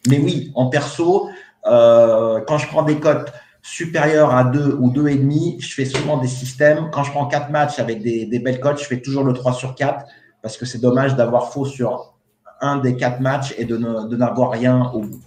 Mais 0.08 0.20
oui, 0.20 0.52
en 0.56 0.68
perso, 0.68 1.30
euh, 1.66 2.42
quand 2.48 2.58
je 2.58 2.68
prends 2.68 2.84
des 2.84 3.00
cotes 3.00 3.34
supérieures 3.62 4.34
à 4.34 4.46
2 4.46 4.78
ou 4.80 4.90
2,5, 4.90 5.60
je 5.60 5.74
fais 5.74 5.86
souvent 5.86 6.18
des 6.18 6.30
systèmes. 6.30 6.90
Quand 6.92 7.04
je 7.04 7.12
prends 7.12 7.28
4 7.28 7.50
matchs 7.52 7.80
avec 7.80 8.02
des, 8.02 8.26
des 8.26 8.40
belles 8.40 8.62
cotes, 8.62 8.80
je 8.80 8.86
fais 8.86 9.02
toujours 9.02 9.26
le 9.26 9.34
3 9.34 9.54
sur 9.54 9.76
4 9.76 10.06
parce 10.42 10.58
que 10.58 10.66
c'est 10.66 10.80
dommage 10.80 11.16
d'avoir 11.16 11.52
faux 11.52 11.66
sur 11.66 12.14
un 12.62 12.78
des 12.78 12.96
4 12.96 13.20
matchs 13.20 13.54
et 13.58 13.66
de 13.66 13.78
n'avoir 13.78 14.52
rien 14.52 14.90
au 14.94 15.02
bout. 15.02 15.22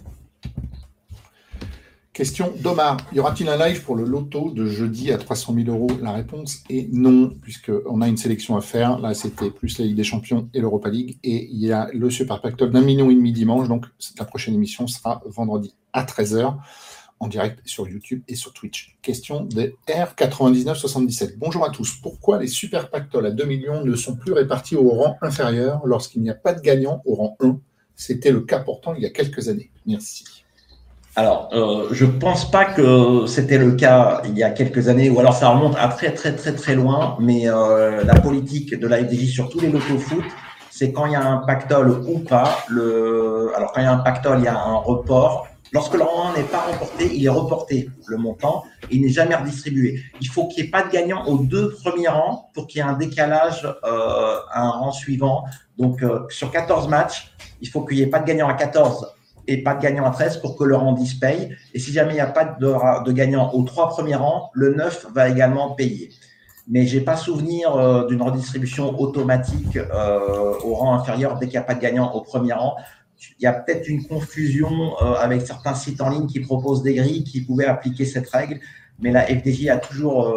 Question 2.21 2.53
d'Omar. 2.59 2.97
Y 3.13 3.19
aura-t-il 3.19 3.49
un 3.49 3.57
live 3.57 3.83
pour 3.83 3.95
le 3.95 4.03
loto 4.03 4.51
de 4.51 4.67
jeudi 4.67 5.11
à 5.11 5.17
300 5.17 5.55
000 5.55 5.75
euros? 5.75 5.89
La 6.03 6.11
réponse 6.11 6.59
est 6.69 6.87
non, 6.93 7.33
puisqu'on 7.41 7.99
a 7.99 8.07
une 8.07 8.17
sélection 8.17 8.55
à 8.55 8.61
faire. 8.61 8.99
Là, 8.99 9.15
c'était 9.15 9.49
plus 9.49 9.79
la 9.79 9.85
Ligue 9.85 9.95
des 9.95 10.03
Champions 10.03 10.47
et 10.53 10.61
l'Europa 10.61 10.89
League. 10.91 11.17
Et 11.23 11.49
il 11.51 11.57
y 11.57 11.71
a 11.71 11.89
le 11.91 12.11
Super 12.11 12.39
Pactole 12.39 12.69
d'un 12.69 12.81
million 12.81 13.09
et 13.09 13.15
demi 13.15 13.31
dimanche. 13.31 13.67
Donc, 13.67 13.87
la 14.19 14.25
prochaine 14.25 14.53
émission 14.53 14.85
sera 14.85 15.23
vendredi 15.25 15.73
à 15.93 16.03
13h 16.03 16.57
en 17.19 17.27
direct 17.27 17.59
sur 17.65 17.89
YouTube 17.89 18.21
et 18.27 18.35
sur 18.35 18.53
Twitch. 18.53 18.99
Question 19.01 19.43
de 19.43 19.73
R9977. 19.87 21.39
Bonjour 21.39 21.65
à 21.65 21.71
tous. 21.71 21.95
Pourquoi 22.03 22.39
les 22.39 22.45
Super 22.45 22.91
Pactol 22.91 23.25
à 23.25 23.31
2 23.31 23.45
millions 23.45 23.83
ne 23.83 23.95
sont 23.95 24.15
plus 24.15 24.33
répartis 24.33 24.75
au 24.75 24.91
rang 24.91 25.17
inférieur 25.23 25.81
lorsqu'il 25.87 26.21
n'y 26.21 26.29
a 26.29 26.35
pas 26.35 26.53
de 26.53 26.61
gagnant 26.61 27.01
au 27.03 27.15
rang 27.15 27.35
1 27.39 27.57
C'était 27.95 28.31
le 28.31 28.41
cas 28.41 28.59
pourtant 28.59 28.93
il 28.93 29.01
y 29.01 29.07
a 29.07 29.09
quelques 29.09 29.49
années. 29.49 29.71
Merci. 29.87 30.40
Alors, 31.17 31.49
euh, 31.51 31.89
je 31.91 32.05
pense 32.05 32.49
pas 32.49 32.63
que 32.63 33.25
c'était 33.25 33.57
le 33.57 33.73
cas 33.73 34.21
il 34.23 34.37
y 34.37 34.43
a 34.43 34.49
quelques 34.49 34.87
années, 34.87 35.09
ou 35.09 35.19
alors 35.19 35.33
ça 35.33 35.49
remonte 35.49 35.75
à 35.77 35.89
très 35.89 36.13
très 36.13 36.33
très 36.35 36.53
très 36.53 36.73
loin, 36.73 37.17
mais 37.19 37.49
euh, 37.49 38.03
la 38.05 38.15
politique 38.15 38.79
de 38.79 38.87
la 38.87 38.99
FDJ 38.99 39.29
sur 39.29 39.49
tous 39.49 39.59
les 39.59 39.69
locaux 39.69 39.97
foot, 39.99 40.23
c'est 40.69 40.93
quand 40.93 41.07
il 41.07 41.11
y 41.11 41.15
a 41.15 41.23
un 41.23 41.39
pactole 41.39 41.91
ou 42.07 42.19
pas, 42.19 42.59
le... 42.69 43.51
alors 43.57 43.73
quand 43.73 43.81
il 43.81 43.83
y 43.83 43.87
a 43.87 43.91
un 43.91 43.97
pactole, 43.97 44.39
il 44.39 44.45
y 44.45 44.47
a 44.47 44.57
un 44.57 44.75
report. 44.75 45.47
Lorsque 45.73 45.95
1 45.95 45.99
n'est 46.35 46.43
pas 46.43 46.65
remporté, 46.69 47.09
il 47.13 47.25
est 47.25 47.29
reporté, 47.29 47.89
le 48.07 48.17
montant, 48.17 48.63
et 48.89 48.95
il 48.95 49.01
n'est 49.01 49.09
jamais 49.09 49.35
redistribué. 49.35 50.01
Il 50.19 50.27
faut 50.27 50.49
qu'il 50.49 50.63
n'y 50.63 50.67
ait 50.67 50.71
pas 50.71 50.83
de 50.83 50.91
gagnant 50.91 51.25
aux 51.27 51.37
deux 51.37 51.71
premiers 51.81 52.09
rangs 52.09 52.49
pour 52.53 52.67
qu'il 52.67 52.79
y 52.79 52.81
ait 52.81 52.87
un 52.87 52.97
décalage 52.97 53.65
euh, 53.85 54.39
à 54.51 54.63
un 54.63 54.69
rang 54.69 54.91
suivant. 54.91 55.45
Donc, 55.77 56.03
euh, 56.03 56.23
sur 56.27 56.51
14 56.51 56.89
matchs, 56.89 57.33
il 57.61 57.69
faut 57.69 57.85
qu'il 57.85 57.97
n'y 57.97 58.03
ait 58.03 58.07
pas 58.07 58.19
de 58.19 58.25
gagnant 58.25 58.49
à 58.49 58.53
14 58.53 59.13
et 59.47 59.63
pas 59.63 59.75
de 59.75 59.81
gagnant 59.81 60.05
à 60.05 60.11
13 60.11 60.37
pour 60.37 60.57
que 60.57 60.63
le 60.63 60.75
rang 60.75 60.93
10 60.93 61.15
paye. 61.15 61.55
Et 61.73 61.79
si 61.79 61.91
jamais 61.91 62.11
il 62.11 62.15
n'y 62.15 62.21
a 62.21 62.27
pas 62.27 62.45
de, 62.45 63.03
de, 63.05 63.11
gagnant 63.11 63.51
aux 63.53 63.63
trois 63.63 63.89
premiers 63.89 64.15
rangs, 64.15 64.49
le 64.53 64.73
9 64.73 65.07
va 65.13 65.29
également 65.29 65.71
payer. 65.71 66.09
Mais 66.67 66.85
je 66.85 66.97
n'ai 66.97 67.03
pas 67.03 67.17
souvenir 67.17 67.75
euh, 67.75 68.07
d'une 68.07 68.21
redistribution 68.21 68.99
automatique 68.99 69.77
euh, 69.77 70.53
au 70.63 70.75
rang 70.75 70.93
inférieur 70.93 71.37
dès 71.37 71.47
qu'il 71.47 71.53
n'y 71.53 71.63
a 71.63 71.63
pas 71.63 71.75
de 71.75 71.81
gagnant 71.81 72.13
au 72.13 72.21
premier 72.21 72.53
rang. 72.53 72.75
Il 73.39 73.43
y 73.43 73.47
a 73.47 73.53
peut-être 73.53 73.87
une 73.87 74.05
confusion 74.07 74.95
euh, 75.01 75.13
avec 75.15 75.41
certains 75.41 75.75
sites 75.75 76.01
en 76.01 76.09
ligne 76.09 76.27
qui 76.27 76.39
proposent 76.39 76.83
des 76.83 76.95
grilles 76.95 77.23
qui 77.23 77.41
pouvaient 77.41 77.65
appliquer 77.65 78.05
cette 78.05 78.29
règle, 78.29 78.59
mais 78.99 79.11
la 79.11 79.25
FDJ 79.25 79.67
a 79.69 79.77
toujours 79.77 80.33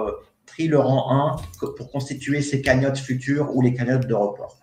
pris 0.47 0.69
le 0.69 0.79
rang 0.79 1.37
1 1.61 1.67
pour 1.77 1.91
constituer 1.91 2.43
ses 2.43 2.63
cagnottes 2.63 2.99
futures 2.99 3.55
ou 3.55 3.63
les 3.63 3.75
cagnottes 3.75 4.07
de 4.07 4.15
report. 4.15 4.59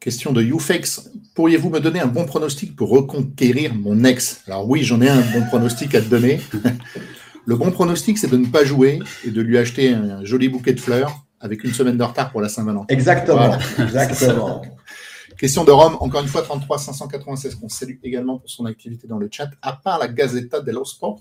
Question 0.00 0.32
de 0.32 0.42
YouFex. 0.42 1.10
Pourriez-vous 1.34 1.70
me 1.70 1.80
donner 1.80 2.00
un 2.00 2.06
bon 2.06 2.24
pronostic 2.24 2.74
pour 2.74 2.90
reconquérir 2.90 3.74
mon 3.74 4.04
ex? 4.04 4.42
Alors 4.46 4.68
oui, 4.68 4.82
j'en 4.82 5.00
ai 5.00 5.08
un 5.08 5.20
bon 5.20 5.46
pronostic 5.46 5.94
à 5.94 6.00
te 6.00 6.08
donner. 6.08 6.40
Le 7.46 7.56
bon 7.56 7.70
pronostic, 7.70 8.18
c'est 8.18 8.30
de 8.30 8.36
ne 8.36 8.46
pas 8.46 8.64
jouer 8.64 9.00
et 9.24 9.30
de 9.30 9.40
lui 9.40 9.56
acheter 9.56 9.92
un 9.94 10.24
joli 10.24 10.48
bouquet 10.48 10.72
de 10.72 10.80
fleurs 10.80 11.24
avec 11.40 11.64
une 11.64 11.72
semaine 11.72 11.96
de 11.96 12.02
retard 12.02 12.30
pour 12.30 12.40
la 12.40 12.48
Saint-Valentin. 12.48 12.92
Exactement. 12.92 13.56
Exactement. 13.78 14.62
Question 15.38 15.64
de 15.64 15.70
Rome, 15.70 15.96
encore 16.00 16.20
une 16.20 16.28
fois, 16.28 16.42
33 16.42 16.78
596, 16.78 17.54
qu'on 17.54 17.70
salue 17.70 17.96
également 18.02 18.38
pour 18.38 18.50
son 18.50 18.66
activité 18.66 19.08
dans 19.08 19.18
le 19.18 19.28
chat. 19.32 19.48
À 19.62 19.72
part 19.72 19.98
la 19.98 20.08
Gazeta 20.08 20.60
dello 20.60 20.84
Sport, 20.84 21.20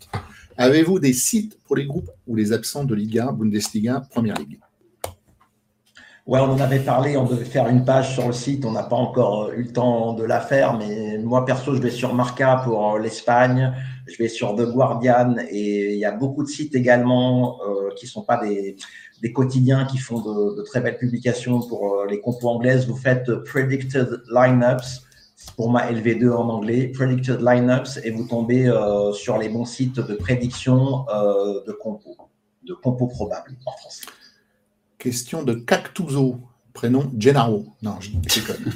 avez-vous 0.57 0.99
des 0.99 1.13
sites 1.13 1.57
pour 1.65 1.77
les 1.77 1.85
groupes 1.85 2.09
ou 2.27 2.35
les 2.35 2.51
absents 2.51 2.83
de 2.83 2.93
Liga, 2.95 3.31
Bundesliga, 3.31 4.03
Première 4.11 4.35
Ligue 4.35 4.59
Ouais, 6.29 6.39
on 6.39 6.51
en 6.51 6.59
avait 6.59 6.81
parlé, 6.81 7.17
on 7.17 7.25
devait 7.25 7.43
faire 7.43 7.67
une 7.69 7.83
page 7.83 8.13
sur 8.13 8.27
le 8.27 8.33
site, 8.33 8.63
on 8.63 8.71
n'a 8.71 8.83
pas 8.83 8.95
encore 8.95 9.45
euh, 9.45 9.53
eu 9.55 9.63
le 9.63 9.73
temps 9.73 10.13
de 10.13 10.23
la 10.23 10.39
faire, 10.39 10.77
mais 10.77 11.17
moi 11.17 11.43
perso, 11.43 11.73
je 11.73 11.81
vais 11.81 11.89
sur 11.89 12.13
Marca 12.13 12.61
pour 12.63 12.93
euh, 12.93 12.99
l'Espagne, 12.99 13.73
je 14.05 14.15
vais 14.17 14.27
sur 14.27 14.55
The 14.55 14.71
Guardian 14.71 15.37
et 15.49 15.93
il 15.93 15.97
y 15.97 16.05
a 16.05 16.11
beaucoup 16.11 16.43
de 16.43 16.47
sites 16.47 16.75
également 16.75 17.57
euh, 17.63 17.89
qui 17.95 18.05
sont 18.05 18.21
pas 18.21 18.37
des, 18.37 18.75
des, 19.23 19.33
quotidiens 19.33 19.85
qui 19.85 19.97
font 19.97 20.21
de, 20.21 20.55
de, 20.57 20.61
très 20.61 20.81
belles 20.81 20.99
publications 20.99 21.61
pour 21.67 21.95
euh, 21.95 22.05
les 22.07 22.21
compos 22.21 22.49
anglaises. 22.49 22.87
Vous 22.87 22.95
faites 22.95 23.25
Predicted 23.45 24.21
Lineups 24.31 25.01
pour 25.55 25.71
ma 25.71 25.91
LV2 25.91 26.29
en 26.29 26.47
anglais, 26.47 26.91
Predicted 26.93 27.41
Lineups 27.41 27.97
et 28.03 28.11
vous 28.11 28.27
tombez 28.27 28.71
sur 29.13 29.39
les 29.39 29.49
bons 29.49 29.65
sites 29.65 29.95
de 29.95 30.13
prédiction 30.13 31.05
de 31.65 31.71
compos, 31.71 32.17
de 32.67 32.75
compos 32.75 33.07
probables 33.07 33.57
en 33.65 33.71
français. 33.71 34.05
Question 34.99 35.43
de 35.43 35.53
Cactuzo, 35.53 36.41
prénom 36.73 37.09
Gennaro. 37.17 37.67
Non, 37.81 37.95
je. 38.01 38.11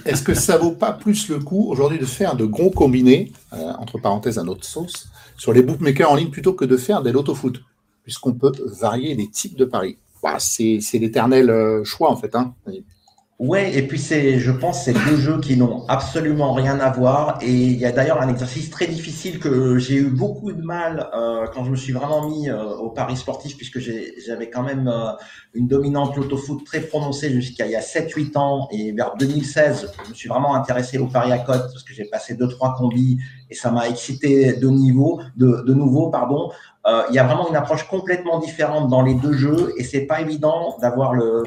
Est-ce 0.05 0.23
que 0.23 0.33
ça 0.33 0.57
vaut 0.57 0.71
pas 0.71 0.93
plus 0.93 1.27
le 1.27 1.39
coup 1.39 1.69
aujourd'hui 1.69 1.99
de 1.99 2.05
faire 2.05 2.37
de 2.37 2.45
gros 2.45 2.71
combinés, 2.71 3.33
euh, 3.51 3.73
entre 3.77 3.99
parenthèses 3.99 4.39
à 4.39 4.43
notre 4.43 4.63
sauce, 4.63 5.09
sur 5.37 5.51
les 5.51 5.61
bookmakers 5.61 6.09
en 6.09 6.15
ligne 6.15 6.29
plutôt 6.29 6.53
que 6.53 6.63
de 6.63 6.77
faire 6.77 7.03
des 7.03 7.11
loto-foot 7.11 7.61
Puisqu'on 8.03 8.33
peut 8.33 8.53
varier 8.79 9.15
les 9.15 9.29
types 9.29 9.57
de 9.57 9.65
paris. 9.65 9.97
Bah, 10.21 10.37
c'est 10.39 10.79
l'éternel 10.93 11.49
euh, 11.49 11.83
choix 11.83 12.09
en 12.09 12.15
fait. 12.15 12.35
Hein. 12.35 12.53
Ouais, 13.39 13.75
et 13.75 13.81
puis 13.87 13.97
c'est, 13.97 14.37
je 14.39 14.51
pense, 14.51 14.85
c'est 14.85 14.93
deux 14.93 15.17
jeux 15.17 15.39
qui 15.39 15.57
n'ont 15.57 15.85
absolument 15.87 16.53
rien 16.53 16.79
à 16.79 16.91
voir. 16.91 17.39
Et 17.41 17.51
il 17.51 17.77
y 17.79 17.85
a 17.85 17.91
d'ailleurs 17.91 18.21
un 18.21 18.29
exercice 18.29 18.69
très 18.69 18.85
difficile 18.85 19.39
que 19.39 19.79
j'ai 19.79 19.95
eu 19.95 20.09
beaucoup 20.09 20.53
de 20.53 20.61
mal 20.61 21.09
euh, 21.15 21.47
quand 21.51 21.65
je 21.65 21.71
me 21.71 21.75
suis 21.75 21.93
vraiment 21.93 22.29
mis 22.29 22.47
euh, 22.47 22.63
au 22.63 22.91
paris 22.91 23.17
sportif, 23.17 23.57
puisque 23.57 23.79
j'avais 23.79 24.51
quand 24.51 24.61
même 24.61 24.87
euh, 24.87 25.11
une 25.55 25.67
dominante 25.67 26.15
loto-foot 26.15 26.63
très 26.63 26.81
prononcée 26.81 27.31
jusqu'à 27.31 27.65
il 27.65 27.71
y 27.71 27.75
a 27.75 27.81
7-8 27.81 28.37
ans. 28.37 28.67
Et 28.71 28.91
vers 28.91 29.15
2016, 29.17 29.91
je 30.05 30.09
me 30.11 30.15
suis 30.15 30.29
vraiment 30.29 30.55
intéressé 30.55 30.99
au 30.99 31.07
pari 31.07 31.31
à 31.31 31.39
cote 31.39 31.63
parce 31.71 31.83
que 31.83 31.93
j'ai 31.93 32.05
passé 32.05 32.35
deux 32.35 32.47
trois 32.47 32.75
combis 32.75 33.17
et 33.49 33.55
ça 33.55 33.71
m'a 33.71 33.89
excité 33.89 34.53
de 34.53 34.69
niveau, 34.69 35.19
de, 35.37 35.63
de 35.65 35.73
nouveau, 35.73 36.09
pardon. 36.09 36.51
Il 37.09 37.15
y 37.15 37.19
a 37.19 37.23
vraiment 37.23 37.49
une 37.49 37.55
approche 37.55 37.87
complètement 37.87 38.39
différente 38.39 38.89
dans 38.89 39.01
les 39.01 39.15
deux 39.15 39.33
jeux 39.33 39.73
et 39.77 39.83
c'est 39.85 40.05
pas 40.05 40.19
évident 40.19 40.75
d'avoir 40.81 41.13
le 41.13 41.43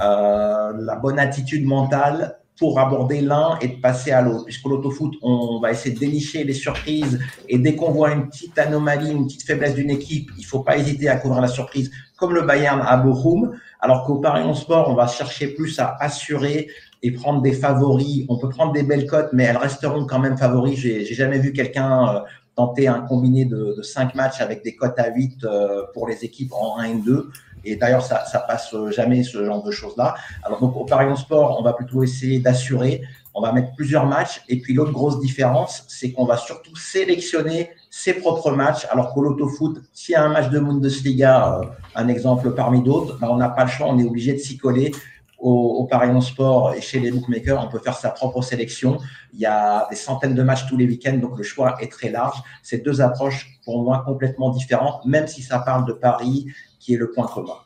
euh, 0.00 0.72
la 0.78 0.96
bonne 0.96 1.18
attitude 1.18 1.64
mentale 1.64 2.38
pour 2.60 2.78
aborder 2.78 3.22
l'un 3.22 3.58
et 3.62 3.68
de 3.68 3.80
passer 3.80 4.12
à 4.12 4.20
l'autre. 4.20 4.44
Puisque 4.44 4.66
l'autofoot, 4.66 5.14
on 5.22 5.60
va 5.60 5.70
essayer 5.70 5.94
de 5.94 5.98
dénicher 5.98 6.44
les 6.44 6.52
surprises 6.52 7.18
et 7.48 7.58
dès 7.58 7.74
qu'on 7.74 7.90
voit 7.90 8.12
une 8.12 8.28
petite 8.28 8.58
anomalie, 8.58 9.10
une 9.10 9.26
petite 9.26 9.44
faiblesse 9.44 9.74
d'une 9.74 9.90
équipe, 9.90 10.30
il 10.36 10.44
faut 10.44 10.60
pas 10.60 10.76
hésiter 10.76 11.08
à 11.08 11.16
couvrir 11.16 11.40
la 11.40 11.48
surprise, 11.48 11.90
comme 12.18 12.34
le 12.34 12.42
Bayern 12.42 12.82
à 12.86 12.98
Bochum. 12.98 13.52
Alors 13.80 14.04
qu'au 14.04 14.16
Paris 14.16 14.42
en 14.42 14.54
sport, 14.54 14.90
on 14.90 14.94
va 14.94 15.06
chercher 15.06 15.48
plus 15.54 15.78
à 15.78 15.96
assurer 16.00 16.68
et 17.02 17.12
prendre 17.12 17.40
des 17.40 17.52
favoris. 17.52 18.26
On 18.28 18.36
peut 18.36 18.50
prendre 18.50 18.72
des 18.72 18.82
belles 18.82 19.06
cotes, 19.06 19.30
mais 19.32 19.44
elles 19.44 19.56
resteront 19.56 20.04
quand 20.04 20.18
même 20.18 20.36
favoris. 20.36 20.78
J'ai 20.78 21.14
jamais 21.14 21.38
vu 21.38 21.54
quelqu'un 21.54 22.14
euh, 22.14 22.20
tenter 22.56 22.88
un 22.88 23.00
combiné 23.00 23.46
de, 23.46 23.74
de 23.76 23.82
5 23.82 24.14
matchs 24.14 24.42
avec 24.42 24.62
des 24.62 24.76
cotes 24.76 24.98
à 24.98 25.10
8 25.10 25.44
euh, 25.44 25.84
pour 25.94 26.06
les 26.06 26.24
équipes 26.26 26.52
en 26.52 26.78
1 26.78 26.84
et 26.84 26.94
2. 26.96 27.30
Et 27.64 27.76
d'ailleurs, 27.76 28.04
ça, 28.04 28.24
ça 28.24 28.40
passe 28.40 28.74
jamais 28.90 29.22
ce 29.22 29.44
genre 29.44 29.62
de 29.62 29.70
choses-là. 29.70 30.14
Alors 30.42 30.60
donc 30.60 30.76
au 30.76 30.84
Paris 30.84 31.16
Sport, 31.16 31.56
on 31.58 31.62
va 31.62 31.72
plutôt 31.72 32.02
essayer 32.02 32.38
d'assurer. 32.38 33.02
On 33.34 33.40
va 33.40 33.52
mettre 33.52 33.74
plusieurs 33.76 34.06
matchs. 34.06 34.42
Et 34.48 34.60
puis 34.60 34.74
l'autre 34.74 34.92
grosse 34.92 35.20
différence, 35.20 35.84
c'est 35.88 36.12
qu'on 36.12 36.24
va 36.24 36.36
surtout 36.36 36.74
sélectionner 36.76 37.70
ses 37.90 38.14
propres 38.14 38.52
matchs. 38.52 38.86
Alors 38.90 39.12
qu'au 39.12 39.22
Loto 39.22 39.48
Foot, 39.48 39.82
s'il 39.92 40.14
y 40.14 40.16
a 40.16 40.24
un 40.24 40.28
match 40.28 40.50
de 40.50 40.58
Bundesliga, 40.58 41.60
euh, 41.60 41.64
un 41.94 42.08
exemple 42.08 42.52
parmi 42.52 42.82
d'autres, 42.82 43.18
ben, 43.18 43.28
on 43.30 43.36
n'a 43.36 43.48
pas 43.48 43.64
le 43.64 43.70
choix, 43.70 43.88
on 43.88 43.98
est 43.98 44.04
obligé 44.04 44.32
de 44.32 44.38
s'y 44.38 44.56
coller. 44.56 44.92
au, 45.38 45.86
Paris 45.90 46.10
Sport 46.22 46.74
et 46.74 46.80
chez 46.82 47.00
les 47.00 47.10
bookmakers, 47.10 47.64
on 47.64 47.68
peut 47.68 47.78
faire 47.78 47.96
sa 47.96 48.10
propre 48.10 48.42
sélection. 48.42 48.98
Il 49.32 49.40
y 49.40 49.46
a 49.46 49.86
des 49.88 49.96
centaines 49.96 50.34
de 50.34 50.42
matchs 50.42 50.66
tous 50.68 50.76
les 50.76 50.86
week-ends, 50.86 51.16
donc 51.16 51.38
le 51.38 51.42
choix 51.42 51.76
est 51.80 51.90
très 51.90 52.10
large. 52.10 52.36
C'est 52.62 52.84
deux 52.84 53.00
approches 53.00 53.58
pour 53.64 53.82
moi 53.82 54.02
complètement 54.04 54.50
différentes, 54.50 55.04
même 55.06 55.26
si 55.26 55.42
ça 55.42 55.58
parle 55.60 55.86
de 55.86 55.92
Paris, 55.92 56.46
qui 56.80 56.94
est 56.94 56.96
le 56.96 57.10
point 57.12 57.28
commun. 57.28 57.58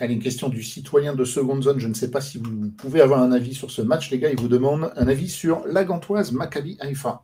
Allez, 0.00 0.14
une 0.14 0.22
question 0.22 0.48
du 0.48 0.62
citoyen 0.62 1.14
de 1.14 1.24
seconde 1.24 1.62
zone. 1.62 1.78
Je 1.78 1.86
ne 1.86 1.94
sais 1.94 2.10
pas 2.10 2.20
si 2.20 2.36
vous 2.36 2.70
pouvez 2.76 3.00
avoir 3.00 3.22
un 3.22 3.32
avis 3.32 3.54
sur 3.54 3.70
ce 3.70 3.80
match, 3.80 4.10
les 4.10 4.18
gars. 4.18 4.30
Il 4.30 4.40
vous 4.40 4.48
demande 4.48 4.92
un 4.96 5.06
avis 5.06 5.28
sur 5.28 5.64
la 5.66 5.84
Gantoise 5.84 6.32
Maccabi 6.32 6.76
Haïfa. 6.80 7.22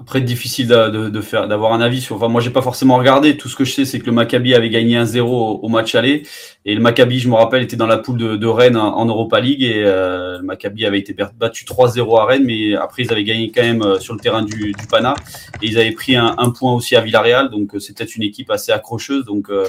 Après, 0.00 0.20
difficile 0.20 0.68
de, 0.68 1.20
faire, 1.20 1.48
d'avoir 1.48 1.72
un 1.72 1.80
avis 1.80 2.00
sur. 2.00 2.16
Enfin, 2.16 2.28
moi, 2.28 2.40
j'ai 2.40 2.50
pas 2.50 2.62
forcément 2.62 2.96
regardé. 2.96 3.36
Tout 3.36 3.48
ce 3.48 3.56
que 3.56 3.64
je 3.64 3.72
sais, 3.72 3.84
c'est 3.84 3.98
que 3.98 4.06
le 4.06 4.12
Maccabi 4.12 4.54
avait 4.54 4.70
gagné 4.70 4.96
1-0 4.96 5.20
au, 5.20 5.68
match 5.68 5.94
aller. 5.94 6.22
Et 6.64 6.74
le 6.74 6.80
Maccabi, 6.80 7.18
je 7.18 7.28
me 7.28 7.34
rappelle, 7.34 7.62
était 7.62 7.76
dans 7.76 7.86
la 7.86 7.98
poule 7.98 8.18
de, 8.18 8.36
de 8.36 8.46
Rennes 8.46 8.76
en, 8.76 9.04
Europa 9.04 9.40
League. 9.40 9.62
Et 9.62 9.84
euh, 9.84 10.38
le 10.38 10.44
Maccabi 10.44 10.86
avait 10.86 10.98
été 10.98 11.14
battu 11.38 11.64
3-0 11.64 12.20
à 12.20 12.24
Rennes. 12.24 12.44
Mais 12.44 12.74
après, 12.74 13.02
ils 13.02 13.12
avaient 13.12 13.24
gagné 13.24 13.50
quand 13.50 13.62
même 13.62 13.82
euh, 13.82 13.98
sur 13.98 14.14
le 14.14 14.20
terrain 14.20 14.42
du, 14.42 14.72
du 14.72 14.86
Pana. 14.90 15.14
Et 15.62 15.66
ils 15.66 15.78
avaient 15.78 15.92
pris 15.92 16.16
un, 16.16 16.34
point 16.50 16.72
aussi 16.72 16.96
à 16.96 17.00
Villarreal. 17.00 17.50
Donc, 17.50 17.74
euh, 17.74 17.78
c'est 17.78 17.96
peut-être 17.96 18.16
une 18.16 18.22
équipe 18.22 18.50
assez 18.50 18.72
accrocheuse. 18.72 19.24
Donc, 19.24 19.50
euh, 19.50 19.68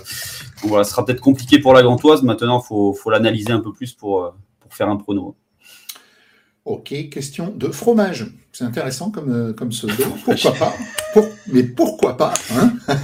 voilà, 0.63 0.83
ce 0.83 0.91
sera 0.91 1.05
peut-être 1.05 1.21
compliqué 1.21 1.59
pour 1.59 1.73
la 1.73 1.83
Gantoise. 1.83 2.23
Maintenant, 2.23 2.59
faut, 2.59 2.93
faut 2.93 3.09
l'analyser 3.09 3.51
un 3.51 3.59
peu 3.59 3.73
plus 3.73 3.93
pour, 3.93 4.33
pour 4.59 4.73
faire 4.73 4.89
un 4.89 4.97
prono. 4.97 5.35
Ok, 6.67 6.93
question 7.09 7.53
de 7.55 7.69
fromage. 7.69 8.29
C'est 8.51 8.65
intéressant 8.65 9.09
comme, 9.09 9.31
euh, 9.31 9.53
comme 9.53 9.69
pseudo. 9.69 10.03
Pourquoi 10.25 10.51
pas 10.51 10.73
Mais 11.47 11.63
pourquoi 11.63 12.17
pas 12.17 12.33
hein 12.53 12.73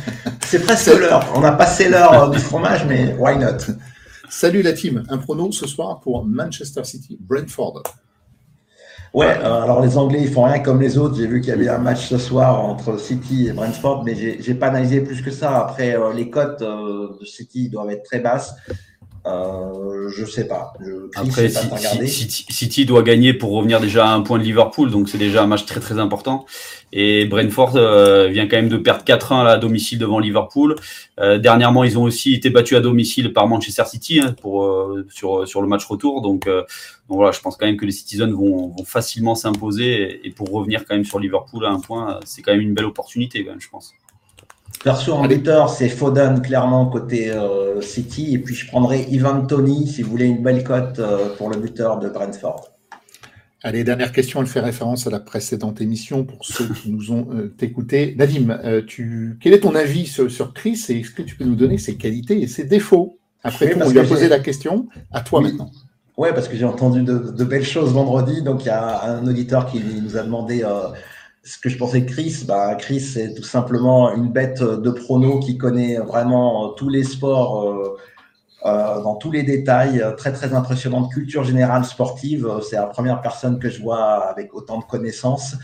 C'est 0.46 0.60
presque 0.60 0.88
l'heure. 0.88 1.32
On 1.34 1.44
a 1.44 1.54
passé 1.54 1.88
l'heure 1.88 2.30
du 2.30 2.40
fromage, 2.40 2.86
mais 2.86 3.16
why 3.18 3.38
not? 3.38 3.74
Salut 4.30 4.64
la 4.64 4.74
team. 4.74 5.06
Un 5.08 5.18
prono 5.18 5.50
ce 5.54 5.66
soir 5.66 6.02
pour 6.02 6.26
Manchester 6.26 6.84
City, 6.84 7.18
Brentford. 7.22 7.84
Ouais, 9.14 9.28
euh, 9.28 9.62
alors 9.62 9.82
les 9.82 9.98
Anglais, 9.98 10.20
ils 10.24 10.32
font 10.32 10.44
rien 10.44 10.60
comme 10.60 10.82
les 10.82 10.98
autres. 10.98 11.16
J'ai 11.16 11.28
vu 11.28 11.40
qu'il 11.40 11.52
y 11.52 11.54
avait 11.54 11.70
un 11.70 11.78
match 11.78 12.10
ce 12.10 12.18
soir 12.18 12.66
entre 12.66 13.00
City 13.00 13.48
et 13.48 13.54
Brentford, 13.54 14.04
mais 14.04 14.14
j'ai 14.42 14.56
pas 14.56 14.68
analysé 14.68 15.00
plus 15.00 15.22
que 15.22 15.32
ça. 15.32 15.58
Après, 15.58 15.96
euh, 15.96 16.12
les 16.12 16.30
cotes 16.30 16.60
de 16.60 17.26
City 17.26 17.70
doivent 17.70 17.92
être 17.92 18.04
très 18.04 18.20
basses. 18.20 18.56
Euh, 19.26 20.10
je 20.10 20.26
sais 20.26 20.48
pas. 20.48 20.74
Après, 21.16 21.50
City, 22.08 22.86
doit 22.86 23.04
gagner 23.04 23.34
pour 23.34 23.52
revenir 23.52 23.80
déjà 23.80 24.08
à 24.08 24.14
un 24.14 24.22
point 24.22 24.38
de 24.38 24.44
Liverpool, 24.44 24.92
donc 24.92 25.08
c'est 25.08 25.18
déjà 25.18 25.44
un 25.44 25.48
match 25.48 25.66
très 25.66 25.80
très 25.80 25.98
important. 25.98 26.46
Et 26.92 27.26
Brentford 27.26 27.76
euh, 27.76 28.28
vient 28.28 28.48
quand 28.48 28.58
même 28.58 28.70
de 28.70 28.78
perdre 28.78 29.04
4-1 29.04 29.48
à 29.48 29.58
domicile 29.58 29.98
devant 29.98 30.20
Liverpool. 30.20 30.76
Euh, 31.20 31.38
dernièrement, 31.38 31.84
ils 31.86 31.98
ont 31.98 32.04
aussi 32.04 32.34
été 32.34 32.50
battus 32.50 32.78
à 32.78 32.82
domicile 32.82 33.32
par 33.32 33.48
Manchester 33.48 33.86
City 33.86 34.20
hein, 34.20 34.36
pour 34.42 34.70
sur 35.10 35.48
sur 35.48 35.62
le 35.62 35.68
match 35.68 35.86
retour. 35.86 36.22
Donc, 36.22 36.46
donc, 37.10 37.18
voilà, 37.18 37.32
je 37.32 37.40
pense 37.40 37.58
quand 37.58 37.66
même 37.66 37.78
que 37.78 37.86
les 37.86 37.92
Citizens 37.92 38.32
vont, 38.32 38.70
vont 38.70 38.86
facilement 38.86 39.36
s'imposer 39.36 40.26
et, 40.26 40.32
pour 40.32 40.50
revenir 40.52 40.86
quand 40.86 40.96
même 40.96 41.06
sur 41.06 41.20
Liverpool 41.20 41.66
à 41.66 41.70
un 41.70 41.80
point, 41.80 42.20
c'est 42.26 42.42
quand 42.42 42.52
même 42.52 42.62
une 42.62 42.74
belle 42.74 42.86
opportunité, 42.86 43.44
quand 43.44 43.52
même, 43.52 43.62
je 43.62 43.70
pense. 43.70 43.94
Perso 44.84 45.14
en 45.14 45.26
buteur, 45.26 45.70
c'est 45.70 45.88
Foden 45.88 46.42
clairement 46.42 46.88
côté 46.88 47.32
euh, 47.32 47.80
City. 47.80 48.34
Et 48.34 48.38
puis 48.38 48.54
je 48.54 48.68
prendrai 48.68 49.06
Ivan 49.10 49.46
Tony 49.46 49.88
si 49.88 50.02
vous 50.02 50.12
voulez 50.12 50.26
une 50.26 50.44
belle 50.44 50.64
cote 50.66 51.00
euh, 51.00 51.34
pour 51.38 51.50
le 51.50 51.58
buteur 51.58 52.00
de 52.00 52.10
Brentford. 52.10 52.70
Allez, 53.62 53.86
dernière 53.86 54.12
question, 54.12 54.42
elle 54.42 54.48
fait 54.48 54.60
référence 54.60 55.08
à 55.08 55.10
la 55.10 55.22
précédente 55.22 55.80
émission 55.80 56.26
pour 56.26 56.44
ceux 56.46 56.68
qui 56.68 56.92
nous 56.92 57.14
ont 57.14 57.30
euh, 57.32 57.56
écoutés. 57.62 58.14
Nadim, 58.18 58.60
tu... 58.86 59.38
quel 59.42 59.54
est 59.54 59.62
ton 59.62 59.74
avis 59.74 60.06
sur, 60.06 60.54
Chris? 60.54 60.86
Et 60.90 61.00
est-ce 61.00 61.12
que 61.12 61.22
tu 61.22 61.38
peux 61.38 61.46
nous 61.46 61.56
donner 61.56 61.78
ses 61.78 61.96
qualités 61.96 62.42
et 62.42 62.48
ses 62.48 62.66
défauts? 62.66 63.20
Après 63.42 63.70
tout, 63.70 63.80
on 63.82 63.90
lui 63.90 64.00
a 64.00 64.04
posé 64.04 64.28
la 64.28 64.40
question. 64.40 64.90
À 65.14 65.22
toi 65.22 65.40
maintenant. 65.40 65.72
Oui, 66.18 66.28
parce 66.36 66.50
que 66.50 66.58
j'ai 66.58 66.66
entendu 66.66 67.04
de, 67.04 67.18
de, 67.18 67.44
belles 67.46 67.66
choses 67.66 67.94
vendredi. 67.94 68.44
Donc, 68.44 68.64
il 68.64 68.68
y 68.68 68.70
a 68.72 69.06
un 69.06 69.26
auditeur 69.26 69.66
qui 69.66 69.80
nous 69.80 70.18
a 70.18 70.24
demandé 70.24 70.64
ce 71.44 71.58
que 71.58 71.70
je 71.70 71.78
pensais 71.78 72.02
de 72.02 72.10
Chris, 72.10 72.44
bah, 72.48 72.76
Chris, 72.76 73.02
c'est 73.02 73.34
tout 73.34 73.44
simplement 73.44 74.14
une 74.14 74.32
bête 74.32 74.64
de 74.64 74.90
prono 74.92 75.40
qui 75.40 75.58
connaît 75.58 75.98
vraiment 75.98 76.70
tous 76.70 76.90
les 76.90 77.04
sports 77.04 77.64
euh, 77.64 77.98
euh, 78.66 79.02
dans 79.02 79.16
tous 79.16 79.32
les 79.32 79.44
détails. 79.44 80.04
Très, 80.18 80.32
très 80.32 80.54
impressionnante 80.54 81.12
culture 81.12 81.44
générale 81.44 81.84
sportive. 81.86 82.50
C'est 82.68 82.78
la 82.78 82.88
première 82.88 83.22
personne 83.22 83.60
que 83.60 83.70
je 83.70 83.82
vois 83.82 84.30
avec 84.30 84.54
autant 84.54 84.80
de 84.80 84.86
connaissances. 84.86 85.56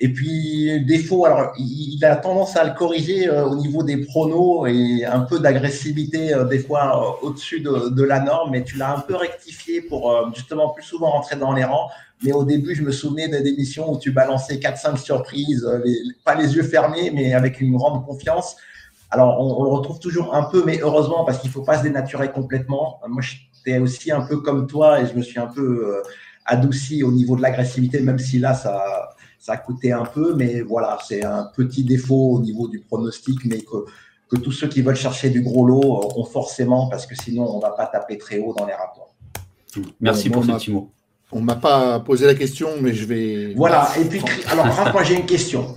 Et 0.00 0.12
puis, 0.12 0.84
défaut, 0.84 1.24
alors, 1.24 1.52
il, 1.58 2.04
a 2.04 2.14
tendance 2.14 2.56
à 2.56 2.62
le 2.62 2.72
corriger 2.72 3.28
euh, 3.28 3.46
au 3.46 3.56
niveau 3.56 3.82
des 3.82 3.96
pronos 3.96 4.68
et 4.68 5.04
un 5.04 5.20
peu 5.20 5.40
d'agressivité, 5.40 6.32
euh, 6.32 6.44
des 6.44 6.60
fois, 6.60 7.18
euh, 7.22 7.26
au-dessus 7.26 7.60
de, 7.60 7.88
de, 7.88 8.02
la 8.04 8.20
norme, 8.20 8.52
mais 8.52 8.62
tu 8.62 8.76
l'as 8.76 8.94
un 8.96 9.00
peu 9.00 9.16
rectifié 9.16 9.82
pour 9.82 10.32
justement 10.34 10.68
plus 10.68 10.84
souvent 10.84 11.10
rentrer 11.10 11.34
dans 11.34 11.52
les 11.52 11.64
rangs. 11.64 11.90
Mais 12.24 12.32
au 12.32 12.44
début, 12.44 12.74
je 12.74 12.82
me 12.82 12.90
souvenais 12.90 13.28
des 13.28 13.48
émissions 13.48 13.92
où 13.92 13.98
tu 13.98 14.10
balançais 14.10 14.56
4-5 14.56 14.96
surprises, 14.96 15.68
pas 16.24 16.34
les 16.34 16.56
yeux 16.56 16.64
fermés, 16.64 17.10
mais 17.12 17.32
avec 17.32 17.60
une 17.60 17.76
grande 17.76 18.04
confiance. 18.04 18.56
Alors, 19.10 19.40
on, 19.40 19.60
on, 19.60 19.64
le 19.64 19.70
retrouve 19.70 20.00
toujours 20.00 20.34
un 20.34 20.42
peu, 20.44 20.64
mais 20.66 20.80
heureusement, 20.82 21.24
parce 21.24 21.38
qu'il 21.38 21.48
ne 21.48 21.52
faut 21.52 21.62
pas 21.62 21.78
se 21.78 21.84
dénaturer 21.84 22.30
complètement. 22.30 23.00
Moi, 23.08 23.22
j'étais 23.22 23.78
aussi 23.78 24.10
un 24.10 24.22
peu 24.22 24.38
comme 24.38 24.66
toi 24.66 25.00
et 25.00 25.06
je 25.06 25.14
me 25.14 25.22
suis 25.22 25.38
un 25.38 25.46
peu 25.46 26.02
adouci 26.44 27.02
au 27.02 27.12
niveau 27.12 27.36
de 27.36 27.42
l'agressivité, 27.42 28.00
même 28.00 28.18
si 28.18 28.38
là, 28.38 28.54
ça 28.54 29.10
ça 29.38 29.52
a 29.52 29.56
coûté 29.56 29.92
un 29.92 30.04
peu, 30.04 30.34
mais 30.34 30.60
voilà, 30.60 30.98
c'est 31.06 31.24
un 31.24 31.44
petit 31.56 31.84
défaut 31.84 32.32
au 32.32 32.40
niveau 32.40 32.68
du 32.68 32.80
pronostic, 32.80 33.44
mais 33.44 33.60
que, 33.60 33.86
que 34.28 34.36
tous 34.36 34.52
ceux 34.52 34.68
qui 34.68 34.82
veulent 34.82 34.96
chercher 34.96 35.30
du 35.30 35.42
gros 35.42 35.64
lot 35.64 36.12
ont 36.16 36.24
forcément, 36.24 36.88
parce 36.88 37.06
que 37.06 37.14
sinon, 37.14 37.48
on 37.48 37.56
ne 37.56 37.62
va 37.62 37.70
pas 37.70 37.86
taper 37.86 38.18
très 38.18 38.38
haut 38.38 38.54
dans 38.56 38.66
les 38.66 38.74
rapports. 38.74 39.14
Merci 40.00 40.28
pour 40.28 40.44
ce 40.44 40.52
petit 40.52 40.72
mot. 40.72 40.90
On 41.30 41.42
m'a 41.42 41.56
pas 41.56 42.00
posé 42.00 42.24
la 42.24 42.34
question, 42.34 42.70
mais 42.80 42.94
je 42.94 43.04
vais. 43.04 43.52
Voilà. 43.54 43.90
Et 44.00 44.04
puis, 44.06 44.22
alors, 44.50 44.66
moi, 44.92 45.02
j'ai 45.02 45.14
une 45.14 45.26
question. 45.26 45.76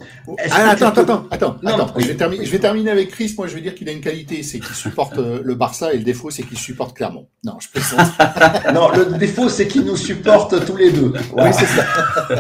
Ah, 0.50 0.70
attends, 0.70 0.88
attends, 0.88 1.26
attends, 1.30 1.58
attends, 1.66 1.94
Je, 1.98 2.08
vais 2.08 2.16
terminer, 2.16 2.46
je 2.46 2.52
vais 2.52 2.60
terminer 2.60 2.90
avec 2.90 3.12
Chris. 3.12 3.36
Moi, 3.38 3.48
je 3.48 3.56
vais 3.56 3.62
dire 3.62 3.76
qu'il 3.76 3.90
a 3.90 3.92
une 3.92 4.00
qualité, 4.00 4.44
c'est 4.44 4.60
qu'il 4.60 4.76
supporte 4.76 5.18
euh, 5.18 5.42
le 5.44 5.56
Barça, 5.56 5.94
et 5.94 5.98
le 5.98 6.06
défaut, 6.06 6.30
c'est 6.30 6.44
qu'il 6.44 6.58
supporte 6.58 6.96
Clermont. 6.96 7.28
Non, 7.44 7.58
je 7.60 7.68
plaisante. 7.68 8.08
non, 8.74 8.92
le 8.92 9.18
défaut, 9.18 9.50
c'est 9.50 9.68
qu'il 9.68 9.84
nous 9.84 9.98
supporte 9.98 10.66
tous 10.66 10.78
les 10.78 10.92
deux. 10.92 11.12
Oui, 11.36 11.50
c'est 11.52 11.66
ça. 11.66 11.86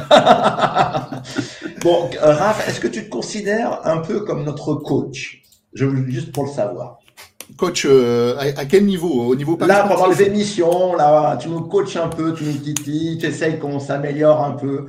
bon, 1.81 2.09
Raph, 2.21 2.65
est-ce 2.69 2.79
que 2.79 2.87
tu 2.87 3.03
te 3.03 3.09
considères 3.09 3.85
un 3.85 3.97
peu 3.97 4.21
comme 4.21 4.45
notre 4.45 4.75
coach? 4.75 5.41
Je 5.73 5.83
veux 5.83 6.09
juste 6.09 6.31
pour 6.31 6.45
le 6.45 6.51
savoir. 6.51 7.00
Coach, 7.57 7.85
euh, 7.85 8.35
à, 8.37 8.65
quel 8.65 8.85
niveau 8.85 9.09
Au 9.09 9.35
niveau 9.35 9.57
Là, 9.67 9.85
pendant 9.87 10.07
les 10.07 10.23
émissions, 10.23 10.95
là, 10.95 11.37
tu 11.37 11.49
nous 11.49 11.61
coaches 11.61 11.97
un 11.97 12.07
peu, 12.07 12.33
tu 12.33 12.43
nous 12.43 12.53
titilles, 12.53 13.17
tu 13.17 13.25
essayes 13.25 13.59
qu'on 13.59 13.79
s'améliore 13.79 14.43
un 14.43 14.51
peu. 14.51 14.87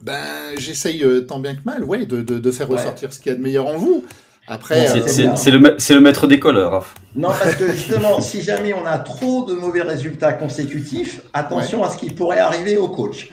Ben, 0.00 0.18
j'essaye 0.58 1.02
euh, 1.04 1.20
tant 1.20 1.38
bien 1.38 1.54
que 1.54 1.60
mal, 1.64 1.84
ouais, 1.84 2.06
de, 2.06 2.20
de, 2.22 2.50
faire 2.50 2.68
ressortir 2.68 3.12
ce 3.12 3.20
qu'il 3.20 3.30
y 3.30 3.34
a 3.34 3.38
de 3.38 3.42
meilleur 3.42 3.66
en 3.66 3.76
vous. 3.76 4.04
Après, 4.48 4.88
c'est 5.06 5.50
le, 5.50 5.58
le, 5.60 6.00
maître 6.00 6.26
d'école, 6.26 6.58
Raph. 6.58 6.94
Non, 7.14 7.28
parce 7.28 7.54
que 7.54 7.70
justement, 7.70 8.20
si 8.20 8.42
jamais 8.42 8.74
on 8.74 8.84
a 8.84 8.98
trop 8.98 9.44
de 9.44 9.54
mauvais 9.54 9.82
résultats 9.82 10.32
consécutifs, 10.32 11.20
attention 11.32 11.84
à 11.84 11.90
ce 11.90 11.96
qui 11.96 12.10
pourrait 12.10 12.40
arriver 12.40 12.76
au 12.76 12.88
coach. 12.88 13.30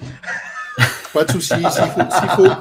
Pas 1.13 1.25
de 1.25 1.31
souci. 1.31 1.53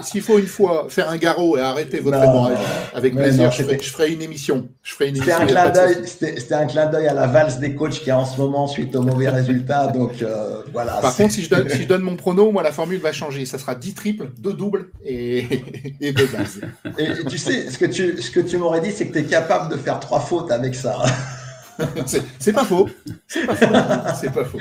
S'il 0.02 0.22
faut, 0.22 0.38
une 0.38 0.46
fois 0.46 0.86
faire 0.88 1.08
un 1.10 1.16
garrot 1.16 1.56
et 1.58 1.60
arrêter 1.60 2.00
votre 2.00 2.22
hémorragie, 2.22 2.62
avec 2.94 3.14
plaisir, 3.14 3.50
je, 3.50 3.62
ferai, 3.62 4.12
une 4.12 4.22
émission. 4.22 4.68
C'était 4.82 6.54
un, 6.54 6.66
clin 6.66 6.86
d'œil 6.86 7.08
à 7.08 7.14
la 7.14 7.26
valse 7.26 7.58
des 7.58 7.74
coachs 7.74 8.00
qui 8.00 8.10
a 8.10 8.18
en 8.18 8.24
ce 8.24 8.38
moment 8.38 8.66
suite 8.66 8.94
aux 8.96 9.02
mauvais 9.02 9.28
résultats. 9.28 9.88
Donc 9.88 10.22
euh, 10.22 10.62
voilà. 10.72 10.94
Par 10.94 11.14
contre, 11.14 11.32
si 11.32 11.42
je, 11.42 11.50
donne, 11.50 11.68
si 11.68 11.82
je 11.82 11.88
donne 11.88 12.02
mon 12.02 12.16
prono, 12.16 12.50
moi 12.52 12.62
la 12.62 12.72
formule 12.72 13.00
va 13.00 13.12
changer. 13.12 13.44
Ça 13.46 13.58
sera 13.58 13.74
10 13.74 13.94
triples, 13.94 14.30
2 14.38 14.52
doubles 14.52 14.90
et, 15.04 15.46
et 16.00 16.12
2 16.12 16.26
bases. 16.26 16.60
Et 16.98 17.24
tu 17.24 17.38
sais, 17.38 17.70
ce 17.70 17.78
que 17.78 17.86
tu, 17.86 18.20
ce 18.20 18.30
que 18.30 18.40
tu 18.40 18.56
m'aurais 18.56 18.80
dit, 18.80 18.92
c'est 18.92 19.08
que 19.08 19.12
tu 19.12 19.20
es 19.20 19.24
capable 19.24 19.72
de 19.72 19.78
faire 19.78 20.00
trois 20.00 20.20
fautes 20.20 20.50
avec 20.50 20.74
ça. 20.74 21.02
c'est 22.38 22.52
pas 22.52 22.64
faux. 22.64 22.88
C'est 23.26 23.46
pas 23.46 23.54
faux. 23.54 24.14
C'est 24.20 24.32
pas 24.32 24.44
faux. 24.44 24.58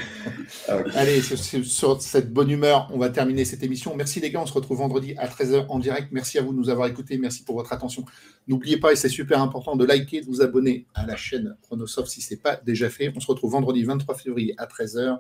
Allez, 0.95 1.22
sur, 1.22 2.01
cette 2.01 2.32
bonne 2.32 2.49
humeur, 2.49 2.89
on 2.93 2.99
va 2.99 3.09
terminer 3.09 3.45
cette 3.45 3.63
émission. 3.63 3.95
Merci 3.95 4.20
les 4.20 4.32
gars, 4.32 4.41
on 4.41 4.45
se 4.45 4.53
retrouve 4.53 4.78
vendredi 4.78 5.15
à 5.18 5.28
13h 5.28 5.65
en 5.70 5.80
direct. 5.80 6.09
Merci 6.11 6.38
à 6.38 6.41
vous 6.41 6.51
de 6.51 6.57
nous 6.57 6.70
avoir 6.70 6.88
écoutés. 6.88 7.18
Merci 7.18 7.43
pour 7.43 7.55
votre 7.55 7.74
attention. 7.74 8.05
N'oubliez 8.47 8.78
pas, 8.78 8.93
et 8.93 8.95
c'est 8.95 9.09
super 9.09 9.41
important, 9.41 9.76
de 9.76 9.86
liker, 9.86 10.22
de 10.22 10.26
vous 10.26 10.41
abonner 10.41 10.86
à 10.93 11.05
la 11.05 11.15
chaîne 11.15 11.55
Chronosoft 11.63 12.09
si 12.09 12.22
ce 12.22 12.34
n'est 12.34 12.39
pas 12.39 12.59
déjà 12.65 12.89
fait. 12.89 13.11
On 13.15 13.20
se 13.20 13.28
retrouve 13.28 13.51
vendredi 13.51 13.84
23 13.84 14.15
février 14.15 14.53
à 14.57 14.65
13h 14.65 15.20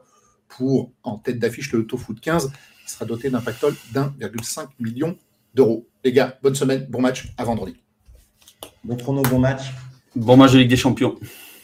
pour, 0.49 0.91
en 1.03 1.17
tête 1.17 1.39
d'affiche, 1.39 1.71
le 1.73 1.85
Foot 1.97 2.19
15 2.19 2.51
qui 2.85 2.93
sera 2.93 3.05
doté 3.05 3.29
d'un 3.29 3.41
pactole 3.41 3.75
d'1,5 3.93 4.67
million 4.79 5.17
d'euros. 5.53 5.87
Les 6.03 6.13
gars, 6.13 6.37
bonne 6.41 6.55
semaine, 6.55 6.85
bon 6.89 7.01
match, 7.01 7.33
à 7.37 7.43
vendredi. 7.43 7.75
Bon 8.83 8.95
prono, 8.95 9.21
bon 9.23 9.39
match. 9.39 9.73
Bon 10.15 10.37
match 10.37 10.53
de 10.53 10.59
Ligue 10.59 10.69
des 10.69 10.77
Champions. 10.77 11.15